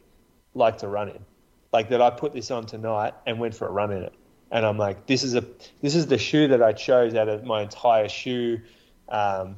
liked 0.53 0.81
to 0.81 0.87
run 0.87 1.09
in. 1.09 1.25
Like 1.73 1.89
that 1.89 2.03
I 2.03 2.11
put 2.11 2.33
this 2.35 2.51
on 2.51 2.67
tonight 2.67 3.15
and 3.25 3.39
went 3.39 3.55
for 3.55 3.67
a 3.67 3.71
run 3.71 3.91
in 3.91 4.03
it. 4.03 4.13
And 4.51 4.63
I'm 4.63 4.77
like, 4.77 5.07
this 5.07 5.23
is 5.23 5.33
a 5.33 5.43
this 5.81 5.95
is 5.95 6.05
the 6.05 6.19
shoe 6.19 6.47
that 6.49 6.61
I 6.61 6.73
chose 6.73 7.15
out 7.15 7.27
of 7.27 7.43
my 7.45 7.63
entire 7.63 8.07
shoe 8.07 8.61
um, 9.09 9.55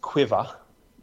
quiver 0.00 0.48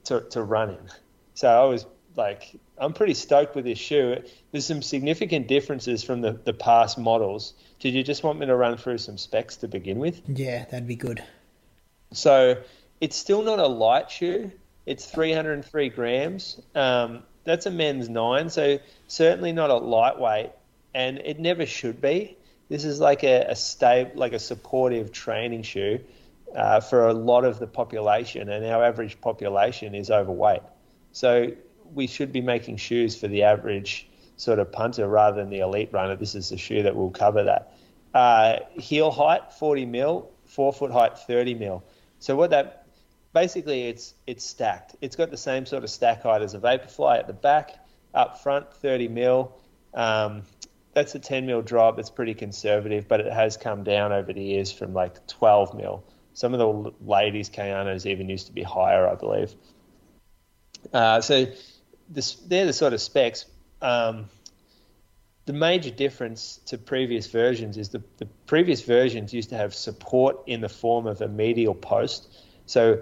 to, 0.03 0.19
to 0.31 0.43
run 0.43 0.71
in. 0.71 0.89
So 1.35 1.47
I 1.47 1.63
was 1.63 1.85
like, 2.17 2.59
I'm 2.77 2.93
pretty 2.93 3.13
stoked 3.13 3.55
with 3.55 3.65
this 3.65 3.77
shoe. 3.77 4.23
There's 4.51 4.65
some 4.65 4.81
significant 4.81 5.47
differences 5.47 6.03
from 6.03 6.21
the, 6.21 6.31
the 6.31 6.53
past 6.53 6.97
models. 6.97 7.53
Did 7.79 7.93
you 7.93 8.03
just 8.03 8.23
want 8.23 8.39
me 8.39 8.45
to 8.47 8.55
run 8.55 8.77
through 8.77 8.97
some 8.97 9.17
specs 9.17 9.57
to 9.57 9.67
begin 9.67 9.99
with? 9.99 10.21
Yeah, 10.27 10.65
that'd 10.65 10.87
be 10.87 10.95
good. 10.95 11.23
So 12.11 12.57
it's 12.99 13.15
still 13.15 13.43
not 13.43 13.59
a 13.59 13.67
light 13.67 14.09
shoe. 14.09 14.51
It's 14.85 15.05
303 15.05 15.89
grams. 15.89 16.59
Um, 16.75 17.23
that's 17.43 17.65
a 17.65 17.71
men's 17.71 18.09
nine, 18.09 18.49
so 18.49 18.79
certainly 19.07 19.51
not 19.51 19.69
a 19.69 19.75
lightweight, 19.75 20.51
and 20.93 21.19
it 21.19 21.39
never 21.39 21.65
should 21.65 22.01
be. 22.01 22.37
This 22.69 22.85
is 22.85 22.99
like 22.99 23.23
a, 23.23 23.45
a 23.49 23.55
stable, 23.55 24.11
like 24.15 24.33
a 24.33 24.39
supportive 24.39 25.11
training 25.11 25.63
shoe 25.63 25.99
uh, 26.55 26.79
for 26.79 27.07
a 27.07 27.13
lot 27.13 27.43
of 27.45 27.59
the 27.59 27.67
population, 27.67 28.49
and 28.49 28.65
our 28.65 28.83
average 28.83 29.19
population 29.19 29.95
is 29.95 30.09
overweight. 30.09 30.61
So 31.11 31.51
we 31.93 32.07
should 32.07 32.31
be 32.31 32.41
making 32.41 32.77
shoes 32.77 33.15
for 33.15 33.27
the 33.27 33.43
average 33.43 34.07
sort 34.37 34.59
of 34.59 34.71
punter 34.71 35.07
rather 35.07 35.37
than 35.37 35.49
the 35.49 35.59
elite 35.59 35.89
runner. 35.91 36.15
This 36.15 36.35
is 36.35 36.51
a 36.51 36.57
shoe 36.57 36.83
that 36.83 36.95
will 36.95 37.11
cover 37.11 37.43
that. 37.43 37.73
Uh, 38.13 38.59
heel 38.73 39.11
height 39.11 39.53
40 39.53 39.85
mil, 39.85 40.29
forefoot 40.45 40.91
height 40.91 41.17
30 41.17 41.55
mil. 41.55 41.83
So 42.19 42.35
what 42.35 42.51
that 42.51 42.85
basically 43.33 43.87
it's 43.87 44.13
it's 44.27 44.45
stacked. 44.45 44.95
It's 45.01 45.15
got 45.15 45.31
the 45.31 45.37
same 45.37 45.65
sort 45.65 45.83
of 45.83 45.89
stack 45.89 46.23
height 46.23 46.41
as 46.41 46.53
a 46.53 46.59
Vaporfly 46.59 47.19
at 47.19 47.27
the 47.27 47.33
back, 47.33 47.79
up 48.13 48.41
front 48.41 48.71
30 48.73 49.07
mil. 49.07 49.57
Um, 49.93 50.43
that's 50.93 51.15
a 51.15 51.19
10 51.19 51.45
mil 51.45 51.61
drop. 51.61 51.97
It's 51.99 52.11
pretty 52.11 52.35
conservative, 52.35 53.07
but 53.07 53.19
it 53.19 53.31
has 53.31 53.57
come 53.57 53.83
down 53.83 54.11
over 54.11 54.31
the 54.31 54.43
years 54.43 54.71
from 54.71 54.93
like 54.93 55.25
12 55.27 55.73
mil. 55.73 56.03
Some 56.35 56.53
of 56.53 56.59
the 56.59 56.91
ladies' 57.05 57.49
Kayanos 57.49 58.05
even 58.05 58.29
used 58.29 58.47
to 58.47 58.53
be 58.53 58.63
higher, 58.63 59.07
I 59.07 59.15
believe. 59.15 59.53
Uh, 60.91 61.21
so 61.21 61.47
this, 62.13 62.35
they're 62.35 62.65
the 62.65 62.73
sort 62.73 62.93
of 62.93 63.01
specs. 63.01 63.45
Um, 63.81 64.29
the 65.45 65.53
major 65.53 65.89
difference 65.89 66.59
to 66.67 66.77
previous 66.77 67.27
versions 67.27 67.77
is 67.77 67.89
the, 67.89 68.01
the 68.17 68.27
previous 68.45 68.81
versions 68.81 69.33
used 69.33 69.49
to 69.49 69.57
have 69.57 69.73
support 69.73 70.37
in 70.47 70.61
the 70.61 70.69
form 70.69 71.05
of 71.05 71.21
a 71.21 71.27
medial 71.27 71.73
post. 71.73 72.29
So 72.65 73.01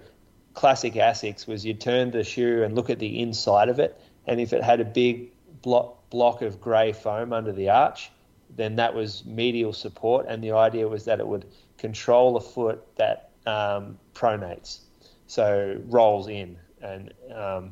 classic 0.54 0.94
Asics 0.94 1.48
was 1.48 1.66
you 1.66 1.74
turn 1.74 2.12
the 2.12 2.24
shoe 2.24 2.64
and 2.64 2.76
look 2.76 2.90
at 2.90 3.00
the 3.00 3.22
inside 3.22 3.70
of 3.70 3.80
it, 3.80 4.00
and 4.26 4.40
if 4.40 4.54
it 4.54 4.64
had 4.64 4.80
a 4.80 4.86
big 4.86 5.32
block, 5.62 6.10
block 6.10 6.42
of 6.42 6.60
grey 6.60 6.94
foam 6.94 7.32
under 7.32 7.52
the 7.52 7.70
arch, 7.70 8.12
then 8.56 8.76
that 8.78 8.94
was 8.94 9.24
medial 9.26 9.72
support, 9.72 10.26
and 10.28 10.44
the 10.44 10.52
idea 10.52 10.88
was 10.88 11.06
that 11.06 11.20
it 11.20 11.28
would 11.28 11.46
control 11.78 12.34
the 12.34 12.42
foot 12.42 12.84
that 12.98 13.30
um, 13.46 13.98
pronates, 14.14 14.80
so 15.28 15.80
rolls 15.86 16.28
in, 16.28 16.58
and 16.82 17.14
um, 17.34 17.72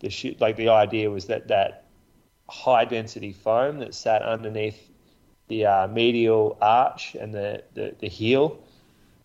the 0.00 0.10
shoe, 0.10 0.34
like 0.40 0.56
the 0.56 0.68
idea 0.68 1.10
was 1.10 1.26
that 1.26 1.48
that 1.48 1.84
high 2.48 2.84
density 2.84 3.32
foam 3.32 3.78
that 3.78 3.94
sat 3.94 4.22
underneath 4.22 4.90
the 5.48 5.66
uh, 5.66 5.88
medial 5.88 6.56
arch 6.60 7.14
and 7.14 7.34
the, 7.34 7.62
the, 7.74 7.94
the 7.98 8.08
heel, 8.08 8.62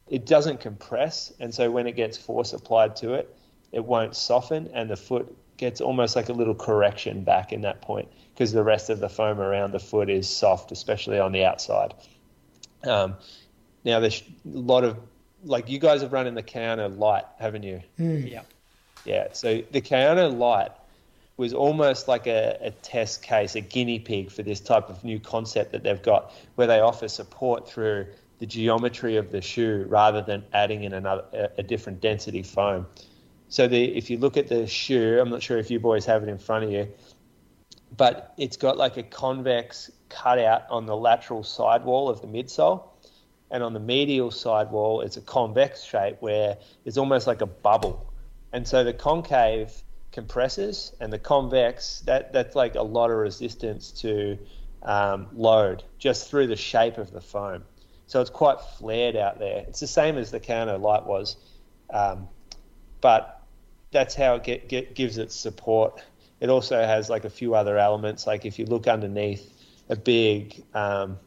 it 0.07 0.25
doesn't 0.25 0.59
compress, 0.59 1.33
and 1.39 1.53
so 1.53 1.71
when 1.71 1.87
it 1.87 1.95
gets 1.95 2.17
force 2.17 2.53
applied 2.53 2.95
to 2.97 3.13
it, 3.13 3.35
it 3.71 3.83
won't 3.83 4.15
soften, 4.15 4.69
and 4.73 4.89
the 4.89 4.95
foot 4.95 5.35
gets 5.57 5.81
almost 5.81 6.15
like 6.15 6.29
a 6.29 6.33
little 6.33 6.55
correction 6.55 7.23
back 7.23 7.53
in 7.53 7.61
that 7.61 7.81
point 7.81 8.07
because 8.33 8.51
the 8.51 8.63
rest 8.63 8.89
of 8.89 8.99
the 8.99 9.09
foam 9.09 9.39
around 9.39 9.71
the 9.71 9.79
foot 9.79 10.09
is 10.09 10.29
soft, 10.29 10.71
especially 10.71 11.19
on 11.19 11.31
the 11.31 11.45
outside. 11.45 11.93
Um, 12.83 13.15
now, 13.83 13.99
there's 13.99 14.21
a 14.21 14.57
lot 14.57 14.83
of 14.83 14.97
like 15.45 15.69
you 15.69 15.79
guys 15.79 16.01
have 16.01 16.13
run 16.13 16.27
in 16.27 16.35
the 16.35 16.43
Kayano 16.43 16.97
Light, 16.97 17.25
haven't 17.37 17.63
you? 17.63 17.81
Mm. 17.99 18.31
Yeah. 18.31 18.41
Yeah. 19.05 19.29
So 19.33 19.61
the 19.71 19.81
Kayano 19.81 20.35
Light 20.35 20.71
was 21.37 21.53
almost 21.53 22.07
like 22.07 22.27
a, 22.27 22.57
a, 22.61 22.71
test 22.71 23.23
case, 23.23 23.55
a 23.55 23.61
guinea 23.61 23.99
pig 23.99 24.31
for 24.31 24.43
this 24.43 24.59
type 24.59 24.89
of 24.89 25.03
new 25.03 25.19
concept 25.19 25.71
that 25.71 25.83
they've 25.83 26.01
got, 26.01 26.31
where 26.55 26.67
they 26.67 26.79
offer 26.79 27.07
support 27.07 27.67
through 27.67 28.05
the 28.39 28.45
geometry 28.45 29.17
of 29.17 29.31
the 29.31 29.41
shoe 29.41 29.85
rather 29.89 30.21
than 30.21 30.43
adding 30.53 30.83
in 30.83 30.93
another 30.93 31.23
a, 31.33 31.49
a 31.59 31.63
different 31.63 32.01
density 32.01 32.43
foam. 32.43 32.85
So 33.49 33.67
the, 33.67 33.83
if 33.97 34.09
you 34.09 34.17
look 34.17 34.37
at 34.37 34.47
the 34.47 34.67
shoe, 34.67 35.19
I'm 35.19 35.29
not 35.29 35.41
sure 35.41 35.57
if 35.57 35.71
you 35.71 35.79
boys 35.79 36.05
have 36.05 36.23
it 36.23 36.29
in 36.29 36.37
front 36.37 36.65
of 36.65 36.71
you, 36.71 36.87
but 37.95 38.33
it's 38.37 38.57
got 38.57 38.77
like 38.77 38.97
a 38.97 39.03
convex 39.03 39.91
cutout 40.09 40.63
on 40.69 40.85
the 40.85 40.95
lateral 40.95 41.43
sidewall 41.43 42.09
of 42.09 42.21
the 42.21 42.27
midsole. 42.27 42.83
And 43.51 43.61
on 43.61 43.73
the 43.73 43.79
medial 43.79 44.31
sidewall, 44.31 45.01
it's 45.01 45.17
a 45.17 45.21
convex 45.21 45.83
shape 45.83 46.17
where 46.19 46.57
it's 46.85 46.97
almost 46.97 47.27
like 47.27 47.41
a 47.41 47.45
bubble. 47.45 48.12
And 48.53 48.67
so 48.67 48.83
the 48.83 48.93
concave 48.93 49.71
compresses 50.11 50.93
and 51.01 51.11
the 51.11 51.19
convex, 51.19 52.01
that, 52.05 52.31
that's 52.31 52.55
like 52.55 52.75
a 52.75 52.81
lot 52.81 53.11
of 53.11 53.17
resistance 53.17 53.91
to 54.01 54.37
um, 54.83 55.27
load 55.33 55.83
just 55.97 56.29
through 56.29 56.47
the 56.47 56.55
shape 56.55 56.97
of 56.97 57.11
the 57.11 57.21
foam. 57.21 57.63
So 58.07 58.21
it's 58.21 58.29
quite 58.29 58.61
flared 58.77 59.15
out 59.15 59.39
there. 59.39 59.65
It's 59.67 59.79
the 59.79 59.87
same 59.87 60.17
as 60.17 60.31
the 60.31 60.39
Kayano 60.39 60.79
Light 60.79 61.05
was, 61.05 61.35
um, 61.89 62.29
but 63.01 63.41
that's 63.91 64.15
how 64.15 64.35
it 64.35 64.43
get, 64.43 64.69
get, 64.69 64.95
gives 64.95 65.17
it 65.17 65.31
support 65.31 66.01
it 66.43 66.49
also 66.49 66.83
has 66.83 67.09
like 67.09 67.23
a 67.23 67.29
few 67.29 67.55
other 67.55 67.77
elements. 67.77 68.27
Like 68.27 68.45
if 68.45 68.59
you 68.59 68.65
look 68.65 68.85
underneath 68.85 69.49
a 69.87 69.95
big, 69.95 70.61
um, 70.73 71.17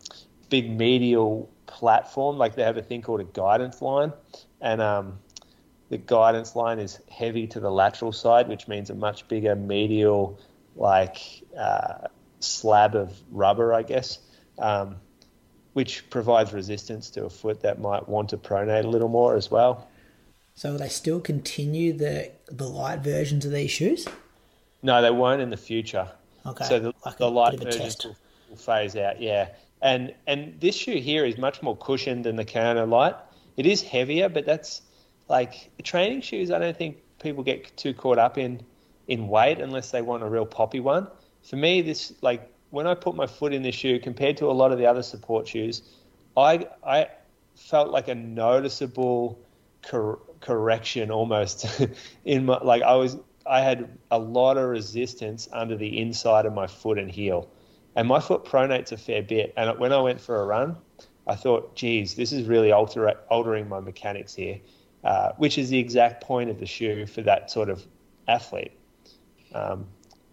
big 0.51 0.71
medial 0.71 1.49
platform, 1.65 2.37
like 2.37 2.55
they 2.55 2.65
have 2.65 2.77
a 2.77 2.83
thing 2.83 3.01
called 3.01 3.23
a 3.23 3.25
guidance 3.25 3.81
line, 3.81 4.13
and 4.61 4.83
um, 4.83 5.19
the 5.89 5.99
guidance 5.99 6.57
line 6.57 6.79
is 6.79 6.99
heavy 7.09 7.47
to 7.49 7.61
the 7.61 7.71
lateral 7.71 8.13
side, 8.13 8.49
which 8.49 8.67
means 8.67 8.91
a 8.91 8.95
much 8.95 9.29
bigger 9.29 9.55
medial, 9.55 10.39
like 10.75 11.19
uh, 11.59 12.09
slab 12.41 12.95
of 12.95 13.17
rubber, 13.31 13.73
I 13.73 13.83
guess, 13.83 14.19
um, 14.59 14.97
which 15.75 16.09
provides 16.11 16.53
resistance 16.53 17.11
to 17.11 17.25
a 17.25 17.31
foot 17.31 17.61
that 17.61 17.81
might 17.81 18.09
want 18.09 18.31
to 18.31 18.37
pronate 18.37 18.85
a 18.85 18.89
little 18.89 19.09
more 19.09 19.37
as 19.37 19.51
well. 19.51 19.89
So 20.55 20.73
will 20.73 20.79
they 20.79 20.89
still 20.89 21.21
continue 21.21 21.93
the 21.93 22.33
the 22.49 22.67
light 22.67 23.01
versions 23.01 23.45
of 23.45 23.53
these 23.53 23.71
shoes? 23.71 24.09
No, 24.83 25.03
they 25.03 25.11
won't 25.11 25.43
in 25.43 25.51
the 25.51 25.57
future. 25.57 26.09
Okay. 26.47 26.65
So 26.65 26.79
the, 26.79 26.95
like 27.05 27.19
the 27.19 27.31
light 27.31 27.61
versions 27.61 28.03
will, 28.03 28.17
will, 28.49 28.57
phase 28.57 28.97
out. 28.97 29.21
Yeah, 29.21 29.49
and 29.83 30.15
and 30.27 30.59
this 30.59 30.75
shoe 30.75 30.97
here 30.97 31.27
is 31.27 31.37
much 31.37 31.63
more 31.63 31.77
cushioned 31.77 32.25
than 32.25 32.37
the 32.37 32.45
Kayano 32.45 32.89
Light. 32.89 33.15
It 33.59 33.67
is 33.67 33.83
heavier, 33.83 34.29
but 34.31 34.47
that's 34.47 34.81
like 35.29 35.71
training 35.83 36.21
shoes. 36.21 36.51
I 36.51 36.59
don't 36.59 36.77
think 36.77 36.99
people 37.21 37.43
get 37.43 37.77
too 37.77 37.95
caught 37.95 38.19
up 38.19 38.39
in 38.39 38.63
in 39.09 39.29
weight 39.29 39.61
unless 39.61 39.91
they 39.91 40.03
want 40.03 40.23
a 40.23 40.29
real 40.29 40.47
poppy 40.47 40.81
one. 40.81 41.09
For 41.43 41.57
me, 41.57 41.83
this 41.83 42.13
like 42.23 42.51
when 42.71 42.87
I 42.87 42.95
put 42.95 43.15
my 43.15 43.27
foot 43.27 43.53
in 43.53 43.63
this 43.63 43.75
shoe 43.75 43.99
compared 43.99 44.37
to 44.39 44.47
a 44.51 44.53
lot 44.53 44.73
of 44.73 44.79
the 44.79 44.87
other 44.87 45.03
support 45.03 45.49
shoes, 45.49 45.83
I 46.37 46.67
I 46.85 47.09
felt 47.55 47.91
like 47.91 48.09
a 48.09 48.15
noticeable 48.15 49.39
cor- 49.83 50.21
correction 50.41 51.11
almost 51.11 51.67
in 52.25 52.47
my 52.47 52.59
like 52.59 52.83
I 52.83 52.95
was 52.95 53.17
I 53.47 53.61
had 53.61 53.89
a 54.11 54.19
lot 54.19 54.57
of 54.59 54.69
resistance 54.69 55.49
under 55.53 55.77
the 55.77 56.01
inside 56.01 56.47
of 56.47 56.53
my 56.53 56.67
foot 56.67 56.99
and 56.99 57.11
heel. 57.11 57.49
And 57.95 58.09
my 58.09 58.21
foot 58.21 58.45
pronates 58.45 58.93
a 58.93 58.97
fair 58.97 59.23
bit. 59.23 59.55
And 59.57 59.79
when 59.79 59.93
I 59.93 60.01
went 60.01 60.21
for 60.21 60.43
a 60.43 60.45
run, 60.45 60.77
I 61.27 61.35
thought, 61.35 61.75
geez, 61.75 62.15
this 62.15 62.33
is 62.33 62.47
really 62.47 62.73
alter- 62.73 63.19
altering 63.31 63.69
my 63.69 63.81
mechanics 63.81 64.35
here, 64.35 64.61
uh, 65.07 65.31
which 65.37 65.57
is 65.57 65.69
the 65.71 65.79
exact 65.79 66.21
point 66.21 66.51
of 66.51 66.59
the 66.59 66.67
shoe 66.67 67.07
for 67.07 67.23
that 67.23 67.49
sort 67.49 67.71
of 67.71 67.87
athlete. 68.27 68.73
Um, 69.55 69.87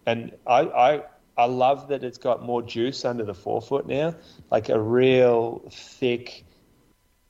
and 0.04 0.32
I, 0.48 0.62
I, 0.62 1.02
I 1.36 1.44
love 1.44 1.86
that 1.88 2.02
it's 2.02 2.18
got 2.18 2.42
more 2.42 2.60
juice 2.60 3.04
under 3.04 3.22
the 3.22 3.34
forefoot 3.34 3.86
now, 3.86 4.16
like 4.50 4.70
a 4.70 4.80
real 4.80 5.62
thick, 5.70 6.44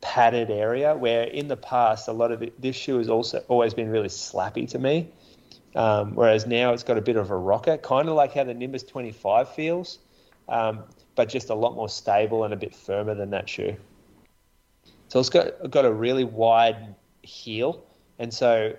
padded 0.01 0.51
area. 0.51 0.97
Where 0.97 1.25
in 1.25 1.49
the 1.49 1.57
past, 1.59 2.09
a 2.09 2.13
lot 2.13 2.33
of 2.33 2.43
this 2.59 2.77
shoe 2.77 2.97
has 2.97 3.11
also 3.11 3.45
always 3.49 3.75
been 3.75 3.91
really 3.91 4.09
slappy 4.09 4.67
to 4.71 4.79
me. 4.79 5.11
Um, 5.77 6.15
whereas 6.15 6.47
now 6.47 6.73
it's 6.73 6.83
got 6.83 6.97
a 6.97 7.03
bit 7.03 7.17
of 7.17 7.31
a 7.31 7.37
rocker, 7.37 7.77
kind 7.77 8.09
of 8.09 8.15
like 8.15 8.33
how 8.33 8.45
the 8.45 8.55
Nimbus 8.55 8.85
25 8.85 9.55
feels, 9.55 9.99
um, 10.49 10.85
but 11.15 11.29
just 11.29 11.51
a 11.51 11.55
lot 11.55 11.75
more 11.75 11.91
stable 11.91 12.45
and 12.45 12.55
a 12.55 12.57
bit 12.57 12.75
firmer 12.75 13.15
than 13.15 13.29
that 13.31 13.51
shoe. 13.51 13.77
So 15.09 15.21
it's 15.21 15.29
got 15.29 15.71
got 15.71 15.85
a 15.85 15.93
really 15.93 16.25
wide 16.25 16.95
heel, 17.25 17.85
and 18.19 18.33
so 18.33 18.75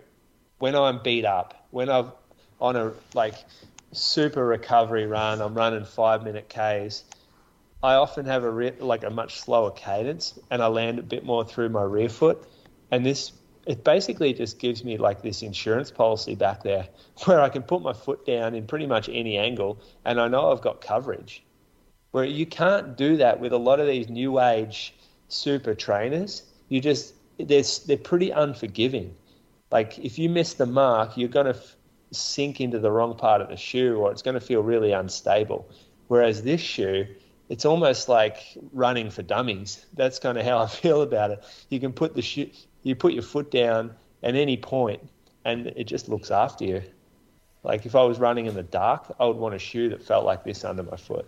when 0.59 0.76
I'm 0.76 1.01
beat 1.03 1.26
up, 1.26 1.67
when 1.72 1.89
I'm 1.89 2.11
on 2.59 2.76
a 2.76 2.93
like 3.13 3.35
super 3.91 4.45
recovery 4.45 5.05
run, 5.05 5.41
I'm 5.41 5.53
running 5.53 5.85
five 5.85 6.23
minute 6.23 6.49
Ks. 6.49 7.03
I 7.84 7.95
often 7.95 8.26
have 8.26 8.43
a 8.43 8.73
like 8.80 9.03
a 9.03 9.09
much 9.09 9.39
slower 9.39 9.72
cadence, 9.72 10.39
and 10.49 10.61
I 10.61 10.67
land 10.67 10.99
a 10.99 11.03
bit 11.03 11.26
more 11.26 11.45
through 11.45 11.69
my 11.69 11.84
rear 11.84 12.09
foot, 12.09 12.47
and 12.91 13.05
this 13.05 13.31
it 13.65 13.84
basically 13.84 14.34
just 14.34 14.59
gives 14.59 14.84
me 14.84 14.97
like 14.97 15.22
this 15.22 15.41
insurance 15.41 15.89
policy 15.89 16.35
back 16.35 16.63
there 16.63 16.88
where 17.26 17.41
I 17.41 17.49
can 17.49 17.63
put 17.63 17.81
my 17.81 17.93
foot 17.93 18.26
down 18.26 18.55
in 18.55 18.67
pretty 18.67 18.88
much 18.88 19.09
any 19.09 19.38
angle, 19.38 19.80
and 20.03 20.19
I 20.19 20.27
know 20.27 20.51
I've 20.51 20.61
got 20.61 20.81
coverage. 20.81 21.43
Where 22.11 22.23
you 22.23 22.45
can't 22.45 22.95
do 22.95 23.17
that 23.17 23.41
with 23.41 23.51
a 23.51 23.57
lot 23.57 23.81
of 23.81 23.88
these 23.88 24.07
new 24.07 24.39
age 24.39 24.95
super 25.27 25.73
trainers. 25.73 26.43
You 26.69 26.80
just 26.80 27.13
they're 27.38 27.64
they're 27.86 27.98
pretty 27.98 28.32
unforgiving. 28.32 29.16
Like 29.72 29.98
if 29.99 30.18
you 30.20 30.30
miss 30.30 30.53
the 30.53 30.66
mark, 30.66 31.18
you're 31.18 31.30
going 31.30 31.48
to 31.48 31.56
f- 31.56 31.76
sink 32.12 32.62
into 32.62 32.80
the 32.80 32.91
wrong 32.91 33.16
part 33.16 33.41
of 33.41 33.49
the 33.49 33.57
shoe, 33.57 33.98
or 33.98 34.12
it's 34.12 34.22
going 34.22 34.36
to 34.36 34.45
feel 34.45 34.62
really 34.62 34.91
unstable. 34.91 35.68
Whereas 36.07 36.44
this 36.44 36.62
shoe, 36.62 37.07
it's 37.49 37.66
almost 37.66 38.07
like 38.07 38.38
running 38.72 39.10
for 39.10 39.24
dummies. 39.24 39.86
That's 39.94 40.20
kind 40.20 40.38
of 40.38 40.45
how 40.45 40.60
I 40.60 40.68
feel 40.82 41.02
about 41.02 41.32
it. 41.32 41.44
You 41.70 41.80
can 41.80 41.94
put 41.94 42.16
the 42.16 42.22
shoe, 42.22 42.49
you 42.84 42.95
put 42.95 43.14
your 43.14 43.24
foot 43.24 43.52
down 43.52 43.95
at 44.24 44.36
any 44.36 44.57
point, 44.57 45.02
and 45.44 45.68
it 45.68 45.86
just 45.86 46.10
looks 46.10 46.32
after 46.32 46.66
you. 46.66 46.82
Like 47.64 47.86
if 47.86 47.95
I 47.95 48.03
was 48.03 48.20
running 48.20 48.45
in 48.45 48.53
the 48.53 48.64
dark, 48.64 49.14
I 49.20 49.26
would 49.26 49.38
want 49.38 49.56
a 49.56 49.60
shoe 49.60 49.90
that 49.90 50.03
felt 50.03 50.24
like 50.24 50.44
this 50.44 50.64
under 50.64 50.84
my 50.84 50.98
foot. 50.98 51.28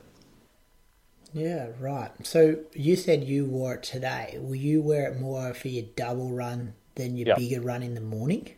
Yeah, 1.33 1.67
right. 1.79 2.11
So 2.25 2.57
you 2.73 2.95
said 2.95 3.23
you 3.23 3.45
wore 3.45 3.75
it 3.75 3.83
today. 3.83 4.37
Will 4.39 4.55
you 4.55 4.81
wear 4.81 5.11
it 5.11 5.19
more 5.19 5.53
for 5.53 5.67
your 5.67 5.85
double 5.95 6.31
run 6.31 6.73
than 6.95 7.17
your 7.17 7.27
Yep. 7.27 7.37
bigger 7.37 7.61
run 7.61 7.83
in 7.83 7.93
the 7.93 8.01
morning? 8.01 8.49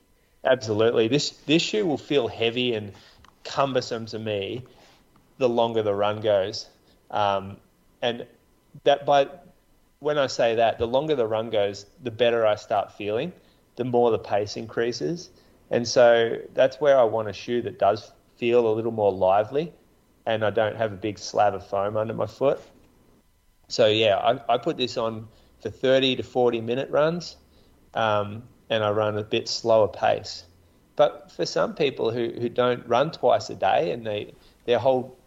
Absolutely. 0.43 1.07
This 1.07 1.31
this 1.45 1.61
shoe 1.61 1.85
will 1.85 1.97
feel 1.97 2.27
heavy 2.27 2.73
and 2.73 2.93
cumbersome 3.43 4.05
to 4.07 4.19
me 4.19 4.63
the 5.37 5.49
longer 5.49 5.81
the 5.83 5.93
run 5.93 6.21
goes. 6.21 6.67
Um, 7.11 7.57
and 8.01 8.25
that 8.83 9.05
by 9.05 9.27
when 9.99 10.17
I 10.17 10.27
say 10.27 10.55
that, 10.55 10.77
the 10.77 10.87
longer 10.87 11.15
the 11.15 11.27
run 11.27 11.49
goes, 11.49 11.85
the 12.03 12.11
better 12.11 12.45
I 12.45 12.55
start 12.55 12.93
feeling, 12.93 13.33
the 13.75 13.83
more 13.83 14.11
the 14.11 14.19
pace 14.19 14.55
increases. 14.55 15.29
And 15.71 15.87
so 15.87 16.37
that's 16.53 16.79
where 16.79 16.97
I 16.97 17.03
want 17.03 17.27
a 17.27 17.33
shoe 17.33 17.61
that 17.63 17.79
does 17.79 18.11
feel 18.37 18.67
a 18.67 18.73
little 18.73 18.91
more 18.91 19.11
lively 19.11 19.73
and 20.29 20.45
I 20.45 20.51
don't 20.51 20.75
have 20.75 20.93
a 20.93 20.95
big 20.95 21.17
slab 21.17 21.55
of 21.55 21.65
foam 21.65 21.97
under 21.97 22.13
my 22.13 22.27
foot. 22.27 22.61
So 23.67 23.87
yeah, 23.87 24.15
I, 24.15 24.53
I 24.53 24.57
put 24.59 24.77
this 24.77 24.95
on 24.95 25.27
for 25.61 25.71
30 25.71 26.17
to 26.17 26.23
40 26.23 26.61
minute 26.61 26.91
runs, 26.91 27.35
um, 27.95 28.43
and 28.69 28.83
I 28.83 28.91
run 28.91 29.17
a 29.17 29.23
bit 29.23 29.49
slower 29.49 29.87
pace. 29.87 30.43
But 30.95 31.31
for 31.31 31.47
some 31.47 31.73
people 31.73 32.11
who, 32.11 32.29
who 32.29 32.47
don't 32.47 32.87
run 32.87 33.11
twice 33.11 33.49
a 33.49 33.55
day 33.55 33.91
and 33.91 34.05
they 34.05 34.33
their 34.65 34.77
whole 34.77 35.17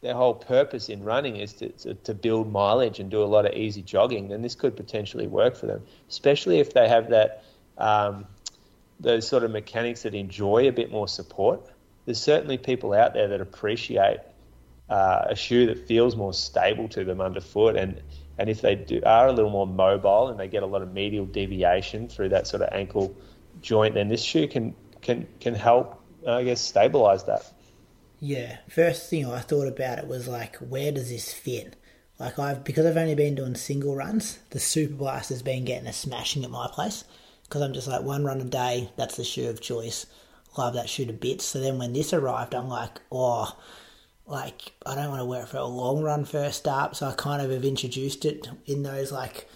their 0.00 0.14
whole 0.14 0.34
purpose 0.34 0.88
in 0.88 1.04
running 1.04 1.36
is 1.36 1.52
to, 1.52 1.68
to, 1.68 1.94
to 1.94 2.12
build 2.12 2.50
mileage 2.50 2.98
and 2.98 3.08
do 3.08 3.22
a 3.22 3.30
lot 3.36 3.46
of 3.46 3.54
easy 3.54 3.82
jogging, 3.82 4.26
then 4.26 4.42
this 4.42 4.56
could 4.56 4.74
potentially 4.76 5.28
work 5.28 5.54
for 5.54 5.66
them, 5.66 5.80
especially 6.08 6.58
if 6.58 6.74
they 6.74 6.88
have 6.88 7.10
that 7.10 7.44
um, 7.78 8.26
those 8.98 9.28
sort 9.28 9.44
of 9.44 9.52
mechanics 9.52 10.02
that 10.02 10.14
enjoy 10.14 10.66
a 10.66 10.72
bit 10.72 10.90
more 10.90 11.06
support. 11.06 11.60
There's 12.04 12.20
certainly 12.20 12.58
people 12.58 12.92
out 12.92 13.14
there 13.14 13.28
that 13.28 13.40
appreciate 13.40 14.18
uh, 14.92 15.28
a 15.30 15.34
shoe 15.34 15.64
that 15.66 15.86
feels 15.88 16.16
more 16.16 16.34
stable 16.34 16.86
to 16.86 17.02
them 17.02 17.20
underfoot, 17.20 17.76
and 17.76 18.00
and 18.38 18.50
if 18.50 18.60
they 18.60 18.74
do 18.74 19.00
are 19.06 19.28
a 19.28 19.32
little 19.32 19.50
more 19.50 19.66
mobile 19.66 20.28
and 20.28 20.38
they 20.38 20.48
get 20.48 20.62
a 20.62 20.66
lot 20.66 20.82
of 20.82 20.92
medial 20.92 21.24
deviation 21.24 22.08
through 22.08 22.28
that 22.28 22.46
sort 22.46 22.62
of 22.62 22.68
ankle 22.72 23.16
joint, 23.62 23.94
then 23.94 24.08
this 24.08 24.22
shoe 24.22 24.46
can 24.46 24.74
can 25.00 25.26
can 25.40 25.54
help, 25.54 25.98
I 26.28 26.44
guess, 26.44 26.60
stabilize 26.60 27.24
that. 27.24 27.50
Yeah. 28.20 28.58
First 28.68 29.08
thing 29.08 29.24
I 29.24 29.40
thought 29.40 29.66
about 29.66 29.98
it 29.98 30.06
was 30.06 30.28
like, 30.28 30.56
where 30.56 30.92
does 30.92 31.08
this 31.08 31.32
fit? 31.32 31.74
Like 32.20 32.38
I've 32.38 32.62
because 32.62 32.84
I've 32.84 32.98
only 32.98 33.14
been 33.14 33.34
doing 33.34 33.54
single 33.54 33.96
runs. 33.96 34.40
The 34.50 34.60
Super 34.60 34.94
Blast 34.94 35.30
has 35.30 35.42
been 35.42 35.64
getting 35.64 35.88
a 35.88 35.92
smashing 35.92 36.44
at 36.44 36.50
my 36.50 36.68
place 36.70 37.04
because 37.44 37.62
I'm 37.62 37.72
just 37.72 37.88
like 37.88 38.02
one 38.02 38.24
run 38.24 38.42
a 38.42 38.44
day. 38.44 38.90
That's 38.96 39.16
the 39.16 39.24
shoe 39.24 39.48
of 39.48 39.62
choice. 39.62 40.04
Love 40.58 40.74
that 40.74 40.90
shoe 40.90 41.06
to 41.06 41.14
bits. 41.14 41.46
So 41.46 41.60
then 41.60 41.78
when 41.78 41.94
this 41.94 42.12
arrived, 42.12 42.54
I'm 42.54 42.68
like, 42.68 43.00
oh, 43.10 43.56
like 44.26 44.72
I 44.86 44.94
don't 44.94 45.08
want 45.10 45.20
to 45.20 45.24
wear 45.26 45.42
it 45.42 45.48
for 45.48 45.58
a 45.58 45.64
long 45.64 46.02
run 46.02 46.24
first 46.24 46.58
start. 46.58 46.96
So 46.96 47.06
I 47.08 47.12
kind 47.12 47.42
of 47.42 47.50
have 47.50 47.64
introduced 47.64 48.24
it 48.24 48.48
in 48.66 48.82
those 48.82 49.12
like 49.12 49.48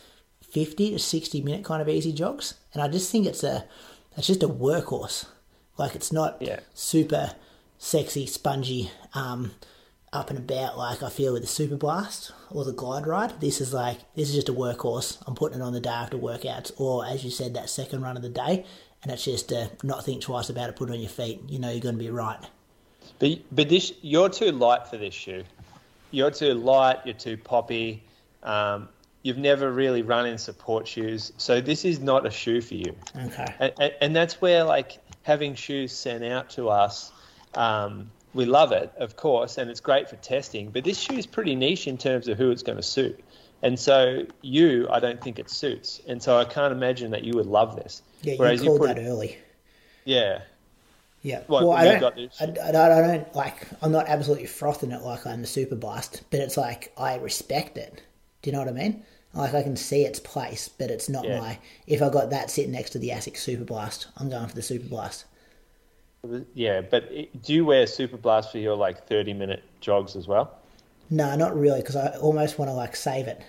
50 0.50 0.90
to 0.92 0.98
60 0.98 1.42
minute 1.42 1.64
kind 1.64 1.82
of 1.82 1.88
easy 1.88 2.12
jogs. 2.12 2.54
And 2.72 2.82
I 2.82 2.88
just 2.88 3.10
think 3.10 3.26
it's 3.26 3.44
a, 3.44 3.64
it's 4.16 4.26
just 4.26 4.42
a 4.42 4.48
workhorse. 4.48 5.26
Like 5.78 5.94
it's 5.94 6.12
not 6.12 6.40
Yeah. 6.40 6.60
super 6.74 7.32
sexy, 7.78 8.26
spongy, 8.26 8.90
um, 9.14 9.52
up 10.12 10.30
and 10.30 10.38
about 10.38 10.78
like 10.78 11.02
I 11.02 11.10
feel 11.10 11.32
with 11.34 11.42
the 11.42 11.48
Super 11.48 11.76
Blast 11.76 12.32
or 12.50 12.64
the 12.64 12.72
Glide 12.72 13.06
Ride. 13.06 13.40
This 13.40 13.60
is 13.60 13.74
like 13.74 13.98
this 14.14 14.30
is 14.30 14.34
just 14.34 14.48
a 14.48 14.52
workhorse. 14.52 15.18
I'm 15.26 15.34
putting 15.34 15.60
it 15.60 15.62
on 15.62 15.74
the 15.74 15.80
day 15.80 15.90
after 15.90 16.16
workouts, 16.16 16.72
or 16.78 17.04
as 17.04 17.22
you 17.24 17.30
said, 17.30 17.52
that 17.54 17.68
second 17.68 18.00
run 18.02 18.16
of 18.16 18.22
the 18.22 18.30
day, 18.30 18.64
and 19.02 19.12
it's 19.12 19.24
just 19.24 19.52
uh, 19.52 19.66
not 19.82 20.04
think 20.04 20.22
twice 20.22 20.48
about 20.48 20.70
it. 20.70 20.76
Put 20.76 20.88
it 20.88 20.92
on 20.94 21.00
your 21.00 21.10
feet. 21.10 21.42
You 21.48 21.58
know 21.58 21.70
you're 21.70 21.80
going 21.80 21.96
to 21.96 22.02
be 22.02 22.08
right. 22.08 22.38
But 23.18 23.30
but 23.52 23.68
this 23.68 23.92
you're 24.02 24.28
too 24.28 24.52
light 24.52 24.86
for 24.88 24.96
this 24.96 25.14
shoe. 25.14 25.44
You're 26.10 26.30
too 26.30 26.54
light. 26.54 26.98
You're 27.04 27.14
too 27.14 27.36
poppy. 27.36 28.02
Um, 28.42 28.88
you've 29.22 29.38
never 29.38 29.72
really 29.72 30.02
run 30.02 30.26
in 30.26 30.38
support 30.38 30.86
shoes, 30.86 31.32
so 31.36 31.60
this 31.60 31.84
is 31.84 31.98
not 31.98 32.26
a 32.26 32.30
shoe 32.30 32.60
for 32.60 32.74
you. 32.74 32.94
Okay. 33.24 33.46
and, 33.58 33.72
and, 33.80 33.94
and 34.00 34.16
that's 34.16 34.40
where 34.40 34.62
like 34.64 34.98
having 35.22 35.56
shoes 35.56 35.90
sent 35.92 36.22
out 36.22 36.50
to 36.50 36.68
us 36.68 37.10
um, 37.56 38.08
we 38.34 38.44
love 38.44 38.70
it 38.70 38.92
of 38.98 39.16
course 39.16 39.58
and 39.58 39.68
it's 39.70 39.80
great 39.80 40.08
for 40.08 40.14
testing 40.16 40.70
but 40.70 40.84
this 40.84 40.96
shoe 41.00 41.14
is 41.14 41.26
pretty 41.26 41.56
niche 41.56 41.88
in 41.88 41.98
terms 41.98 42.28
of 42.28 42.38
who 42.38 42.52
it's 42.52 42.62
going 42.62 42.76
to 42.76 42.82
suit 42.82 43.18
and 43.62 43.76
so 43.76 44.24
you 44.42 44.86
i 44.90 45.00
don't 45.00 45.20
think 45.20 45.40
it 45.40 45.50
suits 45.50 46.00
and 46.06 46.22
so 46.22 46.38
i 46.38 46.44
can't 46.44 46.72
imagine 46.72 47.10
that 47.10 47.24
you 47.24 47.32
would 47.34 47.46
love 47.46 47.74
this 47.74 48.02
Yeah, 48.22 48.34
you 48.34 48.38
Whereas 48.38 48.60
called 48.62 48.80
put 48.80 48.94
that 48.94 48.98
early. 49.00 49.36
yeah 50.04 50.42
Yeah. 51.26 51.42
Well, 51.48 51.72
I 51.72 51.84
don't. 51.98 52.18
I, 52.40 52.44
I 52.44 52.46
don't. 52.72 52.92
I 52.92 53.00
don't 53.16 53.34
like. 53.34 53.66
I'm 53.82 53.90
not 53.92 54.06
absolutely 54.08 54.46
frothing 54.46 54.92
it 54.92 55.02
like 55.02 55.26
I'm 55.26 55.40
the 55.40 55.46
Super 55.48 55.74
Blast, 55.74 56.22
but 56.30 56.40
it's 56.40 56.56
like 56.56 56.92
I 56.96 57.16
respect 57.16 57.76
it. 57.76 58.02
Do 58.42 58.50
you 58.50 58.52
know 58.52 58.60
what 58.60 58.68
I 58.68 58.72
mean? 58.72 59.02
Like 59.34 59.52
I 59.54 59.62
can 59.62 59.76
see 59.76 60.02
its 60.02 60.20
place, 60.20 60.68
but 60.68 60.90
it's 60.90 61.08
not 61.08 61.24
Yeah. 61.24 61.40
my. 61.40 61.58
If 61.86 62.00
I 62.00 62.10
got 62.10 62.30
that 62.30 62.50
sitting 62.50 62.72
next 62.72 62.90
to 62.90 62.98
the 63.00 63.10
Asics 63.10 63.38
Super 63.38 63.64
Blast, 63.64 64.06
I'm 64.16 64.30
going 64.30 64.46
for 64.46 64.54
the 64.54 64.62
Super 64.62 64.88
Blast. 64.88 65.24
yeah 66.54 66.80
but 66.80 67.04
it, 67.04 67.42
do 67.42 67.52
you 67.54 67.64
wear 67.64 67.86
super 67.86 68.16
blast 68.16 68.50
for 68.50 68.58
your 68.58 68.74
like 68.76 69.06
30 69.06 69.32
minute 69.34 69.62
jogs 69.80 70.16
as 70.16 70.26
well 70.26 70.58
No, 71.08 71.36
not 71.36 71.56
really, 71.56 71.80
because 71.80 71.94
I 71.96 72.16
almost 72.18 72.58
want 72.58 72.68
to 72.68 72.74
like 72.74 72.96
save 72.96 73.28
it. 73.28 73.42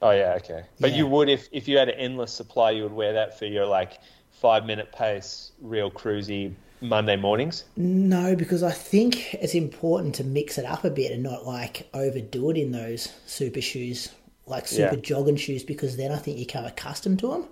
oh 0.00 0.10
yeah 0.10 0.34
okay 0.36 0.64
but 0.80 0.90
Yeah. 0.90 0.98
you 0.98 1.06
would 1.06 1.28
if 1.28 1.48
if 1.52 1.68
you 1.68 1.78
had 1.78 1.88
an 1.88 1.98
endless 1.98 2.32
supply 2.32 2.70
you 2.72 2.82
would 2.84 2.92
wear 2.92 3.12
that 3.14 3.38
for 3.38 3.46
your 3.46 3.66
like 3.66 3.98
five 4.30 4.64
minute 4.66 4.92
pace 4.92 5.52
real 5.60 5.90
cruisy 5.90 6.52
monday 6.82 7.16
mornings 7.16 7.64
No, 7.76 8.34
because 8.36 8.62
I 8.62 8.72
think 8.72 9.34
it's 9.34 9.54
important 9.54 10.14
to 10.16 10.24
mix 10.24 10.58
it 10.58 10.64
up 10.64 10.84
a 10.84 10.90
bit 10.90 11.12
and 11.12 11.22
not 11.22 11.46
like 11.46 11.88
overdo 11.94 12.50
it 12.50 12.56
in 12.58 12.72
those 12.72 13.08
super 13.26 13.60
shoes, 13.60 14.08
like 14.46 14.66
super 14.66 14.96
Yeah. 14.96 15.00
jogging 15.00 15.36
shoes, 15.36 15.62
because 15.64 15.96
then 15.96 16.10
I 16.12 16.18
think 16.18 16.38
you 16.38 16.46
come 16.46 16.64
accustomed 16.64 17.20
to 17.20 17.28
them. 17.28 17.44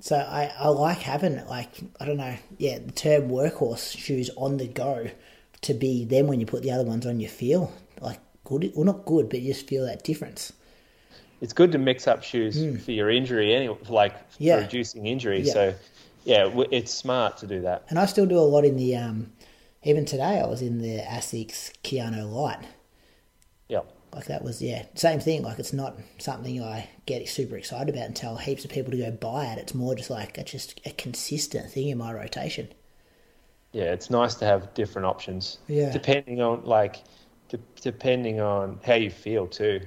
So 0.00 0.16
I, 0.16 0.52
I 0.58 0.68
like 0.68 0.98
having 0.98 1.44
like 1.46 1.70
I 1.98 2.04
don't 2.04 2.18
know, 2.18 2.36
yeah, 2.58 2.78
the 2.78 2.92
term 2.92 3.28
workhorse 3.30 3.96
shoes 3.96 4.30
on 4.36 4.58
the 4.58 4.68
go 4.68 5.08
to 5.62 5.74
be 5.74 6.04
then 6.04 6.26
when 6.28 6.38
you 6.40 6.46
put 6.46 6.62
the 6.62 6.70
other 6.70 6.84
ones 6.84 7.06
on, 7.06 7.18
you 7.20 7.28
feel 7.28 7.72
like 8.00 8.20
good, 8.44 8.70
well 8.74 8.84
not 8.84 9.04
good, 9.06 9.28
but 9.28 9.40
you 9.40 9.52
just 9.54 9.66
feel 9.66 9.84
that 9.86 10.04
difference. 10.04 10.52
it's 11.40 11.52
good 11.52 11.72
to 11.72 11.78
mix 11.78 12.06
up 12.06 12.22
shoes 12.22 12.56
hmm. 12.62 12.76
for 12.76 12.92
your 12.92 13.10
injury 13.10 13.54
anyway, 13.54 13.76
like. 13.88 14.14
Yeah. 14.38 14.60
reducing 14.60 15.06
injury. 15.06 15.40
Yeah. 15.40 15.52
So, 15.52 15.74
yeah, 16.24 16.48
it's 16.70 16.92
smart 16.92 17.38
to 17.38 17.46
do 17.46 17.60
that. 17.62 17.84
And 17.88 17.98
I 17.98 18.06
still 18.06 18.26
do 18.26 18.38
a 18.38 18.40
lot 18.40 18.64
in 18.64 18.76
the 18.76 18.96
um, 18.96 19.32
even 19.82 20.04
today 20.04 20.40
I 20.40 20.46
was 20.46 20.62
in 20.62 20.78
the 20.78 20.98
Asics 21.00 21.72
Kayano 21.82 22.30
Light. 22.30 22.66
Yeah, 23.68 23.82
Like 24.12 24.26
that 24.26 24.42
was 24.44 24.60
yeah, 24.60 24.84
same 24.94 25.18
thing. 25.20 25.42
Like 25.42 25.58
it's 25.58 25.72
not 25.72 25.98
something 26.18 26.62
I 26.62 26.90
get 27.06 27.26
super 27.28 27.56
excited 27.56 27.88
about 27.88 28.04
and 28.06 28.14
tell 28.16 28.36
heaps 28.36 28.64
of 28.64 28.70
people 28.70 28.90
to 28.90 28.98
go 28.98 29.10
buy 29.10 29.46
it. 29.46 29.58
It's 29.58 29.74
more 29.74 29.94
just 29.94 30.10
like 30.10 30.36
it's 30.38 30.52
just 30.52 30.78
a 30.84 30.90
consistent 30.92 31.70
thing 31.70 31.88
in 31.88 31.96
my 31.98 32.12
rotation. 32.12 32.68
yeah, 33.72 33.92
it's 33.92 34.10
nice 34.10 34.34
to 34.36 34.44
have 34.46 34.72
different 34.74 35.06
options. 35.06 35.58
Yeah. 35.68 35.90
depending 35.90 36.40
on 36.40 36.64
like, 36.64 37.04
de- 37.48 37.58
depending 37.80 38.40
on 38.40 38.80
how 38.84 38.94
you 38.94 39.10
feel 39.10 39.46
too. 39.46 39.80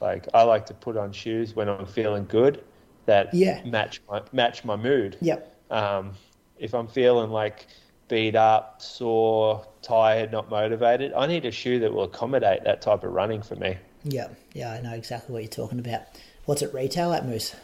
Like 0.00 0.28
I 0.34 0.42
like 0.42 0.66
to 0.66 0.74
put 0.74 0.96
on 0.96 1.12
shoes 1.12 1.54
when 1.56 1.68
I'm 1.68 1.86
feeling 1.86 2.26
good 2.26 2.64
that 3.08 3.34
Yeah. 3.34 3.60
match 3.64 4.00
my 4.08 4.22
match 4.32 4.64
my 4.64 4.76
mood. 4.76 5.16
Yep. 5.20 5.54
Um, 5.70 6.12
if 6.58 6.74
I'm 6.74 6.86
feeling 6.86 7.30
like 7.30 7.66
beat 8.06 8.36
up, 8.36 8.80
sore, 8.80 9.66
tired, 9.82 10.30
not 10.32 10.48
motivated, 10.48 11.12
I 11.12 11.26
need 11.26 11.44
a 11.44 11.50
shoe 11.50 11.80
that 11.80 11.92
will 11.92 12.04
accommodate 12.04 12.64
that 12.64 12.80
type 12.80 13.02
of 13.04 13.12
running 13.12 13.42
for 13.42 13.56
me. 13.56 13.76
Yep. 14.04 14.36
Yeah, 14.54 14.72
I 14.72 14.80
know 14.80 14.92
exactly 14.94 15.32
what 15.32 15.42
you're 15.42 15.50
talking 15.50 15.78
about. 15.78 16.02
What's 16.44 16.62
it 16.62 16.72
retail 16.72 17.12
at 17.12 17.26
Moose? 17.26 17.54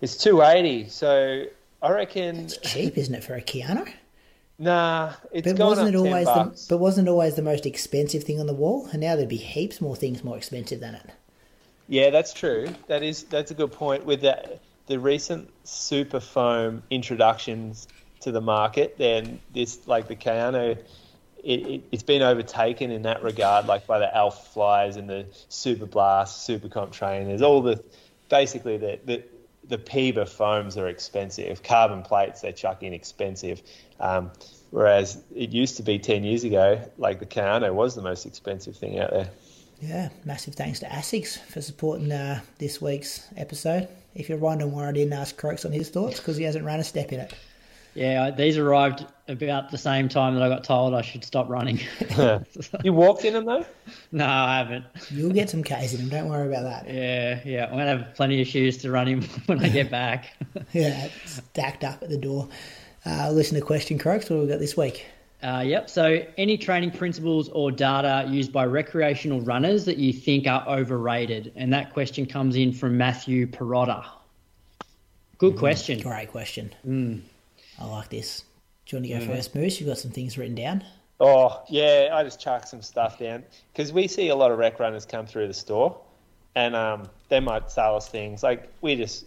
It's 0.00 0.16
two 0.16 0.42
eighty, 0.42 0.88
so 0.88 1.44
I 1.82 1.90
reckon 1.90 2.36
It's 2.40 2.56
cheap, 2.58 2.96
isn't 2.96 3.14
it, 3.14 3.22
for 3.22 3.34
a 3.34 3.42
Kayano? 3.42 3.88
Nah, 4.58 5.12
it's 5.32 5.52
But 5.52 5.58
wasn't 5.58 5.94
it 5.94 5.96
always 5.96 6.26
the, 6.26 6.66
but 6.70 6.78
wasn't 6.78 7.08
it 7.08 7.10
always 7.10 7.34
the 7.34 7.42
most 7.42 7.66
expensive 7.66 8.24
thing 8.24 8.40
on 8.40 8.46
the 8.46 8.54
wall? 8.54 8.88
And 8.92 9.02
now 9.02 9.14
there'd 9.14 9.28
be 9.28 9.36
heaps 9.36 9.80
more 9.80 9.94
things 9.96 10.24
more 10.24 10.36
expensive 10.36 10.80
than 10.80 10.94
it. 10.94 11.10
Yeah, 11.88 12.10
that's 12.10 12.32
true. 12.32 12.68
That 12.88 13.02
is 13.02 13.24
that's 13.24 13.50
a 13.50 13.54
good 13.54 13.70
point. 13.70 14.04
With 14.06 14.22
the 14.22 14.58
the 14.86 14.98
recent 14.98 15.50
super 15.64 16.20
foam 16.20 16.82
introductions 16.90 17.88
to 18.20 18.32
the 18.32 18.40
market, 18.40 18.96
then 18.98 19.40
this 19.52 19.86
like 19.86 20.08
the 20.08 20.16
Kayano, 20.16 20.78
it, 21.42 21.66
it, 21.66 21.82
it's 21.92 22.02
been 22.02 22.22
overtaken 22.22 22.90
in 22.90 23.02
that 23.02 23.22
regard, 23.22 23.66
like 23.66 23.86
by 23.86 23.98
the 23.98 24.16
Alpha 24.16 24.42
Flies 24.50 24.96
and 24.96 25.08
the 25.08 25.26
Super 25.48 25.86
Blast, 25.86 26.44
Super 26.44 26.68
Comp 26.68 26.92
trainers. 26.92 27.42
All 27.42 27.62
the 27.62 27.82
basically 28.28 28.76
the 28.76 28.98
the 29.04 29.22
the 29.68 29.78
PEBA 29.78 30.28
foams 30.28 30.76
are 30.76 30.86
expensive. 30.86 31.62
Carbon 31.62 32.02
plates 32.02 32.40
they 32.40 32.52
chuck 32.52 32.82
in 32.82 32.92
expensive. 32.92 33.62
Um, 33.98 34.30
whereas 34.70 35.22
it 35.34 35.50
used 35.50 35.76
to 35.78 35.82
be 35.82 35.98
ten 35.98 36.24
years 36.24 36.44
ago, 36.44 36.80
like 36.98 37.18
the 37.18 37.26
Kayano 37.26 37.72
was 37.74 37.94
the 37.94 38.02
most 38.02 38.26
expensive 38.26 38.76
thing 38.76 38.98
out 38.98 39.10
there. 39.10 39.30
Yeah, 39.80 40.08
massive 40.24 40.54
thanks 40.54 40.80
to 40.80 40.86
ASICS 40.86 41.38
for 41.38 41.60
supporting 41.60 42.10
uh, 42.10 42.40
this 42.58 42.80
week's 42.80 43.26
episode. 43.36 43.88
If 44.14 44.28
you're 44.28 44.38
wondering 44.38 44.72
why 44.72 44.88
I 44.88 44.92
didn't 44.92 45.12
ask 45.12 45.36
Croaks 45.36 45.64
on 45.66 45.72
his 45.72 45.90
thoughts, 45.90 46.18
because 46.18 46.36
he 46.38 46.44
hasn't 46.44 46.64
run 46.64 46.80
a 46.80 46.84
step 46.84 47.12
in 47.12 47.20
it. 47.20 47.34
Yeah, 47.94 48.30
these 48.30 48.58
arrived 48.58 49.06
about 49.28 49.70
the 49.70 49.78
same 49.78 50.08
time 50.08 50.34
that 50.34 50.42
I 50.42 50.48
got 50.50 50.64
told 50.64 50.92
I 50.94 51.00
should 51.02 51.24
stop 51.24 51.48
running. 51.48 51.80
You 52.84 52.92
walked 52.92 53.24
in 53.24 53.32
them 53.34 53.44
though. 53.46 53.64
no, 54.12 54.26
I 54.26 54.58
haven't. 54.58 54.84
You'll 55.10 55.32
get 55.32 55.48
some 55.50 55.62
Ks 55.62 55.94
in 55.94 56.00
him, 56.00 56.08
don't 56.08 56.28
worry 56.28 56.46
about 56.48 56.64
that. 56.64 56.92
Yeah, 56.92 57.40
yeah. 57.44 57.64
I'm 57.64 57.70
gonna 57.72 57.86
have 57.98 58.14
plenty 58.14 58.40
of 58.42 58.48
shoes 58.48 58.76
to 58.78 58.90
run 58.90 59.08
in 59.08 59.22
when 59.46 59.64
I 59.64 59.68
get 59.68 59.90
back. 59.90 60.32
Yeah, 60.72 61.08
stacked 61.24 61.84
up 61.84 62.02
at 62.02 62.08
the 62.10 62.16
door. 62.18 62.48
Uh, 63.04 63.30
listen 63.30 63.54
to 63.58 63.64
question, 63.64 63.98
Croaks. 63.98 64.28
What 64.28 64.36
have 64.36 64.44
we 64.46 64.50
got 64.52 64.58
this 64.58 64.76
week? 64.76 65.06
Uh, 65.42 65.62
yep. 65.64 65.90
So, 65.90 66.24
any 66.38 66.56
training 66.56 66.92
principles 66.92 67.48
or 67.50 67.70
data 67.70 68.26
used 68.28 68.52
by 68.52 68.64
recreational 68.64 69.40
runners 69.42 69.84
that 69.84 69.98
you 69.98 70.12
think 70.12 70.46
are 70.46 70.66
overrated? 70.66 71.52
And 71.56 71.72
that 71.72 71.92
question 71.92 72.26
comes 72.26 72.56
in 72.56 72.72
from 72.72 72.96
Matthew 72.96 73.46
Perotta. 73.46 74.04
Good 75.38 75.56
question. 75.56 76.00
Great 76.00 76.30
question. 76.30 76.72
I 77.78 77.84
like 77.84 78.08
this. 78.08 78.44
Do 78.86 78.96
you 78.96 79.02
want 79.02 79.12
to 79.12 79.26
go 79.26 79.34
first, 79.34 79.54
Moose? 79.54 79.80
You've 79.80 79.88
got 79.88 79.98
some 79.98 80.10
things 80.10 80.38
written 80.38 80.54
down. 80.54 80.84
Oh 81.18 81.62
yeah, 81.68 82.10
I 82.12 82.22
just 82.24 82.40
chuck 82.40 82.66
some 82.66 82.82
stuff 82.82 83.18
down 83.18 83.42
because 83.72 83.92
we 83.92 84.06
see 84.06 84.28
a 84.28 84.34
lot 84.34 84.50
of 84.50 84.58
rec 84.58 84.78
runners 84.78 85.06
come 85.06 85.26
through 85.26 85.48
the 85.48 85.54
store, 85.54 85.98
and 86.54 86.76
um, 86.76 87.08
they 87.28 87.40
might 87.40 87.70
sell 87.70 87.96
us 87.96 88.08
things 88.08 88.42
like 88.42 88.70
we 88.80 88.96
just. 88.96 89.24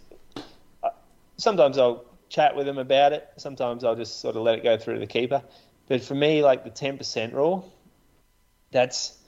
Uh, 0.82 0.90
sometimes 1.36 1.78
I'll 1.78 2.04
chat 2.28 2.54
with 2.54 2.66
them 2.66 2.78
about 2.78 3.12
it. 3.12 3.28
Sometimes 3.36 3.84
I'll 3.84 3.96
just 3.96 4.20
sort 4.20 4.36
of 4.36 4.42
let 4.42 4.56
it 4.56 4.64
go 4.64 4.76
through 4.76 5.00
the 5.00 5.06
keeper. 5.06 5.42
But 5.90 6.04
for 6.04 6.14
me, 6.14 6.40
like 6.44 6.62
the 6.62 6.70
ten 6.70 6.98
percent 6.98 7.34
rule, 7.34 7.68
that's 8.70 9.18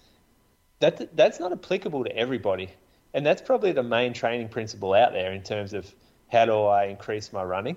that 0.79 1.17
that's 1.17 1.41
not 1.41 1.51
applicable 1.51 2.05
to 2.05 2.17
everybody, 2.17 2.71
and 3.13 3.27
that's 3.27 3.43
probably 3.43 3.73
the 3.73 3.83
main 3.83 4.13
training 4.13 4.49
principle 4.49 4.95
out 4.95 5.11
there 5.13 5.33
in 5.33 5.43
terms 5.43 5.73
of 5.73 5.93
how 6.31 6.45
do 6.45 6.63
I 6.63 6.85
increase 6.85 7.33
my 7.33 7.43
running, 7.43 7.77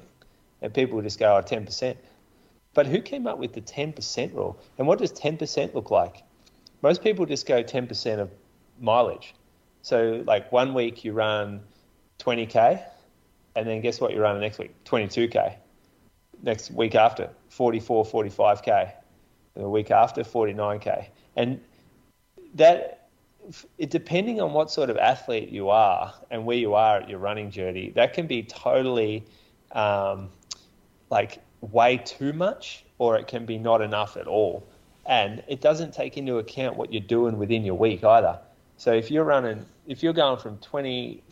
and 0.61 0.71
people 0.71 1.01
just 1.01 1.17
go, 1.17 1.35
oh, 1.35 1.41
10 1.41 1.65
percent. 1.65 1.97
But 2.75 2.85
who 2.85 3.01
came 3.01 3.25
up 3.25 3.39
with 3.39 3.53
the 3.53 3.61
10% 3.61 4.35
rule? 4.35 4.59
And 4.77 4.85
what 4.85 4.99
does 4.99 5.13
10% 5.13 5.73
look 5.73 5.89
like? 5.89 6.21
Most 6.83 7.01
people 7.01 7.25
just 7.25 7.47
go 7.47 7.63
10% 7.63 8.19
of 8.19 8.29
mileage. 8.79 9.33
So, 9.81 10.23
like 10.27 10.51
one 10.51 10.75
week 10.75 11.03
you 11.03 11.13
run 11.13 11.61
20k, 12.19 12.83
and 13.55 13.67
then 13.67 13.81
guess 13.81 13.99
what 13.99 14.13
you 14.13 14.21
run 14.21 14.35
the 14.35 14.41
next 14.41 14.59
week? 14.59 14.75
22k. 14.83 15.55
Next 16.43 16.69
week 16.69 16.93
after, 16.93 17.31
44, 17.55 18.05
45k. 18.05 18.91
The 19.55 19.69
week 19.69 19.89
after, 19.89 20.23
49k. 20.23 21.07
And 21.37 21.61
that, 22.55 23.07
it, 23.77 23.89
depending 23.89 24.41
on 24.41 24.51
what 24.51 24.69
sort 24.69 24.89
of 24.89 24.97
athlete 24.97 25.49
you 25.49 25.69
are 25.69 26.13
and 26.29 26.45
where 26.45 26.57
you 26.57 26.73
are 26.73 26.97
at 26.97 27.09
your 27.09 27.19
running 27.19 27.51
journey, 27.51 27.91
that 27.91 28.11
can 28.11 28.27
be 28.27 28.43
totally 28.43 29.23
um, 29.71 30.29
like 31.09 31.39
way 31.61 31.97
too 31.97 32.33
much 32.33 32.83
or 32.97 33.17
it 33.17 33.27
can 33.27 33.45
be 33.45 33.57
not 33.57 33.81
enough 33.81 34.17
at 34.17 34.27
all. 34.27 34.67
And 35.05 35.41
it 35.47 35.61
doesn't 35.61 35.93
take 35.93 36.17
into 36.17 36.39
account 36.39 36.75
what 36.75 36.91
you're 36.91 37.01
doing 37.01 37.37
within 37.37 37.63
your 37.63 37.75
week 37.75 38.03
either. 38.03 38.37
So 38.75 38.91
if 38.91 39.09
you're 39.09 39.23
running, 39.23 39.65
if 39.87 40.03
you're 40.03 40.13
going 40.13 40.39
from 40.39 40.57
20, 40.57 41.23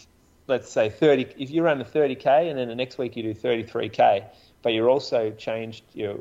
let's 0.47 0.71
say 0.71 0.89
30, 0.89 1.33
if 1.37 1.51
you 1.51 1.63
run 1.63 1.81
a 1.81 1.85
30k 1.85 2.49
and 2.49 2.57
then 2.57 2.69
the 2.69 2.75
next 2.75 2.97
week 2.97 3.17
you 3.17 3.23
do 3.23 3.33
33k, 3.33 4.23
but 4.63 4.73
you're 4.73 4.89
also 4.89 5.29
changed 5.31 5.83
your 5.93 6.17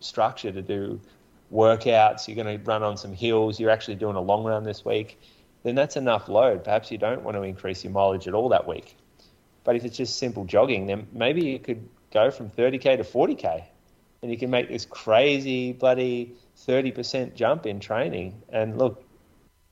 structure 0.00 0.52
to 0.52 0.60
do 0.60 1.00
workouts, 1.50 2.28
you're 2.28 2.42
going 2.42 2.58
to 2.58 2.62
run 2.64 2.82
on 2.82 2.98
some 2.98 3.14
hills, 3.14 3.58
you're 3.58 3.70
actually 3.70 3.94
doing 3.94 4.16
a 4.16 4.20
long 4.20 4.44
run 4.44 4.64
this 4.64 4.84
week, 4.84 5.18
then 5.62 5.74
that's 5.74 5.96
enough 5.96 6.28
load. 6.28 6.64
Perhaps 6.64 6.90
you 6.90 6.98
don't 6.98 7.22
want 7.22 7.36
to 7.36 7.42
increase 7.42 7.84
your 7.84 7.92
mileage 7.92 8.28
at 8.28 8.34
all 8.34 8.50
that 8.50 8.66
week. 8.66 8.96
But 9.62 9.76
if 9.76 9.84
it's 9.84 9.96
just 9.96 10.18
simple 10.18 10.44
jogging, 10.44 10.86
then 10.86 11.06
maybe 11.12 11.46
you 11.46 11.58
could 11.58 11.88
go 12.12 12.30
from 12.30 12.50
30k 12.50 12.98
to 12.98 13.04
40k, 13.04 13.64
and 14.22 14.30
you 14.30 14.36
can 14.36 14.50
make 14.50 14.68
this 14.68 14.84
crazy 14.84 15.72
bloody 15.72 16.34
30% 16.66 17.34
jump 17.34 17.64
in 17.66 17.80
training. 17.80 18.42
And 18.50 18.76
look, 18.76 19.02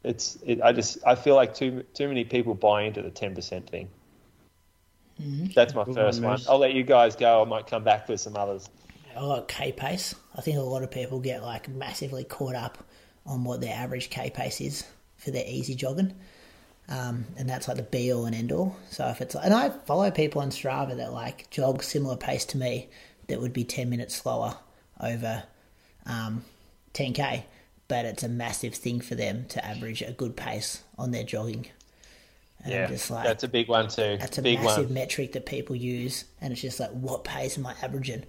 it's 0.02 0.38
it, 0.44 0.60
I 0.62 0.72
just 0.72 0.98
I 1.06 1.14
feel 1.14 1.36
like 1.36 1.54
too 1.54 1.84
too 1.94 2.08
many 2.08 2.24
people 2.24 2.54
buy 2.54 2.82
into 2.82 3.02
the 3.02 3.10
10% 3.10 3.66
thing. 3.68 3.88
That's 5.54 5.74
my 5.74 5.84
Good 5.84 5.94
first 5.94 6.22
one. 6.22 6.40
I'll 6.48 6.58
let 6.58 6.74
you 6.74 6.82
guys 6.82 7.16
go. 7.16 7.42
I 7.42 7.44
might 7.44 7.66
come 7.66 7.84
back 7.84 8.08
with 8.08 8.20
some 8.20 8.36
others. 8.36 8.68
I 9.16 9.20
like 9.20 9.48
K 9.48 9.72
pace. 9.72 10.14
I 10.36 10.40
think 10.40 10.58
a 10.58 10.62
lot 10.62 10.82
of 10.82 10.90
people 10.90 11.20
get 11.20 11.42
like 11.42 11.68
massively 11.68 12.24
caught 12.24 12.54
up 12.54 12.78
on 13.26 13.44
what 13.44 13.60
their 13.60 13.74
average 13.74 14.10
K 14.10 14.30
pace 14.30 14.60
is 14.60 14.84
for 15.16 15.30
their 15.30 15.44
easy 15.46 15.74
jogging. 15.74 16.14
Um, 16.88 17.26
and 17.36 17.48
that's 17.48 17.68
like 17.68 17.76
the 17.76 17.82
be 17.82 18.12
all 18.12 18.26
and 18.26 18.34
end 18.34 18.52
all. 18.52 18.76
So 18.90 19.06
if 19.08 19.20
it's 19.20 19.34
and 19.34 19.54
I 19.54 19.70
follow 19.70 20.10
people 20.10 20.42
on 20.42 20.50
Strava 20.50 20.96
that 20.96 21.12
like 21.12 21.48
jog 21.50 21.82
similar 21.82 22.16
pace 22.16 22.44
to 22.46 22.58
me 22.58 22.88
that 23.28 23.40
would 23.40 23.52
be 23.52 23.64
ten 23.64 23.88
minutes 23.88 24.16
slower 24.16 24.56
over 25.00 25.44
um, 26.06 26.44
10k, 26.94 27.44
but 27.88 28.04
it's 28.04 28.22
a 28.22 28.28
massive 28.28 28.74
thing 28.74 29.00
for 29.00 29.14
them 29.14 29.46
to 29.48 29.64
average 29.64 30.02
a 30.02 30.12
good 30.12 30.36
pace 30.36 30.82
on 30.98 31.10
their 31.10 31.24
jogging. 31.24 31.66
And 32.64 32.72
Yeah, 32.72 32.84
I'm 32.84 32.88
just 32.90 33.10
like 33.10 33.24
that's 33.24 33.44
a 33.44 33.48
big 33.48 33.68
one 33.68 33.88
too. 33.88 34.16
that's 34.20 34.38
a 34.38 34.42
big 34.42 34.60
massive 34.62 34.86
one. 34.86 34.94
metric 34.94 35.32
that 35.32 35.46
people 35.46 35.74
use, 35.76 36.24
and 36.40 36.52
it's 36.52 36.62
just 36.62 36.78
like, 36.80 36.90
what 36.90 37.24
pace 37.24 37.58
am 37.58 37.66
I 37.66 37.74
averaging? 37.82 38.24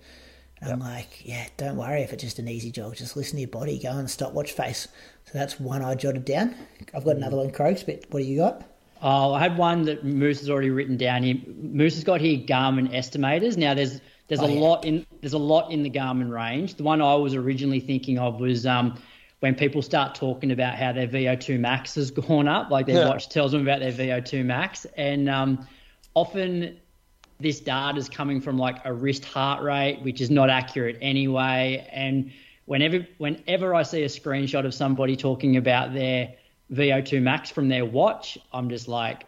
And 0.62 0.72
I'm 0.72 0.80
like, 0.80 1.26
yeah, 1.26 1.46
don't 1.58 1.76
worry 1.76 2.02
if 2.04 2.14
it's 2.14 2.24
just 2.24 2.40
an 2.40 2.48
easy 2.48 2.72
jog. 2.72 2.96
Just 2.96 3.18
listen 3.18 3.36
to 3.36 3.42
your 3.42 3.50
body. 3.50 3.78
Go 3.78 3.90
on 3.90 4.08
stopwatch 4.08 4.54
face. 4.54 4.88
So 5.26 5.32
that's 5.38 5.60
one 5.60 5.82
I 5.82 5.94
jotted 5.96 6.24
down. 6.24 6.56
I've 6.96 7.04
got 7.04 7.18
another 7.18 7.36
one, 7.36 7.52
Croaks, 7.52 7.84
but 7.84 8.06
what 8.12 8.20
do 8.22 8.26
you 8.26 8.38
got? 8.38 8.64
Oh, 9.02 9.34
I 9.34 9.40
had 9.42 9.58
one 9.58 9.84
that 9.84 10.06
Moose 10.06 10.40
has 10.40 10.50
already 10.50 10.70
written 10.70 10.96
down 10.96 11.24
here. 11.24 11.36
Moose 11.58 11.96
has 11.96 12.06
got 12.06 12.22
here 12.22 12.38
Garmin 12.38 12.90
estimators. 12.94 13.58
Now 13.58 13.74
there's 13.74 14.00
there's 14.30 14.40
Oh, 14.40 14.46
a 14.46 14.52
yeah. 14.54 14.60
lot 14.62 14.86
in 14.86 15.06
there's 15.20 15.34
a 15.34 15.38
lot 15.38 15.70
in 15.70 15.84
the 15.84 15.90
Garmin 15.90 16.32
range. 16.32 16.76
The 16.76 16.84
one 16.84 17.02
I 17.02 17.14
was 17.16 17.36
originally 17.36 17.82
thinking 17.82 18.18
of 18.18 18.40
was 18.40 18.66
um, 18.66 18.98
when 19.44 19.54
people 19.56 19.82
start 19.82 20.16
talking 20.16 20.54
about 20.54 20.74
how 20.76 20.94
their 20.94 21.06
VO2 21.06 21.60
max 21.60 21.96
has 21.96 22.12
gone 22.12 22.48
up, 22.48 22.72
like 22.72 22.86
their 22.86 23.00
Yeah. 23.00 23.10
watch 23.10 23.28
tells 23.28 23.52
them 23.52 23.60
about 23.62 23.82
their 23.82 23.92
VO2 23.92 24.46
max, 24.46 24.86
and 24.96 25.28
um, 25.30 25.68
often 26.14 26.80
this 27.42 27.60
data 27.60 27.98
is 27.98 28.08
coming 28.08 28.40
from 28.40 28.58
like 28.58 28.78
a 28.86 28.94
wrist 28.94 29.26
heart 29.26 29.62
rate, 29.62 30.02
which 30.02 30.22
is 30.22 30.30
not 30.30 30.50
accurate 30.50 30.98
anyway. 31.02 31.86
And 31.92 32.32
whenever 32.68 33.06
whenever 33.18 33.76
I 33.76 33.84
see 33.84 34.04
a 34.04 34.08
screenshot 34.08 34.66
of 34.66 34.74
somebody 34.74 35.18
talking 35.18 35.58
about 35.58 35.94
their 35.94 36.36
VO2 36.72 37.22
max 37.22 37.50
from 37.50 37.68
their 37.68 37.84
watch, 37.84 38.38
I'm 38.54 38.70
just 38.70 38.88
like, 38.88 39.26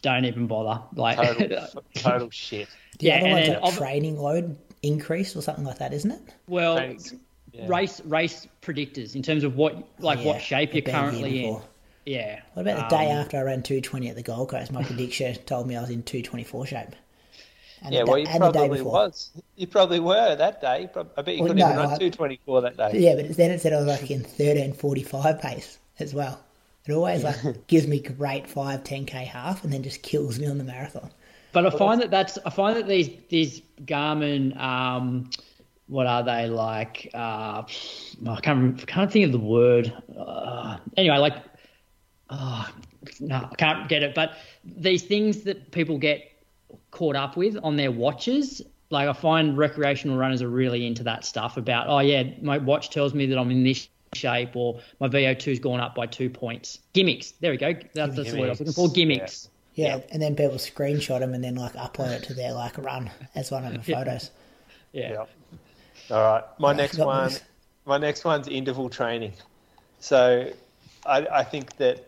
don't 0.00 0.24
even 0.24 0.46
bother. 0.46 0.80
Like, 0.96 1.18
Total, 1.18 1.68
total 1.96 2.30
shit. 2.30 2.66
The 2.98 3.08
Yeah, 3.08 3.16
other 3.16 3.26
and 3.26 3.32
one's 3.34 3.48
then 3.48 3.60
like 3.60 3.74
training 3.74 4.16
load 4.18 4.56
increase 4.82 5.36
or 5.36 5.42
something 5.42 5.64
like 5.66 5.76
that, 5.80 5.92
isn't 5.92 6.12
it? 6.12 6.34
well, 6.48 6.76
Thanks. 6.76 7.12
Yeah. 7.52 7.68
race 7.68 8.00
race 8.04 8.46
predictors 8.62 9.14
in 9.14 9.22
terms 9.22 9.44
of 9.44 9.56
what 9.56 9.88
like 9.98 10.20
Yeah, 10.20 10.24
what 10.24 10.40
shape 10.40 10.74
you're 10.74 10.82
I've 10.84 10.84
been 10.84 11.06
here 11.06 11.26
currently 11.26 11.44
in. 11.44 11.62
Yeah. 12.04 12.42
What 12.54 12.62
about 12.62 12.76
the 12.76 12.82
day 12.84 13.10
Um, 13.10 13.12
after 13.12 13.38
I 13.38 13.42
ran 13.42 13.62
220 13.62 14.08
at 14.08 14.16
the 14.16 14.22
Gold 14.22 14.50
Coast? 14.50 14.72
My 14.72 14.82
prediction 14.82 15.34
told 15.46 15.66
me 15.66 15.76
I 15.76 15.80
was 15.80 15.90
in 15.90 16.02
224 16.02 16.66
shape. 16.66 16.96
And 17.82 17.94
Yeah, 17.94 18.04
the, 18.04 18.04
well, 18.04 18.18
you 18.18 18.26
and 18.26 18.52
day 18.52 18.68
probably 18.68 18.68
before. 18.68 18.92
was. 18.92 19.32
You 19.56 19.66
probably 19.66 20.00
were 20.00 20.34
that 20.36 20.60
day. 20.60 20.88
I 21.16 21.22
bet 21.22 21.34
you 21.36 21.42
Well, 21.42 21.48
couldn't 21.48 21.58
no, 21.58 21.66
even 21.66 21.76
run 21.76 21.92
224 21.92 22.60
that 22.62 22.76
day. 22.76 22.98
Yeah, 22.98 23.14
but 23.16 23.36
then 23.36 23.50
it 23.50 23.60
said 23.60 23.72
I 23.72 23.78
was 23.78 23.86
like 23.86 24.10
in 24.10 24.24
1345 24.24 25.40
pace 25.40 25.78
as 25.98 26.14
well. 26.14 26.44
It 26.86 26.92
always 26.92 27.24
like 27.24 27.38
gives 27.66 27.86
me 27.86 28.00
great 28.00 28.48
5, 28.48 28.84
10k 28.84 29.24
half 29.26 29.64
and 29.64 29.72
then 29.72 29.82
just 29.82 30.02
kills 30.02 30.38
me 30.38 30.46
on 30.46 30.58
the 30.58 30.64
marathon. 30.64 31.10
But 31.52 31.66
I 31.66 31.70
find 31.70 32.00
that 32.00 32.10
that's 32.10 32.38
I 32.44 32.50
find 32.50 32.76
that 32.76 32.86
these 32.86 33.10
these 33.28 33.60
Garmin 33.84 34.56
um, 34.56 35.30
what 35.90 36.06
are 36.06 36.22
they 36.22 36.48
like? 36.48 37.10
Uh, 37.12 37.62
I 38.28 38.40
can't 38.42 38.86
can't 38.86 39.10
think 39.10 39.26
of 39.26 39.32
the 39.32 39.38
word. 39.38 39.92
Uh, 40.16 40.78
anyway, 40.96 41.18
like 41.18 41.34
oh, 42.30 42.70
no, 43.18 43.48
I 43.50 43.54
can't 43.56 43.88
get 43.88 44.02
it. 44.02 44.14
But 44.14 44.36
these 44.64 45.02
things 45.02 45.42
that 45.42 45.72
people 45.72 45.98
get 45.98 46.30
caught 46.92 47.16
up 47.16 47.36
with 47.36 47.58
on 47.62 47.76
their 47.76 47.90
watches, 47.90 48.62
like 48.90 49.08
I 49.08 49.12
find 49.12 49.58
recreational 49.58 50.16
runners 50.16 50.42
are 50.42 50.48
really 50.48 50.86
into 50.86 51.02
that 51.04 51.24
stuff 51.24 51.56
about 51.56 51.88
oh 51.88 51.98
yeah 51.98 52.24
my 52.40 52.58
watch 52.58 52.90
tells 52.90 53.12
me 53.14 53.26
that 53.26 53.38
I'm 53.38 53.50
in 53.50 53.64
this 53.64 53.88
shape 54.14 54.54
or 54.54 54.80
my 55.00 55.08
VO2's 55.08 55.58
gone 55.58 55.80
up 55.80 55.94
by 55.94 56.06
two 56.06 56.30
points. 56.30 56.80
Gimmicks. 56.92 57.32
There 57.32 57.50
we 57.50 57.56
go. 57.56 57.74
That's, 57.94 58.16
that's 58.16 58.32
the 58.32 58.38
word 58.38 58.46
I 58.46 58.50
was 58.50 58.60
looking 58.60 58.72
for. 58.72 58.88
Gimmicks. 58.92 59.48
Yeah. 59.74 59.96
yeah. 59.96 60.02
and 60.12 60.22
then 60.22 60.34
people 60.34 60.56
screenshot 60.56 61.20
them 61.20 61.34
and 61.34 61.42
then 61.42 61.54
like 61.56 61.74
upload 61.74 62.10
it 62.10 62.22
to 62.24 62.34
their 62.34 62.52
like 62.52 62.76
run 62.78 63.10
as 63.34 63.50
one 63.50 63.64
of 63.64 63.72
the 63.72 63.82
photos. 63.94 64.30
Yeah. 64.92 65.12
yeah. 65.12 65.24
All 66.10 66.20
right. 66.20 66.44
My 66.58 66.72
next 66.72 66.98
one. 66.98 67.32
My 67.86 67.98
next 67.98 68.24
one's 68.24 68.46
interval 68.46 68.90
training. 68.90 69.32
So, 70.00 70.52
I, 71.06 71.26
I 71.26 71.44
think 71.44 71.76
that 71.78 72.06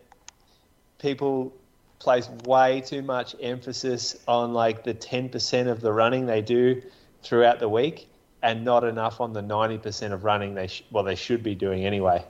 people 0.99 1.53
place 1.99 2.29
way 2.45 2.81
too 2.81 3.01
much 3.01 3.35
emphasis 3.41 4.17
on 4.27 4.53
like 4.53 4.83
the 4.83 4.93
10% 4.93 5.67
of 5.67 5.81
the 5.81 5.91
running 5.91 6.25
they 6.25 6.41
do 6.41 6.81
throughout 7.23 7.59
the 7.59 7.69
week 7.69 8.09
and 8.41 8.65
not 8.65 8.83
enough 8.83 9.21
on 9.21 9.31
the 9.31 9.41
90% 9.41 10.11
of 10.11 10.25
running 10.25 10.53
they 10.53 10.67
sh- 10.67 10.83
well 10.91 11.03
they 11.03 11.15
should 11.15 11.41
be 11.41 11.55
doing 11.55 11.85
anyway. 11.85 12.23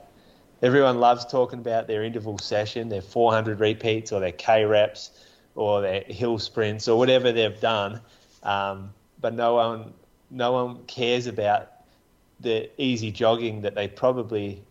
Everyone 0.62 1.00
loves 1.00 1.26
talking 1.26 1.58
about 1.58 1.88
their 1.88 2.04
interval 2.04 2.38
session, 2.38 2.88
their 2.88 3.02
400 3.02 3.60
repeats 3.60 4.12
or 4.12 4.20
their 4.20 4.32
K 4.32 4.64
reps 4.64 5.10
or 5.56 5.82
their 5.82 6.00
hill 6.02 6.38
sprints 6.38 6.88
or 6.88 6.96
whatever 6.96 7.32
they've 7.32 7.60
done, 7.60 8.00
um, 8.44 8.94
but 9.20 9.34
no 9.34 9.54
one 9.54 9.92
no 10.30 10.52
one 10.52 10.84
cares 10.86 11.26
about 11.26 11.70
the 12.40 12.70
easy 12.80 13.10
jogging 13.10 13.62
that 13.62 13.74
they 13.74 13.88
probably 13.88 14.62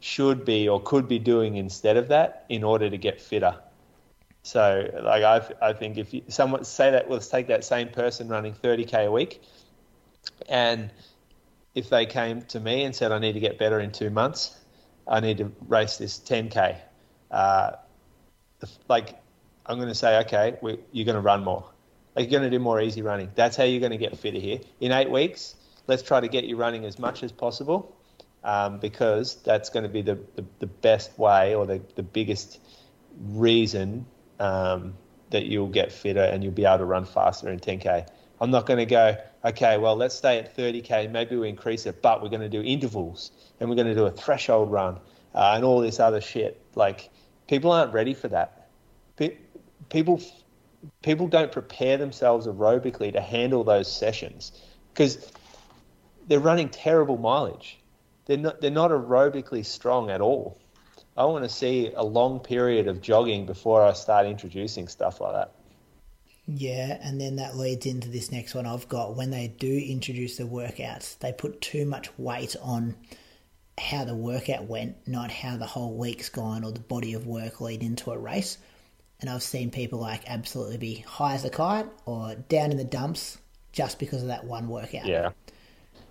should 0.00 0.44
be 0.44 0.68
or 0.68 0.82
could 0.82 1.06
be 1.08 1.18
doing 1.18 1.56
instead 1.56 1.96
of 1.96 2.08
that 2.08 2.44
in 2.48 2.64
order 2.64 2.90
to 2.90 2.98
get 2.98 3.20
fitter. 3.20 3.56
So, 4.42 4.90
like 5.02 5.22
I, 5.22 5.68
I 5.68 5.72
think 5.72 5.98
if 5.98 6.12
you, 6.12 6.22
someone 6.28 6.64
say 6.64 6.90
that, 6.90 7.08
let's 7.08 7.28
take 7.28 7.46
that 7.46 7.64
same 7.64 7.88
person 7.88 8.28
running 8.28 8.54
30k 8.54 9.06
a 9.06 9.12
week, 9.12 9.40
and 10.48 10.90
if 11.74 11.88
they 11.88 12.06
came 12.06 12.42
to 12.42 12.58
me 12.58 12.82
and 12.82 12.94
said, 12.94 13.12
I 13.12 13.18
need 13.18 13.34
to 13.34 13.40
get 13.40 13.58
better 13.58 13.78
in 13.78 13.92
two 13.92 14.10
months, 14.10 14.58
I 15.06 15.20
need 15.20 15.38
to 15.38 15.52
race 15.68 15.96
this 15.96 16.18
10k, 16.18 16.76
uh, 17.30 17.72
like 18.88 19.16
I'm 19.66 19.76
going 19.76 19.88
to 19.88 19.94
say, 19.94 20.18
okay, 20.20 20.56
we, 20.60 20.78
you're 20.90 21.06
going 21.06 21.14
to 21.16 21.20
run 21.20 21.44
more. 21.44 21.64
Like 22.14 22.30
you're 22.30 22.40
going 22.40 22.50
to 22.50 22.56
do 22.56 22.62
more 22.62 22.80
easy 22.80 23.02
running. 23.02 23.30
That's 23.34 23.56
how 23.56 23.64
you're 23.64 23.80
going 23.80 23.92
to 23.92 23.98
get 23.98 24.16
fitter 24.18 24.38
here. 24.38 24.60
In 24.80 24.92
eight 24.92 25.10
weeks, 25.10 25.54
let's 25.86 26.02
try 26.02 26.20
to 26.20 26.28
get 26.28 26.44
you 26.44 26.56
running 26.56 26.84
as 26.84 26.98
much 26.98 27.22
as 27.22 27.32
possible 27.32 27.96
um, 28.44 28.78
because 28.78 29.36
that's 29.42 29.70
going 29.70 29.84
to 29.84 29.88
be 29.88 30.02
the, 30.02 30.18
the, 30.36 30.44
the, 30.58 30.66
best 30.66 31.18
way 31.18 31.54
or 31.54 31.66
the, 31.66 31.80
the 31.94 32.02
biggest 32.02 32.60
reason 33.18 34.04
um, 34.40 34.94
that 35.30 35.46
you'll 35.46 35.68
get 35.68 35.92
fitter 35.92 36.22
and 36.22 36.42
you'll 36.42 36.52
be 36.52 36.64
able 36.64 36.78
to 36.78 36.84
run 36.84 37.04
faster 37.04 37.48
in 37.48 37.60
10K. 37.60 38.06
I'm 38.40 38.50
not 38.50 38.66
going 38.66 38.78
to 38.78 38.86
go, 38.86 39.16
okay, 39.44 39.78
well, 39.78 39.94
let's 39.96 40.14
stay 40.14 40.38
at 40.38 40.56
30K, 40.56 41.10
maybe 41.10 41.36
we 41.36 41.48
increase 41.48 41.86
it, 41.86 42.02
but 42.02 42.22
we're 42.22 42.28
going 42.28 42.42
to 42.42 42.48
do 42.48 42.62
intervals 42.62 43.30
and 43.60 43.68
we're 43.68 43.76
going 43.76 43.86
to 43.86 43.94
do 43.94 44.06
a 44.06 44.10
threshold 44.10 44.70
run 44.72 44.98
uh, 45.34 45.52
and 45.54 45.64
all 45.64 45.80
this 45.80 46.00
other 46.00 46.20
shit. 46.20 46.60
Like, 46.74 47.10
people 47.48 47.70
aren't 47.70 47.92
ready 47.92 48.14
for 48.14 48.28
that. 48.28 48.68
Pe- 49.16 49.36
people, 49.90 50.20
people 51.02 51.28
don't 51.28 51.52
prepare 51.52 51.96
themselves 51.96 52.46
aerobically 52.46 53.12
to 53.12 53.20
handle 53.20 53.64
those 53.64 53.90
sessions 53.90 54.52
because 54.92 55.30
they're 56.26 56.40
running 56.40 56.68
terrible 56.68 57.16
mileage. 57.16 57.78
They're 58.26 58.36
not, 58.36 58.60
they're 58.60 58.70
not 58.70 58.90
aerobically 58.90 59.64
strong 59.64 60.10
at 60.10 60.20
all. 60.20 60.58
I 61.16 61.24
want 61.26 61.44
to 61.44 61.50
see 61.50 61.92
a 61.94 62.04
long 62.04 62.40
period 62.40 62.88
of 62.88 63.00
jogging 63.02 63.46
before 63.46 63.84
I 63.84 63.92
start 63.92 64.26
introducing 64.26 64.88
stuff 64.88 65.20
like 65.20 65.34
that. 65.34 65.52
Yeah, 66.46 66.98
and 67.02 67.20
then 67.20 67.36
that 67.36 67.56
leads 67.56 67.86
into 67.86 68.08
this 68.08 68.32
next 68.32 68.54
one 68.54 68.66
I've 68.66 68.88
got. 68.88 69.16
When 69.16 69.30
they 69.30 69.48
do 69.48 69.78
introduce 69.78 70.38
the 70.38 70.44
workouts, 70.44 71.18
they 71.18 71.32
put 71.32 71.60
too 71.60 71.86
much 71.86 72.10
weight 72.18 72.56
on 72.60 72.96
how 73.78 74.04
the 74.04 74.14
workout 74.14 74.64
went, 74.66 74.96
not 75.06 75.30
how 75.30 75.56
the 75.56 75.66
whole 75.66 75.94
week's 75.94 76.28
gone 76.28 76.64
or 76.64 76.72
the 76.72 76.80
body 76.80 77.14
of 77.14 77.26
work 77.26 77.60
lead 77.60 77.82
into 77.82 78.10
a 78.10 78.18
race. 78.18 78.58
And 79.22 79.30
I've 79.30 79.42
seen 79.42 79.70
people 79.70 80.00
like 80.00 80.22
absolutely 80.26 80.78
be 80.78 80.96
high 80.96 81.34
as 81.34 81.44
a 81.44 81.50
kite 81.50 81.86
or 82.06 82.34
down 82.48 82.72
in 82.72 82.76
the 82.76 82.84
dumps 82.84 83.38
just 83.70 84.00
because 84.00 84.20
of 84.20 84.28
that 84.28 84.44
one 84.44 84.68
workout. 84.68 85.06
Yeah. 85.06 85.30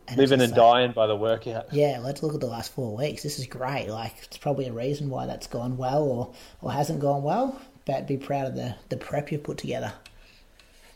And 0.08 0.18
Living 0.18 0.40
and 0.40 0.52
like, 0.52 0.58
dying 0.58 0.92
by 0.94 1.08
the 1.08 1.16
workout. 1.16 1.68
Yeah, 1.74 2.00
let's 2.02 2.24
look 2.24 2.34
at 2.34 2.40
the 2.40 2.48
last 2.48 2.72
four 2.72 2.96
weeks. 2.96 3.22
This 3.22 3.38
is 3.38 3.48
great. 3.48 3.90
Like, 3.90 4.16
it's 4.24 4.38
probably 4.38 4.68
a 4.68 4.74
reason 4.74 5.10
why 5.10 5.26
that's 5.26 5.46
gone 5.46 5.76
well 5.76 6.04
or, 6.04 6.34
or 6.62 6.72
hasn't 6.72 7.02
gone 7.02 7.22
well. 7.22 7.62
But 7.86 8.08
be 8.08 8.16
proud 8.16 8.48
of 8.48 8.56
the, 8.56 8.76
the 8.88 8.96
prep 8.96 9.30
you 9.30 9.40
put 9.40 9.58
together. 9.58 9.92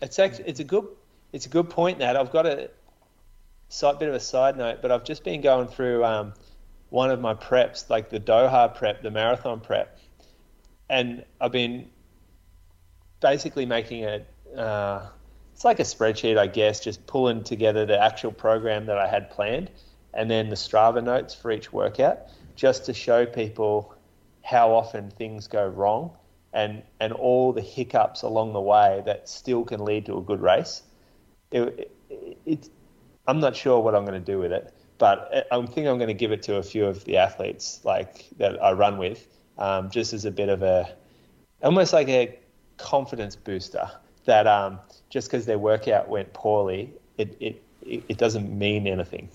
It's 0.02 0.18
actually 0.18 0.46
it's 0.46 0.60
a 0.60 0.64
good 0.64 0.88
it's 1.34 1.48
a 1.48 1.50
good 1.50 1.70
point 1.70 2.00
that 2.00 2.16
I've 2.16 2.32
got 2.32 2.46
a 2.46 2.70
side 3.68 4.00
bit 4.00 4.08
of 4.08 4.16
a 4.16 4.20
side 4.20 4.56
note, 4.56 4.82
but 4.82 4.92
I've 4.92 5.04
just 5.04 5.24
been 5.24 5.42
going 5.42 5.68
through 5.68 6.06
um, 6.06 6.34
one 6.92 7.12
of 7.12 7.20
my 7.20 7.34
preps, 7.34 7.90
like 7.90 8.10
the 8.10 8.20
Doha 8.20 8.74
prep, 8.74 9.02
the 9.02 9.12
marathon 9.12 9.60
prep, 9.60 10.00
and 10.90 11.26
I've 11.42 11.52
been 11.52 11.90
basically 13.26 13.66
making 13.66 14.06
a 14.06 14.22
uh, 14.56 15.10
it's 15.52 15.66
like 15.66 15.80
a 15.80 15.84
spreadsheet, 15.84 16.38
I 16.38 16.46
guess, 16.46 16.80
just 16.80 17.08
pulling 17.08 17.44
together 17.44 17.84
the 17.86 18.00
actual 18.00 18.32
program 18.32 18.86
that 18.86 19.00
I 19.00 19.08
had 19.08 19.32
planned 19.32 19.72
and 20.14 20.30
then 20.30 20.50
the 20.50 20.56
Strava 20.56 21.04
notes 21.04 21.34
for 21.34 21.52
each 21.52 21.74
workout 21.74 22.20
just 22.56 22.86
to 22.86 22.94
show 22.94 23.26
people 23.26 23.96
how 24.44 24.72
often 24.72 25.10
things 25.10 25.48
go 25.48 25.66
wrong 25.66 26.12
and, 26.54 26.84
and 27.00 27.14
all 27.14 27.52
the 27.52 27.62
hiccups 27.62 28.22
along 28.22 28.54
the 28.54 28.62
way 28.62 29.02
that 29.08 29.28
still 29.28 29.64
can 29.64 29.84
lead 29.84 30.06
to 30.06 30.18
a 30.18 30.22
good 30.22 30.42
race. 30.42 30.84
It, 31.52 31.90
it, 32.10 32.38
it, 32.46 32.70
I'm 33.28 33.40
not 33.40 33.56
sure 33.56 33.80
what 33.80 33.96
I'm 33.96 34.06
going 34.06 34.22
to 34.24 34.32
do 34.34 34.38
with 34.38 34.52
it, 34.52 34.72
but 35.00 35.48
I 35.52 35.66
think 35.66 35.88
I'm 35.88 35.98
going 35.98 36.10
to 36.10 36.14
give 36.14 36.32
it 36.32 36.44
to 36.44 36.58
a 36.58 36.64
few 36.64 36.86
of 36.86 37.04
the 37.06 37.18
athletes 37.18 37.80
like 37.84 38.30
that 38.38 38.62
I 38.62 38.74
run 38.74 39.00
with, 39.00 39.28
um, 39.58 39.90
just 39.90 40.14
as 40.14 40.26
a 40.26 40.32
bit 40.32 40.50
of 40.50 40.62
a, 40.62 40.94
almost 41.64 41.92
like 41.92 42.10
a 42.10 42.40
confidence 42.78 43.36
booster 43.36 43.90
that 44.26 44.48
um, 44.48 44.80
just 45.10 45.30
because 45.30 45.46
their 45.46 45.60
workout 45.60 46.10
went 46.10 46.34
poorly, 46.34 46.94
it, 47.18 47.36
it, 47.40 47.64
it 47.86 48.18
doesn't 48.18 48.58
mean 48.58 48.88
anything. 48.88 49.30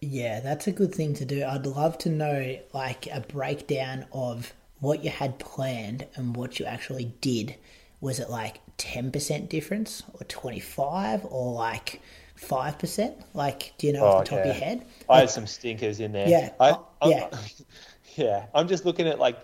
Yeah, 0.00 0.40
that's 0.40 0.66
a 0.66 0.72
good 0.72 0.94
thing 0.94 1.14
to 1.14 1.24
do. 1.24 1.44
I'd 1.44 1.66
love 1.66 1.96
to 1.98 2.10
know 2.10 2.58
like 2.72 3.06
a 3.06 3.20
breakdown 3.20 4.06
of 4.12 4.52
what 4.80 5.04
you 5.04 5.10
had 5.10 5.38
planned 5.38 6.06
and 6.16 6.36
what 6.36 6.58
you 6.58 6.66
actually 6.66 7.14
did. 7.20 7.54
Was 8.00 8.18
it 8.18 8.28
like 8.28 8.60
10% 8.78 9.48
difference 9.48 10.02
or 10.14 10.24
25 10.24 11.24
or 11.24 11.52
like 11.52 12.02
5%? 12.36 13.22
Like, 13.32 13.74
do 13.78 13.86
you 13.86 13.92
know 13.92 14.00
oh, 14.00 14.06
off 14.08 14.24
the 14.24 14.30
top 14.30 14.44
yeah. 14.44 14.50
of 14.50 14.56
your 14.56 14.64
head? 14.64 14.86
I 15.08 15.20
had 15.20 15.30
some 15.30 15.46
stinkers 15.46 16.00
in 16.00 16.10
there. 16.10 16.28
Yeah. 16.28 16.50
I, 16.58 16.76
yeah. 17.06 17.28
yeah. 18.16 18.46
I'm 18.54 18.66
just 18.66 18.84
looking 18.84 19.06
at 19.06 19.20
like 19.20 19.38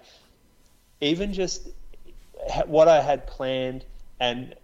even 1.01 1.33
just 1.33 1.69
what 2.67 2.89
I 2.89 3.01
had 3.01 3.27
planned 3.27 3.85
and 4.21 4.55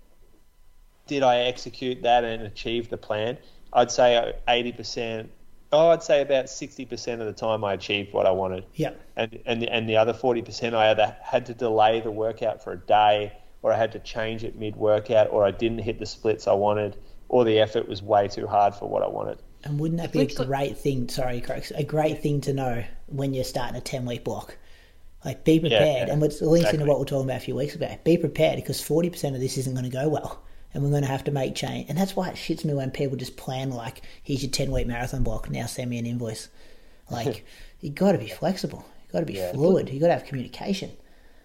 did 1.07 1.23
I 1.23 1.41
execute 1.41 2.03
that 2.03 2.25
and 2.25 2.43
achieve 2.43 2.89
the 2.89 2.97
plan? 2.97 3.39
I'd 3.73 3.91
say 3.91 4.35
80%. 4.49 5.29
Oh, 5.73 5.91
I'd 5.91 6.03
say 6.03 6.23
about 6.23 6.47
60% 6.47 7.21
of 7.21 7.27
the 7.27 7.33
time 7.33 7.65
I 7.65 7.75
achieved 7.75 8.13
what 8.13 8.27
I 8.27 8.31
wanted. 8.31 8.65
Yeah. 8.75 8.93
And, 9.17 9.39
and, 9.45 9.65
and 9.65 9.89
the 9.89 9.97
other 9.97 10.13
40% 10.13 10.73
I 10.75 10.91
either 10.91 11.17
had 11.21 11.47
to 11.47 11.55
delay 11.55 12.01
the 12.01 12.11
workout 12.11 12.63
for 12.63 12.73
a 12.73 12.79
day 12.79 13.33
or 13.63 13.73
I 13.73 13.77
had 13.77 13.93
to 13.93 13.99
change 13.99 14.45
it 14.45 14.57
mid 14.57 14.77
workout 14.77 15.31
or 15.31 15.45
I 15.45 15.51
didn't 15.51 15.79
hit 15.79 15.99
the 15.99 16.07
splits 16.07 16.47
I 16.47 16.53
wanted 16.53 16.97
or 17.29 17.45
the 17.45 17.59
effort 17.59 17.89
was 17.89 18.03
way 18.03 18.29
too 18.29 18.47
hard 18.47 18.75
for 18.75 18.89
what 18.89 19.03
I 19.03 19.09
wanted. 19.09 19.39
And 19.65 19.81
wouldn't 19.81 20.01
that 20.01 20.13
be 20.13 20.21
a 20.21 20.45
great 20.45 20.79
thing? 20.79 21.09
Sorry, 21.09 21.41
Croaks, 21.41 21.73
a 21.75 21.83
great 21.83 22.23
thing 22.23 22.43
to 22.43 22.53
know 22.53 22.85
when 23.07 23.33
you're 23.35 23.45
starting 23.45 23.77
a 23.77 23.81
10 23.81 24.05
week 24.05 24.23
block. 24.23 24.57
Like, 25.25 25.45
be 25.45 25.59
prepared. 25.59 25.83
Yeah, 25.83 26.07
yeah, 26.07 26.13
and 26.13 26.21
what's 26.21 26.41
links 26.41 26.67
exactly. 26.67 26.81
into 26.81 26.91
what 26.91 26.99
we 26.99 27.03
are 27.03 27.07
talking 27.07 27.25
about 27.25 27.39
a 27.39 27.45
few 27.45 27.55
weeks 27.55 27.75
ago. 27.75 27.97
Be 28.05 28.19
prepared 28.19 28.57
because 28.57 28.81
40% 28.81 29.35
of 29.35 29.41
this 29.41 29.57
isn't 29.59 29.73
going 29.73 29.85
to 29.85 29.91
go 29.91 30.09
well 30.09 30.43
and 30.75 30.83
we're 30.83 30.91
going 30.91 31.03
to 31.03 31.09
have 31.09 31.25
to 31.25 31.31
make 31.31 31.55
change. 31.55 31.89
And 31.89 31.97
that's 31.97 32.15
why 32.15 32.29
it 32.29 32.35
shits 32.35 32.65
me 32.65 32.75
when 32.75 32.91
people 32.91 33.17
just 33.17 33.37
plan 33.37 33.71
like, 33.71 34.03
here's 34.23 34.43
your 34.43 34.51
10 34.51 34.71
week 34.73 34.87
marathon 34.87 35.23
block, 35.23 35.49
now 35.49 35.67
send 35.67 35.89
me 35.89 35.99
an 35.99 36.07
invoice. 36.07 36.49
Like, 37.11 37.47
you 37.81 37.91
got 37.91 38.13
to 38.13 38.19
be 38.19 38.29
flexible. 38.29 38.85
You 39.07 39.13
got 39.13 39.21
to 39.21 39.27
be 39.27 39.35
yeah. 39.35 39.53
fluid. 39.53 39.89
You 39.89 40.01
got 40.01 40.09
to 40.09 40.15
have 40.15 40.25
communication. 40.25 40.91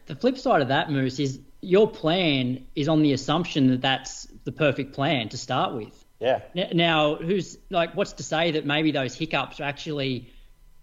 The 0.08 0.16
flip 0.16 0.38
side 0.38 0.62
of 0.62 0.70
that, 0.70 0.92
Moose, 0.92 1.20
is 1.20 1.40
your 1.62 1.90
plan 1.90 2.66
is 2.76 2.88
on 2.88 3.04
the 3.04 3.14
assumption 3.14 3.68
that 3.68 3.82
that's 3.82 4.28
the 4.44 4.52
perfect 4.52 4.94
plan 4.94 5.30
to 5.30 5.38
start 5.38 5.76
with. 5.76 6.06
Yeah. 6.20 6.42
Now, 6.74 7.16
who's 7.16 7.58
like, 7.70 7.96
what's 7.96 8.14
to 8.14 8.24
say 8.24 8.52
that 8.52 8.66
maybe 8.66 8.92
those 8.92 9.14
hiccups 9.14 9.60
are 9.60 9.64
actually 9.64 10.34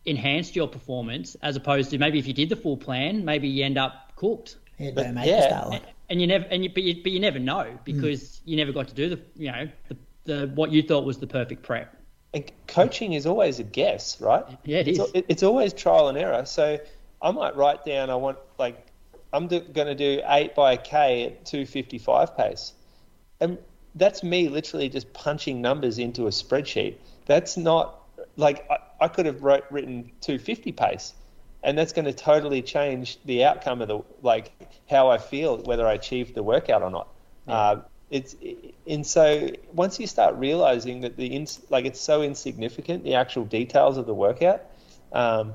enhanced 0.06 0.56
your 0.56 0.68
performance 0.68 1.36
as 1.42 1.56
opposed 1.56 1.90
to 1.90 1.98
maybe 1.98 2.18
if 2.18 2.26
you 2.26 2.32
did 2.32 2.48
the 2.48 2.56
full 2.56 2.76
plan, 2.76 3.24
maybe 3.24 3.48
you 3.48 3.64
end 3.64 3.76
up 3.76 4.12
cooked. 4.16 4.56
Yeah, 4.78 4.90
but, 4.94 5.26
yeah 5.26 5.78
and 6.08 6.20
you 6.20 6.26
never 6.26 6.44
and 6.46 6.64
you, 6.64 6.70
but 6.70 6.82
you, 6.82 7.02
but 7.02 7.12
you 7.12 7.20
never 7.20 7.38
know 7.38 7.78
because 7.84 8.22
mm. 8.22 8.40
you 8.44 8.56
never 8.56 8.72
got 8.72 8.88
to 8.88 8.94
do 8.94 9.08
the 9.08 9.20
you 9.36 9.50
know 9.50 9.68
the, 9.88 9.96
the 10.24 10.46
what 10.54 10.70
you 10.72 10.82
thought 10.82 11.04
was 11.04 11.18
the 11.18 11.26
perfect 11.26 11.62
prep. 11.62 11.94
And 12.34 12.50
coaching 12.66 13.14
is 13.14 13.24
always 13.24 13.60
a 13.60 13.62
guess, 13.62 14.20
right? 14.20 14.44
Yeah, 14.64 14.78
it 14.78 14.88
it's, 14.88 14.98
is. 14.98 15.22
It's 15.28 15.42
always 15.42 15.72
trial 15.72 16.08
and 16.08 16.18
error. 16.18 16.44
So 16.44 16.78
I 17.22 17.30
might 17.30 17.56
write 17.56 17.84
down 17.84 18.10
I 18.10 18.16
want 18.16 18.38
like 18.58 18.86
I'm 19.32 19.48
going 19.48 19.72
to 19.72 19.94
do 19.94 20.22
eight 20.26 20.54
by 20.54 20.74
a 20.74 20.76
k 20.76 21.26
at 21.26 21.44
255 21.44 22.36
pace, 22.36 22.72
and 23.40 23.58
that's 23.94 24.22
me 24.22 24.48
literally 24.48 24.88
just 24.88 25.12
punching 25.12 25.60
numbers 25.60 25.98
into 25.98 26.26
a 26.26 26.30
spreadsheet. 26.30 26.96
That's 27.26 27.56
not 27.56 28.02
like 28.36 28.68
I, 29.00 29.08
could 29.08 29.26
have 29.26 29.42
wrote, 29.42 29.64
written 29.70 30.10
250 30.20 30.72
pace, 30.72 31.14
and 31.62 31.76
that's 31.76 31.92
going 31.92 32.04
to 32.04 32.12
totally 32.12 32.62
change 32.62 33.18
the 33.24 33.44
outcome 33.44 33.82
of 33.82 33.88
the 33.88 34.00
like 34.22 34.52
how 34.88 35.08
I 35.08 35.18
feel 35.18 35.58
whether 35.58 35.86
I 35.86 35.94
achieved 35.94 36.34
the 36.34 36.42
workout 36.42 36.82
or 36.82 36.90
not. 36.90 37.08
Yeah. 37.46 37.54
Uh, 37.54 37.82
it's 38.10 38.36
and 38.86 39.04
so 39.04 39.50
once 39.72 39.98
you 39.98 40.06
start 40.06 40.36
realizing 40.36 41.00
that 41.00 41.16
the 41.16 41.26
ins, 41.26 41.60
like 41.70 41.84
it's 41.84 42.00
so 42.00 42.22
insignificant 42.22 43.02
the 43.02 43.14
actual 43.14 43.44
details 43.44 43.96
of 43.96 44.06
the 44.06 44.14
workout 44.14 44.62
um, 45.12 45.54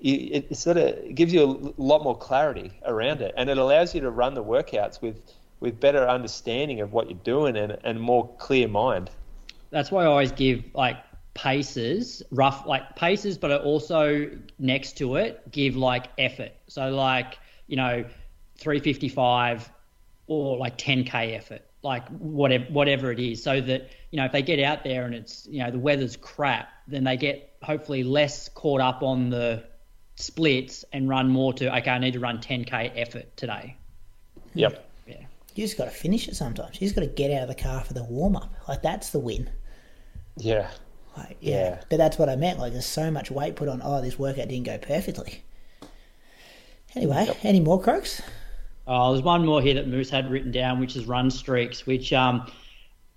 it, 0.00 0.46
it, 0.50 0.56
sort 0.56 0.76
of 0.78 1.14
gives 1.14 1.32
you 1.32 1.74
a 1.76 1.80
lot 1.80 2.02
more 2.02 2.16
clarity 2.16 2.72
around 2.86 3.20
it 3.20 3.34
and 3.36 3.50
it 3.50 3.58
allows 3.58 3.94
you 3.94 4.00
to 4.00 4.10
run 4.10 4.34
the 4.34 4.42
workouts 4.42 5.02
with 5.02 5.32
with 5.60 5.78
better 5.78 6.08
understanding 6.08 6.80
of 6.80 6.92
what 6.92 7.10
you're 7.10 7.18
doing 7.24 7.56
and 7.56 7.76
and 7.84 8.00
more 8.00 8.28
clear 8.38 8.68
mind 8.68 9.10
that's 9.70 9.90
why 9.90 10.04
I 10.04 10.06
always 10.06 10.32
give 10.32 10.64
like 10.74 10.96
paces 11.34 12.22
rough 12.30 12.66
like 12.66 12.94
paces 12.94 13.38
but 13.38 13.62
also 13.62 14.30
next 14.58 14.98
to 14.98 15.16
it 15.16 15.50
give 15.50 15.76
like 15.76 16.06
effort 16.18 16.52
so 16.68 16.90
like 16.90 17.38
you 17.68 17.76
know 17.76 18.04
355 18.58 19.72
or 20.26 20.58
like 20.58 20.76
10k 20.76 21.34
effort 21.34 21.62
like 21.82 22.06
whatever 22.08 22.64
whatever 22.66 23.12
it 23.12 23.18
is, 23.18 23.42
so 23.42 23.60
that 23.60 23.90
you 24.10 24.18
know 24.18 24.24
if 24.24 24.32
they 24.32 24.42
get 24.42 24.60
out 24.60 24.84
there 24.84 25.04
and 25.04 25.14
it's 25.14 25.46
you 25.50 25.62
know 25.62 25.70
the 25.70 25.78
weather's 25.78 26.16
crap, 26.16 26.68
then 26.86 27.04
they 27.04 27.16
get 27.16 27.56
hopefully 27.62 28.04
less 28.04 28.48
caught 28.48 28.80
up 28.80 29.02
on 29.02 29.30
the 29.30 29.64
splits 30.16 30.84
and 30.92 31.08
run 31.08 31.28
more 31.28 31.52
to 31.54 31.76
okay, 31.78 31.90
I 31.90 31.98
need 31.98 32.12
to 32.12 32.20
run 32.20 32.38
10k 32.38 32.92
effort 32.96 33.36
today. 33.36 33.76
Yep. 34.54 34.88
Yeah. 35.06 35.16
You 35.54 35.64
just 35.64 35.76
got 35.76 35.86
to 35.86 35.90
finish 35.90 36.28
it 36.28 36.36
sometimes. 36.36 36.80
You 36.80 36.86
just 36.86 36.94
got 36.94 37.02
to 37.02 37.08
get 37.08 37.30
out 37.32 37.42
of 37.42 37.48
the 37.48 37.60
car 37.60 37.82
for 37.82 37.94
the 37.94 38.04
warm 38.04 38.36
up. 38.36 38.54
Like 38.68 38.82
that's 38.82 39.10
the 39.10 39.18
win. 39.18 39.50
Yeah. 40.36 40.70
Like, 41.16 41.36
yeah. 41.40 41.54
yeah. 41.54 41.80
But 41.90 41.98
that's 41.98 42.18
what 42.18 42.28
I 42.28 42.36
meant. 42.36 42.58
Like 42.58 42.72
there's 42.72 42.86
so 42.86 43.10
much 43.10 43.30
weight 43.30 43.56
put 43.56 43.68
on. 43.68 43.80
Oh, 43.84 44.00
this 44.00 44.18
workout 44.18 44.48
didn't 44.48 44.64
go 44.64 44.78
perfectly. 44.78 45.42
Anyway, 46.94 47.24
yep. 47.26 47.38
any 47.42 47.60
more 47.60 47.80
croaks? 47.80 48.20
Oh, 48.86 49.12
there's 49.12 49.24
one 49.24 49.46
more 49.46 49.62
here 49.62 49.74
that 49.74 49.88
Moose 49.88 50.10
had 50.10 50.30
written 50.30 50.50
down, 50.50 50.80
which 50.80 50.96
is 50.96 51.06
run 51.06 51.30
streaks, 51.30 51.86
which 51.86 52.12
um, 52.12 52.50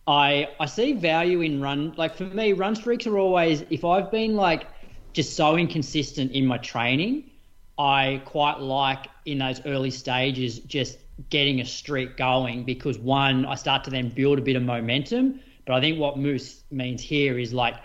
I 0.07 0.49
I 0.59 0.65
see 0.65 0.93
value 0.93 1.41
in 1.41 1.61
run. 1.61 1.93
Like 1.97 2.15
for 2.15 2.25
me, 2.25 2.53
run 2.53 2.75
streaks 2.75 3.07
are 3.07 3.17
always 3.17 3.63
if 3.69 3.83
I've 3.83 4.11
been 4.11 4.35
like 4.35 4.67
just 5.13 5.35
so 5.35 5.57
inconsistent 5.57 6.31
in 6.31 6.45
my 6.45 6.57
training, 6.57 7.29
I 7.77 8.21
quite 8.25 8.59
like 8.59 9.07
in 9.25 9.39
those 9.39 9.65
early 9.65 9.91
stages 9.91 10.59
just 10.59 10.97
getting 11.29 11.61
a 11.61 11.65
streak 11.65 12.17
going 12.17 12.65
because 12.65 12.97
one, 12.97 13.45
I 13.45 13.55
start 13.55 13.83
to 13.85 13.89
then 13.89 14.09
build 14.09 14.37
a 14.37 14.41
bit 14.41 14.55
of 14.55 14.63
momentum. 14.63 15.39
But 15.65 15.75
I 15.75 15.81
think 15.81 15.99
what 15.99 16.17
Moose 16.17 16.63
means 16.71 17.01
here 17.01 17.37
is 17.39 17.53
like 17.53 17.75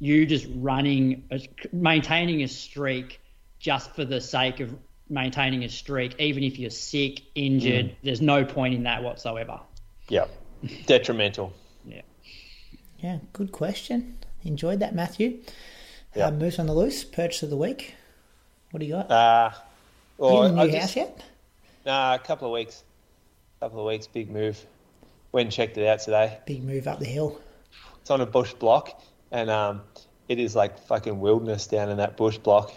you 0.00 0.26
just 0.26 0.46
running, 0.54 1.28
maintaining 1.72 2.42
a 2.42 2.48
streak 2.48 3.20
just 3.58 3.94
for 3.94 4.04
the 4.04 4.20
sake 4.20 4.60
of 4.60 4.74
maintaining 5.08 5.64
a 5.64 5.68
streak, 5.68 6.14
even 6.20 6.42
if 6.42 6.58
you're 6.58 6.70
sick, 6.70 7.22
injured. 7.34 7.86
Mm. 7.86 7.94
There's 8.02 8.20
no 8.20 8.44
point 8.44 8.74
in 8.74 8.84
that 8.84 9.02
whatsoever. 9.02 9.60
Yeah, 10.08 10.26
detrimental. 10.86 11.52
yeah. 11.84 12.02
Yeah, 12.98 13.18
good 13.32 13.52
question. 13.52 14.18
Enjoyed 14.44 14.80
that, 14.80 14.94
Matthew. 14.94 15.38
Yeah. 16.16 16.26
Uh, 16.26 16.30
Moose 16.32 16.58
on 16.58 16.66
the 16.66 16.74
loose, 16.74 17.04
purchase 17.04 17.42
of 17.42 17.50
the 17.50 17.56
week. 17.56 17.94
What 18.70 18.80
do 18.80 18.86
you 18.86 18.94
got? 18.94 19.10
Uh, 19.10 19.50
well, 20.16 20.34
you 20.34 20.42
in 20.42 20.56
the 20.56 20.64
new 20.64 20.78
house 20.78 20.96
yet? 20.96 21.22
Nah, 21.86 22.14
a 22.14 22.18
couple 22.18 22.48
of 22.48 22.52
weeks. 22.52 22.82
A 23.60 23.64
couple 23.64 23.80
of 23.80 23.86
weeks, 23.86 24.06
big 24.06 24.30
move. 24.30 24.64
Went 25.32 25.46
and 25.46 25.52
checked 25.52 25.76
it 25.76 25.86
out 25.86 26.00
today. 26.00 26.38
Big 26.46 26.64
move 26.64 26.86
up 26.86 26.98
the 26.98 27.06
hill. 27.06 27.40
It's 28.00 28.10
on 28.10 28.20
a 28.20 28.26
bush 28.26 28.54
block, 28.54 29.02
and 29.30 29.50
um, 29.50 29.82
it 30.28 30.38
is 30.38 30.56
like 30.56 30.78
fucking 30.78 31.20
wilderness 31.20 31.66
down 31.66 31.90
in 31.90 31.98
that 31.98 32.16
bush 32.16 32.38
block 32.38 32.72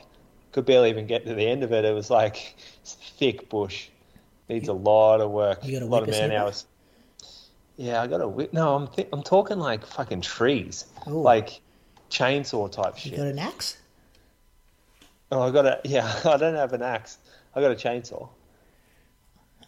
could 0.52 0.66
barely 0.66 0.90
even 0.90 1.08
get 1.08 1.26
to 1.26 1.34
the 1.34 1.48
end 1.48 1.64
of 1.64 1.72
it. 1.72 1.86
It 1.86 1.94
was 1.94 2.10
like 2.10 2.56
thick 2.84 3.50
bush. 3.50 3.88
Needs 4.50 4.68
a 4.68 4.74
lot 4.74 5.22
of 5.22 5.32
work. 5.32 5.64
You 5.64 5.80
got 5.80 5.84
a 5.84 5.86
lot 5.86 6.04
of 6.04 6.10
man 6.10 6.32
hours. 6.32 6.66
Yeah, 7.78 8.02
I 8.02 8.08
got 8.08 8.22
a 8.22 8.28
whip. 8.28 8.52
No, 8.54 8.76
I'm 8.76 8.88
th- 8.88 9.08
I'm 9.14 9.24
talking 9.24 9.60
like 9.60 9.86
fucking 9.86 10.22
trees, 10.22 10.86
Ooh. 11.08 11.22
like 11.22 11.62
chainsaw 12.10 12.70
type 12.70 12.98
shit. 12.98 13.14
You 13.14 13.18
got 13.18 13.28
an 13.28 13.40
axe? 13.40 13.78
Oh, 15.32 15.42
I 15.42 15.52
got 15.52 15.66
a 15.66 15.80
yeah. 15.86 16.14
I 16.26 16.38
don't 16.38 16.56
have 16.56 16.74
an 16.74 16.82
axe. 16.82 17.18
I 17.56 17.62
got 17.62 17.72
a 17.72 17.76
chainsaw. 17.76 18.28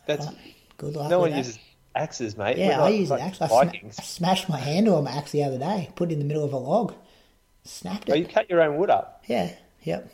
That's 0.06 0.28
oh, 0.28 0.36
good 0.78 0.96
luck. 0.96 1.10
No 1.10 1.20
one 1.20 1.32
that. 1.32 1.38
uses 1.38 1.60
axes, 1.96 2.38
mate. 2.38 2.58
Yeah, 2.58 2.82
I 2.82 2.90
use 2.90 3.10
like, 3.10 3.22
an 3.22 3.28
axe. 3.28 3.42
I, 3.42 3.48
sm- 3.48 3.86
I, 3.86 3.90
smashed 3.90 4.50
my 4.50 4.58
handle 4.58 4.96
on 4.96 5.04
my 5.04 5.12
axe 5.12 5.32
the 5.32 5.44
other 5.44 5.58
day. 5.58 5.90
Put 5.96 6.10
it 6.10 6.14
in 6.14 6.20
the 6.20 6.26
middle 6.26 6.44
of 6.44 6.54
a 6.54 6.58
log. 6.58 6.94
Snapped 7.64 8.10
it. 8.10 8.12
Oh, 8.12 8.16
you 8.16 8.26
cut 8.26 8.50
your 8.50 8.62
own 8.62 8.78
wood 8.78 8.90
up? 8.90 9.24
Yeah. 9.28 9.52
Yep. 9.84 10.12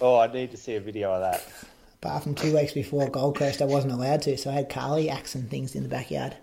Oh, 0.00 0.18
I 0.18 0.32
need 0.32 0.50
to 0.52 0.56
see 0.56 0.74
a 0.76 0.80
video 0.80 1.12
of 1.12 1.20
that. 1.20 1.44
Apart 2.02 2.22
from 2.22 2.34
two 2.34 2.54
weeks 2.54 2.72
before 2.72 3.08
Gold 3.08 3.36
Coast, 3.36 3.60
I 3.60 3.64
wasn't 3.64 3.92
allowed 3.92 4.22
to, 4.22 4.36
so 4.36 4.50
I 4.50 4.54
had 4.54 4.68
Carly 4.68 5.10
axing 5.10 5.42
things 5.44 5.74
in 5.74 5.82
the 5.82 5.88
backyard. 5.88 6.36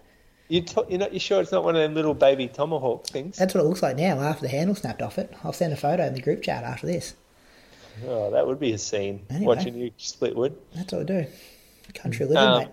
You 0.48 0.62
t- 0.62 0.82
you're 0.90 1.00
not 1.00 1.14
you 1.14 1.20
sure 1.20 1.42
it's 1.42 1.52
not 1.52 1.64
one 1.64 1.76
of 1.76 1.82
them 1.82 1.96
little 1.96 2.14
baby 2.14 2.48
tomahawk 2.48 3.08
things? 3.08 3.38
That's 3.38 3.56
what 3.56 3.62
it 3.64 3.68
looks 3.68 3.82
like 3.82 3.96
now. 3.96 4.20
After 4.20 4.44
the 4.44 4.50
handle 4.50 4.76
snapped 4.76 5.02
off 5.02 5.18
it, 5.18 5.34
I'll 5.44 5.54
send 5.54 5.74
a 5.74 5.78
photo 5.78 6.06
in 6.06 6.14
the 6.14 6.22
group 6.22 6.44
chat 6.44 6.64
after 6.64 6.86
this. 6.86 7.16
Oh, 8.06 8.30
that 8.32 8.46
would 8.46 8.60
be 8.60 8.74
a 8.74 8.78
scene. 8.78 9.26
Anyway, 9.30 9.56
watching 9.56 9.76
you 9.76 9.92
split 9.98 10.36
wood. 10.36 10.56
That's 10.76 10.92
what 10.92 11.02
I 11.02 11.06
do. 11.06 11.26
Country 11.94 12.26
living, 12.26 12.38
um, 12.38 12.60
mate. 12.60 12.70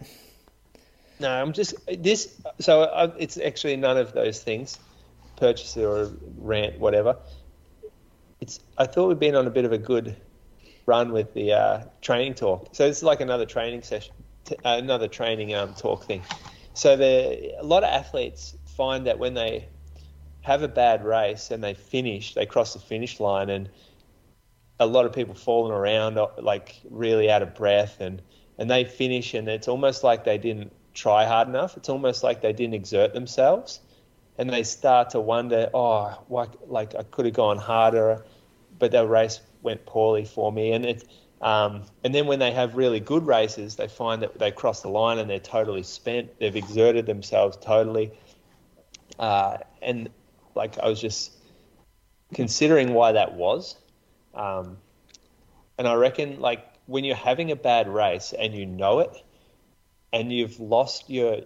No, 1.22 1.30
I'm 1.30 1.52
just 1.52 1.74
this. 1.86 2.36
So 2.58 2.82
I, 2.82 3.04
it's 3.16 3.38
actually 3.38 3.76
none 3.76 3.96
of 3.96 4.12
those 4.12 4.42
things, 4.42 4.80
purchase 5.36 5.76
or 5.76 6.10
rant, 6.36 6.80
whatever. 6.80 7.16
It's. 8.40 8.58
I 8.76 8.86
thought 8.86 9.06
we'd 9.06 9.20
been 9.20 9.36
on 9.36 9.46
a 9.46 9.50
bit 9.50 9.64
of 9.64 9.70
a 9.70 9.78
good 9.78 10.16
run 10.86 11.12
with 11.12 11.32
the 11.32 11.52
uh, 11.52 11.84
training 12.00 12.34
talk. 12.34 12.70
So 12.72 12.84
is 12.86 13.04
like 13.04 13.20
another 13.20 13.46
training 13.46 13.82
session, 13.82 14.14
t- 14.44 14.56
uh, 14.64 14.78
another 14.82 15.06
training 15.06 15.54
um, 15.54 15.74
talk 15.74 16.04
thing. 16.04 16.22
So 16.74 16.96
the, 16.96 17.54
a 17.56 17.62
lot 17.62 17.84
of 17.84 17.90
athletes 17.90 18.56
find 18.66 19.06
that 19.06 19.20
when 19.20 19.34
they 19.34 19.68
have 20.40 20.64
a 20.64 20.68
bad 20.68 21.04
race 21.04 21.52
and 21.52 21.62
they 21.62 21.74
finish, 21.74 22.34
they 22.34 22.46
cross 22.46 22.72
the 22.72 22.80
finish 22.80 23.20
line, 23.20 23.48
and 23.48 23.68
a 24.80 24.86
lot 24.86 25.06
of 25.06 25.12
people 25.12 25.36
falling 25.36 25.70
around 25.70 26.18
uh, 26.18 26.26
like 26.38 26.80
really 26.90 27.30
out 27.30 27.42
of 27.42 27.54
breath, 27.54 28.00
and 28.00 28.22
and 28.58 28.68
they 28.68 28.84
finish, 28.84 29.34
and 29.34 29.46
it's 29.48 29.68
almost 29.68 30.02
like 30.02 30.24
they 30.24 30.38
didn't 30.38 30.72
try 30.94 31.24
hard 31.24 31.48
enough. 31.48 31.76
It's 31.76 31.88
almost 31.88 32.22
like 32.22 32.40
they 32.40 32.52
didn't 32.52 32.74
exert 32.74 33.14
themselves, 33.14 33.80
and 34.38 34.50
they 34.50 34.62
start 34.62 35.10
to 35.10 35.20
wonder, 35.20 35.70
oh, 35.74 36.22
why, 36.28 36.46
like 36.66 36.94
I 36.94 37.02
could 37.02 37.26
have 37.26 37.34
gone 37.34 37.58
harder, 37.58 38.24
but 38.78 38.90
their 38.90 39.06
race 39.06 39.40
went 39.62 39.84
poorly 39.86 40.24
for 40.24 40.52
me. 40.52 40.72
And 40.72 40.84
it, 40.84 41.08
um, 41.40 41.82
and 42.04 42.14
then 42.14 42.26
when 42.26 42.38
they 42.38 42.52
have 42.52 42.76
really 42.76 43.00
good 43.00 43.26
races, 43.26 43.76
they 43.76 43.88
find 43.88 44.22
that 44.22 44.38
they 44.38 44.50
cross 44.50 44.82
the 44.82 44.88
line 44.88 45.18
and 45.18 45.28
they're 45.28 45.38
totally 45.40 45.82
spent. 45.82 46.38
They've 46.38 46.54
exerted 46.54 47.06
themselves 47.06 47.56
totally. 47.56 48.12
Uh, 49.18 49.58
and 49.82 50.08
like 50.54 50.78
I 50.78 50.88
was 50.88 51.00
just 51.00 51.32
considering 52.34 52.94
why 52.94 53.12
that 53.12 53.34
was. 53.34 53.76
Um, 54.34 54.78
and 55.78 55.88
I 55.88 55.94
reckon 55.94 56.40
like 56.40 56.64
when 56.86 57.04
you're 57.04 57.16
having 57.16 57.50
a 57.50 57.56
bad 57.56 57.88
race 57.88 58.32
and 58.38 58.54
you 58.54 58.66
know 58.66 59.00
it, 59.00 59.22
and 60.12 60.32
you've 60.32 60.60
lost 60.60 61.08
your 61.08 61.40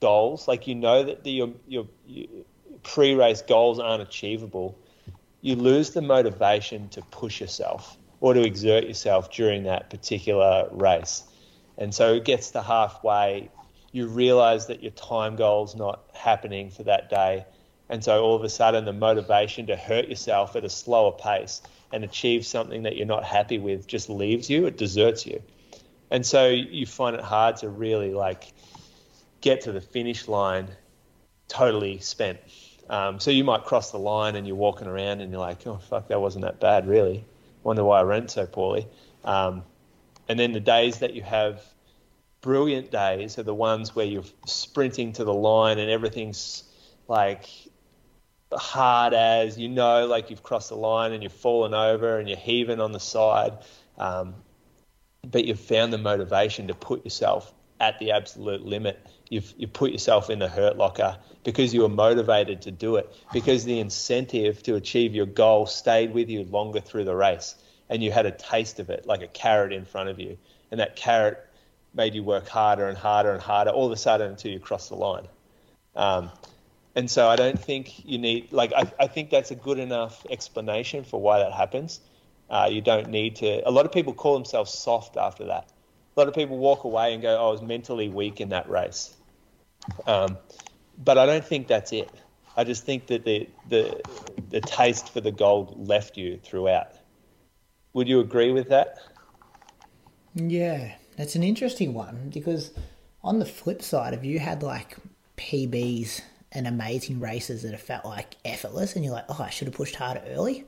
goals, 0.00 0.48
like 0.48 0.66
you 0.66 0.74
know 0.74 1.04
that 1.04 1.24
the, 1.24 1.30
your 1.30 1.50
your, 1.66 1.86
your 2.06 2.26
pre-race 2.82 3.42
goals 3.42 3.78
aren't 3.78 4.02
achievable 4.02 4.78
you 5.40 5.56
lose 5.56 5.90
the 5.90 6.02
motivation 6.02 6.88
to 6.90 7.02
push 7.02 7.40
yourself 7.40 7.96
or 8.20 8.34
to 8.34 8.42
exert 8.42 8.84
yourself 8.84 9.30
during 9.30 9.64
that 9.64 9.90
particular 9.90 10.68
race. 10.72 11.22
And 11.76 11.94
so 11.94 12.14
it 12.14 12.24
gets 12.24 12.50
to 12.52 12.62
halfway, 12.62 13.50
you 13.92 14.08
realize 14.08 14.66
that 14.66 14.82
your 14.82 14.90
time 14.92 15.36
goal's 15.36 15.76
not 15.76 16.02
happening 16.12 16.70
for 16.70 16.82
that 16.84 17.08
day. 17.08 17.46
And 17.88 18.02
so 18.02 18.22
all 18.22 18.34
of 18.34 18.42
a 18.42 18.48
sudden, 18.48 18.84
the 18.84 18.92
motivation 18.92 19.68
to 19.68 19.76
hurt 19.76 20.08
yourself 20.08 20.56
at 20.56 20.64
a 20.64 20.68
slower 20.68 21.12
pace 21.12 21.62
and 21.92 22.04
achieve 22.04 22.44
something 22.44 22.82
that 22.82 22.96
you're 22.96 23.06
not 23.06 23.24
happy 23.24 23.58
with 23.58 23.86
just 23.86 24.10
leaves 24.10 24.50
you, 24.50 24.66
it 24.66 24.76
deserts 24.76 25.24
you. 25.24 25.40
And 26.10 26.24
so 26.24 26.48
you 26.48 26.86
find 26.86 27.14
it 27.14 27.22
hard 27.22 27.56
to 27.58 27.68
really 27.68 28.12
like 28.12 28.52
get 29.40 29.62
to 29.62 29.72
the 29.72 29.80
finish 29.80 30.28
line 30.28 30.68
totally 31.48 31.98
spent. 31.98 32.38
Um, 32.90 33.20
so 33.20 33.30
you 33.30 33.44
might 33.44 33.64
cross 33.64 33.90
the 33.90 33.98
line 33.98 34.36
and 34.36 34.46
you're 34.46 34.56
walking 34.56 34.88
around 34.88 35.20
and 35.20 35.30
you're 35.30 35.40
like, 35.40 35.66
oh, 35.66 35.76
fuck, 35.76 36.08
that 36.08 36.20
wasn't 36.20 36.44
that 36.44 36.60
bad, 36.60 36.88
really. 36.88 37.24
Wonder 37.62 37.84
why 37.84 38.00
I 38.00 38.02
ran 38.02 38.28
so 38.28 38.46
poorly. 38.46 38.86
Um, 39.24 39.62
and 40.28 40.38
then 40.38 40.52
the 40.52 40.60
days 40.60 41.00
that 41.00 41.14
you 41.14 41.22
have 41.22 41.62
brilliant 42.40 42.90
days 42.90 43.38
are 43.38 43.42
the 43.42 43.54
ones 43.54 43.94
where 43.94 44.06
you're 44.06 44.24
sprinting 44.46 45.12
to 45.14 45.24
the 45.24 45.34
line 45.34 45.78
and 45.78 45.90
everything's 45.90 46.64
like 47.08 47.48
hard 48.52 49.12
as 49.12 49.58
you 49.58 49.68
know, 49.68 50.06
like 50.06 50.30
you've 50.30 50.42
crossed 50.42 50.70
the 50.70 50.76
line 50.76 51.12
and 51.12 51.22
you're 51.22 51.30
falling 51.30 51.74
over 51.74 52.18
and 52.18 52.28
you're 52.28 52.38
heaving 52.38 52.80
on 52.80 52.92
the 52.92 53.00
side. 53.00 53.52
Um, 53.98 54.34
but 55.30 55.44
you've 55.44 55.60
found 55.60 55.92
the 55.92 55.98
motivation 55.98 56.68
to 56.68 56.74
put 56.74 57.04
yourself 57.04 57.52
at 57.80 57.98
the 57.98 58.12
absolute 58.12 58.62
limit. 58.62 59.06
You've 59.28 59.52
you 59.56 59.68
put 59.68 59.92
yourself 59.92 60.30
in 60.30 60.38
the 60.38 60.48
hurt 60.48 60.76
locker 60.76 61.18
because 61.44 61.72
you 61.74 61.82
were 61.82 61.88
motivated 61.88 62.62
to 62.62 62.70
do 62.70 62.96
it 62.96 63.14
because 63.32 63.64
the 63.64 63.78
incentive 63.78 64.62
to 64.64 64.74
achieve 64.74 65.14
your 65.14 65.26
goal 65.26 65.66
stayed 65.66 66.12
with 66.12 66.28
you 66.28 66.44
longer 66.44 66.80
through 66.80 67.04
the 67.04 67.14
race 67.14 67.54
and 67.88 68.02
you 68.02 68.10
had 68.10 68.26
a 68.26 68.30
taste 68.30 68.80
of 68.80 68.90
it 68.90 69.06
like 69.06 69.22
a 69.22 69.28
carrot 69.28 69.72
in 69.72 69.84
front 69.84 70.08
of 70.08 70.18
you 70.18 70.36
and 70.70 70.80
that 70.80 70.96
carrot 70.96 71.46
made 71.94 72.14
you 72.14 72.22
work 72.22 72.48
harder 72.48 72.88
and 72.88 72.96
harder 72.98 73.32
and 73.32 73.42
harder 73.42 73.70
all 73.70 73.86
of 73.86 73.92
a 73.92 73.96
sudden 73.96 74.30
until 74.30 74.50
you 74.50 74.60
cross 74.60 74.88
the 74.88 74.94
line. 74.94 75.26
Um, 75.96 76.30
and 76.94 77.10
so 77.10 77.28
I 77.28 77.36
don't 77.36 77.58
think 77.58 78.04
you 78.04 78.18
need 78.18 78.52
like 78.52 78.72
I, 78.72 78.90
I 78.98 79.06
think 79.06 79.30
that's 79.30 79.50
a 79.50 79.54
good 79.54 79.78
enough 79.78 80.26
explanation 80.30 81.04
for 81.04 81.20
why 81.20 81.38
that 81.38 81.52
happens. 81.52 82.00
Uh, 82.50 82.68
you 82.70 82.80
don't 82.80 83.08
need 83.08 83.36
to. 83.36 83.66
A 83.68 83.70
lot 83.70 83.84
of 83.84 83.92
people 83.92 84.14
call 84.14 84.34
themselves 84.34 84.72
soft 84.72 85.16
after 85.16 85.44
that. 85.46 85.70
A 86.16 86.20
lot 86.20 86.28
of 86.28 86.34
people 86.34 86.58
walk 86.58 86.84
away 86.84 87.12
and 87.12 87.22
go, 87.22 87.36
"Oh, 87.38 87.48
I 87.48 87.50
was 87.52 87.62
mentally 87.62 88.08
weak 88.08 88.40
in 88.40 88.48
that 88.50 88.68
race." 88.68 89.14
Um, 90.06 90.38
but 91.04 91.18
I 91.18 91.26
don't 91.26 91.44
think 91.44 91.68
that's 91.68 91.92
it. 91.92 92.10
I 92.56 92.64
just 92.64 92.84
think 92.84 93.06
that 93.06 93.24
the 93.24 93.48
the 93.68 94.00
the 94.50 94.60
taste 94.60 95.10
for 95.10 95.20
the 95.20 95.30
gold 95.30 95.88
left 95.88 96.16
you 96.16 96.38
throughout. 96.42 96.92
Would 97.92 98.08
you 98.08 98.20
agree 98.20 98.50
with 98.50 98.68
that? 98.70 98.98
Yeah, 100.34 100.94
that's 101.16 101.36
an 101.36 101.42
interesting 101.42 101.94
one 101.94 102.30
because 102.32 102.72
on 103.22 103.38
the 103.38 103.46
flip 103.46 103.82
side, 103.82 104.14
have 104.14 104.24
you 104.24 104.38
had 104.38 104.62
like 104.62 104.96
PBs 105.36 106.20
and 106.52 106.66
amazing 106.66 107.20
races 107.20 107.62
that 107.62 107.72
have 107.72 107.80
felt 107.80 108.04
like 108.04 108.36
effortless, 108.44 108.96
and 108.96 109.04
you're 109.04 109.14
like, 109.14 109.26
oh, 109.28 109.40
I 109.40 109.50
should 109.50 109.68
have 109.68 109.74
pushed 109.74 109.96
harder 109.96 110.22
early? 110.28 110.64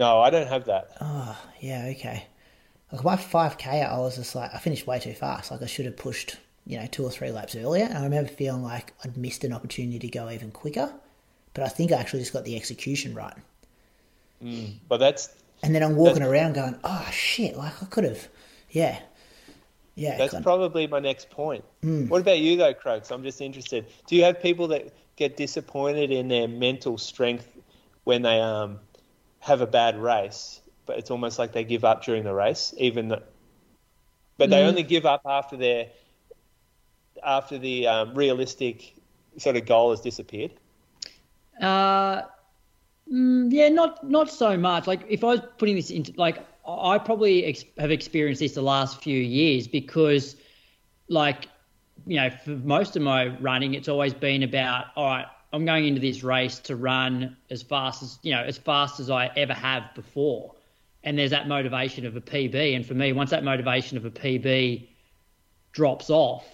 No, 0.00 0.22
I 0.22 0.30
don't 0.30 0.48
have 0.48 0.64
that. 0.64 0.96
Oh, 1.02 1.38
yeah, 1.60 1.92
okay. 1.94 2.24
Like 2.90 3.04
my 3.04 3.16
5K, 3.16 3.86
I 3.86 3.98
was 3.98 4.16
just 4.16 4.34
like, 4.34 4.54
I 4.54 4.56
finished 4.56 4.86
way 4.86 4.98
too 4.98 5.12
fast. 5.12 5.50
Like 5.50 5.60
I 5.60 5.66
should 5.66 5.84
have 5.84 5.98
pushed, 5.98 6.38
you 6.66 6.78
know, 6.78 6.86
two 6.86 7.04
or 7.04 7.10
three 7.10 7.30
laps 7.30 7.54
earlier. 7.54 7.84
And 7.84 7.98
I 7.98 8.04
remember 8.04 8.30
feeling 8.30 8.62
like 8.62 8.94
I'd 9.04 9.18
missed 9.18 9.44
an 9.44 9.52
opportunity 9.52 9.98
to 9.98 10.08
go 10.08 10.30
even 10.30 10.52
quicker. 10.52 10.90
But 11.52 11.64
I 11.64 11.68
think 11.68 11.92
I 11.92 11.96
actually 11.96 12.20
just 12.20 12.32
got 12.32 12.46
the 12.46 12.56
execution 12.56 13.14
right. 13.14 13.34
Mm, 14.42 14.76
but 14.88 14.96
that's. 14.96 15.34
And 15.62 15.74
then 15.74 15.82
I'm 15.82 15.96
walking 15.96 16.22
around 16.22 16.54
going, 16.54 16.78
oh 16.82 17.06
shit, 17.12 17.58
like 17.58 17.82
I 17.82 17.84
could 17.84 18.04
have, 18.04 18.26
yeah. 18.70 19.00
Yeah, 19.96 20.16
that's 20.16 20.40
probably 20.40 20.86
my 20.86 21.00
next 21.00 21.28
point. 21.28 21.62
Mm. 21.84 22.08
What 22.08 22.22
about 22.22 22.38
you 22.38 22.56
though, 22.56 22.72
Croaks? 22.72 23.10
I'm 23.10 23.22
just 23.22 23.42
interested. 23.42 23.84
Do 24.06 24.16
you 24.16 24.24
have 24.24 24.40
people 24.40 24.66
that 24.68 24.94
get 25.16 25.36
disappointed 25.36 26.10
in 26.10 26.28
their 26.28 26.48
mental 26.48 26.96
strength 26.96 27.46
when 28.04 28.22
they 28.22 28.40
um 28.40 28.80
have 29.40 29.60
a 29.60 29.66
bad 29.66 30.00
race, 30.00 30.60
but 30.86 30.98
it's 30.98 31.10
almost 31.10 31.38
like 31.38 31.52
they 31.52 31.64
give 31.64 31.84
up 31.84 32.04
during 32.04 32.24
the 32.24 32.32
race, 32.32 32.74
even 32.78 33.08
though, 33.08 33.22
but 34.38 34.50
they 34.50 34.62
mm. 34.62 34.68
only 34.68 34.82
give 34.82 35.06
up 35.06 35.22
after 35.24 35.56
their 35.56 35.88
after 37.22 37.58
the 37.58 37.86
um, 37.86 38.14
realistic 38.14 38.94
sort 39.36 39.56
of 39.56 39.66
goal 39.66 39.90
has 39.90 40.00
disappeared. 40.00 40.52
Uh, 41.60 42.22
mm, 43.12 43.50
yeah, 43.50 43.68
not 43.68 44.08
not 44.08 44.30
so 44.30 44.56
much. 44.56 44.86
Like 44.86 45.04
if 45.08 45.24
I 45.24 45.28
was 45.28 45.40
putting 45.58 45.76
this 45.76 45.90
into 45.90 46.12
like 46.16 46.46
I 46.66 46.98
probably 46.98 47.46
ex- 47.46 47.64
have 47.78 47.90
experienced 47.90 48.40
this 48.40 48.52
the 48.52 48.62
last 48.62 49.02
few 49.02 49.18
years 49.18 49.66
because, 49.66 50.36
like, 51.08 51.48
you 52.06 52.16
know, 52.16 52.30
for 52.30 52.50
most 52.50 52.96
of 52.96 53.02
my 53.02 53.28
running, 53.38 53.74
it's 53.74 53.88
always 53.88 54.14
been 54.14 54.42
about 54.42 54.86
all 54.96 55.06
right 55.06 55.26
I'm 55.52 55.64
going 55.64 55.86
into 55.86 56.00
this 56.00 56.22
race 56.22 56.58
to 56.60 56.76
run 56.76 57.36
as 57.50 57.62
fast 57.62 58.02
as 58.02 58.18
you 58.22 58.32
know 58.32 58.42
as 58.42 58.56
fast 58.56 59.00
as 59.00 59.10
I 59.10 59.30
ever 59.36 59.54
have 59.54 59.94
before, 59.94 60.54
and 61.02 61.18
there's 61.18 61.30
that 61.30 61.48
motivation 61.48 62.06
of 62.06 62.16
a 62.16 62.20
PB. 62.20 62.76
And 62.76 62.86
for 62.86 62.94
me, 62.94 63.12
once 63.12 63.30
that 63.30 63.42
motivation 63.42 63.96
of 63.96 64.04
a 64.04 64.10
PB 64.10 64.88
drops 65.72 66.10
off, 66.10 66.46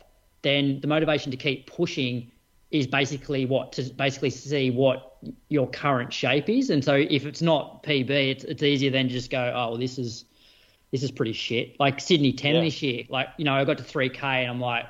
then 0.42 0.80
the 0.80 0.86
motivation 0.86 1.30
to 1.30 1.36
keep 1.36 1.66
pushing 1.70 2.30
is 2.70 2.86
basically 2.86 3.46
what 3.46 3.72
to 3.72 3.82
basically 3.82 4.30
see 4.30 4.70
what 4.70 5.16
your 5.48 5.68
current 5.68 6.12
shape 6.12 6.48
is. 6.48 6.70
And 6.70 6.84
so 6.84 6.94
if 6.94 7.26
it's 7.26 7.42
not 7.42 7.82
PB, 7.82 8.10
it's 8.10 8.44
it's 8.44 8.62
easier 8.62 8.90
than 8.90 9.08
just 9.08 9.30
go, 9.30 9.52
oh, 9.54 9.70
well, 9.70 9.78
this 9.78 9.98
is 9.98 10.24
this 10.90 11.02
is 11.02 11.10
pretty 11.10 11.32
shit. 11.32 11.78
Like 11.78 12.00
Sydney 12.00 12.32
10 12.32 12.54
yeah. 12.54 12.60
this 12.62 12.82
year, 12.82 13.04
like 13.08 13.28
you 13.36 13.44
know, 13.44 13.54
I 13.54 13.64
got 13.64 13.78
to 13.78 13.84
3K 13.84 14.22
and 14.22 14.50
I'm 14.50 14.60
like 14.60 14.86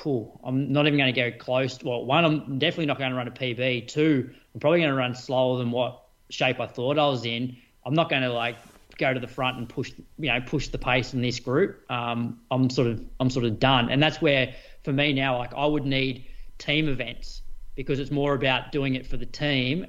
whew, 0.00 0.30
I'm 0.44 0.72
not 0.72 0.86
even 0.86 0.98
going 0.98 1.12
to 1.12 1.30
go 1.30 1.36
close. 1.36 1.82
Well, 1.82 2.04
one, 2.04 2.24
I'm 2.24 2.58
definitely 2.58 2.86
not 2.86 2.98
going 2.98 3.10
to 3.10 3.16
run 3.16 3.28
a 3.28 3.32
PB. 3.32 3.88
Two, 3.88 4.30
I'm 4.54 4.60
probably 4.60 4.80
going 4.80 4.90
to 4.90 4.96
run 4.96 5.14
slower 5.14 5.58
than 5.58 5.70
what 5.70 6.02
shape 6.30 6.60
I 6.60 6.66
thought 6.66 6.98
I 6.98 7.06
was 7.06 7.24
in. 7.24 7.56
I'm 7.84 7.94
not 7.94 8.08
going 8.08 8.22
to 8.22 8.32
like 8.32 8.56
go 8.98 9.12
to 9.12 9.20
the 9.20 9.26
front 9.26 9.58
and 9.58 9.68
push, 9.68 9.92
you 10.18 10.32
know, 10.32 10.40
push 10.40 10.68
the 10.68 10.78
pace 10.78 11.14
in 11.14 11.20
this 11.20 11.40
group. 11.40 11.90
Um, 11.90 12.40
I'm 12.50 12.70
sort 12.70 12.88
of, 12.88 13.04
I'm 13.20 13.30
sort 13.30 13.44
of 13.44 13.58
done, 13.58 13.90
and 13.90 14.02
that's 14.02 14.20
where 14.20 14.54
for 14.84 14.92
me 14.92 15.12
now, 15.12 15.38
like 15.38 15.54
I 15.54 15.66
would 15.66 15.84
need 15.84 16.26
team 16.58 16.88
events 16.88 17.42
because 17.74 17.98
it's 17.98 18.10
more 18.10 18.34
about 18.34 18.72
doing 18.72 18.94
it 18.94 19.06
for 19.06 19.16
the 19.16 19.26
team 19.26 19.86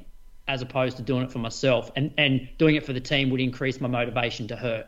as 0.48 0.62
opposed 0.62 0.98
to 0.98 1.04
doing 1.04 1.24
it 1.24 1.32
for 1.32 1.40
myself, 1.40 1.92
and 1.96 2.14
and 2.18 2.50
doing 2.58 2.76
it 2.76 2.86
for 2.86 2.94
the 2.94 3.00
team 3.00 3.30
would 3.30 3.42
increase 3.42 3.80
my 3.80 3.88
motivation 3.88 4.48
to 4.50 4.56
hurt. 4.56 4.88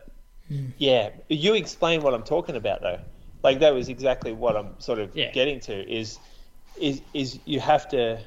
Yeah, 0.78 1.10
you 1.28 1.54
explain 1.54 2.02
what 2.02 2.14
I'm 2.14 2.22
talking 2.22 2.56
about 2.56 2.82
though 2.82 3.00
like 3.46 3.60
that 3.60 3.72
was 3.72 3.88
exactly 3.88 4.32
what 4.32 4.56
I'm 4.56 4.74
sort 4.78 4.98
of 4.98 5.14
yeah. 5.14 5.30
getting 5.30 5.60
to 5.60 5.74
is 5.88 6.18
is 6.80 7.00
is 7.14 7.38
you 7.44 7.60
have 7.60 7.88
to 7.90 8.18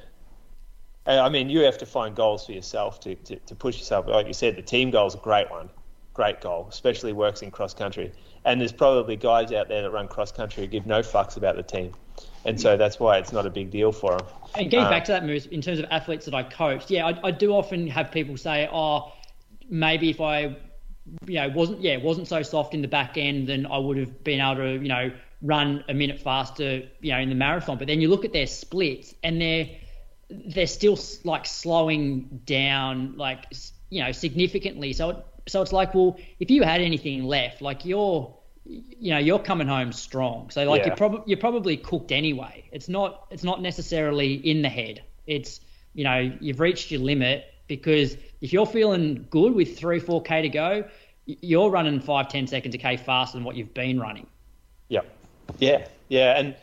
I 1.06 1.28
mean 1.28 1.50
you 1.50 1.60
have 1.60 1.76
to 1.78 1.86
find 1.86 2.16
goals 2.16 2.46
for 2.46 2.52
yourself 2.52 3.00
to, 3.00 3.14
to, 3.16 3.36
to 3.36 3.54
push 3.54 3.76
yourself. 3.76 4.06
Like 4.06 4.26
you 4.26 4.32
said 4.32 4.56
the 4.56 4.62
team 4.62 4.90
goal 4.90 5.06
is 5.06 5.14
a 5.14 5.18
great 5.18 5.50
one 5.50 5.68
great 6.14 6.40
goal 6.40 6.66
especially 6.70 7.12
works 7.12 7.42
in 7.42 7.50
cross 7.50 7.74
country. 7.74 8.12
And 8.46 8.58
there's 8.58 8.72
probably 8.72 9.16
guys 9.16 9.52
out 9.52 9.68
there 9.68 9.82
that 9.82 9.90
run 9.90 10.08
cross 10.08 10.32
country 10.32 10.64
who 10.64 10.66
give 10.66 10.86
no 10.86 11.00
fucks 11.00 11.36
about 11.36 11.56
the 11.56 11.62
team. 11.62 11.92
And 12.46 12.58
so 12.58 12.78
that's 12.78 12.98
why 12.98 13.18
it's 13.18 13.32
not 13.32 13.44
a 13.44 13.50
big 13.50 13.70
deal 13.70 13.92
for 13.92 14.16
them 14.16 14.26
and 14.54 14.70
getting 14.70 14.86
um, 14.86 14.90
back 14.90 15.04
to 15.04 15.12
that 15.12 15.26
Moose 15.26 15.44
in 15.46 15.60
terms 15.60 15.78
of 15.78 15.84
athletes 15.90 16.24
that 16.24 16.34
I 16.34 16.42
coach 16.42 16.90
yeah 16.90 17.06
I, 17.06 17.28
I 17.28 17.30
do 17.30 17.52
often 17.52 17.86
have 17.88 18.10
people 18.10 18.36
say 18.38 18.68
oh 18.72 19.12
maybe 19.68 20.08
if 20.08 20.20
I 20.20 20.56
you 21.26 21.34
know, 21.34 21.48
wasn't 21.48 21.80
yeah, 21.80 21.96
wasn't 21.96 22.28
so 22.28 22.42
soft 22.42 22.74
in 22.74 22.82
the 22.82 22.88
back 22.88 23.16
end, 23.16 23.48
then 23.48 23.66
I 23.66 23.78
would 23.78 23.96
have 23.96 24.22
been 24.24 24.40
able 24.40 24.56
to, 24.56 24.72
you 24.72 24.88
know, 24.88 25.10
run 25.42 25.84
a 25.88 25.94
minute 25.94 26.20
faster, 26.20 26.82
you 27.00 27.12
know, 27.12 27.18
in 27.18 27.28
the 27.28 27.34
marathon. 27.34 27.78
But 27.78 27.86
then 27.86 28.00
you 28.00 28.08
look 28.08 28.24
at 28.24 28.32
their 28.32 28.46
splits, 28.46 29.14
and 29.22 29.40
they're 29.40 29.68
they're 30.30 30.66
still 30.66 30.98
like 31.24 31.46
slowing 31.46 32.42
down, 32.44 33.16
like 33.16 33.52
you 33.90 34.02
know, 34.02 34.12
significantly. 34.12 34.92
So 34.92 35.10
it, 35.10 35.26
so 35.48 35.62
it's 35.62 35.72
like, 35.72 35.94
well, 35.94 36.18
if 36.38 36.50
you 36.50 36.62
had 36.62 36.80
anything 36.80 37.24
left, 37.24 37.62
like 37.62 37.84
you're 37.84 38.34
you 38.64 39.10
know 39.10 39.18
you're 39.18 39.38
coming 39.38 39.66
home 39.66 39.90
strong 39.90 40.48
so 40.50 40.62
like 40.64 40.82
yeah. 40.82 40.88
you're 40.88 40.96
probably 40.96 41.22
you're 41.26 41.38
probably 41.38 41.76
cooked 41.78 42.12
anyway 42.12 42.62
it's 42.70 42.88
not 42.88 43.26
it's 43.30 43.42
not 43.42 43.60
necessarily 43.60 44.34
in 44.34 44.62
the 44.62 44.68
head 44.68 45.02
it's 45.26 45.60
you 45.94 46.04
know 46.04 46.30
you've 46.40 46.60
reached 46.60 46.90
your 46.90 47.00
limit 47.00 47.46
because 47.70 48.16
if 48.40 48.52
you're 48.52 48.66
feeling 48.66 49.26
good 49.30 49.54
with 49.54 49.78
three, 49.78 50.00
four 50.00 50.20
k 50.20 50.42
to 50.42 50.48
go, 50.48 50.88
you're 51.40 51.70
running 51.70 52.00
five, 52.00 52.28
ten 52.28 52.46
seconds 52.46 52.74
a 52.74 52.78
k 52.78 52.96
faster 52.96 53.38
than 53.38 53.44
what 53.44 53.56
you've 53.56 53.74
been 53.74 53.98
running. 54.00 54.26
Yeah, 54.88 55.02
yeah, 55.58 55.86
yeah, 56.08 56.38
and 56.38 56.54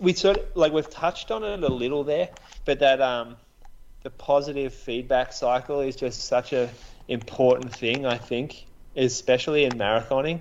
we 0.00 0.12
sort 0.12 0.38
of 0.38 0.44
like 0.54 0.72
we've 0.72 0.88
touched 0.90 1.30
on 1.30 1.44
it 1.44 1.62
a 1.62 1.68
little 1.68 2.04
there, 2.04 2.30
but 2.64 2.80
that 2.80 3.00
um, 3.00 3.36
the 4.02 4.10
positive 4.10 4.72
feedback 4.72 5.32
cycle 5.32 5.80
is 5.80 5.96
just 5.96 6.24
such 6.24 6.52
a 6.52 6.70
important 7.08 7.72
thing. 7.72 8.06
I 8.06 8.16
think, 8.16 8.64
especially 8.96 9.64
in 9.64 9.72
marathoning, 9.72 10.40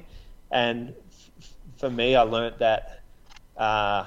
and 0.52 0.94
f- 1.40 1.54
for 1.78 1.90
me, 1.90 2.16
I 2.16 2.22
learned 2.22 2.56
that. 2.60 3.02
Uh, 3.56 4.06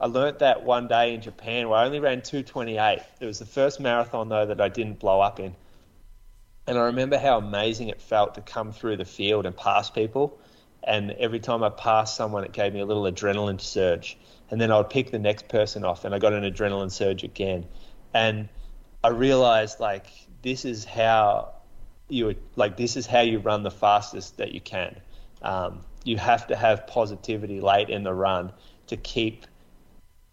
I 0.00 0.06
learnt 0.06 0.40
that 0.40 0.64
one 0.64 0.88
day 0.88 1.14
in 1.14 1.22
Japan 1.22 1.68
where 1.68 1.78
I 1.78 1.86
only 1.86 2.00
ran 2.00 2.20
228. 2.20 3.00
It 3.20 3.26
was 3.26 3.38
the 3.38 3.46
first 3.46 3.80
marathon 3.80 4.28
though 4.28 4.44
that 4.44 4.60
I 4.60 4.68
didn't 4.68 4.98
blow 4.98 5.20
up 5.20 5.38
in. 5.40 5.54
And 6.66 6.78
I 6.78 6.82
remember 6.82 7.18
how 7.18 7.38
amazing 7.38 7.88
it 7.88 8.00
felt 8.00 8.34
to 8.36 8.40
come 8.40 8.72
through 8.72 8.96
the 8.96 9.04
field 9.04 9.46
and 9.46 9.56
pass 9.56 9.90
people. 9.90 10.38
And 10.82 11.12
every 11.12 11.40
time 11.40 11.62
I 11.62 11.70
passed 11.70 12.16
someone, 12.16 12.44
it 12.44 12.52
gave 12.52 12.72
me 12.72 12.80
a 12.80 12.86
little 12.86 13.04
adrenaline 13.04 13.60
surge. 13.60 14.16
And 14.50 14.60
then 14.60 14.70
I 14.70 14.78
would 14.78 14.90
pick 14.90 15.10
the 15.10 15.18
next 15.18 15.48
person 15.48 15.84
off, 15.84 16.04
and 16.04 16.14
I 16.14 16.18
got 16.18 16.32
an 16.32 16.44
adrenaline 16.44 16.90
surge 16.90 17.24
again. 17.24 17.66
And 18.12 18.48
I 19.02 19.08
realized 19.08 19.80
like 19.80 20.06
this 20.42 20.64
is 20.64 20.84
how 20.84 21.52
you 22.08 22.36
like 22.56 22.76
this 22.76 22.96
is 22.96 23.06
how 23.06 23.20
you 23.20 23.38
run 23.38 23.62
the 23.62 23.70
fastest 23.70 24.36
that 24.36 24.52
you 24.52 24.60
can. 24.60 25.00
Um, 25.42 25.80
you 26.04 26.18
have 26.18 26.46
to 26.48 26.56
have 26.56 26.86
positivity 26.86 27.60
late 27.60 27.88
in 27.88 28.02
the 28.02 28.14
run 28.14 28.52
to 28.86 28.96
keep 28.96 29.46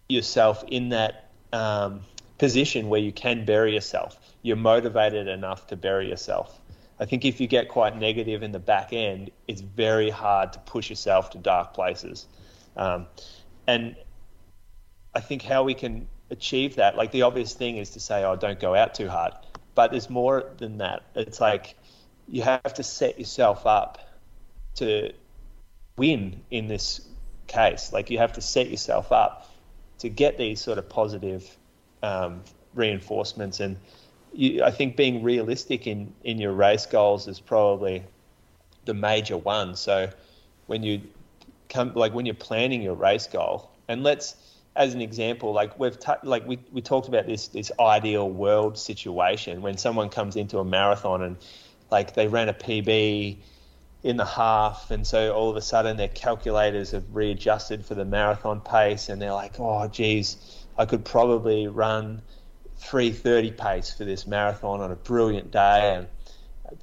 yourself 0.10 0.64
in 0.68 0.90
that 0.90 1.32
um, 1.53 2.02
position 2.38 2.90
where 2.90 2.99
you 2.99 3.12
can 3.12 3.45
bury 3.45 3.74
yourself. 3.74 4.18
You're 4.41 4.57
motivated 4.57 5.27
enough 5.27 5.68
to 5.68 5.76
bury 5.76 6.09
yourself. 6.09 6.59
I 6.99 7.05
think 7.05 7.26
if 7.26 7.41
you 7.41 7.47
get 7.47 7.68
quite 7.68 7.97
negative 7.97 8.43
in 8.43 8.51
the 8.51 8.59
back 8.59 8.93
end, 8.93 9.31
it's 9.47 9.61
very 9.61 10.09
hard 10.09 10.53
to 10.53 10.59
push 10.59 10.89
yourself 10.89 11.31
to 11.31 11.39
dark 11.39 11.73
places. 11.73 12.27
Um, 12.77 13.07
and 13.68 13.95
I 15.13 15.19
think 15.19 15.41
how 15.41 15.63
we 15.63 15.73
can 15.73 16.07
achieve 16.30 16.76
that, 16.76 16.95
like 16.95 17.11
the 17.11 17.23
obvious 17.23 17.53
thing 17.53 17.77
is 17.77 17.91
to 17.91 17.99
say, 17.99 18.23
oh, 18.23 18.35
don't 18.35 18.59
go 18.59 18.76
out 18.76 18.93
too 18.93 19.09
hard. 19.09 19.34
But 19.76 19.91
there's 19.91 20.09
more 20.09 20.51
than 20.57 20.77
that. 20.77 21.03
It's 21.15 21.41
like 21.41 21.76
you 22.27 22.43
have 22.43 22.73
to 22.76 22.84
set 22.84 23.19
yourself 23.19 23.65
up 23.65 23.99
to 24.76 25.11
win 25.97 26.41
in 26.49 26.68
this 26.68 27.01
case. 27.47 27.91
Like 27.91 28.09
you 28.09 28.18
have 28.19 28.34
to 28.34 28.41
set 28.41 28.69
yourself 28.69 29.11
up 29.11 29.49
to 29.99 30.09
get 30.09 30.38
these 30.38 30.61
sort 30.61 30.77
of 30.77 30.88
positive 30.89 31.57
um, 32.01 32.43
reinforcements. 32.73 33.59
And 33.59 33.77
you, 34.34 34.64
I 34.64 34.72
think 34.72 34.95
being 34.95 35.24
realistic 35.24 35.88
in, 35.88 36.14
in 36.24 36.38
your 36.38 36.53
race 36.53 36.86
goals 36.86 37.28
is 37.28 37.40
probably 37.40 38.03
the 38.86 38.94
major 38.94 39.38
one. 39.38 39.76
So 39.76 40.10
when 40.68 40.84
you 40.84 41.02
come, 41.70 41.94
like 41.94 42.14
when 42.14 42.26
you're 42.26 42.36
planning 42.36 42.82
your 42.82 42.95
race 42.95 43.28
goal, 43.28 43.70
and 43.88 44.03
let's, 44.03 44.36
as 44.76 44.94
an 44.94 45.02
example, 45.02 45.52
like 45.52 45.78
we've 45.80 45.99
t- 45.99 46.14
like 46.24 46.48
we, 46.48 46.60
we 46.72 46.82
talked 46.82 47.08
about 47.08 47.26
this 47.26 47.48
this 47.49 47.72
ideal 47.80 48.30
world 48.30 48.78
situation 48.78 49.62
when 49.62 49.78
someone 49.78 50.10
comes 50.10 50.36
into 50.36 50.60
a 50.60 50.66
marathon 50.66 51.22
and 51.24 51.38
like 51.90 52.14
they 52.14 52.28
ran 52.28 52.48
a 52.48 52.53
PB 52.53 53.38
in 54.03 54.18
the 54.18 54.26
half, 54.26 54.90
and 54.90 55.06
so 55.06 55.34
all 55.34 55.49
of 55.49 55.58
a 55.58 55.62
sudden 55.62 55.98
their 55.98 56.08
calculators 56.08 56.91
have 56.91 57.03
readjusted 57.14 57.86
for 57.86 57.95
the 57.95 58.06
marathon 58.06 58.62
pace, 58.62 59.10
and 59.10 59.22
they're 59.22 59.34
like, 59.34 59.60
oh 59.60 59.88
geez, 59.88 60.38
I 60.78 60.86
could 60.86 61.06
probably 61.06 61.68
run 61.68 62.22
3:30 62.82 63.58
pace 63.58 63.94
for 63.94 64.06
this 64.06 64.26
marathon 64.28 64.82
on 64.82 64.91
a 64.91 64.95
brilliant 64.95 65.52
day, 65.52 65.95
and 65.95 66.08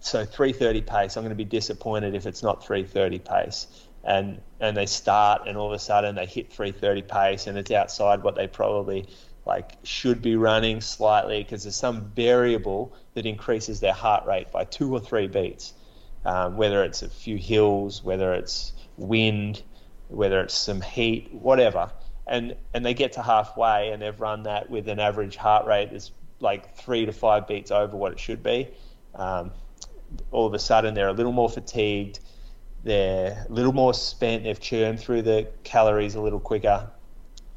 so 0.00 0.24
3:30 0.24 0.86
pace. 0.86 1.16
I'm 1.16 1.22
going 1.22 1.30
to 1.30 1.36
be 1.36 1.44
disappointed 1.44 2.14
if 2.14 2.26
it's 2.26 2.42
not 2.42 2.64
3:30 2.64 3.24
pace. 3.24 3.66
And 4.04 4.40
and 4.60 4.76
they 4.76 4.86
start 4.86 5.42
and 5.46 5.56
all 5.56 5.66
of 5.66 5.72
a 5.72 5.78
sudden 5.78 6.14
they 6.14 6.26
hit 6.26 6.52
330 6.52 7.02
pace 7.02 7.46
and 7.46 7.58
it's 7.58 7.70
outside 7.70 8.22
what 8.22 8.36
they 8.36 8.46
probably 8.46 9.08
like 9.44 9.72
should 9.82 10.22
be 10.22 10.36
running 10.36 10.80
slightly 10.80 11.42
because 11.42 11.64
there's 11.64 11.76
some 11.76 12.12
variable 12.14 12.94
that 13.14 13.26
increases 13.26 13.80
their 13.80 13.92
heart 13.92 14.24
rate 14.26 14.50
by 14.52 14.64
two 14.64 14.92
or 14.92 15.00
three 15.00 15.26
beats. 15.26 15.74
Um, 16.24 16.56
whether 16.56 16.82
it's 16.84 17.02
a 17.02 17.08
few 17.08 17.36
hills 17.36 18.02
whether 18.02 18.34
it's 18.34 18.72
wind 18.96 19.62
whether 20.08 20.40
it's 20.40 20.54
some 20.54 20.80
heat 20.80 21.32
whatever 21.32 21.90
and 22.28 22.54
and 22.74 22.84
they 22.84 22.94
get 22.94 23.12
to 23.12 23.22
halfway 23.22 23.90
and 23.90 24.02
they've 24.02 24.20
run 24.20 24.42
that 24.44 24.68
with 24.70 24.88
an 24.88 25.00
average 25.00 25.36
heart 25.36 25.66
rate 25.66 25.90
that's 25.90 26.12
like 26.40 26.76
three 26.76 27.06
to 27.06 27.12
five 27.12 27.48
beats 27.48 27.70
over 27.70 27.96
what 27.96 28.12
it 28.12 28.20
should 28.20 28.42
be 28.42 28.68
um, 29.14 29.50
all 30.30 30.46
of 30.46 30.54
a 30.54 30.58
sudden 30.58 30.94
they're 30.94 31.08
a 31.08 31.12
little 31.12 31.32
more 31.32 31.48
fatigued 31.48 32.20
they're 32.84 33.44
a 33.48 33.52
little 33.52 33.72
more 33.72 33.94
spent. 33.94 34.44
They've 34.44 34.58
churned 34.58 35.00
through 35.00 35.22
the 35.22 35.48
calories 35.64 36.14
a 36.14 36.20
little 36.20 36.40
quicker. 36.40 36.88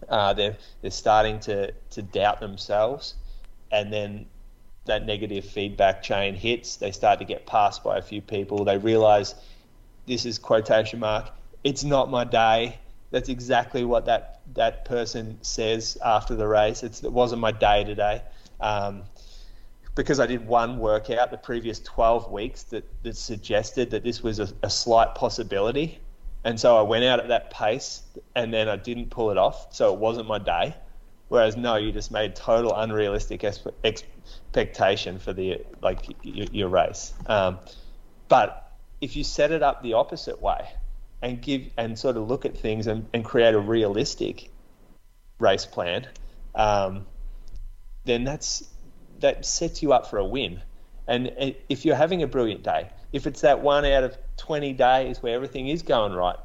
Uh, 0.09 0.33
they're 0.33 0.57
they're 0.81 0.91
starting 0.91 1.39
to 1.41 1.71
to 1.91 2.01
doubt 2.01 2.39
themselves, 2.39 3.15
and 3.71 3.93
then 3.93 4.25
that 4.85 5.05
negative 5.05 5.45
feedback 5.45 6.01
chain 6.01 6.33
hits. 6.33 6.77
They 6.77 6.91
start 6.91 7.19
to 7.19 7.25
get 7.25 7.45
passed 7.45 7.83
by 7.83 7.97
a 7.97 8.01
few 8.01 8.21
people. 8.21 8.65
They 8.65 8.77
realise 8.77 9.35
this 10.07 10.25
is 10.25 10.39
quotation 10.39 10.99
mark. 10.99 11.29
It's 11.63 11.83
not 11.83 12.09
my 12.09 12.23
day. 12.23 12.79
That's 13.11 13.29
exactly 13.29 13.83
what 13.83 14.05
that 14.05 14.41
that 14.53 14.85
person 14.85 15.37
says 15.41 15.97
after 16.03 16.35
the 16.35 16.47
race. 16.47 16.83
It's, 16.83 17.03
it 17.03 17.11
wasn't 17.11 17.41
my 17.41 17.51
day 17.51 17.83
today. 17.83 18.21
Um, 18.59 19.03
because 19.95 20.19
I 20.19 20.25
did 20.25 20.47
one 20.47 20.77
workout 20.79 21.31
the 21.31 21.37
previous 21.37 21.79
12 21.79 22.31
weeks 22.31 22.63
that, 22.63 22.85
that 23.03 23.17
suggested 23.17 23.91
that 23.91 24.03
this 24.03 24.23
was 24.23 24.39
a, 24.39 24.47
a, 24.63 24.69
slight 24.69 25.15
possibility. 25.15 25.99
And 26.45 26.59
so 26.59 26.77
I 26.77 26.81
went 26.81 27.03
out 27.03 27.19
at 27.19 27.27
that 27.27 27.51
pace 27.51 28.01
and 28.35 28.53
then 28.53 28.69
I 28.69 28.77
didn't 28.77 29.09
pull 29.09 29.31
it 29.31 29.37
off. 29.37 29.75
So 29.75 29.93
it 29.93 29.99
wasn't 29.99 30.27
my 30.27 30.39
day. 30.39 30.75
Whereas 31.27 31.57
no, 31.57 31.75
you 31.75 31.91
just 31.91 32.11
made 32.11 32.35
total 32.35 32.73
unrealistic 32.75 33.43
expectation 33.83 35.19
for 35.19 35.33
the 35.33 35.61
like 35.81 36.07
your, 36.23 36.47
your 36.51 36.67
race. 36.69 37.13
Um, 37.25 37.59
but 38.27 38.73
if 39.01 39.15
you 39.15 39.23
set 39.23 39.51
it 39.51 39.63
up 39.63 39.81
the 39.81 39.93
opposite 39.93 40.41
way 40.41 40.69
and 41.21 41.41
give 41.41 41.67
and 41.77 41.97
sort 41.97 42.17
of 42.17 42.27
look 42.27 42.45
at 42.45 42.57
things 42.57 42.87
and, 42.87 43.07
and 43.13 43.23
create 43.23 43.53
a 43.53 43.59
realistic 43.59 44.49
race 45.39 45.65
plan, 45.65 46.07
um, 46.55 47.05
then 48.05 48.23
that's 48.23 48.67
that 49.19 49.45
sets 49.45 49.83
you 49.83 49.93
up 49.93 50.07
for 50.09 50.17
a 50.17 50.25
win. 50.25 50.61
And 51.07 51.31
if 51.69 51.85
you're 51.85 51.95
having 51.95 52.23
a 52.23 52.27
brilliant 52.27 52.63
day, 52.63 52.89
if 53.11 53.27
it's 53.27 53.41
that 53.41 53.61
one 53.61 53.85
out 53.85 54.03
of 54.03 54.17
20 54.37 54.73
days 54.73 55.21
where 55.21 55.35
everything 55.35 55.67
is 55.67 55.81
going 55.81 56.13
right, 56.13 56.37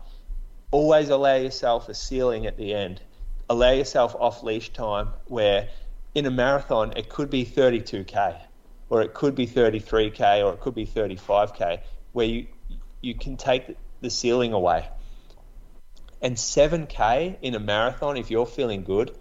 always 0.71 1.09
allow 1.09 1.37
yourself 1.37 1.89
a 1.89 1.95
ceiling 1.95 2.47
at 2.47 2.57
the 2.57 2.75
end. 2.75 3.01
Allow 3.49 3.71
yourself 3.71 4.17
off 4.19 4.43
leash 4.43 4.71
time 4.73 5.09
where 5.27 5.69
in 6.15 6.27
a 6.27 6.31
marathon 6.31 6.93
it 6.97 7.09
could 7.09 7.31
be 7.31 7.45
32k 7.45 8.37
or 8.91 9.03
it 9.03 9.15
could 9.15 9.35
be 9.35 9.47
33k 9.47 10.45
or 10.45 10.53
it 10.53 10.61
could 10.61 10.75
be 10.75 10.87
35k 10.87 11.81
where 12.13 12.27
you 12.27 12.47
you 13.03 13.15
can 13.15 13.37
take 13.37 13.77
the 14.01 14.11
ceiling 14.11 14.53
away. 14.53 14.89
And 16.23 16.37
7k 16.37 17.37
in 17.43 17.55
a 17.55 17.61
marathon 17.61 18.17
if 18.17 18.31
you're 18.31 18.47
feeling 18.47 18.85
good 18.85 19.17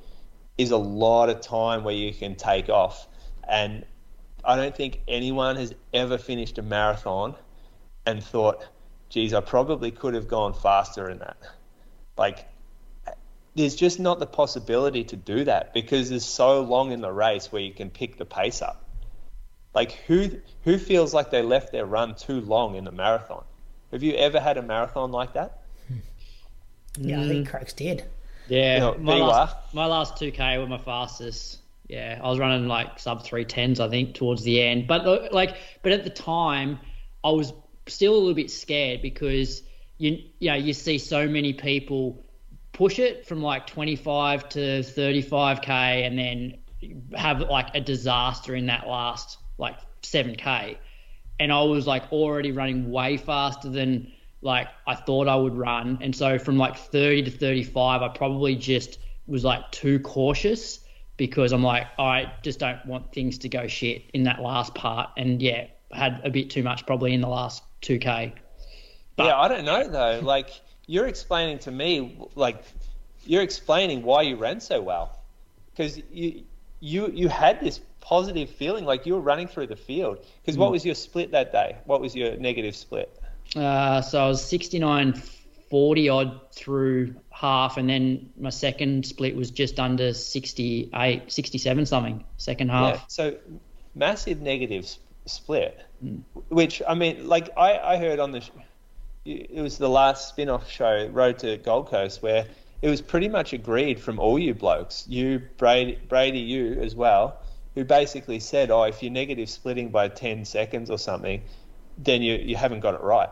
is 0.58 0.72
a 0.72 0.78
lot 0.78 1.30
of 1.30 1.42
time 1.42 1.84
where 1.84 1.96
you 1.96 2.14
can 2.14 2.36
take 2.36 2.70
off 2.70 3.08
and 3.48 3.86
I 4.44 4.56
don't 4.56 4.76
think 4.76 5.02
anyone 5.08 5.56
has 5.56 5.74
ever 5.94 6.18
finished 6.18 6.58
a 6.60 6.62
marathon 6.62 7.36
and 8.06 8.24
thought, 8.24 8.64
geez, 9.10 9.34
I 9.34 9.42
probably 9.42 9.90
could 9.90 10.14
have 10.14 10.28
gone 10.28 10.54
faster 10.54 11.10
in 11.10 11.20
that. 11.20 11.38
Like, 12.18 12.48
there's 13.56 13.76
just 13.76 14.00
not 14.00 14.20
the 14.20 14.28
possibility 14.28 15.04
to 15.06 15.16
do 15.16 15.46
that 15.46 15.74
because 15.74 16.10
there's 16.10 16.26
so 16.26 16.62
long 16.62 16.92
in 16.92 17.02
the 17.02 17.12
race 17.12 17.52
where 17.52 17.62
you 17.62 17.74
can 17.74 17.90
pick 17.90 18.18
the 18.18 18.26
pace 18.26 18.62
up. 18.62 18.84
Like, 19.74 19.94
who 20.08 20.30
who 20.64 20.78
feels 20.78 21.14
like 21.14 21.32
they 21.32 21.42
left 21.42 21.72
their 21.72 21.86
run 21.86 22.16
too 22.16 22.42
long 22.42 22.76
in 22.76 22.84
the 22.84 22.92
marathon? 22.92 23.44
Have 23.96 24.04
you 24.04 24.16
ever 24.16 24.42
had 24.42 24.58
a 24.58 24.62
marathon 24.62 25.14
like 25.14 25.36
that? 25.36 25.62
Yeah, 26.98 27.22
I 27.22 27.28
think 27.30 27.48
mm. 27.48 27.50
Croaks 27.50 27.72
did. 27.72 28.04
Yeah, 28.50 28.74
you 28.74 28.80
know, 28.82 28.96
my, 28.96 29.16
last, 29.16 29.56
my 29.74 29.86
last 29.86 30.16
2K 30.16 30.60
were 30.60 30.68
my 30.68 30.80
fastest. 30.80 31.60
Yeah, 31.88 32.20
I 32.22 32.28
was 32.28 32.38
running 32.38 32.68
like 32.68 33.00
sub 33.00 33.24
three 33.24 33.46
tens, 33.46 33.80
I 33.80 33.88
think, 33.88 34.16
towards 34.16 34.44
the 34.44 34.62
end. 34.62 34.86
But 34.86 35.32
like, 35.32 35.56
but 35.82 35.94
at 35.94 36.04
the 36.04 36.10
time, 36.10 36.82
I 37.24 37.30
was 37.30 37.54
still 37.88 38.16
a 38.16 38.18
little 38.18 38.34
bit 38.34 38.52
scared 38.52 39.02
because 39.02 39.64
you 39.98 40.24
you 40.40 40.50
know 40.50 40.58
you 40.58 40.74
see 40.74 40.98
so 40.98 41.30
many 41.30 41.54
people 41.54 42.26
push 42.74 43.00
it 43.00 43.26
from 43.26 43.42
like 43.42 43.66
25 43.66 44.50
to 44.50 44.60
35k 44.60 45.70
and 46.06 46.20
then 46.20 46.58
have 47.18 47.40
like 47.40 47.74
a 47.76 47.80
disaster 47.80 48.56
in 48.56 48.66
that 48.66 48.88
last 48.90 49.38
like 49.58 49.78
7k 50.02 50.76
and 51.40 51.52
I 51.52 51.62
was 51.64 51.86
like 51.88 52.12
already 52.12 52.52
running 52.52 52.92
way 52.92 53.18
faster 53.18 53.70
than 53.70 54.12
like 54.42 54.68
I 54.88 54.96
thought 54.96 55.28
I 55.28 55.36
would 55.36 55.56
run 55.58 56.00
and 56.02 56.16
so 56.16 56.38
from 56.38 56.58
like 56.58 56.78
30 56.78 57.24
to 57.24 57.32
35 57.32 58.02
I 58.02 58.08
probably 58.10 58.56
just 58.56 59.00
was 59.28 59.44
like 59.44 59.72
too 59.72 60.00
cautious 60.00 60.80
because 61.18 61.52
I'm 61.52 61.64
like, 61.64 61.88
I 61.98 62.32
just 62.42 62.60
don't 62.60 62.86
want 62.86 63.14
things 63.14 63.38
to 63.40 63.50
go 63.50 63.68
shit 63.68 64.04
in 64.14 64.24
that 64.24 64.42
last 64.42 64.76
part. 64.76 65.12
And 65.18 65.42
yeah, 65.42 65.68
had 65.92 66.22
a 66.24 66.30
bit 66.30 66.50
too 66.50 66.64
much 66.64 66.86
probably 66.86 67.14
in 67.14 67.22
the 67.22 67.28
last 67.28 67.64
2K. 67.82 68.34
But, 69.16 69.26
yeah, 69.26 69.38
I 69.38 69.48
don't 69.48 69.66
know 69.66 69.88
though. 69.88 70.20
Like, 70.22 70.50
you're 70.88 71.08
explaining 71.08 71.60
to 71.60 71.72
me, 71.72 72.20
like, 72.36 72.64
you're 73.26 73.44
explaining 73.44 74.04
why 74.04 74.24
you 74.24 74.36
ran 74.36 74.60
so 74.60 74.82
well. 74.82 75.18
Because 75.72 76.02
you, 76.12 76.44
you, 76.80 77.12
you 77.14 77.30
had 77.30 77.62
this 77.62 77.80
positive 78.06 78.52
feeling 78.52 78.86
like 78.86 79.08
you 79.08 79.16
were 79.16 79.20
running 79.20 79.48
through 79.48 79.66
the 79.66 79.76
field. 79.76 80.24
Because 80.42 80.58
what 80.58 80.68
hmm. 80.68 80.74
was 80.74 80.86
your 80.86 80.96
split 80.96 81.32
that 81.32 81.52
day? 81.52 81.76
What 81.86 82.02
was 82.02 82.16
your 82.16 82.38
negative 82.38 82.76
split? 82.76 83.20
Uh, 83.56 84.02
so 84.02 84.24
I 84.24 84.28
was 84.28 84.46
69 84.46 85.22
40 85.72 86.10
odd 86.10 86.40
through 86.54 87.16
half, 87.32 87.78
and 87.78 87.90
then 87.90 88.30
my 88.38 88.52
second 88.52 89.06
split 89.06 89.36
was 89.36 89.50
just 89.50 89.80
under 89.80 90.14
68, 90.14 91.32
67 91.32 91.86
something, 91.88 92.24
second 92.38 92.70
half. 92.70 92.96
Yeah, 92.96 93.02
so 93.08 93.38
massive 93.96 94.42
negative 94.42 94.88
split, 95.26 95.80
mm. 96.04 96.22
which, 96.50 96.84
I 96.88 96.94
mean, 96.94 97.28
like 97.28 97.50
I, 97.58 97.80
I 97.80 97.98
heard 97.98 98.20
on 98.20 98.32
the, 98.32 98.48
it 99.26 99.60
was 99.60 99.80
the 99.80 99.90
last 99.90 100.30
spin 100.30 100.50
off 100.50 100.70
show, 100.70 101.08
Road 101.08 101.40
to 101.40 101.58
Gold 101.58 101.88
Coast, 101.88 102.22
where 102.22 102.46
it 102.84 102.90
was 102.90 103.02
pretty 103.02 103.28
much 103.28 103.52
agreed 103.52 104.00
from 104.00 104.20
all 104.20 104.38
you 104.38 104.54
blokes, 104.54 105.06
you, 105.08 105.42
Brady, 105.58 105.98
Brady 106.08 106.40
you 106.40 106.74
as 106.74 106.94
well, 106.96 107.40
who 107.76 107.84
basically 107.84 108.40
said, 108.40 108.72
oh, 108.72 108.84
if 108.84 109.04
you're 109.04 109.12
negative 109.12 109.50
splitting 109.50 109.90
by 109.90 110.08
10 110.08 110.46
seconds 110.46 110.90
or 110.90 110.98
something, 110.98 111.44
then 111.98 112.22
you, 112.22 112.36
you 112.36 112.56
haven't 112.56 112.80
got 112.80 112.96
it 112.96 113.02
right 113.02 113.30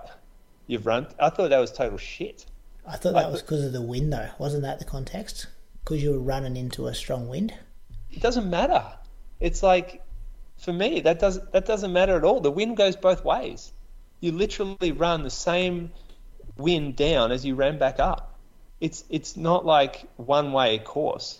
you've 0.67 0.85
run. 0.85 1.07
I 1.19 1.29
thought 1.29 1.49
that 1.49 1.59
was 1.59 1.71
total 1.71 1.97
shit. 1.97 2.45
I 2.85 2.97
thought 2.97 3.13
that 3.13 3.31
was 3.31 3.41
because 3.41 3.63
of 3.63 3.73
the 3.73 3.81
wind, 3.81 4.11
though. 4.11 4.29
Wasn't 4.39 4.63
that 4.63 4.79
the 4.79 4.85
context? 4.85 5.47
Because 5.83 6.03
you 6.03 6.11
were 6.11 6.19
running 6.19 6.57
into 6.57 6.87
a 6.87 6.95
strong 6.95 7.29
wind. 7.29 7.53
It 8.11 8.21
doesn't 8.21 8.49
matter. 8.49 8.83
It's 9.39 9.63
like, 9.63 10.03
for 10.57 10.73
me, 10.73 11.01
that 11.01 11.19
doesn't 11.19 11.51
that 11.51 11.65
doesn't 11.65 11.91
matter 11.91 12.17
at 12.17 12.23
all. 12.23 12.41
The 12.41 12.51
wind 12.51 12.77
goes 12.77 12.95
both 12.95 13.23
ways. 13.23 13.71
You 14.19 14.31
literally 14.31 14.91
run 14.91 15.23
the 15.23 15.29
same 15.29 15.91
wind 16.57 16.95
down 16.95 17.31
as 17.31 17.45
you 17.45 17.55
ran 17.55 17.77
back 17.77 17.99
up. 17.99 18.37
It's 18.79 19.03
it's 19.09 19.35
not 19.35 19.65
like 19.65 20.05
one 20.17 20.51
way 20.51 20.77
course. 20.77 21.39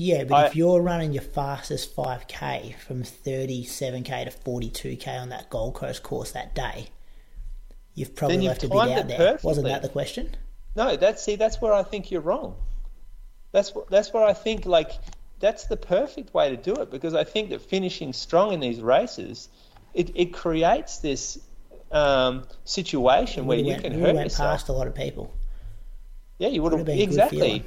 Yeah, 0.00 0.24
but 0.24 0.34
I, 0.34 0.46
if 0.46 0.56
you're 0.56 0.80
running 0.80 1.12
your 1.12 1.22
fastest 1.22 1.94
5k 1.94 2.74
from 2.78 3.02
37k 3.02 4.30
to 4.30 4.30
42k 4.30 5.20
on 5.20 5.28
that 5.28 5.50
Gold 5.50 5.74
Coast 5.74 6.02
course 6.02 6.32
that 6.32 6.54
day, 6.54 6.86
You've 7.94 8.16
probably 8.16 8.38
left 8.38 8.64
a 8.64 8.68
bit 8.68 8.78
out 8.78 9.08
there. 9.08 9.16
Perfectly. 9.18 9.46
Wasn't 9.46 9.66
that 9.66 9.82
the 9.82 9.90
question? 9.90 10.34
No, 10.74 10.96
that's 10.96 11.22
see, 11.22 11.36
that's 11.36 11.60
where 11.60 11.74
I 11.74 11.82
think 11.82 12.10
you're 12.10 12.22
wrong. 12.22 12.56
That's 13.52 13.74
that's 13.90 14.10
where 14.10 14.24
I 14.24 14.32
think 14.32 14.64
like 14.64 14.92
that's 15.38 15.64
the 15.64 15.76
perfect 15.76 16.32
way 16.32 16.48
to 16.48 16.56
do 16.56 16.80
it 16.80 16.90
because 16.90 17.12
I 17.14 17.24
think 17.24 17.50
that 17.50 17.60
finishing 17.60 18.14
strong 18.14 18.54
in 18.54 18.60
these 18.60 18.80
races, 18.80 19.50
it, 19.92 20.12
it 20.14 20.32
creates 20.32 21.00
this 21.00 21.38
um, 21.92 22.44
situation 22.64 23.44
where 23.44 23.58
We 23.58 23.64
you 23.64 23.70
went, 23.72 23.82
can 23.82 23.96
we 23.96 24.00
hurt 24.00 24.14
went 24.14 24.26
yourself. 24.30 24.50
past 24.50 24.68
a 24.70 24.72
lot 24.72 24.86
of 24.86 24.94
people. 24.94 25.30
Yeah, 26.38 26.48
you 26.48 26.62
would 26.62 26.72
have 26.72 26.88
exactly. 26.88 27.64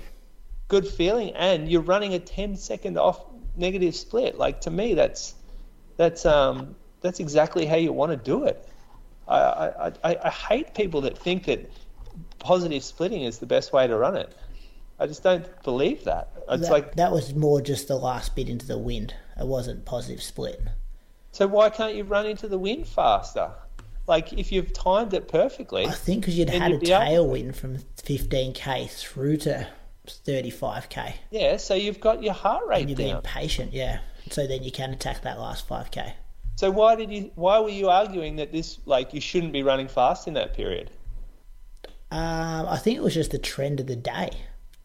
Good 0.74 0.88
feeling, 0.88 1.30
and 1.36 1.70
you're 1.70 1.82
running 1.82 2.16
a 2.16 2.20
10 2.20 2.56
second 2.56 2.98
off 2.98 3.24
negative 3.56 3.96
split. 3.96 4.40
Like 4.40 4.62
to 4.62 4.72
me, 4.72 4.96
that's 4.96 5.36
that's 5.98 6.26
um 6.26 6.76
that's 7.02 7.20
exactly 7.20 7.68
how 7.68 7.76
you 7.76 7.94
want 7.94 8.12
to 8.12 8.18
do 8.18 8.46
it. 8.46 8.68
I 9.28 9.36
I, 9.36 9.92
I, 10.04 10.18
I 10.26 10.30
hate 10.30 10.74
people 10.74 11.02
that 11.02 11.16
think 11.16 11.46
that 11.46 11.70
positive 12.40 12.84
splitting 12.84 13.22
is 13.22 13.38
the 13.38 13.46
best 13.46 13.72
way 13.72 13.86
to 13.86 13.96
run 13.96 14.18
it. 14.18 14.36
I 15.00 15.06
just 15.06 15.22
don't 15.22 15.46
believe 15.64 16.06
that. 16.06 16.30
It's 16.50 16.64
that, 16.64 16.72
like 16.72 16.96
that 16.96 17.12
was 17.12 17.36
more 17.36 17.62
just 17.62 17.88
the 17.88 17.98
last 17.98 18.36
bit 18.36 18.50
into 18.50 18.66
the 18.66 18.80
wind. 18.80 19.14
It 19.40 19.46
wasn't 19.46 19.86
positive 19.86 20.24
split. 20.24 20.60
so 21.32 21.46
why 21.46 21.70
can't 21.70 21.94
you 21.94 22.04
run 22.04 22.26
into 22.26 22.48
the 22.48 22.58
wind 22.58 22.88
faster? 22.88 23.52
Like 24.08 24.34
if 24.34 24.52
you've 24.52 24.74
timed 24.74 25.14
it 25.14 25.28
perfectly, 25.28 25.86
I 25.86 25.92
think 25.92 26.22
because 26.22 26.36
you'd 26.36 26.50
had 26.50 26.72
a 26.72 26.74
you'd 26.74 26.90
able- 26.90 27.28
tailwind 27.30 27.56
from 27.56 27.78
15k 27.98 28.90
through 28.90 29.38
to 29.38 29.68
35k. 30.08 31.14
yeah. 31.32 31.58
So 31.58 31.76
you've 31.76 32.00
got 32.00 32.24
your 32.24 32.34
heart 32.34 32.66
rate 32.68 32.82
And 32.82 32.90
you're 32.90 32.98
being 32.98 33.22
patient, 33.22 33.74
yeah. 33.74 34.00
So 34.32 34.48
then 34.48 34.64
you 34.64 34.72
can 34.72 34.92
attack 34.92 35.22
that 35.24 35.40
last 35.40 35.68
5k. 35.68 36.14
So 36.56 36.70
why 36.72 36.96
did 36.96 37.12
you? 37.12 37.32
Why 37.36 37.60
were 37.60 37.70
you 37.70 37.90
arguing 37.90 38.36
that 38.36 38.52
this 38.52 38.80
like 38.86 39.14
you 39.14 39.22
shouldn't 39.22 39.54
be 39.54 39.64
running 39.64 39.88
fast 39.88 40.28
in 40.28 40.36
that 40.36 40.54
period? 40.54 40.92
Um, 42.12 42.68
I 42.68 42.78
think 42.78 42.98
it 42.98 43.04
was 43.04 43.16
just 43.16 43.32
the 43.32 43.40
trend 43.40 43.80
of 43.80 43.88
the 43.88 43.96
day 43.96 44.30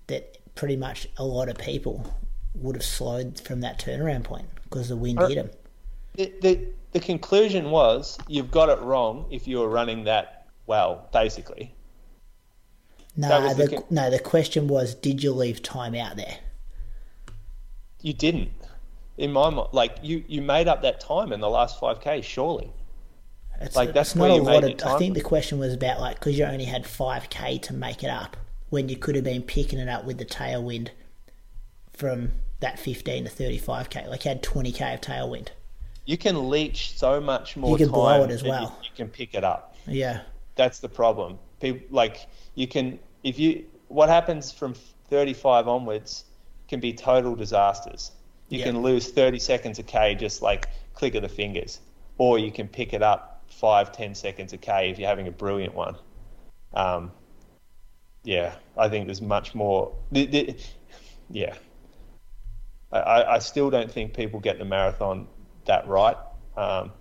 that 0.07 0.39
pretty 0.55 0.77
much 0.77 1.07
a 1.19 1.25
lot 1.25 1.51
of 1.51 1.59
people 1.59 2.15
would 2.55 2.75
have 2.75 2.85
slowed 2.85 3.39
from 3.41 3.61
that 3.61 3.79
turnaround 3.79 4.25
point 4.25 4.47
because 4.65 4.89
the 4.89 4.97
wind 4.97 5.21
hit 5.21 5.35
them. 5.35 5.51
The, 6.15 6.33
the 6.41 6.67
the 6.93 7.01
conclusion 7.01 7.71
was 7.71 8.19
you've 8.29 8.51
got 8.51 8.71
it 8.71 8.81
wrong 8.81 9.27
if 9.31 9.47
you 9.47 9.59
were 9.59 9.69
running 9.69 10.05
that 10.05 10.47
well, 10.67 11.09
basically. 11.13 11.75
No, 13.19 13.53
the, 13.53 13.67
the 13.67 13.85
no, 13.91 14.11
the 14.11 14.19
question 14.21 14.69
was, 14.69 14.95
did 14.95 15.23
you 15.23 15.33
leave 15.33 15.63
time 15.63 15.95
out 15.95 16.17
there? 16.17 16.39
You 18.01 18.13
didn't. 18.13 18.51
In 19.17 19.33
my 19.33 19.51
mind, 19.51 19.69
like 19.73 19.97
you, 20.03 20.25
you 20.29 20.41
made 20.41 20.69
up 20.69 20.83
that 20.83 21.01
time 21.01 21.33
in 21.33 21.41
the 21.41 21.51
last 21.51 21.81
five 21.81 22.01
k. 22.01 22.21
Surely, 22.23 22.71
It's, 23.61 23.75
Like, 23.75 23.93
that's 23.93 24.15
not 24.15 24.31
a 24.31 24.35
lot 24.35 24.63
made 24.63 24.81
of. 24.83 24.89
I 24.89 24.99
think 24.99 25.15
the 25.15 25.21
question 25.21 25.59
was 25.59 25.75
about 25.75 25.99
like 26.01 26.21
because 26.21 26.39
you 26.39 26.45
only 26.45 26.65
had 26.65 26.87
five 26.87 27.29
k 27.29 27.59
to 27.59 27.75
make 27.75 28.05
it 28.05 28.11
up 28.11 28.37
when 28.71 28.89
you 28.89 28.97
could 28.97 29.17
have 29.17 29.25
been 29.25 29.43
picking 29.43 29.81
it 29.81 29.89
up 29.89 30.05
with 30.05 30.19
the 30.19 30.25
tailwind 30.25 30.91
from 31.93 32.31
that 32.61 32.79
fifteen 32.79 33.25
to 33.25 33.31
thirty 33.31 33.59
five 33.59 33.91
k. 33.91 34.07
Like 34.07 34.25
you 34.25 34.29
had 34.29 34.45
twenty 34.45 34.71
k 34.71 34.95
of 34.95 35.01
tailwind. 35.01 35.49
you 36.07 36.17
can 36.17 36.49
leech 36.49 36.97
so 36.97 37.21
much 37.21 37.57
more 37.57 37.73
You 37.73 37.79
can 37.79 37.87
time. 37.87 37.95
blow 37.95 38.23
it 38.23 38.31
as 38.31 38.43
than 38.43 38.47
you- 38.47 38.51
well. 38.53 38.79
You, 38.85 38.91
can 38.95 39.09
pick 39.09 39.35
it 39.35 39.43
up. 39.43 39.75
Yeah, 39.89 40.21
That's 40.55 40.79
the 40.79 40.89
problem. 40.89 41.39
People 41.61 41.85
like 41.91 42.29
you 42.55 42.69
can 42.69 43.01
if 43.29 43.39
you 43.39 43.65
what 43.89 44.09
happens 44.09 44.53
from 44.53 44.75
thirty 45.11 45.35
five 45.35 45.69
onwards 45.69 46.25
can 46.69 46.81
be 46.81 46.93
total 46.93 47.35
disasters. 47.35 48.13
You 48.49 48.59
Yeah. 48.61 48.67
can 48.67 48.83
lose 48.83 49.11
thirty 49.11 49.39
seconds 49.39 49.79
a 49.79 49.83
k 49.83 50.15
just 50.15 50.43
like 50.43 50.69
click 50.95 51.15
of 51.15 51.23
the 51.23 51.29
fingers, 51.29 51.81
or 52.17 52.39
you 52.39 52.51
can 52.51 52.69
pick 52.69 52.93
it 52.93 53.03
up 53.03 53.43
five 53.49 53.93
ten 53.93 54.15
seconds 54.15 54.53
a 54.53 54.59
k 54.59 54.91
if 54.91 54.99
you're 54.99 55.09
having 55.09 55.29
a 55.29 55.31
brilliant 55.31 55.75
one. 55.75 55.97
Um, 56.75 57.13
yeah, 58.25 58.55
I 58.77 58.89
think 58.89 59.07
there's 59.07 59.23
much 59.23 59.55
more. 59.55 59.93
The, 60.13 60.27
the, 60.27 60.57
yeah, 61.31 61.55
I- 62.93 62.99
I, 63.01 63.35
I 63.35 63.39
still 63.39 63.71
don't 63.71 63.91
think 63.91 64.15
people 64.15 64.41
get 64.41 64.59
the 64.59 64.65
marathon 64.65 65.27
that 65.67 65.87
right. 65.87 66.17
Um, 66.57 66.93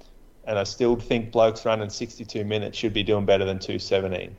and 0.45 0.57
I 0.57 0.63
still 0.63 0.95
think 0.95 1.31
blokes 1.31 1.65
running 1.65 1.89
62 1.89 2.45
minutes 2.45 2.77
should 2.77 2.93
be 2.93 3.03
doing 3.03 3.25
better 3.25 3.43
than 3.43 3.59
217. 3.59 4.35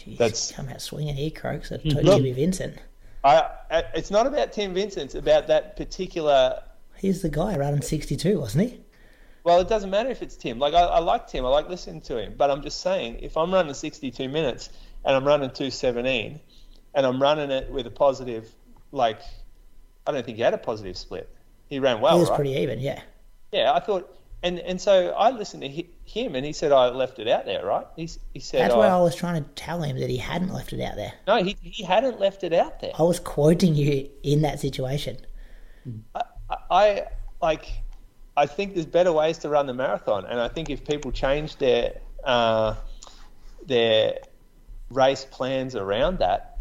Jeez, 0.00 0.16
That's- 0.16 0.52
come 0.52 0.68
out 0.68 0.80
swinging 0.80 1.14
here, 1.14 1.30
Croaks. 1.30 1.72
I 1.72 1.76
told 1.76 1.84
you 1.84 2.00
Look- 2.00 2.22
be 2.22 2.32
Vincent. 2.32 2.76
I, 3.22 3.50
I, 3.70 3.84
it's 3.94 4.10
not 4.10 4.26
about 4.26 4.52
Tim 4.52 4.72
Vincent, 4.72 5.04
it's 5.06 5.14
about 5.14 5.46
that 5.48 5.76
particular. 5.76 6.62
He's 6.96 7.20
the 7.20 7.28
guy 7.28 7.56
running 7.56 7.82
sixty 7.82 8.16
two, 8.16 8.40
wasn't 8.40 8.70
he? 8.70 8.80
Well, 9.44 9.60
it 9.60 9.68
doesn't 9.68 9.90
matter 9.90 10.10
if 10.10 10.22
it's 10.22 10.36
Tim. 10.36 10.58
Like, 10.58 10.74
I, 10.74 10.82
I 10.82 10.98
like 10.98 11.26
Tim, 11.26 11.44
I 11.46 11.48
like 11.48 11.68
listening 11.68 12.00
to 12.02 12.18
him. 12.18 12.34
But 12.36 12.50
I'm 12.50 12.62
just 12.62 12.80
saying, 12.80 13.20
if 13.20 13.36
I'm 13.36 13.52
running 13.52 13.72
62 13.72 14.28
minutes 14.28 14.68
and 15.04 15.16
I'm 15.16 15.26
running 15.26 15.48
217 15.48 16.38
and 16.94 17.06
I'm 17.06 17.20
running 17.20 17.50
it 17.50 17.70
with 17.70 17.86
a 17.86 17.90
positive, 17.90 18.50
like, 18.92 19.20
I 20.06 20.12
don't 20.12 20.24
think 20.24 20.36
he 20.36 20.42
had 20.42 20.52
a 20.54 20.58
positive 20.58 20.96
split. 20.96 21.28
He 21.68 21.78
ran 21.78 22.00
well, 22.00 22.14
he 22.16 22.20
was 22.20 22.28
right? 22.28 22.36
pretty 22.36 22.52
even, 22.52 22.80
yeah. 22.80 23.00
Yeah, 23.52 23.72
I 23.72 23.80
thought, 23.80 24.14
and 24.42 24.58
and 24.60 24.80
so 24.80 25.10
I 25.10 25.30
listened 25.30 25.62
to 25.62 25.84
him, 26.10 26.34
and 26.34 26.44
he 26.44 26.52
said 26.52 26.72
I 26.72 26.88
left 26.88 27.18
it 27.18 27.28
out 27.28 27.46
there, 27.46 27.64
right? 27.64 27.86
He 27.96 28.08
he 28.34 28.40
said, 28.40 28.62
That's 28.62 28.74
oh, 28.74 28.78
why 28.78 28.88
I 28.88 29.00
was 29.00 29.14
trying 29.14 29.42
to 29.42 29.48
tell 29.50 29.82
him 29.82 29.98
that 29.98 30.10
he 30.10 30.16
hadn't 30.16 30.52
left 30.52 30.72
it 30.72 30.80
out 30.80 30.96
there. 30.96 31.12
no, 31.26 31.42
he 31.42 31.56
he 31.62 31.84
hadn't 31.84 32.20
left 32.20 32.44
it 32.44 32.52
out 32.52 32.80
there. 32.80 32.92
I 32.98 33.02
was 33.02 33.20
quoting 33.20 33.74
you 33.74 34.08
in 34.22 34.42
that 34.42 34.60
situation. 34.60 35.18
I, 36.14 36.22
I 36.70 37.06
like, 37.40 37.66
I 38.36 38.46
think 38.46 38.74
there's 38.74 38.86
better 38.86 39.12
ways 39.12 39.38
to 39.38 39.48
run 39.48 39.66
the 39.66 39.74
marathon, 39.74 40.26
and 40.26 40.38
I 40.40 40.48
think 40.48 40.70
if 40.70 40.84
people 40.84 41.12
change 41.12 41.56
their 41.56 42.00
uh, 42.24 42.74
their 43.66 44.18
race 44.90 45.24
plans 45.30 45.76
around 45.76 46.18
that 46.18 46.58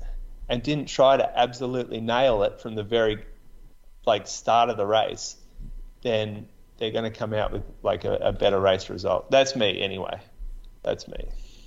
and 0.47 0.61
didn't 0.61 0.87
try 0.87 1.17
to 1.17 1.39
absolutely 1.39 1.99
nail 1.99 2.43
it 2.43 2.61
from 2.61 2.75
the 2.75 2.83
very 2.83 3.23
like 4.05 4.27
start 4.27 4.69
of 4.69 4.77
the 4.77 4.85
race, 4.85 5.35
then 6.01 6.47
they're 6.79 6.91
going 6.91 7.11
to 7.11 7.17
come 7.17 7.33
out 7.33 7.51
with 7.51 7.63
like 7.83 8.05
a, 8.05 8.13
a 8.15 8.31
better 8.31 8.59
race 8.59 8.89
result. 8.89 9.29
That's 9.31 9.55
me 9.55 9.81
anyway. 9.81 10.19
That's 10.83 11.07
me. 11.07 11.17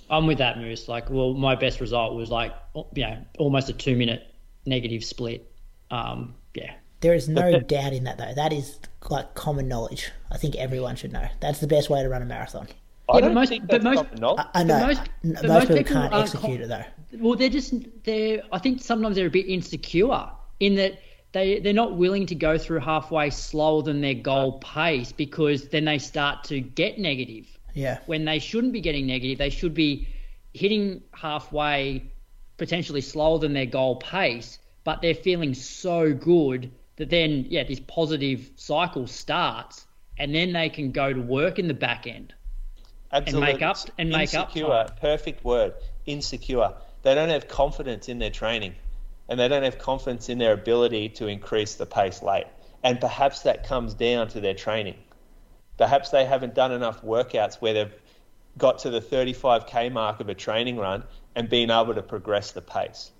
I'm 0.09 0.27
with 0.27 0.39
that, 0.39 0.57
Moose. 0.59 0.87
Like, 0.87 1.09
well, 1.09 1.33
my 1.33 1.55
best 1.55 1.79
result 1.79 2.15
was 2.15 2.29
like, 2.29 2.53
you 2.93 3.03
know, 3.03 3.17
almost 3.39 3.69
a 3.69 3.73
two 3.73 3.95
minute 3.95 4.23
negative 4.65 5.03
split. 5.03 5.49
Um, 5.91 6.35
yeah. 6.55 6.73
There 7.01 7.13
is 7.13 7.27
no 7.29 7.59
doubt 7.59 7.93
in 7.93 8.03
that, 8.05 8.17
though. 8.17 8.33
That 8.35 8.53
is 8.53 8.79
like 9.09 9.33
common 9.35 9.67
knowledge. 9.67 10.11
I 10.31 10.37
think 10.37 10.55
everyone 10.55 10.95
should 10.95 11.11
know. 11.13 11.27
That's 11.39 11.59
the 11.59 11.67
best 11.67 11.89
way 11.89 12.01
to 12.03 12.09
run 12.09 12.21
a 12.21 12.25
marathon. 12.25 12.67
I 13.09 13.15
Yeah, 13.17 13.19
but 13.19 13.21
don't 13.21 13.33
most- 13.33 13.49
think 13.49 13.67
but 13.67 13.83
most- 13.83 13.97
common. 14.21 14.47
I 14.53 14.63
know. 14.63 14.87
most- 14.87 15.01
but 15.23 15.29
most, 15.33 15.43
most 15.43 15.61
people 15.61 15.77
people 15.77 15.93
can't 15.93 16.13
aren't 16.13 16.25
execute 16.25 16.61
com- 16.61 16.61
it, 16.61 16.67
though. 16.69 17.17
Well, 17.19 17.37
they're 17.37 17.49
just 17.49 17.73
they're. 18.03 18.41
I 18.51 18.59
think 18.59 18.81
sometimes 18.81 19.15
they're 19.15 19.27
a 19.27 19.31
bit 19.31 19.47
insecure 19.47 20.29
in 20.59 20.75
that 20.75 20.99
they 21.33 21.59
they're 21.59 21.73
not 21.73 21.97
willing 21.97 22.27
to 22.27 22.35
go 22.35 22.57
through 22.57 22.79
halfway 22.79 23.29
slower 23.29 23.81
than 23.83 24.01
their 24.01 24.13
goal 24.13 24.59
pace 24.59 25.11
because 25.11 25.67
then 25.69 25.85
they 25.85 25.97
start 25.99 26.45
to 26.45 26.61
get 26.61 26.97
negative 26.99 27.45
Yeah. 27.73 27.99
when 28.05 28.23
they 28.25 28.39
shouldn't 28.39 28.71
be 28.73 28.81
getting 28.81 29.05
negative. 29.07 29.37
They 29.37 29.49
should 29.49 29.73
be 29.73 30.07
hitting 30.53 31.01
halfway 31.11 32.05
potentially 32.57 33.01
slower 33.01 33.39
than 33.39 33.53
their 33.53 33.65
goal 33.65 33.95
pace, 33.97 34.59
but 34.83 35.01
they're 35.01 35.15
feeling 35.15 35.53
so 35.53 36.13
good 36.13 36.71
that 36.95 37.09
then 37.09 37.47
yeah 37.49 37.63
this 37.63 37.79
positive 37.79 38.51
cycle 38.55 39.07
starts 39.07 39.85
and 40.17 40.33
then 40.33 40.53
they 40.53 40.69
can 40.69 40.91
go 40.91 41.11
to 41.11 41.19
work 41.19 41.57
in 41.57 41.67
the 41.67 41.73
back 41.73 42.05
end. 42.07 42.33
Absolutely. 43.11 43.49
And 43.49 43.59
make 43.59 43.61
up- 43.63 43.77
and 43.97 44.09
make 44.09 44.33
up 44.35 44.49
insecure. 44.55 44.85
Perfect 45.01 45.43
word. 45.43 45.73
Insecure. 46.05 46.73
They 47.01 47.15
don't 47.15 47.29
have 47.29 47.47
confidence 47.47 48.07
in 48.09 48.19
their 48.19 48.29
training, 48.29 48.75
and 49.29 49.39
they 49.39 49.47
don't 49.47 49.63
have 49.63 49.79
confidence 49.79 50.29
in 50.29 50.37
their 50.37 50.53
ability 50.53 51.09
to 51.09 51.27
increase 51.27 51.75
the 51.75 51.85
pace 51.85 52.21
late. 52.21 52.47
And 52.83 52.99
perhaps 52.99 53.41
that 53.41 53.65
comes 53.65 53.93
down 53.93 54.27
to 54.29 54.41
their 54.41 54.53
training. 54.53 54.97
Perhaps 55.77 56.09
they 56.09 56.25
haven't 56.25 56.53
done 56.53 56.71
enough 56.71 57.01
workouts 57.01 57.55
where 57.55 57.73
they've 57.73 57.93
got 58.57 58.79
to 58.79 58.89
the 58.89 59.01
35k 59.01 59.91
mark 59.91 60.19
of 60.19 60.29
a 60.29 60.35
training 60.35 60.77
run 60.77 61.03
and 61.35 61.49
been 61.49 61.71
able 61.71 61.95
to 61.95 62.03
progress 62.03 62.51
the 62.51 62.61
pace. 62.61 63.11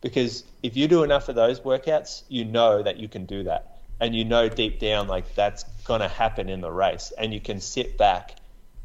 Because 0.00 0.44
if 0.62 0.76
you 0.76 0.88
do 0.88 1.02
enough 1.02 1.28
of 1.28 1.34
those 1.34 1.60
workouts, 1.60 2.24
you 2.28 2.44
know 2.44 2.82
that 2.82 2.96
you 2.98 3.08
can 3.08 3.26
do 3.26 3.44
that. 3.44 3.78
And 4.00 4.14
you 4.14 4.24
know 4.24 4.48
deep 4.48 4.80
down, 4.80 5.06
like, 5.06 5.34
that's 5.34 5.62
going 5.84 6.00
to 6.00 6.08
happen 6.08 6.48
in 6.48 6.60
the 6.60 6.70
race. 6.70 7.12
And 7.16 7.32
you 7.32 7.40
can 7.40 7.60
sit 7.60 7.96
back 7.96 8.36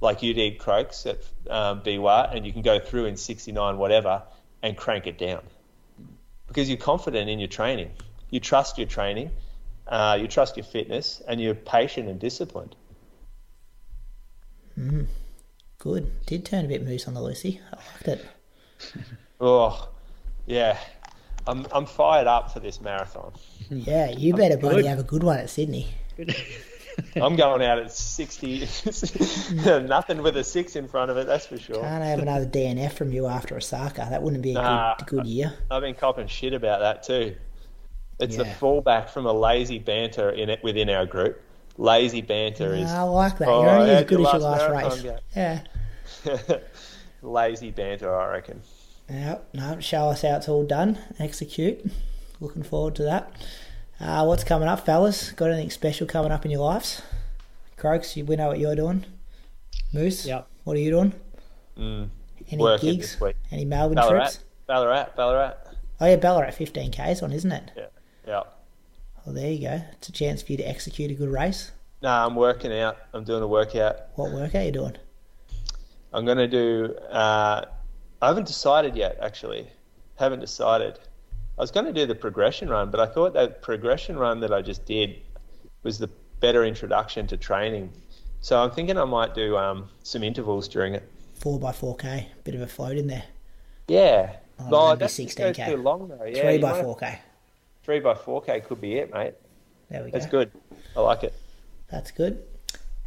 like 0.01 0.21
you 0.21 0.33
did 0.33 0.59
Croaks 0.59 1.05
at 1.05 1.17
um, 1.49 1.81
BWA, 1.81 2.33
and 2.33 2.45
you 2.45 2.53
can 2.53 2.61
go 2.61 2.79
through 2.79 3.05
in 3.05 3.17
69 3.17 3.77
whatever 3.77 4.21
and 4.61 4.77
crank 4.77 5.07
it 5.07 5.17
down 5.17 5.41
because 6.49 6.67
you're 6.67 6.77
confident 6.77 7.29
in 7.29 7.39
your 7.39 7.47
training. 7.47 7.91
You 8.29 8.39
trust 8.41 8.77
your 8.77 8.87
training, 8.87 9.31
uh, 9.87 10.17
you 10.19 10.27
trust 10.27 10.57
your 10.57 10.65
fitness, 10.65 11.21
and 11.27 11.39
you're 11.39 11.55
patient 11.55 12.09
and 12.09 12.19
disciplined. 12.19 12.75
Good. 15.77 16.25
Did 16.25 16.45
turn 16.45 16.65
a 16.65 16.67
bit 16.67 16.83
moose 16.83 17.07
on 17.07 17.13
the 17.13 17.21
Lucy. 17.21 17.61
I 17.71 17.75
liked 17.75 18.07
it. 18.07 18.25
Oh, 19.41 19.87
yeah. 20.47 20.77
I'm, 21.47 21.65
I'm 21.71 21.85
fired 21.85 22.27
up 22.27 22.51
for 22.51 22.59
this 22.59 22.81
marathon. 22.81 23.31
Yeah, 23.69 24.09
you 24.09 24.33
better 24.33 24.57
bloody 24.57 24.81
good. 24.81 24.85
have 24.87 24.99
a 24.99 25.03
good 25.03 25.23
one 25.23 25.37
at 25.37 25.49
Sydney. 25.49 25.87
I'm 27.15 27.35
going 27.35 27.61
out 27.61 27.79
at 27.79 27.91
60. 27.91 28.59
Nothing 29.87 30.21
with 30.21 30.37
a 30.37 30.43
six 30.43 30.75
in 30.75 30.87
front 30.87 31.11
of 31.11 31.17
it, 31.17 31.27
that's 31.27 31.45
for 31.45 31.57
sure. 31.57 31.81
Can't 31.81 32.03
have 32.03 32.19
another 32.19 32.45
DNF 32.45 32.93
from 32.93 33.11
you 33.11 33.27
after 33.27 33.55
Osaka. 33.57 34.07
That 34.09 34.21
wouldn't 34.21 34.41
be 34.43 34.51
a 34.51 34.55
Nah, 34.55 34.95
good, 34.97 35.07
good 35.07 35.27
year. 35.27 35.53
I've 35.71 35.81
been 35.81 35.95
copping 35.95 36.27
shit 36.27 36.53
about 36.53 36.79
that 36.79 37.03
too. 37.03 37.35
It's 38.19 38.35
the 38.35 38.45
Yeah. 38.45 38.53
fallback 38.55 39.09
from 39.09 39.25
a 39.25 39.33
lazy 39.33 39.79
banter 39.79 40.29
in 40.29 40.49
it 40.49 40.61
within 40.63 40.89
our 40.89 41.05
group. 41.05 41.41
Lazy 41.77 42.21
banter 42.21 42.73
is 42.73 42.91
I 42.91 43.03
like 43.03 43.37
that. 43.37 43.47
Oh, 43.47 43.61
You're 43.61 43.69
only 43.71 43.91
as 43.91 44.03
good 44.05 44.19
as 44.19 44.33
your 44.33 44.41
last 44.41 44.69
last 44.69 45.03
race. 45.03 45.13
Yeah. 45.35 45.61
lazy 47.21 47.71
banter, 47.71 48.13
I 48.13 48.31
reckon. 48.33 48.61
Yep. 49.09 49.49
No, 49.53 49.79
show 49.79 50.09
us 50.09 50.21
how 50.21 50.35
it's 50.35 50.49
all 50.49 50.65
done. 50.65 50.97
Execute. 51.19 51.89
Looking 52.39 52.63
forward 52.63 52.95
to 52.95 53.03
that. 53.03 53.31
Uh, 53.99 54.23
what's 54.25 54.43
coming 54.43 54.67
up, 54.67 54.85
fellas? 54.85 55.31
Got 55.33 55.51
anything 55.51 55.69
special 55.69 56.07
coming 56.07 56.31
up 56.31 56.45
in 56.45 56.51
your 56.51 56.61
lives? 56.61 57.01
Croaks, 57.77 58.15
you 58.15 58.25
we 58.25 58.35
know 58.35 58.47
what 58.47 58.59
you're 58.59 58.75
doing. 58.75 59.05
Moose, 59.93 60.25
Yep. 60.25 60.47
what 60.63 60.77
are 60.77 60.79
you 60.79 60.91
doing? 60.91 61.13
Mm. 61.77 62.09
Any 62.51 62.61
Working 62.63 62.91
gigs? 62.95 63.11
this 63.13 63.21
week. 63.21 63.35
Any 63.51 63.65
Melbourne 63.65 63.95
Ballarat, 63.95 64.19
trips? 64.21 64.39
Ballarat, 64.67 65.15
Ballarat. 65.15 65.53
Oh 65.99 66.05
yeah, 66.05 66.15
Ballarat 66.15 66.51
15k's 66.51 67.21
on, 67.21 67.31
isn't 67.33 67.51
it? 67.51 67.71
Yeah, 67.75 67.85
yeah. 68.27 68.43
Well, 69.25 69.35
there 69.35 69.51
you 69.51 69.67
go. 69.67 69.81
It's 69.93 70.09
a 70.09 70.11
chance 70.11 70.41
for 70.41 70.51
you 70.53 70.57
to 70.59 70.63
execute 70.67 71.11
a 71.11 71.13
good 71.13 71.29
race. 71.29 71.71
No, 72.01 72.09
I'm 72.09 72.35
working 72.35 72.71
out. 72.73 72.97
I'm 73.13 73.25
doing 73.25 73.43
a 73.43 73.47
workout. 73.47 73.97
What 74.15 74.31
workout 74.31 74.61
are 74.61 74.65
you 74.65 74.71
doing? 74.71 74.95
I'm 76.13 76.25
going 76.25 76.37
to 76.37 76.47
do. 76.47 76.95
Uh, 77.11 77.65
I 78.21 78.27
haven't 78.27 78.47
decided 78.47 78.95
yet. 78.95 79.17
Actually, 79.21 79.67
haven't 80.15 80.39
decided. 80.39 80.99
I 81.59 81.61
was 81.61 81.71
going 81.71 81.87
to 81.87 81.91
do 81.91 82.05
the 82.05 82.15
progression 82.15 82.69
run, 82.69 82.89
but 82.89 83.01
I 83.01 83.05
thought 83.05 83.33
that 83.33 83.61
progression 83.61 84.17
run 84.17 84.39
that 84.39 84.53
I 84.53 84.61
just 84.61 84.85
did 84.85 85.17
was 85.83 85.99
the 85.99 86.09
better 86.39 86.63
introduction 86.63 87.27
to 87.27 87.35
training. 87.35 87.91
So 88.39 88.57
I'm 88.57 88.71
thinking 88.71 88.97
I 88.97 89.03
might 89.03 89.35
do 89.35 89.57
um, 89.57 89.89
some 90.01 90.23
intervals 90.23 90.69
during 90.69 90.95
it. 90.95 91.03
Four 91.35 91.59
by 91.59 91.73
four 91.73 91.97
k, 91.97 92.29
bit 92.45 92.55
of 92.55 92.61
a 92.61 92.67
float 92.67 92.95
in 92.95 93.07
there. 93.07 93.25
Yeah. 93.89 94.37
Oh, 94.57 94.69
no, 94.69 94.87
maybe 94.87 94.99
that 94.99 95.11
just 95.11 95.37
goes 95.37 95.57
16K. 95.57 95.65
too 95.65 95.77
long 95.77 96.07
though. 96.07 96.23
Yeah, 96.23 96.41
three 96.43 96.57
by 96.59 96.81
four 96.81 96.95
k. 96.95 97.19
Three 97.83 97.99
by 97.99 98.13
four 98.13 98.41
k 98.41 98.61
could 98.61 98.79
be 98.79 98.95
it, 98.95 99.13
mate. 99.13 99.33
There 99.89 100.01
we 100.01 100.11
go. 100.11 100.17
That's 100.17 100.31
good. 100.31 100.51
I 100.95 101.01
like 101.01 101.23
it. 101.25 101.33
That's 101.91 102.11
good. 102.11 102.41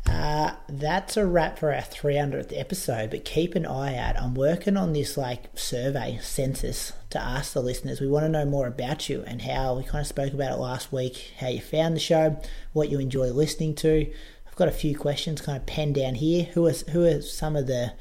Uh, 0.06 0.54
that's 0.68 1.16
a 1.16 1.24
wrap 1.24 1.58
for 1.58 1.72
our 1.72 1.80
300th 1.80 2.58
episode, 2.58 3.10
but 3.10 3.24
keep 3.24 3.54
an 3.54 3.64
eye 3.64 3.96
out. 3.96 4.16
I'm 4.16 4.34
working 4.34 4.76
on 4.76 4.92
this 4.92 5.16
like 5.16 5.56
survey 5.56 6.18
census 6.22 6.92
to 7.10 7.22
ask 7.22 7.52
the 7.52 7.60
listeners. 7.60 8.00
We 8.00 8.08
want 8.08 8.24
to 8.24 8.28
know 8.28 8.44
more 8.44 8.66
about 8.66 9.08
you 9.08 9.22
and 9.26 9.42
how 9.42 9.74
we 9.76 9.84
kind 9.84 10.00
of 10.00 10.06
spoke 10.06 10.32
about 10.32 10.52
it 10.52 10.60
last 10.60 10.92
week, 10.92 11.32
how 11.38 11.48
you 11.48 11.60
found 11.60 11.94
the 11.94 12.00
show, 12.00 12.40
what 12.72 12.88
you 12.90 12.98
enjoy 12.98 13.28
listening 13.30 13.74
to. 13.76 14.10
I've 14.46 14.56
got 14.56 14.68
a 14.68 14.72
few 14.72 14.96
questions 14.98 15.40
kind 15.40 15.56
of 15.56 15.66
penned 15.66 15.94
down 15.94 16.16
here. 16.16 16.44
Who 16.52 16.66
are, 16.66 16.72
who 16.90 17.04
are 17.04 17.22
some 17.22 17.56
of 17.56 17.66
the 17.66 17.94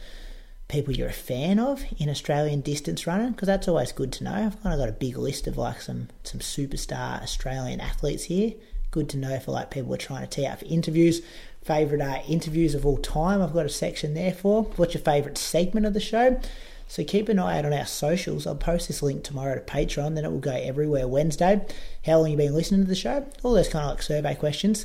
people 0.68 0.94
you're 0.94 1.10
a 1.10 1.14
fan 1.14 1.60
of 1.60 1.84
in 1.98 2.10
Australian 2.10 2.61
distance 2.61 3.06
running? 3.06 3.32
Because 3.32 3.48
that's 3.48 3.68
always 3.68 3.91
good 3.91 4.11
to 4.14 4.23
know. 4.23 4.34
I've 4.34 4.61
kind 4.64 4.73
of 4.73 4.80
got 4.80 4.90
a 4.90 4.94
big 4.94 5.18
list 5.18 5.48
of 5.48 5.57
like 5.57 5.82
some 5.82 6.10
some 6.23 6.40
superstar 6.40 7.22
Australian 7.22 7.80
athletes 7.80 8.23
here. 8.23 8.53
Good 8.90 9.07
to 9.10 9.18
know 9.18 9.40
for 9.40 9.52
like 9.52 9.72
people 9.72 9.88
who 9.88 9.94
are 9.94 9.98
trying 9.98 10.28
to 10.28 10.28
tee 10.28 10.45
out 10.45 10.60
for 10.60 10.65
interviews. 10.65 11.22
Favorite 11.64 12.02
uh, 12.02 12.20
interviews 12.28 12.74
of 12.74 12.86
all 12.86 12.98
time. 12.98 13.42
I've 13.42 13.54
got 13.54 13.66
a 13.66 13.70
section 13.70 14.14
there 14.14 14.34
for. 14.34 14.64
What's 14.76 14.94
your 14.94 15.04
favorite 15.04 15.38
segment 15.38 15.86
of 15.86 15.94
the 15.94 16.00
show? 16.00 16.40
So 16.88 17.06
keep 17.06 17.30
an 17.30 17.40
eye 17.40 17.58
out 17.58 17.66
on 17.66 17.72
our 17.72 17.86
socials. 17.86 18.46
I'll 18.46 18.56
post 18.56 18.90
this 18.90 19.02
link 19.02 19.24
tomorrow 19.24 19.56
to 19.56 19.62
Patreon. 19.62 20.16
Then 20.16 20.26
it 20.26 20.32
will 20.32 20.40
go 20.40 20.52
everywhere 20.52 21.08
Wednesday. 21.08 21.66
How 22.06 22.18
long 22.20 22.32
you 22.32 22.36
been 22.36 22.54
listening 22.54 22.82
to 22.82 22.88
the 22.88 22.96
show? 22.96 23.26
All 23.44 23.54
those 23.54 23.70
kind 23.70 23.86
of 23.86 23.92
like 23.92 24.02
survey 24.02 24.36
questions. 24.36 24.84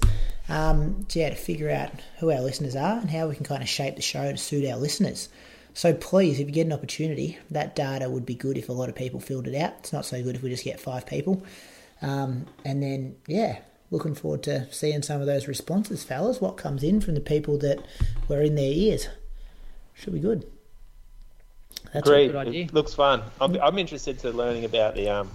Um, 0.48 1.04
so 1.08 1.18
yeah, 1.18 1.30
to 1.30 1.34
figure 1.34 1.68
out 1.68 1.90
who 2.18 2.30
our 2.30 2.40
listeners 2.40 2.76
are 2.76 2.98
and 2.98 3.10
how 3.10 3.26
we 3.26 3.34
can 3.34 3.44
kind 3.44 3.60
of 3.60 3.68
shape 3.68 3.96
the 3.96 4.02
show 4.02 4.30
to 4.30 4.36
suit 4.36 4.68
our 4.70 4.76
listeners. 4.76 5.28
So 5.74 5.94
please, 5.94 6.38
if 6.38 6.46
you 6.46 6.52
get 6.52 6.66
an 6.66 6.72
opportunity, 6.72 7.38
that 7.50 7.74
data 7.74 8.08
would 8.08 8.24
be 8.24 8.36
good 8.36 8.56
if 8.56 8.68
a 8.68 8.72
lot 8.72 8.88
of 8.88 8.94
people 8.94 9.18
filled 9.18 9.48
it 9.48 9.56
out. 9.60 9.74
It's 9.80 9.92
not 9.92 10.06
so 10.06 10.22
good 10.22 10.36
if 10.36 10.42
we 10.42 10.50
just 10.50 10.62
get 10.62 10.78
five 10.78 11.06
people. 11.06 11.44
Um, 12.02 12.46
and 12.64 12.82
then, 12.82 13.16
yeah, 13.26 13.58
looking 13.90 14.14
forward 14.14 14.42
to 14.44 14.72
seeing 14.72 15.02
some 15.02 15.20
of 15.20 15.26
those 15.26 15.48
responses, 15.48 16.04
fellas. 16.04 16.40
What 16.40 16.56
comes 16.56 16.82
in 16.82 17.00
from 17.00 17.14
the 17.14 17.20
people 17.20 17.58
that 17.58 17.84
were 18.28 18.42
in 18.42 18.54
their 18.54 18.72
ears 18.72 19.08
should 19.94 20.12
be 20.12 20.20
good. 20.20 20.46
That's 21.92 22.08
Great. 22.08 22.32
good 22.32 22.48
idea. 22.48 22.64
It 22.64 22.74
looks 22.74 22.94
fun. 22.94 23.22
I'm, 23.40 23.54
I'm 23.60 23.78
interested 23.78 24.18
to 24.20 24.30
learning 24.30 24.64
about 24.64 24.94
the 24.94 25.08
um, 25.08 25.30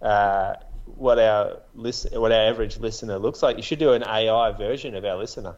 uh, 0.00 0.54
what 0.96 1.18
our 1.18 1.58
listen, 1.74 2.18
what 2.20 2.32
our 2.32 2.48
average 2.48 2.78
listener 2.78 3.18
looks 3.18 3.42
like. 3.42 3.56
You 3.56 3.62
should 3.62 3.78
do 3.78 3.92
an 3.92 4.02
AI 4.02 4.52
version 4.52 4.94
of 4.94 5.04
our 5.04 5.16
listener. 5.16 5.54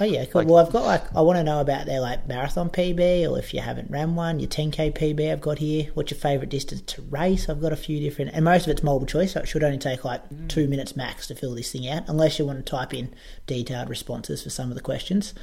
Oh 0.00 0.04
yeah, 0.04 0.24
cool. 0.24 0.42
Like- 0.42 0.48
well, 0.48 0.56
I've 0.66 0.72
got 0.72 0.84
like 0.84 1.16
I 1.16 1.20
want 1.20 1.38
to 1.38 1.44
know 1.44 1.60
about 1.60 1.86
their 1.86 2.00
like 2.00 2.26
marathon 2.28 2.70
PB, 2.70 3.30
or 3.30 3.38
if 3.38 3.52
you 3.54 3.60
haven't 3.60 3.90
ran 3.90 4.14
one, 4.14 4.40
your 4.40 4.48
10k 4.48 4.92
PB. 4.96 5.30
I've 5.32 5.40
got 5.40 5.58
here. 5.58 5.90
What's 5.94 6.10
your 6.10 6.18
favourite 6.20 6.48
distance 6.48 6.80
to 6.82 7.02
race? 7.02 7.48
I've 7.48 7.60
got 7.60 7.72
a 7.72 7.76
few 7.76 8.00
different, 8.00 8.32
and 8.34 8.44
most 8.44 8.66
of 8.66 8.70
it's 8.72 8.82
multiple 8.82 9.06
choice, 9.20 9.32
so 9.32 9.40
it 9.40 9.48
should 9.48 9.62
only 9.64 9.78
take 9.78 10.04
like 10.04 10.22
two 10.48 10.68
minutes 10.68 10.96
max 10.96 11.26
to 11.28 11.34
fill 11.34 11.54
this 11.54 11.72
thing 11.72 11.88
out, 11.88 12.04
unless 12.08 12.38
you 12.38 12.46
want 12.46 12.64
to 12.64 12.70
type 12.70 12.92
in 12.94 13.14
detailed 13.46 13.88
responses 13.88 14.42
for 14.42 14.50
some 14.50 14.70
of 14.70 14.74
the 14.76 14.82
questions. 14.82 15.34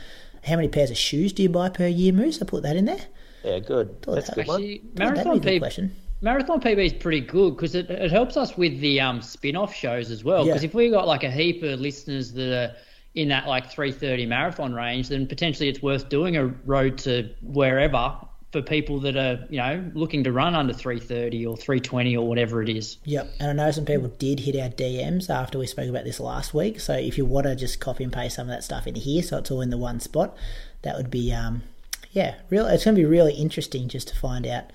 How 0.45 0.55
many 0.55 0.67
pairs 0.69 0.89
of 0.91 0.97
shoes 0.97 1.33
do 1.33 1.43
you 1.43 1.49
buy 1.49 1.69
per 1.69 1.87
year, 1.87 2.13
Moose? 2.13 2.41
I 2.41 2.45
put 2.45 2.63
that 2.63 2.75
in 2.77 2.85
there. 2.85 3.01
Yeah, 3.43 3.59
good. 3.59 4.01
Thought 4.01 4.15
That's 4.15 4.27
that- 4.27 4.35
good. 4.35 4.49
Actually, 4.49 4.81
marathon 4.97 5.39
be 5.39 5.49
a 5.49 5.51
good 5.51 5.53
PB, 5.55 5.59
question. 5.59 5.95
marathon 6.21 6.61
PB 6.61 6.85
is 6.85 6.93
pretty 6.93 7.21
good 7.21 7.55
because 7.55 7.75
it, 7.75 7.89
it 7.89 8.11
helps 8.11 8.37
us 8.37 8.57
with 8.57 8.79
the 8.79 8.99
um, 9.01 9.21
spin-off 9.21 9.73
shows 9.73 10.11
as 10.11 10.23
well. 10.23 10.45
Yeah. 10.45 10.53
Because 10.53 10.63
if 10.63 10.73
we 10.73 10.89
got 10.89 11.07
like 11.07 11.23
a 11.23 11.31
heap 11.31 11.61
of 11.63 11.79
listeners 11.79 12.31
that 12.33 12.53
are 12.53 12.75
in 13.15 13.29
that 13.29 13.47
like 13.47 13.71
330 13.71 14.25
marathon 14.25 14.73
range, 14.73 15.09
then 15.09 15.27
potentially 15.27 15.69
it's 15.69 15.81
worth 15.81 16.09
doing 16.09 16.37
a 16.37 16.47
road 16.65 16.97
to 16.99 17.29
wherever 17.41 18.17
for 18.51 18.63
people 18.63 18.99
that 18.99 19.15
are 19.15 19.45
you 19.49 19.57
know 19.57 19.91
looking 19.93 20.23
to 20.23 20.31
run 20.31 20.55
under 20.55 20.73
330 20.73 21.45
or 21.45 21.55
320 21.55 22.17
or 22.17 22.27
whatever 22.27 22.61
it 22.61 22.69
is. 22.69 22.97
Yep, 23.05 23.33
and 23.39 23.49
I 23.49 23.65
know 23.65 23.71
some 23.71 23.85
people 23.85 24.09
did 24.09 24.39
hit 24.39 24.55
our 24.55 24.69
DMs 24.69 25.29
after 25.29 25.59
we 25.59 25.67
spoke 25.67 25.89
about 25.89 26.03
this 26.03 26.19
last 26.19 26.53
week. 26.53 26.79
So 26.79 26.93
if 26.93 27.17
you 27.17 27.25
want 27.25 27.45
to 27.45 27.55
just 27.55 27.79
copy 27.79 28.03
and 28.03 28.13
paste 28.13 28.35
some 28.35 28.49
of 28.49 28.55
that 28.55 28.63
stuff 28.63 28.87
in 28.87 28.95
here, 28.95 29.21
so 29.23 29.37
it's 29.37 29.51
all 29.51 29.61
in 29.61 29.69
the 29.69 29.77
one 29.77 29.99
spot, 29.99 30.35
that 30.81 30.95
would 30.97 31.11
be, 31.11 31.31
um, 31.31 31.63
yeah, 32.11 32.35
real. 32.49 32.65
It's 32.65 32.85
going 32.85 32.95
to 32.95 33.01
be 33.01 33.05
really 33.05 33.33
interesting 33.33 33.87
just 33.87 34.07
to 34.09 34.15
find 34.15 34.47
out 34.47 34.65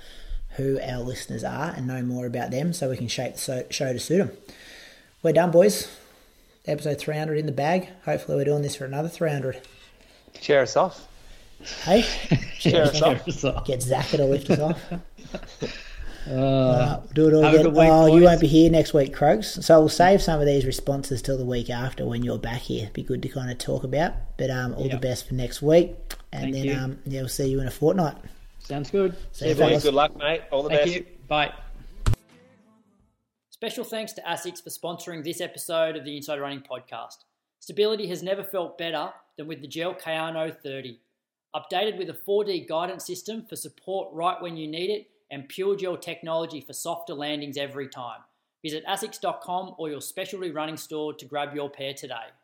who 0.51 0.79
our 0.81 1.01
listeners 1.01 1.43
are 1.43 1.71
and 1.71 1.87
know 1.87 2.03
more 2.03 2.27
about 2.27 2.53
them, 2.53 2.73
so 2.73 2.91
we 2.91 2.97
can 2.97 3.09
shape 3.09 3.35
the 3.35 3.67
show 3.71 3.93
to 3.93 3.99
suit 3.99 4.19
them. 4.19 4.31
We're 5.23 5.33
done, 5.33 5.51
boys. 5.51 5.89
Episode 6.67 6.99
300 6.99 7.37
in 7.39 7.47
the 7.47 7.53
bag. 7.53 7.89
Hopefully, 8.05 8.37
we're 8.39 8.45
doing 8.45 8.63
this 8.63 8.75
for 8.77 8.85
another 8.85 9.09
300. 9.09 9.61
Share 10.41 10.63
us 10.63 10.77
off. 10.77 11.07
Hey, 11.85 12.03
Share 12.59 12.85
us 12.85 13.01
off. 13.03 13.31
So, 13.31 13.63
get 13.67 13.83
Zach 13.83 14.09
to 14.09 14.25
lift 14.25 14.51
us 14.51 14.59
off. 14.61 14.81
uh, 16.27 16.31
Uh, 16.31 17.01
do 17.13 17.29
it 17.29 17.35
all 17.35 17.45
again. 17.45 17.67
week, 17.75 17.89
oh, 17.91 18.07
you 18.17 18.23
won't 18.25 18.41
be 18.41 18.47
here 18.47 18.71
next 18.71 18.95
week, 18.95 19.13
Croaks. 19.13 19.55
So 19.65 19.79
we'll 19.79 19.89
save 19.91 20.23
some 20.23 20.41
of 20.41 20.47
these 20.47 20.65
responses 20.65 21.21
till 21.21 21.37
the 21.37 21.45
week 21.45 21.69
after 21.69 22.07
when 22.07 22.23
you're 22.23 22.39
back 22.39 22.61
here. 22.63 22.89
Be 22.95 23.03
good 23.03 23.23
to 23.23 23.29
kind 23.29 23.51
of 23.51 23.59
talk 23.59 23.85
about. 23.85 24.15
But 24.39 24.51
um, 24.51 24.73
all 24.75 24.87
Yeah. 24.87 24.95
the 24.95 25.01
best 25.01 25.29
for 25.29 25.35
next 25.35 25.61
week, 25.61 25.95
and 26.33 26.45
Thank 26.45 26.55
then 26.55 26.65
you. 26.65 26.75
um, 26.77 26.99
yeah, 27.05 27.21
we'll 27.21 27.29
see 27.29 27.47
you 27.49 27.61
in 27.61 27.67
a 27.67 27.71
fortnight. 27.71 28.17
sounds 28.59 28.91
good. 28.91 29.15
See 29.33 29.51
you, 29.51 29.55
Boys, 29.55 29.83
good 29.83 29.93
luck, 29.95 30.17
mate. 30.17 30.43
All 30.51 30.63
the 30.63 30.71
Thank 30.71 30.81
best. 30.85 30.95
you. 30.95 31.07
Bye. 31.29 31.53
Special 33.65 33.83
thanks 33.83 34.13
to 34.13 34.21
ASICS 34.21 34.63
for 34.63 34.69
sponsoring 34.69 35.25
this 35.25 35.41
episode 35.41 35.97
of 35.97 36.05
the 36.05 36.19
Inside 36.19 36.39
Running 36.39 36.61
podcast. 36.61 37.25
Stability 37.61 38.07
has 38.09 38.23
never 38.23 38.45
felt 38.45 38.77
better 38.77 39.11
than 39.39 39.47
with 39.47 39.63
the 39.63 39.67
Gel 39.67 39.95
Kayano 39.95 40.55
30. 40.55 41.01
Updated 41.57 41.97
with 41.97 42.11
a 42.11 42.13
4D 42.13 42.69
guidance 42.69 43.07
system 43.07 43.47
for 43.49 43.57
support 43.57 44.13
right 44.13 44.39
when 44.43 44.59
you 44.59 44.69
need 44.69 44.91
it 44.91 45.07
and 45.31 45.49
Pure 45.49 45.77
Gel 45.77 45.97
technology 45.97 46.61
for 46.61 46.75
softer 46.75 47.15
landings 47.15 47.57
every 47.57 47.89
time. 47.89 48.21
Visit 48.63 48.85
asics.com 48.85 49.77
or 49.79 49.89
your 49.89 50.03
specialty 50.03 50.51
running 50.51 50.77
store 50.77 51.15
to 51.15 51.25
grab 51.25 51.55
your 51.55 51.71
pair 51.71 51.95
today. 51.95 52.35